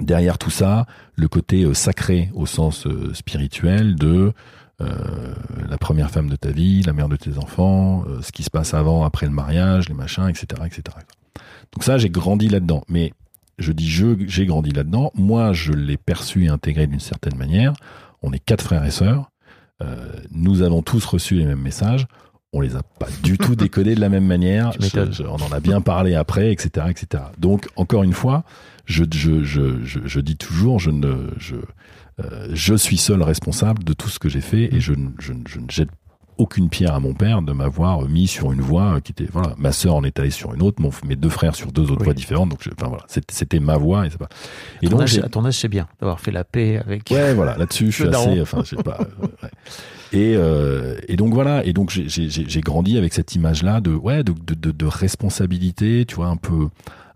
derrière 0.00 0.38
tout 0.38 0.50
ça 0.50 0.86
le 1.14 1.28
côté 1.28 1.64
euh, 1.64 1.74
sacré 1.74 2.30
au 2.34 2.46
sens 2.46 2.86
euh, 2.86 3.12
spirituel 3.14 3.96
de 3.96 4.32
euh, 4.80 5.34
la 5.68 5.78
première 5.78 6.10
femme 6.10 6.28
de 6.28 6.36
ta 6.36 6.50
vie, 6.50 6.82
la 6.82 6.92
mère 6.92 7.08
de 7.08 7.16
tes 7.16 7.38
enfants, 7.38 8.04
ce 8.20 8.30
qui 8.30 8.42
se 8.42 8.50
passe 8.50 8.74
avant, 8.74 9.04
après 9.04 9.24
le 9.24 9.32
mariage, 9.32 9.88
les 9.88 9.94
machins, 9.94 10.28
etc., 10.28 10.62
etc. 10.66 10.82
Donc 11.72 11.82
ça, 11.82 11.96
j'ai 11.96 12.10
grandi 12.10 12.48
là-dedans. 12.48 12.82
Mais 12.88 13.12
je 13.58 13.72
dis 13.72 13.88
je, 13.88 14.26
j'ai 14.26 14.44
grandi 14.44 14.72
là-dedans. 14.72 15.12
Moi, 15.14 15.54
je 15.54 15.72
l'ai 15.72 15.96
perçu 15.96 16.44
et 16.44 16.48
intégré 16.48 16.86
d'une 16.86 17.00
certaine 17.00 17.38
manière. 17.38 17.72
On 18.20 18.32
est 18.32 18.38
quatre 18.38 18.62
frères 18.62 18.84
et 18.84 18.90
sœurs. 18.90 19.30
Nous 20.30 20.60
avons 20.60 20.82
tous 20.82 21.06
reçu 21.06 21.36
les 21.36 21.46
mêmes 21.46 21.60
messages. 21.60 22.06
On 22.56 22.62
les 22.62 22.74
a 22.74 22.82
pas 22.82 23.08
du 23.22 23.36
tout 23.36 23.54
décodés 23.64 23.94
de 23.94 24.00
la 24.00 24.08
même 24.08 24.24
manière. 24.26 24.72
Je- 24.72 25.12
je- 25.12 25.22
on 25.24 25.34
en 25.36 25.52
a 25.52 25.60
bien 25.60 25.82
parlé 25.82 26.14
après, 26.14 26.50
etc., 26.52 26.86
etc. 26.88 27.24
Donc, 27.38 27.68
encore 27.76 28.02
une 28.02 28.14
fois, 28.14 28.44
je, 28.86 29.04
je, 29.12 29.42
je, 29.44 30.20
dis 30.20 30.36
toujours, 30.36 30.78
je 30.80 30.90
ne, 30.90 31.28
je, 31.36 31.56
euh, 32.24 32.48
je 32.54 32.74
suis 32.74 32.96
seul 32.96 33.22
responsable 33.22 33.84
de 33.84 33.92
tout 33.92 34.08
ce 34.08 34.18
que 34.18 34.30
j'ai 34.30 34.40
fait 34.40 34.74
et 34.74 34.80
je, 34.80 34.94
ne- 34.94 35.10
je, 35.18 35.34
je 35.46 35.58
ne 35.60 35.68
jette 35.68 35.90
aucune 36.38 36.68
pierre 36.68 36.94
à 36.94 37.00
mon 37.00 37.14
père 37.14 37.42
de 37.42 37.52
m'avoir 37.52 38.02
mis 38.08 38.26
sur 38.26 38.52
une 38.52 38.60
voie 38.60 39.00
qui 39.00 39.12
était 39.12 39.28
voilà. 39.32 39.54
Ma 39.58 39.72
sœur 39.72 39.94
en 39.94 40.04
est 40.04 40.18
allée 40.18 40.30
sur 40.30 40.54
une 40.54 40.62
autre, 40.62 40.80
mon, 40.82 40.90
mes 41.06 41.16
deux 41.16 41.28
frères 41.28 41.54
sur 41.54 41.72
deux 41.72 41.84
autres 41.90 42.00
Oui. 42.00 42.04
voies 42.04 42.14
différentes. 42.14 42.50
Donc, 42.50 42.60
je- 42.62 42.70
enfin 42.78 42.88
voilà, 42.88 43.04
c'était 43.28 43.60
ma 43.60 43.76
voie 43.76 44.06
et 44.06 44.10
c'est 44.10 44.18
pas. 44.18 44.28
Et 44.82 44.86
À 44.86 44.90
ton 44.90 44.96
donc 44.96 45.02
âge- 45.04 45.18
à 45.18 45.28
ton 45.28 45.44
âge, 45.44 45.54
c'est 45.58 45.68
bien 45.68 45.86
d'avoir 46.00 46.20
fait 46.20 46.30
la 46.30 46.44
paix 46.44 46.78
avec. 46.84 47.10
Ouais, 47.10 47.34
voilà, 47.34 47.56
là-dessus, 47.56 47.86
je 47.90 47.96
suis 48.04 48.08
assez, 48.08 48.40
enfin, 48.40 48.62
je 48.64 48.76
sais 48.76 48.82
pas. 48.82 48.98
euh, 49.00 49.26
ouais. 49.42 49.50
Et, 50.12 50.34
euh, 50.36 50.96
et 51.08 51.16
donc 51.16 51.34
voilà, 51.34 51.64
et 51.64 51.72
donc 51.72 51.90
j'ai- 51.90 52.60
grandi 52.60 52.96
avec 52.96 53.12
cette 53.12 53.34
image-là 53.34 53.80
de, 53.80 53.92
ouais, 53.92 54.22
de, 54.22 54.32
de, 54.32 54.54
de, 54.54 54.70
de 54.70 54.86
responsabilité, 54.86 56.04
tu 56.06 56.14
vois, 56.16 56.28
un 56.28 56.36
peu, 56.36 56.68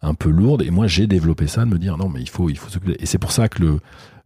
un 0.03 0.15
peu 0.15 0.29
lourde. 0.31 0.63
Et 0.63 0.71
moi, 0.71 0.87
j'ai 0.87 1.07
développé 1.07 1.47
ça 1.47 1.65
de 1.65 1.71
me 1.71 1.79
dire 1.79 1.97
non, 1.97 2.09
mais 2.09 2.21
il 2.21 2.29
faut, 2.29 2.51
il 2.51 2.57
faut 2.59 2.69
s'occuper. 2.69 2.97
Et 3.01 3.07
c'est 3.07 3.19
pour 3.19 3.33
ça 3.33 3.49
que 3.49 3.63
le, 3.63 3.79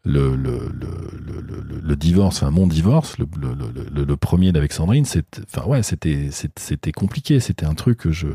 le, 0.04 0.36
le, 0.36 0.58
le, 0.68 1.80
le, 1.82 1.96
divorce, 1.96 2.36
enfin 2.42 2.50
mon 2.50 2.66
divorce, 2.66 3.16
le, 3.18 3.26
le, 3.40 3.48
le, 3.54 3.86
le- 3.94 4.04
le 4.04 4.16
premier 4.16 4.52
d'avec 4.52 4.72
Sandrine, 4.72 5.04
c'était, 5.04 5.40
enfin 5.52 5.66
ouais, 5.66 5.82
c'était, 5.82 6.28
c'était 6.30 6.92
compliqué. 6.92 7.40
C'était 7.40 7.66
un 7.66 7.74
truc 7.74 7.98
que 7.98 8.12
je, 8.12 8.28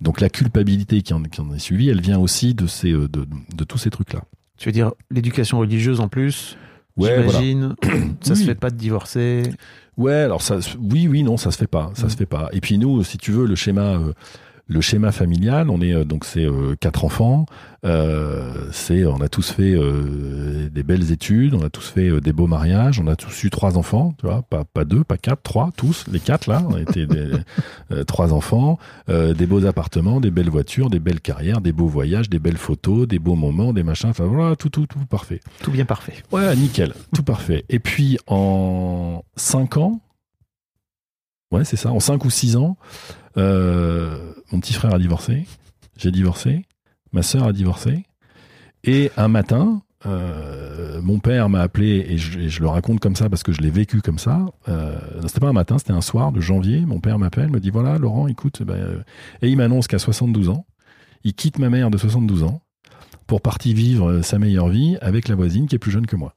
donc 0.00 0.20
la 0.20 0.28
culpabilité 0.28 1.02
qui 1.02 1.12
en, 1.14 1.22
qui 1.22 1.40
en 1.40 1.52
est 1.52 1.58
suivie, 1.58 1.88
elle 1.88 2.00
vient 2.00 2.18
aussi 2.18 2.54
de 2.54 2.66
ces, 2.66 2.92
euh, 2.92 3.08
de, 3.08 3.26
de 3.56 3.64
tous 3.64 3.78
ces 3.78 3.90
trucs-là. 3.90 4.22
Tu 4.56 4.68
veux 4.68 4.72
dire 4.72 4.92
l'éducation 5.10 5.58
religieuse 5.58 6.00
en 6.00 6.08
plus? 6.08 6.56
Ouais, 6.96 7.22
voilà. 7.22 7.40
J'imagine. 7.40 7.74
Ça 8.22 8.34
se 8.34 8.40
Oui. 8.40 8.46
fait 8.46 8.54
pas 8.54 8.70
de 8.70 8.76
divorcer? 8.76 9.42
Ouais, 9.98 10.14
alors 10.14 10.42
ça, 10.42 10.58
oui, 10.78 11.08
oui, 11.08 11.22
non, 11.22 11.36
ça 11.38 11.50
se 11.50 11.56
fait 11.58 11.66
pas, 11.66 11.90
ça 11.94 12.06
Mm. 12.06 12.10
se 12.10 12.16
fait 12.16 12.26
pas. 12.26 12.48
Et 12.52 12.60
puis 12.60 12.76
nous, 12.78 13.02
si 13.02 13.16
tu 13.18 13.32
veux, 13.32 13.46
le 13.46 13.54
schéma, 13.54 13.94
euh, 13.98 14.12
le 14.68 14.80
schéma 14.80 15.12
familial, 15.12 15.70
on 15.70 15.80
est 15.80 15.94
euh, 15.94 16.04
donc 16.04 16.24
c'est 16.24 16.44
euh, 16.44 16.74
quatre 16.80 17.04
enfants, 17.04 17.46
euh, 17.84 18.68
c'est, 18.72 19.04
on 19.04 19.20
a 19.20 19.28
tous 19.28 19.50
fait 19.50 19.76
des 20.70 20.82
belles 20.82 21.12
études, 21.12 21.54
on 21.54 21.64
a 21.64 21.70
tous 21.70 21.88
fait 21.88 22.20
des 22.20 22.32
beaux 22.32 22.48
mariages, 22.48 22.98
on 22.98 23.06
a 23.06 23.14
tous 23.14 23.44
eu 23.44 23.50
trois 23.50 23.78
enfants, 23.78 24.12
tu 24.18 24.26
vois, 24.26 24.42
pas 24.42 24.64
pas 24.64 24.84
deux, 24.84 25.04
pas 25.04 25.18
quatre, 25.18 25.42
trois, 25.42 25.70
tous, 25.76 26.06
les 26.10 26.18
quatre 26.18 26.48
là, 26.48 26.64
on 26.68 26.76
était 26.76 27.06
des, 27.06 27.30
trois 28.06 28.32
enfants, 28.32 28.78
des 29.08 29.46
beaux 29.46 29.66
appartements, 29.66 30.20
des 30.20 30.32
belles 30.32 30.50
voitures, 30.50 30.90
des 30.90 30.98
belles 30.98 31.20
carrières, 31.20 31.60
des 31.60 31.72
beaux 31.72 31.86
voyages, 31.86 32.28
des 32.28 32.40
belles 32.40 32.56
photos, 32.56 33.06
des 33.06 33.20
beaux 33.20 33.36
moments, 33.36 33.72
des 33.72 33.84
machins, 33.84 34.10
enfin 34.10 34.24
voilà, 34.24 34.56
tout, 34.56 34.70
tout, 34.70 34.86
tout 34.86 34.98
parfait. 35.08 35.40
Tout 35.62 35.70
bien 35.70 35.84
parfait. 35.84 36.14
Ouais, 36.32 36.56
nickel, 36.56 36.92
tout 37.14 37.22
parfait. 37.22 37.64
Et 37.68 37.78
puis 37.78 38.18
en 38.26 39.22
5 39.36 39.76
ans, 39.76 40.00
ouais, 41.52 41.64
c'est 41.64 41.76
ça, 41.76 41.92
en 41.92 42.00
5 42.00 42.24
ou 42.24 42.30
6 42.30 42.56
ans, 42.56 42.76
mon 43.36 44.60
petit 44.60 44.72
frère 44.72 44.94
a 44.94 44.98
divorcé, 44.98 45.46
j'ai 45.96 46.10
divorcé, 46.10 46.64
ma 47.12 47.22
sœur 47.22 47.44
a 47.44 47.52
divorcé, 47.52 48.04
et 48.84 49.10
un 49.16 49.28
matin, 49.28 49.82
euh, 50.06 51.00
mon 51.02 51.18
père 51.18 51.48
m'a 51.48 51.60
appelé, 51.60 52.06
et 52.08 52.18
je, 52.18 52.60
le 52.60 52.68
raconte 52.68 53.00
comme 53.00 53.16
ça 53.16 53.28
parce 53.28 53.42
que 53.42 53.52
je 53.52 53.60
l'ai 53.60 53.70
vécu 53.70 54.00
comme 54.00 54.18
ça. 54.18 54.46
Euh, 54.68 54.98
c'était 55.26 55.40
pas 55.40 55.48
un 55.48 55.52
matin, 55.52 55.78
c'était 55.78 55.92
un 55.92 56.00
soir 56.00 56.32
de 56.32 56.40
janvier. 56.40 56.84
Mon 56.86 57.00
père 57.00 57.18
m'appelle, 57.18 57.48
me 57.48 57.60
dit 57.60 57.70
voilà, 57.70 57.98
Laurent, 57.98 58.28
écoute, 58.28 58.62
ben, 58.62 58.74
euh, 58.74 59.02
et 59.42 59.48
il 59.48 59.56
m'annonce 59.56 59.88
qu'à 59.88 59.98
72 59.98 60.48
ans, 60.48 60.66
il 61.24 61.34
quitte 61.34 61.58
ma 61.58 61.70
mère 61.70 61.90
de 61.90 61.98
72 61.98 62.44
ans 62.44 62.62
pour 63.26 63.40
partir 63.40 63.74
vivre 63.74 64.10
euh, 64.10 64.22
sa 64.22 64.38
meilleure 64.38 64.68
vie 64.68 64.96
avec 65.00 65.28
la 65.28 65.34
voisine 65.34 65.66
qui 65.66 65.74
est 65.74 65.80
plus 65.80 65.90
jeune 65.90 66.06
que 66.06 66.16
moi. 66.16 66.34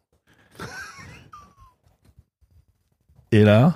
Et 3.31 3.43
là, 3.43 3.75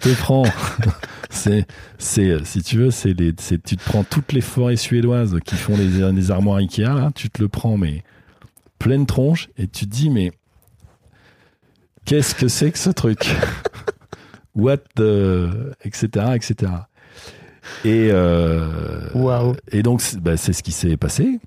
te 0.00 0.08
prends, 0.20 0.44
c'est, 1.30 1.66
c'est, 1.98 2.44
si 2.44 2.62
tu 2.62 2.78
veux, 2.78 2.90
c'est 2.90 3.12
les, 3.12 3.32
c'est, 3.38 3.62
tu 3.62 3.76
te 3.76 3.84
prends 3.84 4.04
toutes 4.04 4.32
les 4.32 4.40
forêts 4.40 4.76
suédoises 4.76 5.38
qui 5.44 5.54
font 5.54 5.76
des, 5.76 6.12
des 6.12 6.30
armoires 6.30 6.58
Ikea, 6.58 6.94
là, 6.94 7.10
tu 7.14 7.30
te 7.30 7.40
le 7.40 7.48
prends, 7.48 7.76
mais 7.76 8.02
pleine 8.78 9.06
tronche, 9.06 9.48
et 9.56 9.66
tu 9.66 9.86
te 9.86 9.90
dis, 9.90 10.10
mais 10.10 10.32
qu'est-ce 12.04 12.34
que 12.34 12.48
c'est 12.48 12.70
que 12.72 12.78
ce 12.78 12.90
truc? 12.90 13.30
What 14.54 14.78
the, 14.96 15.74
etc., 15.84 16.08
etc. 16.34 16.72
Et, 17.84 18.08
euh, 18.10 19.08
Waouh. 19.14 19.54
et 19.70 19.82
donc, 19.82 20.00
c'est, 20.00 20.18
bah, 20.18 20.36
c'est 20.36 20.52
ce 20.52 20.62
qui 20.62 20.72
s'est 20.72 20.96
passé. 20.96 21.38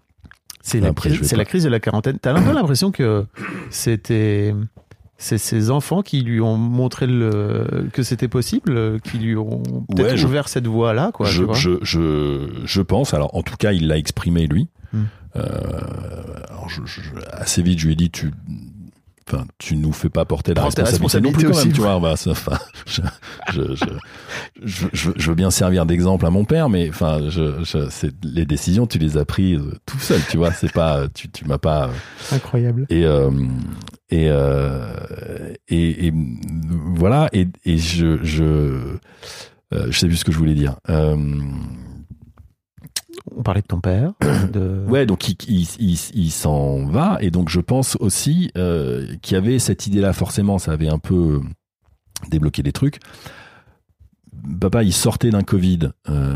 C'est 0.62 0.80
la, 0.80 0.88
la 0.88 1.46
crise 1.46 1.64
de 1.64 1.70
la 1.70 1.82
quarantaine. 1.82 2.18
T'as 2.20 2.34
un 2.34 2.42
peu 2.42 2.54
l'impression 2.54 2.92
que 2.92 3.26
c'était 3.70 4.56
c'est 5.18 5.38
ses 5.38 5.70
enfants 5.72 6.02
qui 6.02 6.22
lui 6.22 6.42
ont 6.42 6.58
montré 6.58 7.08
le, 7.08 7.88
que 7.94 8.04
c'était 8.04 8.28
possible, 8.28 9.00
qui 9.02 9.18
lui 9.20 9.36
ont 9.38 9.62
peut-être 9.96 10.12
Ouais, 10.12 10.18
je- 10.18 10.26
ouvert 10.28 10.50
cette 10.50 10.68
voie-là, 10.68 11.12
quoi. 11.14 11.28
je, 11.28 11.44
je, 11.54 11.72
je, 11.82 12.50
je 12.66 12.82
pense, 12.82 13.14
alors 13.14 13.34
en 13.36 13.42
tout 13.44 13.56
cas, 13.58 13.72
il 13.72 13.88
l'a 13.88 13.98
exprimé 13.98 14.48
lui. 14.48 14.68
Hmm. 14.92 15.04
Euh, 15.36 15.42
alors 16.50 16.70
je, 16.70 16.82
je- 16.86 17.02
assez 17.32 17.62
vite, 17.64 17.80
je 17.80 17.86
lui 17.88 17.94
ai 17.94 17.96
dit, 17.96 18.10
tu, 18.12 18.32
enfin, 19.28 19.46
tu 19.58 19.76
nous 19.76 19.92
fais 19.92 20.10
pas 20.10 20.26
porter 20.26 20.54
la 20.54 20.62
Prends 20.62 20.70
responsabilité 20.70 21.22
non 21.24 21.32
plus 21.32 21.48
quand 21.52 21.58
même, 21.66 21.74
tu 21.74 21.82
vois. 21.82 22.00
Bah, 22.00 22.16
je, 22.86 23.02
je, 23.54 23.62
je, 23.76 23.86
je, 24.64 24.88
je- 24.94 25.12
je 25.16 25.30
veux 25.30 25.36
bien 25.36 25.52
servir 25.52 25.86
d'exemple 25.86 26.26
à 26.26 26.30
mon 26.30 26.46
père, 26.46 26.70
mais 26.70 26.90
enfin, 26.90 27.30
je, 27.30 27.64
je, 27.64 27.90
c'est, 27.90 28.14
les 28.24 28.46
décisions, 28.46 28.88
tu 28.88 28.98
les 28.98 29.18
as 29.18 29.26
prises 29.26 29.62
tout 29.86 30.00
seul, 30.00 30.22
tu 30.30 30.38
vois. 30.38 30.52
C'est 30.52 30.72
pas, 30.72 31.08
tu, 31.14 31.30
tu 31.30 31.46
m'as 31.46 31.58
pas. 31.58 31.90
Incroyable. 32.32 32.86
Et 32.90 33.06
euh, 33.06 33.30
et, 34.10 34.28
euh, 34.30 35.54
et 35.70 36.08
et 36.08 36.14
voilà 36.96 37.30
et, 37.34 37.48
et 37.66 37.78
je 37.78 38.20
je 38.24 38.44
euh, 38.44 39.88
je 39.90 39.98
sais 39.98 40.08
plus 40.08 40.18
ce 40.18 40.26
que 40.26 40.32
je 40.32 40.38
voulais 40.38 40.54
dire. 40.56 40.76
Euh, 40.90 41.16
On 43.36 43.44
parlait 43.44 43.62
de 43.62 43.68
ton 43.68 43.80
père. 43.80 44.14
De... 44.52 44.84
ouais, 44.88 45.06
donc 45.06 45.28
il, 45.30 45.36
il, 45.48 45.68
il, 45.80 46.00
il 46.14 46.32
s'en 46.32 46.86
va 46.86 47.18
et 47.22 47.32
donc 47.32 47.50
je 47.50 47.60
pense 47.60 47.98
aussi 48.00 48.52
euh, 48.58 49.08
qu'il 49.22 49.36
y 49.36 49.38
avait 49.38 49.60
cette 49.60 49.88
idée-là. 49.88 50.14
Forcément, 50.14 50.60
ça 50.60 50.72
avait 50.72 50.90
un 50.90 51.00
peu 51.00 51.42
débloqué 52.30 52.64
des 52.64 52.72
trucs. 52.72 53.00
Papa, 54.60 54.84
il 54.84 54.92
sortait 54.92 55.30
d'un 55.30 55.42
Covid, 55.44 55.92
euh, 56.10 56.34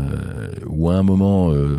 où 0.66 0.88
à 0.88 0.94
un 0.94 1.02
moment, 1.02 1.50
euh, 1.52 1.76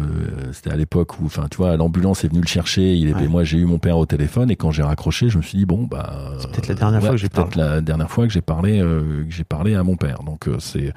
c'était 0.52 0.70
à 0.70 0.76
l'époque 0.76 1.20
où, 1.20 1.26
enfin, 1.26 1.48
tu 1.50 1.58
vois, 1.58 1.76
l'ambulance 1.76 2.24
est 2.24 2.28
venue 2.28 2.42
le 2.42 2.48
chercher. 2.48 2.96
Il 2.96 3.08
était, 3.10 3.22
Ouais. 3.22 3.28
moi, 3.28 3.44
j'ai 3.44 3.58
eu 3.58 3.66
mon 3.66 3.80
père 3.80 3.98
au 3.98 4.06
téléphone 4.06 4.52
et 4.52 4.56
quand 4.56 4.70
j'ai 4.70 4.84
raccroché, 4.84 5.30
je 5.30 5.38
me 5.38 5.42
suis 5.42 5.58
dit 5.58 5.66
bon, 5.66 5.86
bah, 5.86 6.34
C'est 6.40 6.52
peut-être 6.52 6.68
la 6.68 6.76
dernière 6.76 7.02
fois 7.02 7.12
que 7.12 7.18
j'ai 7.18 7.30
peut-être 7.30 7.56
la 7.56 7.82
dernière 7.82 8.12
fois 8.12 8.28
que 8.28 8.34
j'ai 8.34 8.42
parlé, 8.42 8.80
euh, 8.80 9.24
que 9.26 9.32
j'ai 9.32 9.44
parlé 9.44 9.74
à 9.74 9.84
mon 9.84 9.96
père. 9.96 10.20
Donc 10.24 10.48
euh, 10.48 10.58
c'est, 10.60 10.94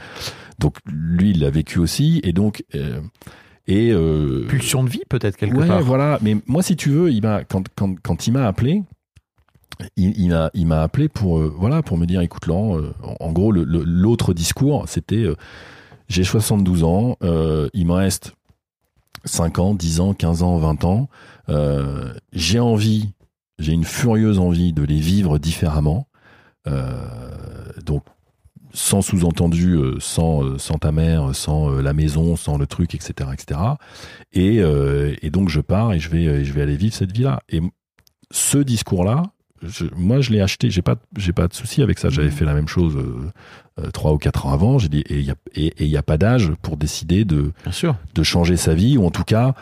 donc 0.59 0.77
lui, 0.87 1.31
il 1.31 1.41
l'a 1.41 1.51
vécu 1.51 1.79
aussi 1.79 2.21
et 2.25 2.33
donc 2.35 2.65
euh, 2.75 3.01
et 3.67 3.91
euh, 3.93 4.47
Pulsion 4.49 4.83
de 4.83 4.91
vie, 4.91 5.03
peut-être, 5.09 5.37
quelque 5.37 5.57
ouais, 5.57 5.69
part. 5.69 5.83
voilà. 5.83 6.19
Mais 6.23 6.37
moi, 6.47 6.63
si 6.63 6.77
tu 6.77 6.91
veux, 6.91 7.13
il 7.13 7.23
m'a 7.23 7.45
quand 7.45 7.65
quand 7.77 7.95
quand 8.03 8.27
il 8.27 8.33
m'a 8.33 8.47
appelé, 8.47 8.83
il, 9.97 10.15
il 10.55 10.67
m'a 10.67 10.83
appelé 10.83 11.09
pour 11.09 11.39
euh, 11.39 11.55
voilà 11.57 11.83
pour 11.83 11.97
me 11.97 12.07
dire, 12.07 12.21
écoute 12.21 12.47
Laurent, 12.47 12.79
euh, 12.79 12.93
en, 13.21 13.33
gros, 13.33 13.53
l'autre 13.53 14.35
discours, 14.35 14.89
c'était 14.89 15.25
j'ai 16.09 16.25
72 16.25 16.83
ans, 16.85 17.17
il 17.73 17.87
me 17.87 17.93
reste 17.93 18.35
5 19.25 19.59
ans, 19.61 19.75
10 19.75 20.01
ans, 20.01 20.15
15 20.15 20.43
ans, 20.43 20.59
20 20.59 20.85
ans. 20.85 21.09
j'ai 22.33 22.59
envie, 22.59 23.11
j'ai 23.61 23.73
une 23.73 23.85
furieuse 23.85 24.41
envie 24.41 24.73
de 24.73 24.83
les 24.83 24.99
vivre 24.99 25.39
différemment. 25.39 26.09
Donc 27.87 28.03
sans 28.75 29.03
sous-entendu, 29.03 29.75
euh, 29.75 29.97
sans, 30.01 30.45
euh, 30.45 30.59
sans 30.59 30.79
ta 30.79 30.93
mère, 30.93 31.35
sans 31.35 31.71
euh, 31.71 31.83
la 31.83 31.93
maison, 31.93 32.37
sans 32.37 32.57
le 32.59 32.67
truc, 32.67 32.95
etc., 32.95 33.31
etc. 33.33 33.61
Et, 34.33 34.61
euh, 34.61 35.15
et 35.23 35.31
donc 35.31 35.49
je 35.49 35.61
pars 35.61 35.93
et 35.93 35.99
je 35.99 36.09
vais, 36.09 36.45
je 36.45 36.53
vais 36.53 36.63
aller 36.63 36.77
vivre 36.77 36.95
cette 36.95 37.13
vie-là. 37.13 37.41
Et 37.49 37.61
ce 38.31 38.59
discours-là, 38.59 39.25
je- 39.63 39.85
moi 39.95 40.21
je 40.21 40.31
l'ai 40.31 40.41
acheté. 40.41 40.71
J'ai 40.71 40.83
pas, 40.83 40.97
j'ai 41.17 41.33
pas 41.33 41.49
de 41.49 41.55
souci 41.55 41.83
avec 41.83 41.99
ça. 41.99 42.09
J'avais 42.09 42.31
fait 42.31 42.45
la 42.45 42.55
même 42.55 42.69
chose 42.69 42.97
euh, 42.97 43.31
euh, 43.81 43.91
trois 43.91 44.13
ou 44.13 44.19
quatre 44.19 44.47
ans 44.47 44.53
avant. 44.53 44.79
J'ai 44.79 44.89
dit 44.89 45.01
et 45.09 45.19
il 45.19 45.25
y 45.25 45.31
a, 45.31 45.35
et, 45.99 46.03
pas 46.03 46.17
d'âge 46.19 46.51
pour 46.63 46.77
décider 46.77 47.25
de, 47.25 47.53
Bien 47.63 47.73
sûr. 47.73 47.97
de 48.15 48.23
changer 48.23 48.57
sa 48.57 48.75
vie 48.75 48.97
ou 48.97 49.05
en 49.07 49.11
tout 49.11 49.25
cas. 49.25 49.55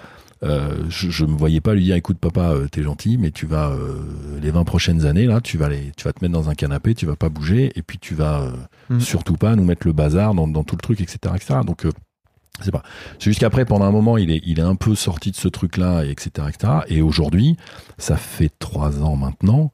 Euh, 0.42 0.74
je, 0.88 1.10
je 1.10 1.24
me 1.26 1.36
voyais 1.36 1.60
pas 1.60 1.74
lui 1.74 1.84
dire 1.84 1.96
écoute 1.96 2.18
papa 2.18 2.52
euh, 2.52 2.66
t'es 2.68 2.82
gentil 2.82 3.18
mais 3.18 3.30
tu 3.30 3.46
vas 3.46 3.70
euh, 3.70 4.00
les 4.40 4.50
20 4.50 4.64
prochaines 4.64 5.04
années 5.04 5.26
là 5.26 5.40
tu 5.40 5.58
vas 5.58 5.68
les, 5.68 5.92
tu 5.96 6.04
vas 6.04 6.12
te 6.12 6.24
mettre 6.24 6.32
dans 6.32 6.48
un 6.48 6.54
canapé 6.54 6.94
tu 6.94 7.04
vas 7.06 7.16
pas 7.16 7.28
bouger 7.28 7.70
et 7.74 7.82
puis 7.82 7.98
tu 7.98 8.14
vas 8.14 8.40
euh, 8.42 8.50
Mm. 8.90 8.98
surtout 9.00 9.36
pas 9.36 9.54
nous 9.54 9.62
mettre 9.64 9.86
le 9.86 9.92
bazar 9.92 10.34
dans, 10.34 10.48
dans 10.48 10.64
tout 10.64 10.74
le 10.74 10.80
truc 10.80 11.00
etc 11.00 11.18
etc 11.36 11.60
donc 11.64 11.84
euh, 11.84 11.92
c'est 12.62 12.72
pas. 12.72 12.82
C'est 13.18 13.26
juste 13.30 13.38
qu'après 13.40 13.64
pendant 13.64 13.84
un 13.86 13.92
moment 13.92 14.18
il 14.18 14.30
est 14.32 14.40
il 14.44 14.58
est 14.58 14.62
un 14.62 14.74
peu 14.74 14.94
sorti 14.96 15.30
de 15.30 15.36
ce 15.36 15.46
truc 15.48 15.76
là 15.76 16.02
etc 16.04 16.48
etc 16.48 16.72
et 16.88 17.00
aujourd'hui 17.00 17.56
ça 17.98 18.16
fait 18.16 18.50
trois 18.58 19.00
ans 19.02 19.14
maintenant 19.16 19.70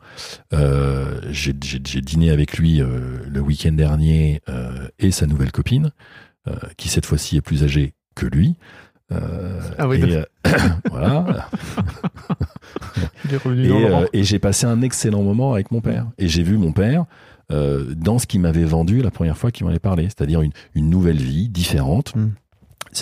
euh, 0.52 1.20
j'ai 1.30 1.52
dîné 1.54 2.30
avec 2.30 2.58
lui 2.58 2.80
euh, 2.82 3.20
le 3.26 3.40
week-end 3.40 3.72
dernier 3.72 4.42
euh, 4.48 4.86
et 4.98 5.10
sa 5.10 5.26
nouvelle 5.26 5.50
copine 5.50 5.90
euh, 6.46 6.54
qui 6.76 6.88
cette 6.88 7.06
fois-ci 7.06 7.36
est 7.38 7.40
plus 7.40 7.64
âgée 7.64 7.94
que 8.14 8.26
lui 8.26 8.56
euh, 9.12 9.60
Ah 9.78 9.88
oui, 9.88 10.00
et, 10.00 10.16
euh, 10.16 10.24
voilà. 10.90 11.48
Il 13.24 13.34
est 13.34 13.36
revenu 13.36 13.66
et, 13.66 13.70
euh, 13.86 14.06
et 14.12 14.24
j'ai 14.24 14.38
passé 14.38 14.66
un 14.66 14.82
excellent 14.82 15.22
moment 15.22 15.52
avec 15.52 15.70
mon 15.70 15.80
père. 15.80 16.06
Et 16.18 16.28
j'ai 16.28 16.42
vu 16.42 16.56
mon 16.56 16.72
père 16.72 17.06
euh, 17.52 17.94
dans 17.94 18.18
ce 18.18 18.26
qu'il 18.26 18.40
m'avait 18.40 18.64
vendu 18.64 19.02
la 19.02 19.10
première 19.10 19.36
fois 19.36 19.50
qu'il 19.50 19.64
m'en 19.64 19.70
avait 19.70 19.78
parlé, 19.78 20.04
c'est-à-dire 20.04 20.42
une, 20.42 20.52
une 20.74 20.90
nouvelle 20.90 21.18
vie 21.18 21.48
différente. 21.48 22.14
Mm. 22.16 22.30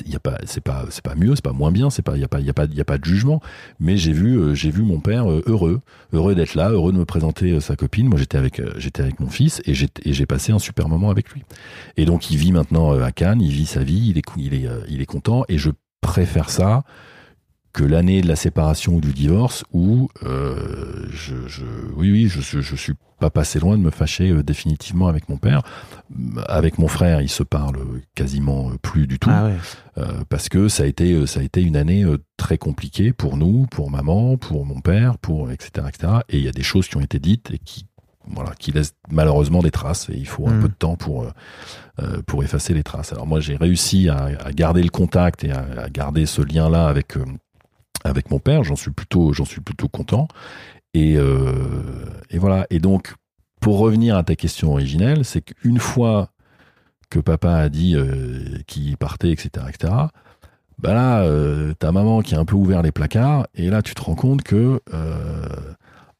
y 0.06 0.16
a 0.16 0.20
pas 0.20 0.38
c'est 0.44 0.62
pas 0.62 0.84
c'est 0.90 1.04
pas 1.04 1.14
mieux 1.14 1.34
c'est 1.34 1.44
pas 1.44 1.52
moins 1.52 1.70
bien 1.70 1.88
c'est 1.88 2.02
pas 2.02 2.16
il 2.16 2.20
y 2.20 2.24
a 2.24 2.28
pas 2.28 2.40
il 2.40 2.46
y 2.46 2.50
a 2.50 2.54
pas 2.54 2.64
il 2.64 2.74
y 2.74 2.80
a 2.80 2.84
pas 2.84 2.98
de 2.98 3.04
jugement. 3.04 3.40
Mais 3.80 3.96
j'ai 3.96 4.12
vu 4.12 4.36
euh, 4.38 4.54
j'ai 4.54 4.70
vu 4.70 4.82
mon 4.82 5.00
père 5.00 5.30
heureux. 5.30 5.80
Heureux 6.12 6.34
d'être 6.34 6.54
là 6.54 6.70
heureux 6.70 6.92
de 6.92 6.98
me 6.98 7.04
présenter 7.04 7.60
sa 7.60 7.76
copine. 7.76 8.08
Moi 8.08 8.18
j'étais 8.18 8.38
avec 8.38 8.60
j'étais 8.76 9.02
avec 9.02 9.20
mon 9.20 9.28
fils 9.28 9.62
et 9.64 9.74
j'ai 9.74 9.88
et 10.04 10.12
j'ai 10.12 10.26
passé 10.26 10.52
un 10.52 10.58
super 10.58 10.88
moment 10.88 11.10
avec 11.10 11.30
lui. 11.30 11.42
Et 11.96 12.04
donc 12.04 12.30
il 12.30 12.36
vit 12.36 12.52
maintenant 12.52 12.92
à 12.92 13.12
Cannes 13.12 13.40
il 13.40 13.52
vit 13.52 13.66
sa 13.66 13.82
vie 13.82 14.10
il 14.10 14.18
est 14.18 14.24
il 14.36 14.54
est 14.54 14.68
il 14.88 15.00
est 15.00 15.06
content. 15.06 15.44
Et 15.48 15.56
je 15.58 15.70
préfère 16.04 16.50
ça 16.50 16.84
que 17.72 17.82
l'année 17.82 18.20
de 18.22 18.28
la 18.28 18.36
séparation 18.36 18.94
ou 18.94 19.00
du 19.00 19.12
divorce 19.12 19.64
où 19.72 20.08
euh, 20.22 21.06
je, 21.10 21.34
je, 21.48 21.64
oui 21.96 22.10
oui 22.12 22.28
je, 22.28 22.60
je 22.60 22.76
suis 22.76 22.92
pas 23.18 23.30
passé 23.30 23.58
loin 23.58 23.76
de 23.76 23.82
me 23.82 23.90
fâcher 23.90 24.30
euh, 24.30 24.42
définitivement 24.44 25.08
avec 25.08 25.28
mon 25.28 25.38
père 25.38 25.62
avec 26.46 26.78
mon 26.78 26.86
frère 26.86 27.20
il 27.20 27.28
se 27.28 27.42
parle 27.42 27.78
quasiment 28.14 28.70
plus 28.80 29.08
du 29.08 29.18
tout 29.18 29.30
Ah 29.32 29.46
ouais. 29.46 29.56
euh, 29.98 30.22
parce 30.28 30.48
que 30.48 30.68
ça 30.68 30.84
a 30.84 30.86
été 30.86 31.26
ça 31.26 31.40
a 31.40 31.42
été 31.42 31.62
une 31.62 31.76
année 31.76 32.04
euh, 32.04 32.18
très 32.36 32.58
compliquée 32.58 33.12
pour 33.12 33.36
nous 33.36 33.66
pour 33.72 33.90
maman 33.90 34.36
pour 34.36 34.64
mon 34.66 34.80
père 34.80 35.18
pour 35.18 35.50
etc 35.50 35.88
etc 35.88 36.12
et 36.28 36.38
il 36.38 36.44
y 36.44 36.48
a 36.48 36.52
des 36.52 36.62
choses 36.62 36.86
qui 36.86 36.96
ont 36.96 37.00
été 37.00 37.18
dites 37.18 37.50
et 37.52 37.58
qui 37.58 37.86
voilà 38.28 38.52
qui 38.58 38.72
laissent 38.72 38.94
malheureusement 39.10 39.62
des 39.62 39.70
traces 39.70 40.08
et 40.08 40.16
il 40.16 40.26
faut 40.26 40.48
un 40.48 40.54
Mm. 40.54 40.60
peu 40.62 40.68
de 40.68 40.74
temps 40.74 40.96
pour 40.96 41.24
euh, 42.02 42.22
pour 42.26 42.42
effacer 42.42 42.74
les 42.74 42.82
traces. 42.82 43.12
Alors 43.12 43.26
moi 43.26 43.40
j'ai 43.40 43.56
réussi 43.56 44.08
à, 44.08 44.30
à 44.44 44.52
garder 44.52 44.82
le 44.82 44.90
contact 44.90 45.44
et 45.44 45.50
à, 45.52 45.64
à 45.84 45.88
garder 45.90 46.26
ce 46.26 46.42
lien 46.42 46.68
là 46.70 46.86
avec 46.88 47.16
euh, 47.16 47.24
avec 48.04 48.30
mon 48.30 48.38
père. 48.38 48.64
J'en 48.64 48.76
suis 48.76 48.90
plutôt 48.90 49.32
j'en 49.32 49.44
suis 49.44 49.60
plutôt 49.60 49.88
content. 49.88 50.28
Et 50.94 51.16
euh, 51.16 51.52
et 52.30 52.38
voilà. 52.38 52.66
Et 52.70 52.78
donc 52.78 53.14
pour 53.60 53.78
revenir 53.78 54.16
à 54.16 54.22
ta 54.24 54.36
question 54.36 54.72
originelle 54.72 55.24
c'est 55.24 55.40
qu'une 55.42 55.78
fois 55.78 56.28
que 57.10 57.18
papa 57.20 57.52
a 57.54 57.68
dit 57.68 57.94
euh, 57.96 58.58
qu'il 58.66 58.96
partait 58.96 59.30
etc 59.30 59.66
etc 59.68 59.92
bah 60.78 60.92
là 60.92 61.22
euh, 61.22 61.72
ta 61.74 61.92
maman 61.92 62.20
qui 62.20 62.34
a 62.34 62.40
un 62.40 62.44
peu 62.44 62.56
ouvert 62.56 62.82
les 62.82 62.90
placards 62.92 63.46
et 63.54 63.70
là 63.70 63.80
tu 63.80 63.94
te 63.94 64.02
rends 64.02 64.16
compte 64.16 64.42
que 64.42 64.80
euh, 64.92 65.46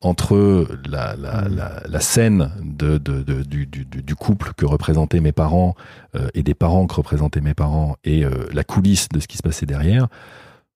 entre 0.05 0.67
la, 0.89 1.17
la, 1.17 1.49
la, 1.49 1.83
la 1.89 2.01
scène 2.01 2.51
de, 2.63 2.99
de, 2.99 3.23
de- 3.23 3.43
du, 3.43 3.67
du, 3.67 3.85
du 3.85 4.15
couple 4.15 4.53
que 4.57 4.67
représentaient 4.67 5.21
mes 5.21 5.33
parents 5.33 5.75
euh, 6.15 6.29
et 6.35 6.43
des 6.43 6.55
parents 6.55 6.87
que 6.87 6.95
représentaient 6.95 7.41
mes 7.41 7.55
parents 7.55 7.97
et 8.05 8.25
euh, 8.25 8.31
la 8.53 8.65
coulisse 8.65 9.09
de 9.09 9.19
ce 9.21 9.27
qui 9.27 9.37
se 9.39 9.43
passait 9.43 9.67
derrière, 9.67 10.09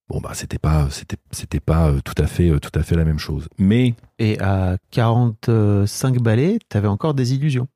bon 0.09 0.21
bah 0.21 0.31
c'était 0.33 0.59
pas 0.59 0.89
c'était 0.91 1.19
c'était 1.31 1.61
pas 1.61 1.89
euh, 1.89 2.01
tout 2.05 2.15
à 2.23 2.27
fait 2.27 2.59
tout 2.61 2.73
à 2.75 2.83
fait 2.83 2.97
la 2.97 3.05
même 3.05 3.19
chose. 3.19 3.49
Mais 3.59 3.95
Et 4.19 4.39
à 4.41 4.77
45 4.93 6.19
balais, 6.23 6.59
t'avais 6.69 6.89
encore 6.89 7.15
des 7.15 7.35
illusions. 7.35 7.69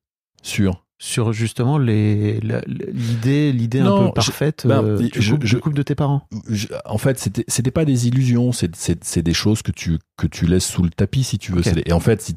Sur 0.42 0.84
sur 1.04 1.32
justement 1.32 1.78
les 1.78 2.38
l'idée 2.92 3.52
l'idée 3.52 3.80
un 3.80 4.06
peu 4.06 4.12
parfaite 4.12 4.60
je- 4.62 4.68
ben, 4.68 4.84
euh, 4.84 4.96
du, 4.98 5.10
je- 5.20 5.32
couple, 5.32 5.46
je- 5.48 5.56
du 5.56 5.60
couple 5.60 5.76
de 5.76 5.82
tes 5.82 5.96
parents. 5.96 6.22
je- 6.48 6.68
en 6.84 6.96
fait, 6.96 7.18
c'était 7.18 7.44
c'était 7.48 7.72
pas 7.72 7.84
des 7.84 8.06
illusions, 8.06 8.52
c'est 8.52 9.18
des 9.18 9.34
choses 9.34 9.62
que 9.62 9.72
tu 9.72 9.98
que 10.16 10.28
tu 10.28 10.46
laisses 10.46 10.64
sous 10.66 10.84
le 10.84 10.90
tapis 10.90 11.24
si 11.24 11.38
tu 11.38 11.50
veux. 11.50 11.62
Et 11.86 11.92
en 11.92 11.98
fait, 11.98 12.22
si, 12.22 12.36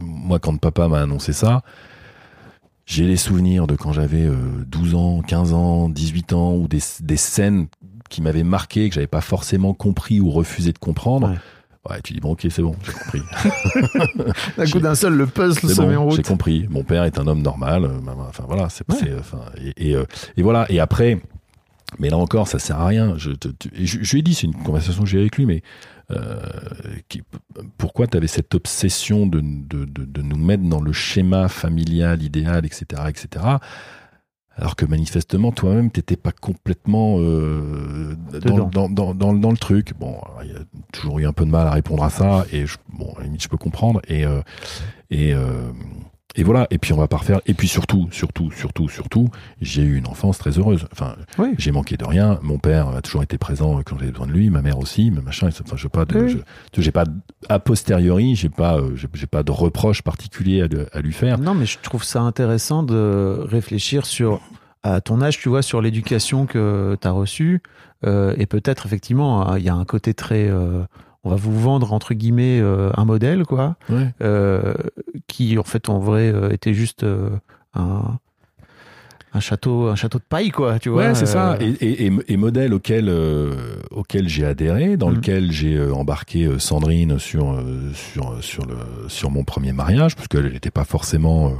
moi 0.00 0.38
quand 0.40 0.58
papa 0.58 0.88
m'a 0.88 1.00
annoncé 1.00 1.32
ça, 1.32 1.62
j'ai 2.86 3.06
les 3.06 3.16
souvenirs 3.16 3.68
de 3.68 3.76
quand 3.76 3.92
j'avais 3.92 4.24
euh, 4.26 4.34
12 4.66 4.94
ans, 4.96 5.20
15 5.22 5.52
ans, 5.52 5.88
18 5.88 6.32
ans 6.32 6.54
ou 6.56 6.66
des 6.66 6.80
des 7.00 7.16
scènes 7.16 7.68
qui 8.08 8.20
m'avaient 8.22 8.44
marqué 8.44 8.88
que 8.88 8.94
j'avais 8.96 9.06
pas 9.06 9.20
forcément 9.20 9.74
compris 9.74 10.20
ou 10.20 10.30
refusé 10.30 10.72
de 10.72 10.78
comprendre. 10.78 11.28
Ouais. 11.30 11.36
Ouais, 11.88 12.00
tu 12.02 12.12
dis 12.14 12.20
bon, 12.20 12.32
ok, 12.32 12.46
c'est 12.50 12.62
bon, 12.62 12.74
j'ai 12.84 12.92
compris. 12.92 13.22
D'un 14.56 14.66
coup 14.66 14.80
d'un 14.80 14.94
seul, 14.94 15.14
le 15.14 15.26
puzzle 15.26 15.60
se 15.68 15.82
met 15.82 15.96
en 15.96 16.04
bon, 16.04 16.10
j'ai 16.10 16.16
route. 16.18 16.26
compris. 16.26 16.66
Mon 16.68 16.82
père 16.82 17.04
est 17.04 17.18
un 17.18 17.26
homme 17.26 17.42
normal. 17.42 17.84
euh, 17.84 17.98
Enfin 18.28 18.44
voilà, 18.46 18.68
c'est 18.68 18.84
Ouais. 18.90 19.10
euh, 19.10 19.18
enfin 19.20 19.40
et, 19.62 19.90
et, 19.92 19.96
et 20.36 20.42
voilà. 20.42 20.66
Et 20.70 20.80
après, 20.80 21.20
mais 21.98 22.08
là 22.10 22.16
encore, 22.18 22.48
ça 22.48 22.58
sert 22.58 22.80
à 22.80 22.86
rien. 22.86 23.14
Je, 23.16 23.30
te- 23.30 23.48
tu- 23.48 23.70
et 23.74 23.86
je, 23.86 24.02
je 24.02 24.12
lui 24.12 24.18
ai 24.20 24.22
dit, 24.22 24.34
c'est 24.34 24.46
une 24.46 24.54
conversation 24.54 25.02
que 25.04 25.08
j'ai 25.08 25.20
avec 25.20 25.36
lui, 25.36 25.46
mais 25.46 25.62
euh, 26.10 26.38
qui- 27.08 27.22
pourquoi 27.78 28.06
tu 28.06 28.16
avais 28.16 28.26
cette 28.26 28.54
obsession 28.54 29.26
de, 29.26 29.40
de, 29.40 29.84
de, 29.84 30.04
de 30.04 30.22
nous 30.22 30.36
mettre 30.36 30.64
dans 30.64 30.80
le 30.80 30.92
schéma 30.92 31.48
familial 31.48 32.22
idéal, 32.22 32.64
etc., 32.66 32.84
etc. 33.08 33.44
Alors 34.58 34.74
que 34.74 34.86
manifestement, 34.86 35.52
toi-même, 35.52 35.90
t'étais 35.90 36.16
pas 36.16 36.32
complètement 36.32 37.16
euh, 37.18 38.16
dans, 38.32 38.38
Dedans. 38.38 38.68
dans, 38.72 38.88
dans, 38.88 39.14
dans, 39.14 39.34
dans 39.34 39.50
le 39.50 39.56
truc. 39.58 39.92
Bon, 40.00 40.18
il 40.42 40.50
y 40.50 40.54
a 40.54 40.60
toujours 40.92 41.18
eu 41.18 41.26
un 41.26 41.32
peu 41.34 41.44
de 41.44 41.50
mal 41.50 41.66
à 41.66 41.72
répondre 41.72 42.02
à 42.02 42.08
ça, 42.08 42.46
et 42.52 42.64
je, 42.66 42.78
bon, 42.88 43.12
à 43.16 43.20
la 43.20 43.24
limite, 43.26 43.42
je 43.42 43.48
peux 43.48 43.58
comprendre. 43.58 44.00
Et, 44.08 44.24
euh, 44.24 44.40
et, 45.10 45.34
euh, 45.34 45.70
et 46.36 46.44
voilà. 46.44 46.66
Et 46.70 46.78
puis 46.78 46.92
on 46.92 46.96
va 46.98 47.08
pas 47.08 47.16
refaire. 47.16 47.40
Et 47.46 47.54
puis 47.54 47.66
surtout, 47.66 48.08
surtout, 48.12 48.50
surtout, 48.52 48.88
surtout, 48.88 49.28
j'ai 49.60 49.82
eu 49.82 49.96
une 49.96 50.06
enfance 50.06 50.38
très 50.38 50.58
heureuse. 50.58 50.86
Enfin, 50.92 51.16
Oui. 51.38 51.54
j'ai 51.58 51.72
manqué 51.72 51.96
de 51.96 52.04
rien. 52.04 52.38
Mon 52.42 52.58
père 52.58 52.88
a 52.88 53.00
toujours 53.02 53.22
été 53.22 53.38
présent 53.38 53.80
quand 53.84 53.98
j'avais 53.98 54.12
besoin 54.12 54.26
de 54.26 54.32
lui, 54.32 54.50
ma 54.50 54.62
mère 54.62 54.78
aussi, 54.78 55.10
mais 55.10 55.22
machin. 55.22 55.48
Enfin, 55.48 55.76
je 55.76 55.88
pas 55.88 56.04
de, 56.04 56.18
Oui. 56.18 56.38
je- 56.74 56.80
j'ai 56.82 56.92
pas 56.92 57.04
a 57.48 57.58
posteriori, 57.58 58.34
j'ai 58.36 58.48
pas, 58.48 58.76
euh, 58.78 58.94
j'ai 58.94 59.26
pas 59.26 59.42
de 59.42 59.50
reproche 59.52 60.02
particulier 60.02 60.66
à, 60.92 61.00
lui 61.00 61.12
faire. 61.12 61.38
Non, 61.38 61.54
mais 61.54 61.66
je 61.66 61.78
trouve 61.82 62.04
ça 62.04 62.20
intéressant 62.20 62.82
de 62.82 63.40
réfléchir 63.48 64.04
sur, 64.06 64.40
à 64.82 65.00
ton 65.00 65.20
âge, 65.22 65.38
tu 65.38 65.48
vois, 65.48 65.62
sur 65.62 65.80
l'éducation 65.80 66.46
que 66.46 66.96
tu 67.00 67.08
as 67.08 67.10
reçue. 67.12 67.62
euh, 68.04 68.34
et 68.36 68.44
peut-être, 68.46 68.84
effectivement, 68.86 69.56
il 69.56 69.64
y 69.64 69.70
a 69.70 69.74
un 69.74 69.84
côté 69.86 70.12
très. 70.12 70.46
euh, 70.48 70.84
on 71.26 71.30
va 71.30 71.36
vous 71.36 71.58
vendre, 71.58 71.92
entre 71.92 72.14
guillemets, 72.14 72.60
euh, 72.60 72.90
un 72.96 73.04
modèle, 73.04 73.44
quoi, 73.44 73.76
Ouais. 73.90 74.14
euh, 74.22 74.74
qui, 75.26 75.58
en 75.58 75.64
fait, 75.64 75.88
en 75.88 75.98
vrai, 75.98 76.30
euh, 76.32 76.50
était 76.52 76.72
juste 76.74 77.04
un. 77.74 78.18
Un 79.34 79.40
château, 79.40 79.88
un 79.88 79.96
château 79.96 80.18
de 80.18 80.24
paille, 80.26 80.48
quoi, 80.50 80.78
tu 80.78 80.88
vois. 80.88 81.08
Ouais, 81.08 81.14
c'est 81.14 81.26
ça. 81.26 81.58
Et, 81.60 81.66
et, 81.68 82.06
et, 82.06 82.12
et 82.28 82.36
modèle 82.38 82.72
auquel, 82.72 83.12
auquel 83.90 84.28
j'ai 84.30 84.46
adhéré, 84.46 84.96
dans 84.96 85.10
Mhm. 85.10 85.16
lequel 85.16 85.52
j'ai 85.52 85.90
embarqué 85.90 86.48
Sandrine 86.58 87.18
sur, 87.18 87.62
sur, 87.92 88.42
sur, 88.42 88.64
le, 88.64 88.76
sur 89.08 89.30
mon 89.30 89.44
premier 89.44 89.74
mariage, 89.74 90.16
parce 90.16 90.26
qu'elle 90.28 90.50
n'était 90.50 90.70
pas 90.70 90.84
forcément 90.84 91.52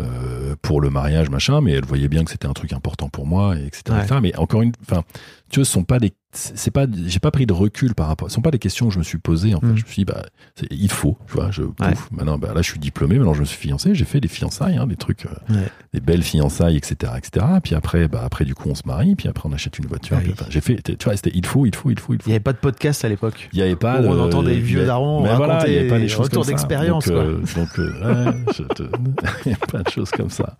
euh, 0.00 0.56
pour 0.62 0.80
le 0.80 0.90
mariage, 0.90 1.30
machin, 1.30 1.60
mais 1.60 1.72
elle 1.74 1.84
voyait 1.84 2.08
bien 2.08 2.24
que 2.24 2.30
c'était 2.32 2.48
un 2.48 2.52
truc 2.54 2.72
important 2.72 3.08
pour 3.08 3.24
moi, 3.26 3.56
et 3.56 3.66
etc. 3.66 3.82
Ouais. 3.90 3.98
etc. 4.02 4.16
Mais 4.20 4.36
encore 4.36 4.62
une, 4.62 4.72
enfin, 4.82 5.04
tu 5.48 5.60
vois, 5.60 5.64
ce 5.64 5.70
sont 5.72 5.84
pas 5.84 6.00
des, 6.00 6.12
c'est 6.32 6.70
pas, 6.70 6.86
j'ai 7.06 7.18
pas 7.18 7.30
pris 7.30 7.46
de 7.46 7.52
recul 7.54 7.94
par 7.94 8.08
rapport, 8.08 8.28
ce 8.28 8.34
sont 8.34 8.42
pas 8.42 8.50
des 8.50 8.58
questions 8.58 8.88
que 8.88 8.92
je 8.92 8.98
me 8.98 9.04
suis 9.04 9.16
posées. 9.16 9.54
En 9.54 9.60
fait, 9.60 9.66
Mhm. 9.68 9.76
je 9.76 9.82
me 9.84 9.88
suis 9.88 9.96
dit, 9.96 10.04
bah, 10.04 10.22
il 10.70 10.90
faut, 10.90 11.16
tu 11.26 11.32
vois, 11.34 11.50
je, 11.50 11.62
pouf, 11.62 12.10
maintenant, 12.10 12.36
bah, 12.36 12.52
là, 12.54 12.60
je 12.60 12.68
suis 12.70 12.78
diplômé, 12.78 13.16
maintenant, 13.16 13.32
je 13.32 13.40
me 13.40 13.44
suis 13.46 13.56
fiancé, 13.58 13.94
j'ai 13.94 14.04
fait 14.04 14.20
des 14.20 14.28
fiançailles, 14.28 14.76
hein, 14.76 14.86
des 14.86 14.96
trucs. 14.96 15.24
euh, 15.26 15.30
Ouais. 15.54 15.68
des 15.94 16.00
belles 16.00 16.22
fiançailles, 16.22 16.76
etc., 16.76 17.12
etc. 17.16 17.46
Puis 17.62 17.74
après, 17.74 18.06
bah 18.08 18.20
après 18.22 18.44
du 18.44 18.54
coup, 18.54 18.68
on 18.68 18.74
se 18.74 18.82
marie, 18.84 19.14
puis 19.16 19.28
après 19.28 19.48
on 19.48 19.52
achète 19.54 19.78
une 19.78 19.86
voiture. 19.86 20.18
Puis, 20.18 20.26
oui. 20.28 20.32
enfin, 20.34 20.44
j'ai 20.50 20.60
fait, 20.60 20.82
tu 20.82 21.04
vois, 21.04 21.16
c'était 21.16 21.30
il 21.34 21.46
faut, 21.46 21.64
il 21.64 21.74
faut, 21.74 21.90
il 21.90 21.98
faut, 21.98 22.12
il 22.12 22.16
Il 22.16 22.22
faut. 22.22 22.28
n'y 22.28 22.34
avait 22.34 22.40
pas 22.42 22.52
de 22.52 22.58
podcast 22.58 23.02
à 23.04 23.08
l'époque. 23.08 23.48
Il 23.54 23.58
y 23.58 23.62
avait 23.62 23.76
pas. 23.76 24.02
On 24.02 24.20
entend 24.20 24.42
des 24.42 24.56
y 24.56 24.60
vieux 24.60 24.84
darons 24.84 25.22
Mais 25.22 25.34
voilà, 25.36 25.66
il 25.66 25.72
y 25.72 25.78
avait 25.78 25.88
pas 25.88 25.98
des 25.98 26.08
choses 26.08 26.26
retours 26.26 26.42
comme 26.44 26.44
ça. 26.44 26.50
d'expérience, 26.50 27.06
Donc, 27.06 27.16
euh, 27.16 27.40
donc 27.56 27.78
euh, 27.78 28.26
ouais, 28.26 28.36
je 28.58 28.62
te- 28.64 28.82
il 29.46 29.52
y 29.52 29.54
a 29.54 29.66
pas 29.66 29.82
de 29.82 29.88
choses 29.90 30.10
comme 30.10 30.28
ça. 30.30 30.58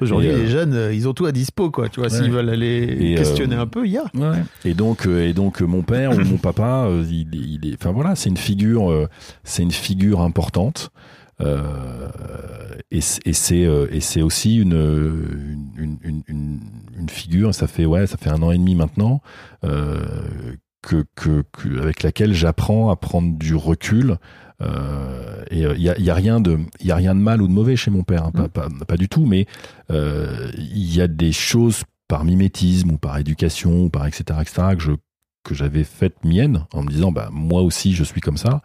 Aujourd'hui, 0.00 0.28
euh, 0.30 0.36
les 0.38 0.46
jeunes, 0.48 0.90
ils 0.92 1.08
ont 1.08 1.14
tout 1.14 1.26
à 1.26 1.32
dispo, 1.32 1.70
quoi. 1.72 1.88
Tu 1.88 1.98
vois, 2.00 2.08
s'ils 2.10 2.30
veulent 2.30 2.50
aller 2.50 2.96
Et, 3.00 3.14
questionner 3.16 3.56
un 3.56 3.66
peu, 3.66 3.86
il 3.86 3.92
y 3.92 3.98
a. 3.98 4.04
Et 4.64 4.74
donc, 4.74 5.05
et 5.06 5.32
donc, 5.32 5.60
mon 5.60 5.82
père 5.82 6.12
ou 6.16 6.20
mon 6.24 6.36
papa, 6.38 6.86
euh, 6.86 7.04
il, 7.08 7.34
il 7.34 7.66
est, 7.70 7.74
enfin 7.74 7.92
voilà, 7.92 8.14
c'est 8.16 8.28
une 8.28 8.36
figure, 8.36 8.90
euh, 8.90 9.08
c'est 9.44 9.62
une 9.62 9.70
figure 9.72 10.20
importante. 10.20 10.90
Euh, 11.42 12.08
et 12.90 13.00
c'est 13.02 13.58
et 13.90 14.00
c'est 14.00 14.22
aussi 14.22 14.56
une, 14.56 14.72
une, 15.76 15.98
une, 16.02 16.22
une, 16.26 16.60
une 16.98 17.08
figure. 17.10 17.54
Ça 17.54 17.66
fait 17.66 17.84
ouais, 17.84 18.06
ça 18.06 18.16
fait 18.16 18.30
un 18.30 18.40
an 18.42 18.52
et 18.52 18.58
demi 18.58 18.74
maintenant 18.74 19.20
euh, 19.64 20.00
que, 20.82 21.04
que, 21.14 21.44
que 21.52 21.78
avec 21.80 22.02
laquelle 22.02 22.32
j'apprends 22.32 22.90
à 22.90 22.96
prendre 22.96 23.36
du 23.36 23.54
recul. 23.54 24.16
Euh, 24.62 25.44
et 25.50 25.60
il 25.64 25.82
y 25.82 25.90
a, 25.90 25.98
y 26.00 26.08
a 26.08 26.14
rien 26.14 26.40
de 26.40 26.58
il 26.80 26.86
y 26.86 26.90
a 26.90 26.96
rien 26.96 27.14
de 27.14 27.20
mal 27.20 27.42
ou 27.42 27.48
de 27.48 27.52
mauvais 27.52 27.76
chez 27.76 27.90
mon 27.90 28.02
père, 28.02 28.24
hein, 28.24 28.32
pas, 28.32 28.46
Mm. 28.46 28.78
pas, 28.78 28.84
pas 28.86 28.96
du 28.96 29.08
tout. 29.10 29.26
Mais 29.26 29.46
il 29.90 30.94
y 30.94 31.02
a 31.02 31.08
des 31.08 31.32
choses 31.32 31.82
par 32.08 32.24
mimétisme 32.24 32.90
ou 32.92 32.98
par 32.98 33.18
éducation 33.18 33.84
ou 33.84 33.90
par 33.90 34.06
etc 34.06 34.38
etc 34.40 34.68
que 34.76 34.82
je 34.82 34.92
que 35.44 35.54
j'avais 35.54 35.84
faites 35.84 36.24
miennes 36.24 36.64
en 36.72 36.82
me 36.82 36.88
disant 36.90 37.12
bah 37.12 37.28
moi 37.32 37.62
aussi 37.62 37.94
je 37.94 38.02
suis 38.04 38.20
comme 38.20 38.36
ça. 38.36 38.62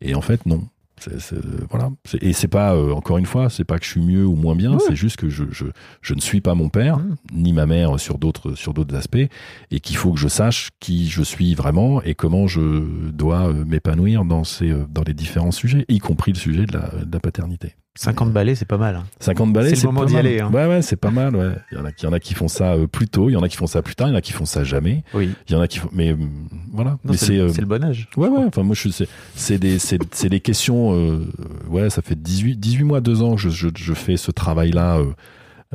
Et 0.00 0.14
en 0.14 0.22
fait 0.22 0.46
non. 0.46 0.62
C'est, 1.00 1.20
c'est- 1.20 1.34
voilà. 1.68 1.90
Et 2.20 2.32
c'est 2.32 2.46
pas 2.48 2.74
euh, 2.76 2.92
encore 2.92 3.18
une 3.18 3.26
fois 3.26 3.50
c'est 3.50 3.64
pas 3.64 3.78
que 3.80 3.84
je 3.84 3.90
suis 3.90 4.00
mieux 4.00 4.24
ou 4.24 4.36
moins 4.36 4.54
bien 4.54 4.78
c'est 4.78 4.94
juste 4.94 5.16
que 5.16 5.28
je, 5.28 5.44
je 5.50 5.64
je 6.00 6.14
ne 6.14 6.20
suis 6.20 6.40
pas 6.40 6.54
mon 6.54 6.68
père 6.68 6.98
Mm. 6.98 7.16
ni 7.34 7.52
ma 7.52 7.66
mère 7.66 7.98
sur 7.98 8.18
d'autres 8.18 8.54
sur 8.54 8.72
d'autres 8.72 8.94
aspects 8.94 9.26
et 9.72 9.80
qu'il 9.80 9.96
faut 9.96 10.12
que 10.12 10.20
je 10.20 10.28
sache 10.28 10.68
qui 10.80 11.08
je 11.08 11.22
suis 11.22 11.54
vraiment 11.56 12.00
et 12.02 12.14
comment 12.14 12.46
je 12.46 13.10
dois 13.10 13.48
euh, 13.48 13.64
m'épanouir 13.64 14.24
dans 14.24 14.44
ces 14.44 14.70
euh, 14.70 14.86
dans 14.88 15.02
les 15.02 15.14
différents 15.14 15.50
sujets 15.50 15.84
y 15.88 15.98
compris 15.98 16.32
le 16.32 16.38
sujet 16.38 16.66
de 16.66 16.72
la, 16.72 16.88
de 17.04 17.12
la 17.12 17.20
paternité 17.20 17.74
50 17.94 18.32
balais, 18.32 18.54
c'est 18.54 18.64
pas 18.64 18.78
mal. 18.78 18.96
hein. 18.96 19.04
50 19.20 19.52
balais, 19.52 19.74
C'est 19.74 19.82
le 19.86 19.92
moment 19.92 20.06
d'y 20.06 20.16
aller, 20.16 20.40
hein. 20.40 20.50
Ouais, 20.50 20.66
ouais, 20.66 20.80
c'est 20.80 20.96
pas 20.96 21.10
mal. 21.10 21.36
Ouais. 21.36 21.52
Il 21.70 21.76
y 21.76 21.80
en 21.80 21.84
a, 21.84 21.90
il 21.90 22.04
y 22.04 22.06
en 22.06 22.12
a 22.12 22.20
qui 22.20 22.32
font 22.32 22.48
ça 22.48 22.72
euh, 22.72 22.86
plus 22.86 23.06
tôt, 23.06 23.28
il 23.28 23.34
y 23.34 23.36
en 23.36 23.42
a 23.42 23.48
qui 23.50 23.56
font 23.58 23.66
ça 23.66 23.82
plus 23.82 23.94
tard, 23.94 24.08
il 24.08 24.12
y 24.12 24.14
en 24.14 24.18
a 24.18 24.22
qui 24.22 24.32
font 24.32 24.46
ça 24.46 24.64
jamais. 24.64 25.04
Oui. 25.12 25.30
Il 25.46 25.52
y 25.52 25.56
en 25.56 25.60
a 25.60 25.68
qui 25.68 25.78
font, 25.78 25.90
mais 25.92 26.12
hum, 26.12 26.30
voilà. 26.72 26.98
C'est 27.14 27.34
le, 27.34 27.40
euh, 27.42 27.48
c'est 27.52 27.60
le 27.60 27.66
bon 27.66 27.84
âge. 27.84 28.08
ouais, 28.16 28.28
ouais. 28.28 28.44
Enfin, 28.46 28.62
moi, 28.62 28.74
je, 28.74 28.88
c'est, 28.88 29.08
c'est 29.34 29.58
des, 29.58 29.78
c'est, 29.78 30.28
des 30.28 30.40
questions. 30.40 30.94
euh, 30.94 31.26
ouais, 31.68 31.90
ça 31.90 32.00
fait 32.00 32.20
18, 32.20 32.56
18 32.58 32.84
mois, 32.84 33.00
2 33.02 33.20
ans 33.22 33.34
que 33.34 33.40
je, 33.42 33.50
je, 33.50 33.68
je 33.76 33.92
fais 33.94 34.16
ce 34.16 34.30
travail-là 34.30 34.96
euh, 34.98 35.12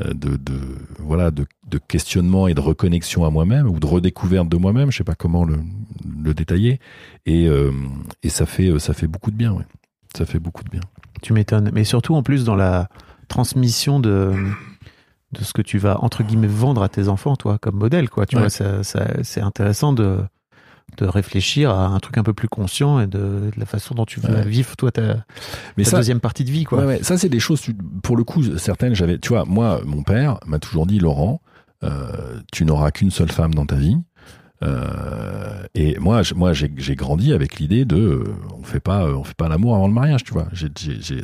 euh, 0.03 0.13
de, 0.13 0.37
de 0.37 0.59
voilà 0.99 1.29
de, 1.31 1.45
de 1.69 1.77
questionnement 1.77 2.47
et 2.47 2.55
de 2.55 2.61
reconnexion 2.61 3.25
à 3.25 3.29
moi-même 3.29 3.67
ou 3.67 3.79
de 3.79 3.85
redécouverte 3.85 4.49
de 4.49 4.57
moi-même. 4.57 4.91
Je 4.91 4.97
sais 4.97 5.03
pas 5.03 5.15
comment 5.15 5.45
le, 5.45 5.57
le 6.23 6.33
détailler. 6.33 6.79
Et, 7.27 7.45
euh, 7.47 7.71
et 8.23 8.29
ça 8.29 8.47
fait 8.47 8.79
ça 8.79 8.93
fait 8.95 9.07
beaucoup 9.07 9.29
de 9.29 9.35
bien. 9.37 9.53
Ouais. 9.53 9.65
Ça 10.17 10.25
fait 10.25 10.39
beaucoup 10.39 10.63
de 10.63 10.69
bien. 10.69 10.81
Tu 11.21 11.33
m'étonnes. 11.33 11.71
Mais 11.73 11.83
surtout, 11.83 12.15
en 12.15 12.23
plus, 12.23 12.43
dans 12.43 12.55
la 12.55 12.89
transmission 13.27 13.99
de, 13.99 14.33
de 15.33 15.43
ce 15.43 15.53
que 15.53 15.61
tu 15.61 15.77
vas, 15.77 16.03
entre 16.03 16.23
guillemets, 16.23 16.47
vendre 16.47 16.83
à 16.83 16.89
tes 16.89 17.07
enfants, 17.09 17.35
toi, 17.35 17.57
comme 17.59 17.75
modèle, 17.75 18.09
quoi. 18.09 18.25
Tu 18.25 18.35
Ouais. 18.35 18.43
vois, 18.43 18.49
ça, 18.49 18.83
ça- 18.83 19.07
c'est 19.23 19.41
intéressant 19.41 19.93
de, 19.93 20.19
de 20.97 21.05
réfléchir 21.05 21.71
à 21.71 21.87
un 21.87 21.99
truc 21.99 22.17
un 22.17 22.23
peu 22.23 22.33
plus 22.33 22.47
conscient 22.47 22.99
et 22.99 23.07
de, 23.07 23.17
de 23.19 23.51
la 23.57 23.65
façon 23.65 23.93
dont 23.95 24.05
tu 24.05 24.19
Ouais. 24.21 24.41
vivre, 24.47 24.75
toi, 24.77 24.91
ta, 24.91 25.25
Mais 25.75 25.83
ta 25.83 25.89
ça, 25.91 25.97
deuxième 25.97 26.19
partie 26.21 26.43
de 26.45 26.51
vie, 26.51 26.63
quoi. 26.63 26.79
Ouais, 26.79 26.85
ouais, 26.85 27.03
ça 27.03 27.17
c'est 27.17 27.29
des 27.29 27.39
choses. 27.39 27.61
tu- 27.61 27.75
Pour 28.03 28.15
le 28.15 28.23
coup, 28.23 28.43
certaines, 28.57 28.95
j'avais. 28.95 29.17
Tu 29.19 29.29
vois, 29.29 29.43
moi, 29.45 29.81
mon 29.85 30.03
père 30.03 30.39
m'a 30.45 30.59
toujours 30.59 30.85
dit, 30.85 30.99
Laurent, 30.99 31.41
euh, 31.83 32.39
tu 32.53 32.63
n'auras 32.65 32.91
qu'une 32.91 33.11
seule 33.11 33.31
femme 33.31 33.53
dans 33.53 33.65
ta 33.65 33.75
vie. 33.75 33.97
Euh, 34.63 35.63
et 35.75 35.99
moi, 35.99 36.21
moi, 36.35 36.53
j'ai 36.53 36.95
grandi 36.95 37.33
avec 37.33 37.57
l'idée 37.59 37.85
de, 37.85 37.97
euh, 37.97 38.23
on 38.57 38.63
fait 38.63 38.79
pas, 38.79 39.03
euh, 39.05 39.15
on 39.15 39.23
fait 39.23 39.35
pas 39.37 39.47
l'amour 39.49 39.75
avant 39.75 39.87
le 39.87 39.93
mariage, 39.93 40.23
tu 40.23 40.33
vois. 40.33 40.47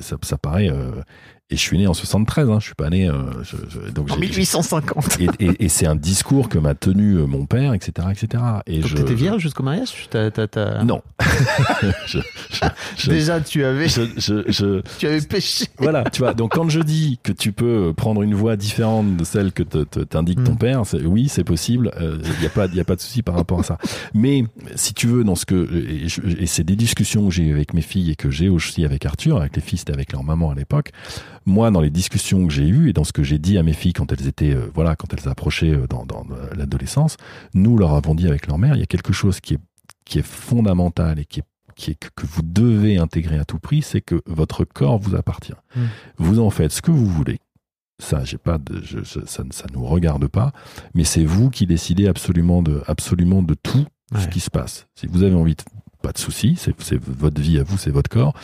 Ça, 0.02 0.18
ça 0.22 0.38
paraît. 0.38 0.70
euh, 0.70 1.02
et 1.50 1.56
je 1.56 1.62
suis 1.62 1.78
né 1.78 1.86
en 1.88 1.94
73. 1.94 2.50
Hein, 2.50 2.58
je 2.60 2.66
suis 2.66 2.74
pas 2.76 2.90
né. 2.90 3.08
euh, 3.10 3.14
je- 3.44 3.58
je- 3.70 3.92
donc 3.92 4.10
En 4.12 4.16
j'ai- 4.16 4.22
1850. 4.22 5.20
et, 5.20 5.28
et- 5.40 5.66
et 5.66 5.70
c'est 5.70 5.86
un 5.86 5.96
discours 5.96 6.50
que 6.50 6.58
m'a 6.58 6.74
tenu 6.74 7.16
euh, 7.18 7.26
mon 7.28 7.46
père, 7.46 7.74
etc., 7.74 8.08
etc. 8.12 8.44
Et 8.66 8.80
Donc, 8.80 8.90
je, 8.90 8.96
t'étais 8.96 9.14
vierge 9.14 9.42
jusqu'au 9.42 9.62
mariage? 9.64 10.08
T'as- 10.10 10.32
t'as- 10.32 10.48
t'as- 10.48 10.84
Non. 10.84 11.02
Déjà, 13.08 13.42
tu 13.42 13.64
avais, 13.64 13.88
je- 13.88 14.02
je- 14.18 14.44
je- 14.52 14.82
tu 14.98 15.08
avais 15.08 15.22
péché. 15.22 15.66
voilà, 15.78 16.04
tu 16.10 16.22
vois. 16.22 16.34
Donc 16.34 16.54
quand 16.54 16.70
je 16.70 16.80
dis 16.80 17.20
que 17.24 17.32
tu 17.32 17.52
peux 17.52 17.94
prendre 17.96 18.22
une 18.24 18.34
voie 18.34 18.56
différente 18.56 19.16
de 19.18 19.24
celle 19.24 19.52
que 19.52 19.64
t'indique 19.64 20.44
ton 20.44 20.54
Mm. 20.54 20.58
père, 20.58 20.82
oui, 21.06 21.28
c'est 21.30 21.44
possible. 21.44 21.92
Il 22.00 22.40
n'y 22.40 22.46
a 22.46 22.50
pas, 22.50 22.66
il 22.68 22.76
y 22.76 22.80
a 22.80 22.86
pas 22.86 22.96
de 22.96 23.02
souci 23.02 23.22
par 23.22 23.36
rapport 23.36 23.60
à 23.60 23.64
ça. 23.64 23.78
Mais 24.14 24.46
si 24.76 24.94
tu 24.94 25.08
veux, 25.08 25.24
dans 25.24 25.36
ce 25.36 25.46
que 25.46 25.54
et 26.40 26.46
c'est 26.48 26.64
des 26.64 26.76
discussions 26.76 27.28
que 27.28 27.34
j'ai 27.34 27.44
eues 27.44 27.54
avec 27.54 27.74
mes 27.74 27.82
filles 27.82 28.12
et 28.12 28.16
que 28.16 28.32
j'ai 28.32 28.50
aussi 28.50 28.86
avec 28.86 29.06
Arthur, 29.06 29.38
avec 29.38 29.56
les 29.56 29.62
filles, 29.62 29.80
c'était 29.80 29.94
avec 29.94 30.12
leur 30.12 30.24
maman 30.24 30.52
à 30.52 30.56
l'époque. 30.56 30.92
Moi, 31.46 31.72
dans 31.72 31.82
les 31.82 31.90
discussions 31.90 32.46
que 32.48 32.54
j'ai 32.54 32.68
eues 32.68 32.90
et 32.90 32.94
dans 32.94 33.04
ce 33.04 33.12
que 33.14 33.24
j'ai 33.24 33.38
dit 33.38 33.58
à 33.58 33.64
mes 33.64 33.74
filles 33.74 33.94
quand 33.94 34.12
elles 34.12 34.28
étaient, 34.28 34.54
euh, 34.54 34.70
voilà, 34.74 34.96
quand 34.96 35.14
elles 35.14 35.28
approchaient 35.30 35.72
euh, 35.74 35.88
dans, 35.88 36.06
dans 36.06 36.26
euh, 36.32 36.54
l'adolescence, 36.56 37.18
nous 37.54 37.78
leur 37.78 37.94
avons 37.94 38.16
dit 38.16 38.28
avec 38.28 38.48
leur 38.48 38.58
mère, 38.58 38.76
il 38.76 38.80
y 38.80 38.84
a 38.84 38.88
quelque 38.88 39.14
chose 39.14 39.40
qui 39.40 39.56
est 39.56 39.60
qui 40.06 40.20
est 40.20 40.26
fondamental 40.26 41.20
et 41.20 41.26
qui 41.26 41.40
est 41.40 41.44
qui 41.76 41.92
est 41.92 41.96
que, 42.16 42.26
vous 42.28 42.42
devez 42.44 42.98
intégrer 42.98 43.40
à 43.40 43.46
tout 43.46 43.58
prix, 43.60 43.82
c'est 43.82 44.02
que 44.02 44.22
votre 44.28 44.64
corps 44.64 45.00
vous 45.00 45.16
appartient. 45.16 45.54
Mm. 45.76 45.82
Vous 46.18 46.40
en 46.40 46.50
faites 46.52 46.72
ce 46.72 46.82
que 46.84 46.92
vous 46.92 47.08
voulez. 47.08 47.40
Ça, 48.00 48.24
j'ai 48.24 48.38
pas 48.38 48.58
de, 48.58 48.82
je- 48.84 49.04
ça, 49.26 49.44
ne- 49.44 49.52
ça 49.52 49.66
nous 49.74 49.84
regarde 49.86 50.28
pas, 50.28 50.52
mais 50.94 51.04
c'est 51.04 51.24
vous 51.26 51.50
qui 51.50 51.66
décidez 51.66 52.08
absolument 52.08 52.62
de, 52.62 52.84
absolument 52.88 53.42
de 53.42 53.54
tout 53.56 53.86
ce 54.20 54.28
qui 54.28 54.40
se 54.40 54.50
passe. 54.52 54.88
Si 54.94 55.08
vous 55.08 55.24
avez 55.24 55.34
envie, 55.36 55.56
de, 55.56 55.64
pas 56.04 56.12
de 56.12 56.18
souci, 56.20 56.56
c'est 56.58 56.76
votre 57.00 57.42
vie 57.42 57.58
à 57.58 57.64
vous, 57.64 57.78
c'est 57.78 57.90
votre 57.92 58.10
corps, 58.10 58.36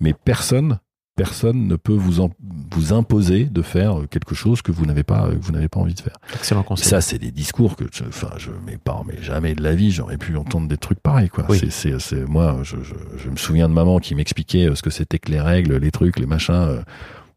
mais 0.00 0.14
personne, 0.14 0.78
personne 1.18 1.66
ne 1.68 1.76
peut 1.76 1.92
vous, 1.94 2.20
en- 2.20 2.30
vous 2.70 2.92
imposer 2.94 3.44
de 3.44 3.60
faire 3.62 3.96
quelque 4.10 4.34
chose 4.34 4.62
que 4.62 4.72
vous 4.72 4.86
n'avez 4.86 5.02
pas, 5.02 5.28
que 5.28 5.36
vous 5.44 5.52
n'avez 5.52 5.68
pas 5.68 5.80
envie 5.80 5.94
de 5.94 6.00
faire. 6.00 6.16
Excellent 6.34 6.62
conseil. 6.62 6.88
Ça, 6.88 7.00
c'est 7.00 7.18
des 7.18 7.30
discours 7.32 7.76
que, 7.76 7.84
je, 7.92 8.04
enfin, 8.04 8.30
je, 8.38 8.50
mais 8.66 8.78
jamais 9.22 9.54
de 9.54 9.62
la 9.62 9.74
vie, 9.74 9.90
j'aurais 9.90 10.16
pu 10.16 10.36
entendre 10.36 10.68
des 10.68 10.76
trucs 10.78 11.00
pareils, 11.00 11.28
quoi. 11.28 11.44
Oui. 11.48 11.58
C'est, 11.58 11.70
c'est, 11.70 11.98
c'est- 12.00 12.24
moi, 12.24 12.58
je, 12.62 12.76
je, 12.82 12.94
je 13.22 13.28
me 13.28 13.36
souviens 13.36 13.68
de 13.68 13.74
maman 13.74 13.98
qui 13.98 14.14
m'expliquait 14.14 14.68
euh, 14.70 14.74
ce 14.74 14.82
que 14.82 14.90
c'était 14.90 15.18
que 15.18 15.30
les 15.30 15.40
règles, 15.40 15.76
les 15.76 15.90
trucs, 15.90 16.18
les 16.18 16.26
machins. 16.26 16.54
euh, 16.54 16.82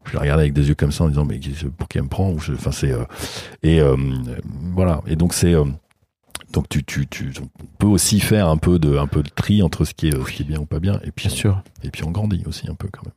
Je 0.06 0.14
la 0.14 0.22
regardais 0.22 0.44
avec 0.44 0.54
des 0.54 0.68
yeux 0.70 0.76
comme 0.76 0.92
ça 0.92 1.04
en 1.04 1.10
disant, 1.10 1.26
mais 1.26 1.40
pour 1.78 1.88
qui 1.88 1.98
elle 1.98 2.06
me 2.06 2.10
prend? 2.10 2.32
Enfin, 2.32 2.72
c'est, 2.72 2.92
euh, 2.92 3.04
et, 3.64 3.80
euh, 3.82 3.96
voilà. 4.74 5.02
Et 5.08 5.16
donc, 5.16 5.34
c'est, 5.34 5.54
euh, 5.54 5.66
donc 6.54 6.68
tu, 6.70 6.84
tu, 6.84 7.08
tu, 7.08 7.32
on 7.40 7.66
peut 7.78 7.88
aussi 7.88 8.20
faire 8.20 8.48
un 8.50 8.58
peu 8.58 8.78
de, 8.80 8.98
un 8.98 9.08
peu 9.08 9.24
de 9.24 9.30
tri 9.30 9.62
entre 9.64 9.86
ce 9.86 9.94
qui 9.94 10.08
est, 10.08 10.12
ce 10.12 10.32
qui 10.32 10.42
est 10.44 10.46
bien 10.46 10.60
ou 10.60 10.66
pas 10.66 10.80
bien. 10.80 11.00
Et 11.06 11.12
puis, 11.12 11.28
Bien 11.28 11.36
sûr. 11.36 11.64
et 11.84 11.90
puis 11.92 12.04
on 12.04 12.12
grandit 12.12 12.44
aussi 12.46 12.68
un 12.70 12.76
peu 12.76 12.88
quand 12.92 13.04
même. 13.06 13.14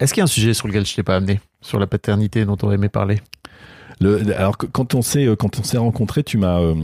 Est-ce 0.00 0.12
qu'il 0.12 0.20
y 0.20 0.22
a 0.22 0.24
un 0.24 0.28
sujet 0.28 0.54
sur 0.54 0.68
lequel 0.68 0.86
je 0.86 0.94
t'ai 0.94 1.02
pas 1.02 1.16
amené 1.16 1.40
Sur 1.60 1.78
la 1.78 1.86
paternité 1.86 2.44
dont 2.44 2.56
on 2.62 2.70
aimé 2.70 2.88
parler? 2.88 3.20
Le, 3.98 4.36
alors 4.36 4.58
quand 4.58 4.94
on 4.94 5.00
s'est 5.00 5.26
quand 5.38 5.58
on 5.58 5.62
s'est 5.62 5.78
rencontrés, 5.78 6.22
tu 6.22 6.36
m'as, 6.36 6.60
euh, 6.60 6.74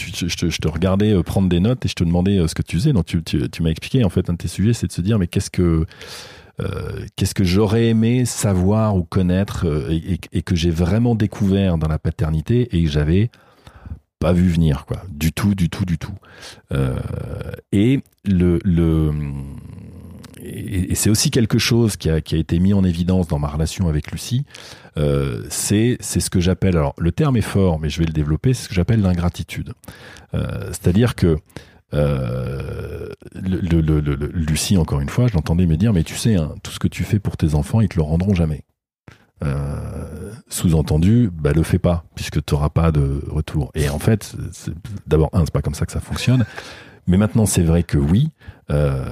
je, 0.00 0.58
te, 0.58 0.68
regardais 0.68 1.12
euh, 1.12 1.22
prendre 1.22 1.50
des 1.50 1.60
notes 1.60 1.84
et 1.84 1.88
je 1.88 1.94
te 1.94 2.02
demandais 2.02 2.38
euh, 2.38 2.48
ce 2.48 2.54
que 2.54 2.62
tu 2.62 2.76
faisais. 2.76 2.94
Donc 2.94 3.04
tu, 3.04 3.62
m'as 3.62 3.68
expliqué 3.68 4.04
en 4.04 4.08
fait 4.08 4.30
un 4.30 4.32
de 4.32 4.38
tes 4.38 4.48
sujets, 4.48 4.72
c'est 4.72 4.86
de 4.86 4.92
se 4.92 5.02
dire 5.02 5.18
mais 5.18 5.26
qu'est-ce 5.26 5.50
que 5.50 5.84
euh, 6.60 7.04
qu'est-ce 7.16 7.34
que 7.34 7.44
j'aurais 7.44 7.88
aimé 7.88 8.24
savoir 8.24 8.96
ou 8.96 9.04
connaître 9.04 9.66
euh, 9.66 9.98
et, 10.32 10.42
que 10.42 10.56
j'ai 10.56 10.70
vraiment 10.70 11.14
découvert 11.14 11.76
dans 11.76 11.88
la 11.88 11.98
paternité 11.98 12.74
et 12.74 12.84
que 12.84 12.88
j'avais 12.88 13.30
pas 14.18 14.32
vu 14.32 14.48
venir 14.48 14.86
quoi, 14.86 15.02
du 15.10 15.32
tout, 15.32 15.54
du 15.54 15.68
tout, 15.68 15.84
du 15.84 15.98
tout. 15.98 16.14
Euh, 16.72 16.98
et 17.72 18.00
le, 18.24 18.58
le 18.64 19.12
et, 20.46 20.94
c'est 20.94 21.10
aussi 21.10 21.30
quelque 21.30 21.58
chose 21.58 21.96
qui 21.96 22.10
a, 22.10 22.16
été 22.16 22.58
mis 22.58 22.72
en 22.72 22.84
évidence 22.84 23.28
dans 23.28 23.38
ma 23.38 23.48
relation 23.48 23.88
avec 23.88 24.10
Lucie. 24.12 24.44
Euh, 24.96 25.44
c'est 25.50 25.98
ce 26.00 26.30
que 26.30 26.40
j'appelle 26.40 26.76
alors 26.76 26.94
le 26.98 27.12
terme 27.12 27.36
est 27.36 27.42
fort, 27.42 27.78
mais 27.78 27.88
je 27.88 27.98
vais 27.98 28.06
le 28.06 28.12
développer. 28.12 28.54
C'est 28.54 28.64
ce 28.64 28.68
que 28.68 28.74
j'appelle 28.74 29.00
l'ingratitude. 29.00 29.74
Euh, 30.34 30.68
C'est-à-dire 30.68 31.14
que 31.14 31.36
euh, 31.94 33.08
Lucie, 33.34 34.76
encore 34.76 35.00
une 35.00 35.08
fois, 35.08 35.28
je 35.28 35.34
l'entendais 35.34 35.66
me 35.66 35.76
dire, 35.76 35.92
mais 35.92 36.02
tu 36.02 36.16
sais, 36.16 36.34
hein, 36.36 36.54
tout 36.62 36.70
ce 36.70 36.78
que 36.78 36.88
tu 36.88 37.04
fais 37.04 37.18
pour 37.18 37.36
tes 37.36 37.54
enfants, 37.54 37.80
ils 37.80 37.88
te 37.88 37.96
le 37.96 38.02
rendront 38.02 38.34
jamais. 38.34 38.62
Sous-entendu, 40.48 41.30
bah 41.30 41.52
le 41.52 41.62
fais 41.62 41.78
pas, 41.78 42.04
puisque 42.14 42.42
tu 42.44 42.54
n'auras 42.54 42.70
pas 42.70 42.90
de 42.90 43.22
retour. 43.28 43.70
Et 43.74 43.88
en 43.90 43.98
fait, 43.98 44.34
d'abord, 45.06 45.28
un, 45.34 45.44
c'est 45.44 45.52
pas 45.52 45.60
comme 45.60 45.74
ça 45.74 45.84
que 45.84 45.92
ça 45.92 46.00
fonctionne. 46.00 46.46
Mais 47.06 47.16
maintenant, 47.16 47.46
c'est 47.46 47.62
vrai 47.62 47.82
que 47.82 47.98
oui, 47.98 48.30
euh, 48.70 49.04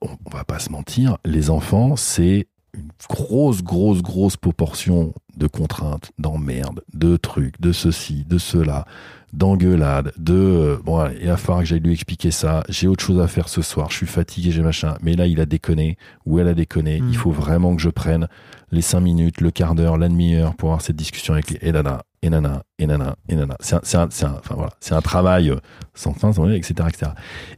on, 0.00 0.10
on 0.26 0.36
va 0.36 0.44
pas 0.44 0.58
se 0.58 0.70
mentir, 0.70 1.18
les 1.24 1.50
enfants, 1.50 1.96
c'est 1.96 2.48
une 2.74 2.90
grosse, 3.08 3.62
grosse, 3.62 4.02
grosse 4.02 4.36
proportion 4.36 5.14
de 5.36 5.46
contraintes, 5.46 6.12
d'emmerdes, 6.18 6.82
de 6.94 7.16
trucs, 7.16 7.60
de 7.60 7.72
ceci, 7.72 8.24
de 8.28 8.38
cela, 8.38 8.86
d'engueulades, 9.32 10.12
de 10.16 10.34
euh, 10.34 10.78
bon, 10.82 10.98
allez, 10.98 11.18
il 11.20 11.28
va 11.28 11.36
falloir 11.36 11.60
que 11.60 11.66
j'aille 11.68 11.80
lui 11.80 11.92
expliquer 11.92 12.30
ça. 12.30 12.64
J'ai 12.68 12.88
autre 12.88 13.04
chose 13.04 13.20
à 13.20 13.28
faire 13.28 13.48
ce 13.48 13.62
soir. 13.62 13.90
Je 13.90 13.96
suis 13.96 14.06
fatigué, 14.06 14.50
j'ai 14.50 14.62
machin. 14.62 14.96
Mais 15.02 15.14
là, 15.14 15.26
il 15.26 15.40
a 15.40 15.46
déconné 15.46 15.98
ou 16.24 16.38
elle 16.38 16.48
a 16.48 16.54
déconné. 16.54 17.00
Mm. 17.00 17.08
Il 17.10 17.16
faut 17.16 17.32
vraiment 17.32 17.76
que 17.76 17.82
je 17.82 17.90
prenne 17.90 18.28
les 18.72 18.82
cinq 18.82 19.00
minutes, 19.00 19.40
le 19.40 19.50
quart 19.50 19.74
d'heure, 19.74 19.98
la 19.98 20.08
demi-heure 20.08 20.54
pour 20.54 20.70
avoir 20.70 20.80
cette 20.80 20.96
discussion 20.96 21.34
avec 21.34 21.50
les 21.50 21.68
et 21.68 21.72
nana, 21.72 22.02
et 22.26 22.30
nana, 22.30 22.62
et 22.78 22.86
nana, 22.86 23.16
et 23.28 23.36
nana. 23.36 23.56
C'est 23.60 23.74
un, 23.74 23.80
un, 24.00 24.02
un, 24.02 24.38
enfin 24.38 24.54
voilà, 24.54 24.70
un 24.90 25.00
travail 25.00 25.50
euh, 25.50 25.56
sans 25.94 26.12
fin, 26.12 26.32
sans 26.32 26.44
fin, 26.44 26.52
etc., 26.52 26.74
etc. 26.88 27.12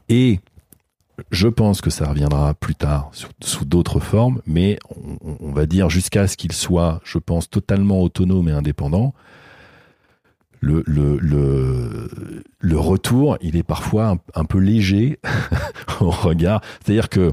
Et 0.08 0.40
je 1.30 1.48
pense 1.48 1.80
que 1.80 1.90
ça 1.90 2.06
reviendra 2.08 2.54
plus 2.54 2.74
tard 2.74 3.10
sous, 3.40 3.64
d'autres 3.64 4.00
formes, 4.00 4.40
mais 4.46 4.78
on, 5.24 5.36
on 5.40 5.52
va 5.52 5.66
dire 5.66 5.90
jusqu'à 5.90 6.28
ce 6.28 6.36
qu'il 6.36 6.52
soit, 6.52 7.00
je 7.04 7.18
pense, 7.18 7.50
totalement 7.50 8.02
autonome 8.02 8.48
et 8.48 8.52
indépendant. 8.52 9.14
Le, 10.60 10.82
le, 10.86 11.18
le, 11.18 12.10
le 12.58 12.78
retour, 12.78 13.38
il 13.40 13.56
est 13.56 13.62
parfois 13.62 14.08
un, 14.08 14.18
un 14.34 14.44
peu 14.44 14.58
léger 14.58 15.18
au 16.00 16.10
regard. 16.10 16.60
C'est-à-dire 16.84 17.08
que 17.08 17.32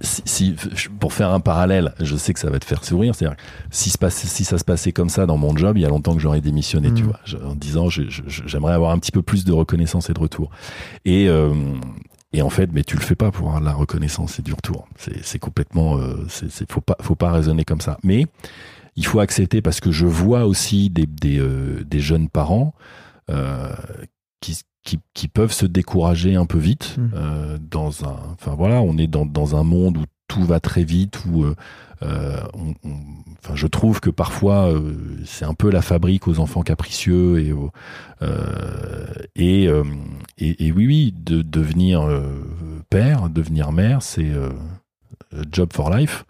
si, 0.00 0.22
si- 0.24 0.88
pour 1.00 1.12
faire 1.12 1.30
un 1.30 1.40
parallèle, 1.40 1.94
je 2.00 2.16
sais 2.16 2.32
que 2.34 2.40
ça 2.40 2.50
va 2.50 2.58
te 2.58 2.64
faire 2.64 2.84
sourire. 2.84 3.14
C'est-à-dire 3.14 3.36
si, 3.70 3.90
se 3.90 3.98
passe- 3.98 4.16
si 4.26 4.44
ça 4.44 4.58
se 4.58 4.64
passait 4.64 4.92
comme 4.92 5.08
ça 5.08 5.26
dans 5.26 5.36
mon 5.36 5.56
job, 5.56 5.76
il 5.76 5.80
y 5.82 5.84
a 5.84 5.88
longtemps 5.88 6.14
que 6.14 6.20
j'aurais 6.20 6.40
démissionné, 6.40 6.92
tu 6.94 7.02
Mm. 7.04 7.06
vois, 7.06 7.20
en 7.44 7.54
disant 7.54 7.88
j'aimerais 7.88 8.72
avoir 8.74 8.90
un 8.92 8.98
petit 8.98 9.12
peu 9.12 9.22
plus 9.22 9.44
de 9.44 9.52
reconnaissance 9.52 10.10
et 10.10 10.12
de 10.14 10.20
retour. 10.20 10.50
Et 11.04 11.28
euh, 11.28 11.54
et 12.32 12.42
en 12.42 12.50
fait, 12.50 12.70
mais 12.72 12.84
tu 12.84 12.96
le 12.96 13.02
fais 13.02 13.14
pas 13.14 13.30
pour 13.30 13.46
avoir 13.46 13.60
de 13.60 13.64
la 13.66 13.72
reconnaissance 13.72 14.38
et 14.38 14.42
du 14.42 14.52
retour. 14.52 14.86
C'est 15.22 15.38
complètement, 15.38 15.96
euh, 15.98 16.26
c'est- 16.28 16.70
faut 16.70 16.82
pas 16.82 16.96
faut 17.00 17.14
pas 17.14 17.32
raisonner 17.32 17.64
comme 17.64 17.80
ça. 17.80 17.96
Mais 18.04 18.26
il 18.96 19.06
faut 19.06 19.20
accepter 19.20 19.62
parce 19.62 19.80
que 19.80 19.90
je 19.92 20.06
vois 20.06 20.44
aussi 20.44 20.90
des 20.90 21.06
des, 21.06 21.38
euh, 21.38 21.82
des 21.86 22.00
jeunes 22.00 22.28
parents 22.28 22.74
euh, 23.30 23.72
qui 24.40 24.58
qui, 24.88 24.98
qui 25.14 25.28
peuvent 25.28 25.52
se 25.52 25.66
décourager 25.66 26.34
un 26.36 26.46
peu 26.46 26.58
vite 26.58 26.96
Mm. 26.98 27.10
euh, 27.14 27.58
dans 27.70 28.04
un 28.04 28.16
enfin 28.32 28.54
voilà 28.56 28.80
on 28.80 28.96
est 28.96 29.06
dans, 29.06 29.26
dans 29.26 29.54
un 29.56 29.62
monde 29.64 29.98
où 29.98 30.04
tout 30.28 30.44
va 30.44 30.60
très 30.60 30.84
vite 30.84 31.22
où 31.26 31.44
euh, 31.44 31.54
euh, 32.02 32.40
on- 32.54 32.74
on- 32.88 33.00
enfin 33.42 33.54
je 33.54 33.66
trouve 33.66 34.00
que 34.00 34.10
parfois 34.10 34.72
euh, 34.72 34.92
c'est 35.24 35.44
un 35.44 35.54
peu 35.54 35.70
la 35.70 35.82
fabrique 35.82 36.26
aux 36.28 36.38
enfants 36.38 36.62
capricieux 36.62 37.38
et 37.40 37.52
et, 39.36 39.64
et 40.38 40.66
et 40.66 40.72
oui 40.72 40.86
oui 40.86 41.14
de 41.16 41.42
devenir 41.42 42.08
père 42.90 43.28
devenir 43.28 43.72
mère 43.72 44.02
c'est 44.02 44.30
job 45.52 45.70
for 45.72 45.94
life 45.94 46.24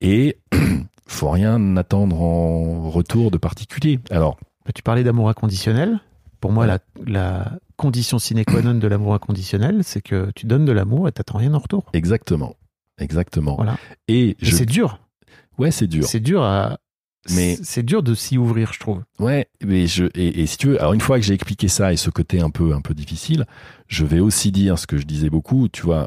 et 0.00 0.38
faut 1.06 1.30
rien 1.30 1.76
attendre 1.76 2.20
en 2.22 2.90
retour 2.90 3.30
de 3.30 3.38
particulier 3.38 3.98
alors 4.10 4.36
Bah, 4.64 4.72
Tu 4.74 4.82
parlais 4.82 5.04
d'amour 5.04 5.28
inconditionnel. 5.28 6.00
Pour 6.44 6.52
moi, 6.52 6.66
la, 6.66 6.78
la 7.06 7.58
condition 7.78 8.18
sine 8.18 8.44
qua 8.44 8.60
non 8.60 8.74
de 8.74 8.86
l'amour 8.86 9.14
inconditionnel, 9.14 9.80
c'est 9.82 10.02
que 10.02 10.30
tu 10.34 10.44
donnes 10.44 10.66
de 10.66 10.72
l'amour 10.72 11.08
et 11.08 11.12
t'attends 11.12 11.38
rien 11.38 11.54
en 11.54 11.58
retour. 11.58 11.86
exactement 11.94 12.54
exactement 12.98 13.56
Voilà. 13.56 13.78
et 14.08 14.36
je 14.42 14.54
c'est 14.54 14.66
dur. 14.66 14.98
ouais 15.56 15.70
c'est 15.70 15.86
dur 15.86 16.04
C'est 16.04 16.20
dur 16.20 16.42
à, 16.42 16.78
Mais- 17.34 17.56
c'est 17.62 17.82
dur 17.82 18.02
de 18.02 18.14
s'y 18.14 18.36
ouvrir, 18.36 18.74
je 18.74 18.78
trouve. 18.78 19.02
Ouais, 19.18 19.48
mais 19.64 19.86
je 19.86 20.04
et, 20.14 20.42
et 20.42 20.46
si 20.46 20.58
tu 20.58 20.66
veux, 20.66 20.78
alors 20.78 20.92
une 20.92 21.00
fois 21.00 21.18
que 21.18 21.24
j'ai 21.24 21.32
expliqué 21.32 21.68
ça 21.68 21.94
et 21.94 21.96
ce 21.96 22.10
côté 22.10 22.40
un 22.42 22.50
peu 22.50 22.74
un 22.74 22.82
peu 22.82 22.92
difficile, 22.92 23.46
je 23.88 24.04
vais 24.04 24.20
aussi 24.20 24.52
dire 24.52 24.78
ce 24.78 24.86
que 24.86 24.98
je 24.98 25.06
disais 25.06 25.30
beaucoup. 25.30 25.68
Tu 25.68 25.80
vois, 25.80 26.06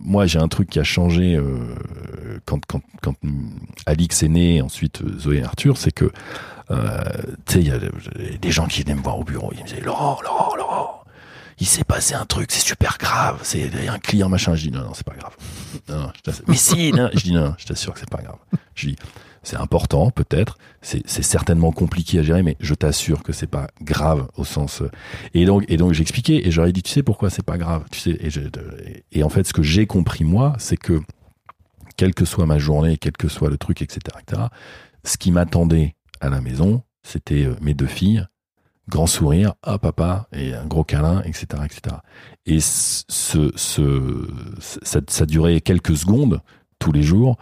moi 0.00 0.26
j'ai 0.26 0.38
un 0.38 0.48
truc 0.48 0.70
qui 0.70 0.78
a 0.78 0.84
changé 0.84 1.36
euh, 1.36 1.76
quand 2.46 2.60
quand 2.66 3.14
Alix 3.86 4.22
est 4.22 4.28
né, 4.28 4.62
ensuite 4.62 5.02
euh, 5.02 5.18
Zoé 5.18 5.38
et 5.38 5.44
Arthur, 5.44 5.76
c'est 5.76 5.92
que 5.92 6.10
euh, 6.70 7.02
tu 7.46 7.54
sais, 7.54 7.60
il 7.60 7.68
y 7.68 7.70
a 7.70 7.78
des 8.38 8.50
gens 8.50 8.66
qui 8.66 8.82
venaient 8.82 8.94
me 8.94 9.02
voir 9.02 9.18
au 9.18 9.24
bureau, 9.24 9.50
ils 9.52 9.60
me 9.60 9.66
disaient 9.66 9.80
Laurent, 9.80 10.18
Laurent, 10.22 10.54
Laurent. 10.56 11.04
Il 11.58 11.66
s'est 11.66 11.84
passé 11.84 12.14
un 12.14 12.24
truc, 12.24 12.50
c'est 12.52 12.66
super 12.66 12.96
grave. 12.98 13.40
C'est 13.42 13.70
un 13.86 13.98
client 13.98 14.30
machin. 14.30 14.54
Je 14.54 14.62
dis 14.62 14.70
non, 14.70 14.82
non, 14.82 14.94
c'est 14.94 15.04
pas 15.04 15.14
grave. 15.14 15.36
Mais 16.46 16.56
si, 16.56 16.90
non. 16.92 17.10
je 17.12 17.20
dis 17.20 17.32
non, 17.32 17.54
je 17.58 17.66
t'assure 17.66 17.92
que 17.92 18.00
c'est 18.00 18.08
pas 18.08 18.22
grave. 18.22 18.38
Je 18.74 18.88
dis 18.88 18.96
c'est 19.42 19.56
important 19.56 20.10
peut-être, 20.10 20.58
c'est 20.82 21.06
certainement 21.06 21.72
compliqué 21.72 22.18
à 22.18 22.22
gérer, 22.22 22.42
mais 22.42 22.56
je 22.60 22.74
t'assure 22.74 23.22
que 23.22 23.32
c'est 23.32 23.46
pas 23.46 23.68
grave 23.80 24.28
au 24.36 24.44
sens. 24.44 24.82
euh, 24.82 24.90
Et 25.34 25.44
donc 25.44 25.64
et 25.68 25.76
donc 25.76 25.92
j'expliquais 25.92 26.46
et 26.46 26.50
j'aurais 26.50 26.72
dit 26.72 26.82
tu 26.82 26.90
sais 26.90 27.02
pourquoi 27.02 27.30
c'est 27.30 27.44
pas 27.44 27.58
grave, 27.58 27.84
tu 27.90 28.00
sais. 28.00 28.18
Et, 29.12 29.22
en 29.22 29.28
fait 29.28 29.46
ce 29.46 29.52
que 29.52 29.62
j'ai 29.62 29.86
compris 29.86 30.24
moi, 30.24 30.54
c'est 30.58 30.76
que 30.76 31.00
quelle 31.96 32.14
que 32.14 32.24
soit 32.24 32.46
ma 32.46 32.58
journée, 32.58 32.96
quel 32.98 33.12
que 33.12 33.28
soit 33.28 33.50
le 33.50 33.58
truc, 33.58 33.82
etc., 33.82 34.00
etc. 34.20 34.42
Ce 35.04 35.16
qui 35.16 35.32
m'attendait 35.32 35.96
à 36.20 36.28
la 36.28 36.40
maison, 36.40 36.82
c'était 37.02 37.44
euh, 37.44 37.54
mes 37.60 37.74
deux 37.74 37.86
filles, 37.86 38.26
grand 38.88 39.06
sourire, 39.06 39.54
ah 39.62 39.78
papa, 39.78 40.28
et 40.32 40.54
un 40.54 40.66
gros 40.66 40.84
câlin, 40.84 41.22
etc., 41.22 41.46
etc. 41.64 41.96
Et 42.46 42.60
ce, 42.60 43.50
ce, 43.54 44.28
ça, 44.82 45.26
durait 45.26 45.60
quelques 45.60 45.96
secondes 45.96 46.42
tous 46.78 46.92
les 46.92 47.02
jours, 47.02 47.36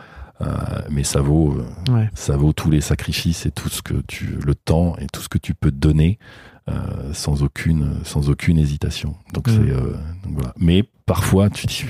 mais 0.91 1.05
ça 1.05 1.21
vaut, 1.21 1.53
euh, 1.59 1.93
Ouais. 1.93 2.09
ça 2.15 2.37
vaut 2.37 2.53
tous 2.53 2.71
les 2.71 2.81
sacrifices 2.81 3.45
et 3.47 3.51
tout 3.51 3.69
ce 3.69 3.83
que 3.83 3.95
tu, 4.07 4.27
le 4.45 4.55
temps 4.55 4.95
et 4.99 5.07
tout 5.13 5.21
ce 5.21 5.29
que 5.29 5.39
tu 5.39 5.55
peux 5.55 5.71
te 5.71 5.77
donner 5.77 6.19
euh, 6.69 7.13
sans 7.15 7.43
aucune, 7.43 7.95
sans 8.05 8.29
aucune 8.31 8.59
hésitation. 8.59 9.17
Donc 9.33 9.49
Mhm. 9.49 9.55
c'est, 9.55 9.71
euh, 9.73 9.93
donc 10.25 10.35
voilà. 10.35 10.53
Mais 10.59 10.85
parfois 11.07 11.49
tu 11.51 11.67
te 11.67 11.73
dis, 11.73 11.85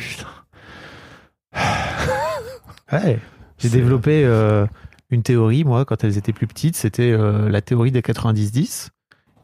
Ouais. 2.93 3.19
J'ai 3.59 3.69
développé 3.71 4.25
euh, 4.25 4.67
une 5.11 5.23
théorie, 5.23 5.65
moi, 5.65 5.85
quand 5.85 6.05
elles 6.05 6.17
étaient 6.17 6.33
plus 6.33 6.47
petites. 6.47 6.77
C'était 6.77 7.11
euh, 7.11 7.49
la 7.49 7.61
théorie 7.61 7.91
des 7.93 8.01
90-10. 8.03 8.89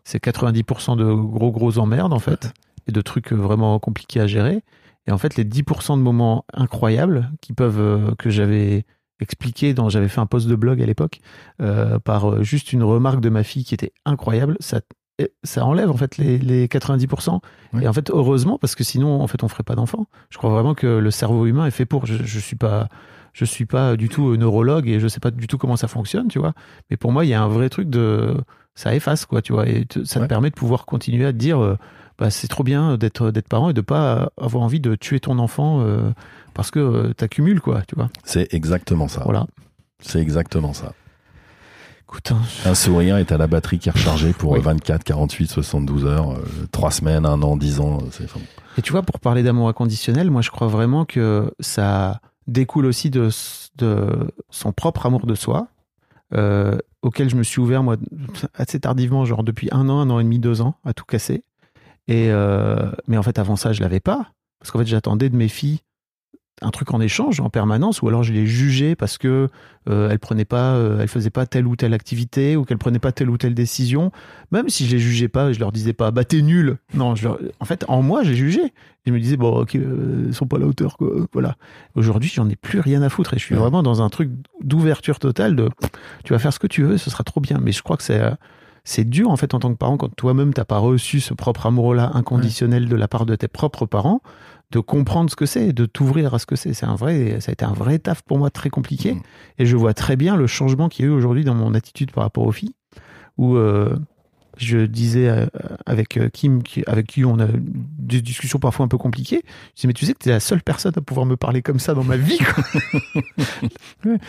C'est 0.04 0.22
90% 0.22 0.96
de 0.96 1.04
gros, 1.12 1.50
gros 1.50 1.78
emmerdes, 1.78 2.12
en 2.12 2.18
fait, 2.18 2.52
et 2.86 2.92
de 2.92 3.00
trucs 3.00 3.32
euh, 3.32 3.36
vraiment 3.36 3.78
compliqués 3.78 4.20
à 4.20 4.26
gérer. 4.26 4.62
Et 5.06 5.12
en 5.12 5.18
fait, 5.18 5.36
les 5.36 5.44
10% 5.44 5.96
de 5.96 6.02
moments 6.02 6.44
incroyables 6.54 7.30
qui 7.40 7.52
peuvent, 7.52 7.80
euh, 7.80 8.14
que 8.18 8.30
j'avais 8.30 8.86
expliqué 9.20 9.74
dans, 9.74 9.88
j'avais 9.88 10.08
fait 10.08 10.20
un 10.20 10.26
post 10.26 10.48
de 10.48 10.56
blog 10.56 10.82
à 10.82 10.86
l'époque, 10.86 11.20
euh, 11.62 11.98
par 11.98 12.30
euh, 12.30 12.42
juste 12.42 12.72
une 12.72 12.82
remarque 12.82 13.20
de 13.20 13.28
ma 13.28 13.42
fille 13.44 13.64
qui 13.64 13.74
était 13.74 13.92
incroyable, 14.04 14.56
ça, 14.60 14.80
et 15.18 15.32
ça 15.44 15.64
enlève, 15.64 15.90
en 15.90 15.96
fait, 15.96 16.16
les, 16.18 16.38
les 16.38 16.66
90%. 16.66 17.40
Ouais. 17.74 17.84
Et 17.84 17.88
en 17.88 17.92
fait, 17.92 18.10
heureusement, 18.10 18.58
parce 18.58 18.74
que 18.74 18.82
sinon, 18.82 19.20
en 19.22 19.26
fait, 19.28 19.42
on 19.44 19.48
ferait 19.48 19.62
pas 19.62 19.76
d'enfants. 19.76 20.06
Je 20.30 20.38
crois 20.38 20.50
vraiment 20.50 20.74
que 20.74 20.86
le 20.86 21.10
cerveau 21.12 21.46
humain 21.46 21.66
est 21.66 21.70
fait 21.70 21.86
pour. 21.86 22.06
Je, 22.06 22.16
je 22.24 22.38
suis 22.40 22.56
pas, 22.56 22.88
je 23.32 23.44
suis 23.44 23.66
pas 23.66 23.96
du 23.96 24.08
tout 24.08 24.36
neurologue 24.36 24.88
et 24.88 24.98
je 24.98 25.06
sais 25.06 25.20
pas 25.20 25.30
du 25.30 25.46
tout 25.46 25.56
comment 25.58 25.76
ça 25.76 25.86
fonctionne, 25.86 26.26
tu 26.28 26.40
vois. 26.40 26.52
Mais 26.90 26.96
pour 26.96 27.12
moi, 27.12 27.24
il 27.24 27.28
y 27.28 27.34
a 27.34 27.40
un 27.42 27.46
vrai 27.48 27.68
truc 27.68 27.88
de, 27.88 28.34
ça 28.74 28.92
efface 28.94 29.24
quoi, 29.24 29.40
tu 29.40 29.52
vois, 29.52 29.68
et 29.68 29.86
te- 29.86 30.02
ça 30.04 30.18
Ouais. 30.18 30.26
te 30.26 30.28
permet 30.28 30.50
de 30.50 30.54
pouvoir 30.56 30.84
continuer 30.84 31.26
à 31.26 31.32
te 31.32 31.38
dire, 31.38 31.60
euh, 31.62 31.76
bah 32.18 32.30
c'est 32.30 32.48
trop 32.48 32.62
bien 32.64 32.96
d'être 32.96 33.30
d'être 33.30 33.48
parent 33.48 33.70
et 33.70 33.72
de 33.72 33.80
pas 33.80 34.30
avoir 34.40 34.62
envie 34.62 34.80
de 34.80 34.94
tuer 34.94 35.20
ton 35.20 35.38
enfant 35.38 35.80
euh, 35.80 36.10
parce 36.54 36.70
que 36.70 36.78
euh, 36.78 37.12
t'accumules 37.12 37.60
quoi, 37.60 37.82
tu 37.88 37.94
vois. 37.96 38.08
c'est 38.24 38.52
exactement 38.54 39.08
ça. 39.08 39.22
Voilà. 39.24 39.46
C'est 40.00 40.20
exactement 40.20 40.72
ça. 40.72 40.92
Écoute, 42.02 42.32
hein, 42.32 42.42
Un 42.66 42.74
sourire 42.74 43.16
est 43.16 43.32
à 43.32 43.38
la 43.38 43.46
batterie 43.46 43.78
qui 43.78 43.88
est 43.88 43.92
rechargée 43.92 44.32
pour 44.32 44.52
Oui. 44.52 44.58
euh, 44.58 44.62
24, 44.62 45.02
48, 45.04 45.46
72 45.50 46.04
heures, 46.04 46.32
euh, 46.32 46.44
3 46.70 46.90
semaines, 46.90 47.24
un 47.26 47.42
an, 47.42 47.56
10 47.56 47.80
ans. 47.80 47.98
C'est, 48.10 48.24
enfin, 48.24 48.40
Et 48.78 48.82
tu 48.82 48.92
vois, 48.92 49.02
pour 49.02 49.18
parler 49.20 49.42
d'amour 49.42 49.68
inconditionnel, 49.68 50.30
moi 50.30 50.42
je 50.42 50.50
crois 50.50 50.68
vraiment 50.68 51.04
que 51.06 51.50
ça 51.60 52.20
découle 52.46 52.84
aussi 52.86 53.08
de, 53.10 53.30
son 54.50 54.72
propre 54.72 55.06
amour 55.06 55.26
de 55.26 55.34
soi, 55.34 55.68
euh, 56.34 56.78
auquel 57.02 57.30
je 57.30 57.36
me 57.36 57.42
suis 57.42 57.60
ouvert 57.60 57.82
moi 57.82 57.96
assez 58.54 58.78
tardivement, 58.80 59.24
genre 59.24 59.42
depuis 59.42 59.68
un 59.72 59.88
an, 59.88 60.00
un 60.00 60.10
an 60.10 60.20
et 60.20 60.24
demi, 60.24 60.38
deux 60.38 60.60
ans, 60.60 60.74
à 60.84 60.92
tout 60.92 61.04
casser. 61.06 61.42
Et 62.08 62.30
euh, 62.30 62.90
mais 63.08 63.16
en 63.16 63.22
fait, 63.22 63.38
avant 63.38 63.56
ça, 63.56 63.72
je 63.72 63.80
l'avais 63.82 64.00
pas, 64.00 64.30
parce 64.60 64.70
qu'en 64.70 64.78
fait, 64.80 64.86
j'attendais 64.86 65.30
de 65.30 65.36
mes 65.36 65.48
filles 65.48 65.80
un 66.62 66.70
truc 66.70 66.94
en 66.94 67.00
échange 67.00 67.40
en 67.40 67.50
permanence, 67.50 68.00
ou 68.00 68.06
alors 68.08 68.22
je 68.22 68.32
les 68.32 68.46
jugeais 68.46 68.94
parce 68.94 69.18
que 69.18 69.48
euh, 69.88 70.08
elles 70.08 70.20
prenaient 70.20 70.44
pas, 70.44 70.74
euh, 70.76 71.00
elles 71.00 71.08
faisaient 71.08 71.28
pas 71.28 71.46
telle 71.46 71.66
ou 71.66 71.74
telle 71.74 71.92
activité, 71.92 72.54
ou 72.56 72.64
qu'elles 72.64 72.78
prenaient 72.78 73.00
pas 73.00 73.10
telle 73.10 73.28
ou 73.28 73.36
telle 73.36 73.54
décision. 73.54 74.12
Même 74.52 74.68
si 74.68 74.86
je 74.86 74.92
les 74.92 75.00
jugeais 75.00 75.26
pas, 75.26 75.52
je 75.52 75.58
leur 75.58 75.72
disais 75.72 75.94
pas, 75.94 76.12
bah 76.12 76.24
t'es 76.24 76.42
nul. 76.42 76.76
Non, 76.94 77.16
je 77.16 77.24
leur- 77.24 77.40
en 77.58 77.64
fait, 77.64 77.84
en 77.88 78.02
moi, 78.02 78.22
j'ai 78.22 78.36
jugé. 78.36 78.60
Je 79.04 79.12
me 79.12 79.18
disais, 79.18 79.36
bon, 79.36 79.50
ok, 79.62 79.74
euh, 79.74 80.26
ils 80.28 80.34
sont 80.34 80.46
pas 80.46 80.56
à 80.56 80.60
la 80.60 80.66
hauteur, 80.66 80.96
quoi. 80.96 81.10
Voilà. 81.32 81.56
Aujourd'hui, 81.96 82.30
j'en 82.32 82.48
ai 82.48 82.54
plus 82.56 82.78
rien 82.78 83.02
à 83.02 83.08
foutre 83.08 83.34
et 83.34 83.38
je 83.38 83.44
suis 83.44 83.56
Ouais. 83.56 83.60
vraiment 83.60 83.82
dans 83.82 84.00
un 84.00 84.08
truc 84.08 84.30
d'ouverture 84.62 85.18
totale 85.18 85.56
de, 85.56 85.68
tu 86.22 86.32
vas 86.34 86.38
faire 86.38 86.52
ce 86.52 86.60
que 86.60 86.68
tu 86.68 86.84
veux, 86.84 86.98
ce 86.98 87.10
sera 87.10 87.24
trop 87.24 87.40
bien. 87.40 87.58
Mais 87.60 87.72
je 87.72 87.82
crois 87.82 87.96
que 87.96 88.04
c'est, 88.04 88.20
euh, 88.20 88.30
c'est 88.84 89.08
dur, 89.08 89.30
en 89.30 89.36
fait, 89.36 89.54
en 89.54 89.58
tant 89.58 89.72
que 89.72 89.78
parent, 89.78 89.96
quand 89.96 90.14
toi-même 90.14 90.52
t'as 90.52 90.66
pas 90.66 90.78
reçu 90.78 91.20
ce 91.20 91.32
propre 91.32 91.66
amour-là 91.66 92.10
inconditionnel 92.14 92.88
de 92.88 92.96
la 92.96 93.08
part 93.08 93.24
de 93.24 93.34
tes 93.34 93.48
propres 93.48 93.86
parents, 93.86 94.20
de 94.70 94.78
comprendre 94.80 95.30
ce 95.30 95.36
que 95.36 95.46
c'est, 95.46 95.72
de 95.72 95.86
t'ouvrir 95.86 96.34
à 96.34 96.38
ce 96.38 96.44
que 96.44 96.54
c'est. 96.54 96.74
C'est 96.74 96.84
un 96.84 96.94
vrai, 96.94 97.40
ça 97.40 97.50
a 97.50 97.52
été 97.54 97.64
un 97.64 97.72
vrai 97.72 97.98
taf 97.98 98.20
pour 98.22 98.38
moi 98.38 98.50
très 98.50 98.68
compliqué. 98.68 99.14
Mm. 99.14 99.22
Et 99.58 99.66
je 99.66 99.76
vois 99.76 99.94
très 99.94 100.16
bien 100.16 100.36
le 100.36 100.46
changement 100.46 100.90
qu'il 100.90 101.06
y 101.06 101.08
a 101.08 101.10
eu 101.10 101.14
aujourd'hui 101.14 101.44
dans 101.44 101.54
mon 101.54 101.74
attitude 101.74 102.12
par 102.12 102.24
rapport 102.24 102.44
aux 102.44 102.52
filles, 102.52 102.74
où 103.38 103.56
euh, 103.56 103.96
je 104.56 104.78
disais 104.86 105.28
euh, 105.28 105.46
avec 105.86 106.16
euh, 106.16 106.28
Kim, 106.28 106.60
avec 106.86 107.06
qui 107.06 107.24
on 107.24 107.38
a 107.38 107.46
des 107.98 108.20
discussions 108.20 108.58
parfois 108.58 108.84
un 108.84 108.88
peu 108.88 108.98
compliquées, 108.98 109.42
je 109.44 109.74
disais, 109.76 109.86
mais 109.88 109.92
tu 109.94 110.06
sais 110.06 110.12
que 110.14 110.18
tu 110.18 110.28
es 110.28 110.32
la 110.32 110.40
seule 110.40 110.62
personne 110.62 110.92
à 110.96 111.00
pouvoir 111.00 111.26
me 111.26 111.36
parler 111.36 111.62
comme 111.62 111.78
ça 111.78 111.94
dans 111.94 112.04
ma 112.04 112.16
vie. 112.16 112.38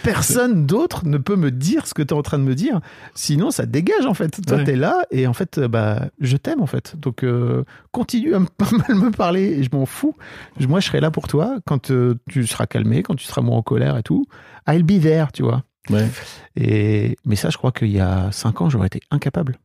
Personne 0.04 0.66
d'autre 0.66 1.06
ne 1.06 1.18
peut 1.18 1.36
me 1.36 1.52
dire 1.52 1.88
ce 1.88 1.94
que 1.94 2.02
tu 2.02 2.14
es 2.14 2.18
en 2.18 2.22
train 2.22 2.40
de 2.40 2.44
me 2.44 2.56
dire. 2.56 2.80
Sinon, 3.14 3.52
ça 3.52 3.66
dégage 3.66 4.06
en 4.06 4.14
fait. 4.14 4.42
Toi, 4.46 4.58
Ouais. 4.58 4.64
tu 4.64 4.72
es 4.72 4.76
là 4.76 5.02
et 5.12 5.28
en 5.28 5.34
fait, 5.34 5.58
euh, 5.58 5.68
bah, 5.68 6.08
je 6.20 6.38
t'aime 6.38 6.62
en 6.62 6.66
fait. 6.68 6.96
Donc, 7.00 7.24
euh, 7.24 7.64
continue 7.92 8.34
à 8.36 8.40
me- 8.40 8.46
pas 8.58 8.70
mal 8.72 8.96
me 8.98 9.12
parler 9.12 9.44
et 9.44 9.64
je 9.64 9.70
m'en 9.74 9.86
fous. 9.86 10.16
Moi, 10.60 10.80
je 10.80 10.88
serai 10.88 11.00
là 11.02 11.12
pour 11.12 11.28
toi 11.28 11.58
quand 11.66 11.92
euh, 11.92 12.16
tu 12.30 12.46
seras 12.48 12.68
calmé, 12.68 13.04
quand 13.04 13.16
tu 13.16 13.26
seras 13.26 13.42
moins 13.42 13.58
en 13.58 13.62
colère 13.64 13.98
et 13.98 14.04
tout. 14.04 14.26
I'll 14.68 14.84
be 14.84 15.00
there, 15.02 15.28
tu 15.34 15.44
vois. 15.44 15.64
ouais. 15.90 16.08
Et, 16.56 17.18
mais 17.26 17.36
ça, 17.36 17.50
je 17.50 17.58
crois 17.58 17.72
qu'il 17.72 17.90
y 17.92 18.00
a 18.00 18.32
cinq 18.32 18.62
ans, 18.62 18.70
j'aurais 18.70 18.88
été 18.88 19.02
incapable. 19.12 19.58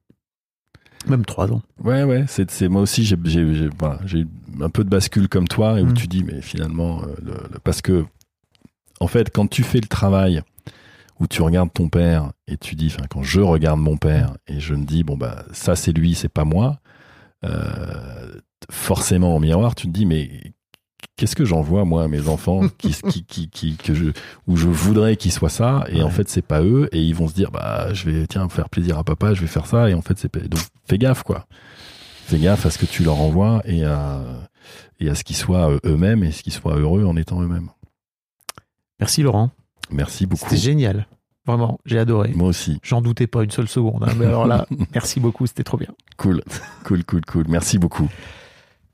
Même 1.06 1.24
trois 1.24 1.51
ans. 1.51 1.62
Ouais, 1.82 2.05
ouais, 2.05 2.24
c'est, 2.28 2.68
moi 2.68 2.82
aussi 2.82 3.05
j'ai, 3.05 3.16
j'ai, 3.24 3.55
j'ai, 3.55 3.68
voilà, 3.78 3.98
eu 4.12 4.27
un 4.60 4.68
peu 4.68 4.85
de 4.85 4.90
bascule 4.90 5.28
comme 5.28 5.48
toi 5.48 5.78
et 5.81 5.82
où 5.82 5.86
Mm. 5.86 5.94
tu 5.94 6.06
dis 6.06 6.22
mais 6.24 6.43
finalement 6.43 7.02
euh, 7.02 7.06
le- 7.22 7.32
le- 7.52 7.59
parce 7.64 7.81
que 7.81 8.05
en 9.01 9.06
fait 9.06 9.31
quand 9.32 9.47
tu 9.48 9.62
fais 9.62 9.81
le 9.81 9.89
travail 9.89 10.43
où 11.18 11.27
tu 11.27 11.40
regardes 11.43 11.72
ton 11.72 11.89
père 11.89 12.32
et 12.47 12.56
tu 12.59 12.74
dis 12.74 12.93
enfin 12.94 13.06
quand 13.09 13.22
je 13.22 13.40
regarde 13.40 13.81
mon 13.81 13.97
père 13.97 14.35
et 14.47 14.60
je 14.60 14.74
me 14.74 14.85
dis 14.85 15.02
bon 15.02 15.16
bah 15.16 15.44
ça 15.52 15.74
c'est 15.74 15.93
lui 15.93 16.14
c'est 16.14 16.28
pas 16.28 16.44
moi 16.44 16.81
euh, 17.44 18.35
forcément 18.70 19.35
au 19.35 19.39
miroir 19.40 19.74
tu 19.74 19.86
te 19.86 19.93
dis 19.93 20.05
mais 20.06 20.52
qu'est-ce 21.20 21.36
que 21.36 21.44
j'envoie 21.44 21.84
moi 21.84 22.05
à 22.05 22.09
mes 22.09 22.28
enfants 22.28 22.62
qui, 22.78 22.92
qui, 23.10 23.24
qui, 23.24 23.48
qui- 23.51 23.76
que 23.76 23.94
je, 23.94 24.06
où 24.47 24.56
je 24.56 24.66
voudrais 24.68 25.16
qu'ils 25.16 25.32
soient 25.32 25.51
ça 25.51 25.84
et 25.90 26.02
en 26.02 26.09
fait 26.10 26.28
c'est 26.30 26.40
pas 26.42 26.62
eux 26.62 26.88
et 26.92 27.01
ils 27.02 27.14
vont 27.14 27.28
se 27.28 27.34
dire 27.34 27.51
bah 27.51 27.92
je 27.92 28.09
vais 28.09 28.26
tiens 28.26 28.48
faire 28.48 28.68
plaisir 28.70 28.97
à 28.98 29.05
papa 29.05 29.34
je 29.34 29.42
vais 29.42 29.47
faire 29.47 29.66
ça 29.66 29.90
et 29.90 29.94
en 29.94 30.01
fait 30.02 30.18
c'est 30.18 30.30
pas... 30.30 30.40
donc 30.40 30.60
fais 30.88 30.97
gaffe 30.98 31.22
quoi 31.22 31.47
fais 32.24 32.38
gaffe 32.38 32.64
à 32.64 32.70
ce 32.70 32.78
que 32.78 32.86
tu 32.86 33.05
leur 33.05 33.20
envoies 33.20 33.60
et 33.66 33.84
à, 33.84 34.22
et 34.98 35.10
à 35.10 35.14
ce 35.14 35.22
qu'ils 35.24 35.36
soient 35.36 35.70
euh, 35.70 35.78
eux-mêmes 35.84 36.24
et 36.24 36.32
ce 36.32 36.42
qu'ils 36.42 36.52
soient 36.55 36.76
heureux 36.76 37.05
en 37.05 37.16
étant 37.16 37.42
eux-mêmes. 37.42 37.68
Merci 38.98 39.22
Laurent. 39.22 39.51
Merci 39.90 40.26
beaucoup. 40.26 40.44
C'était 40.44 40.60
génial. 40.60 41.06
Vraiment, 41.47 41.78
j'ai 41.86 41.98
adoré. 41.98 42.30
Moi 42.34 42.48
aussi. 42.48 42.78
J'en 42.82 43.01
doutais 43.01 43.26
pas 43.26 43.42
une 43.42 43.51
seule 43.51 43.66
seconde. 43.68 44.05
hein. 44.06 44.12
Mais 44.18 44.26
alors 44.26 44.47
là, 44.47 44.66
merci 44.94 45.18
beaucoup, 45.20 45.47
c'était 45.47 45.64
trop 45.64 45.78
bien. 45.78 45.88
Cool, 46.18 46.42
cool, 46.84 47.02
cool, 47.05 47.22
cool. 47.24 47.44
Merci 47.48 47.78
beaucoup. 47.78 48.09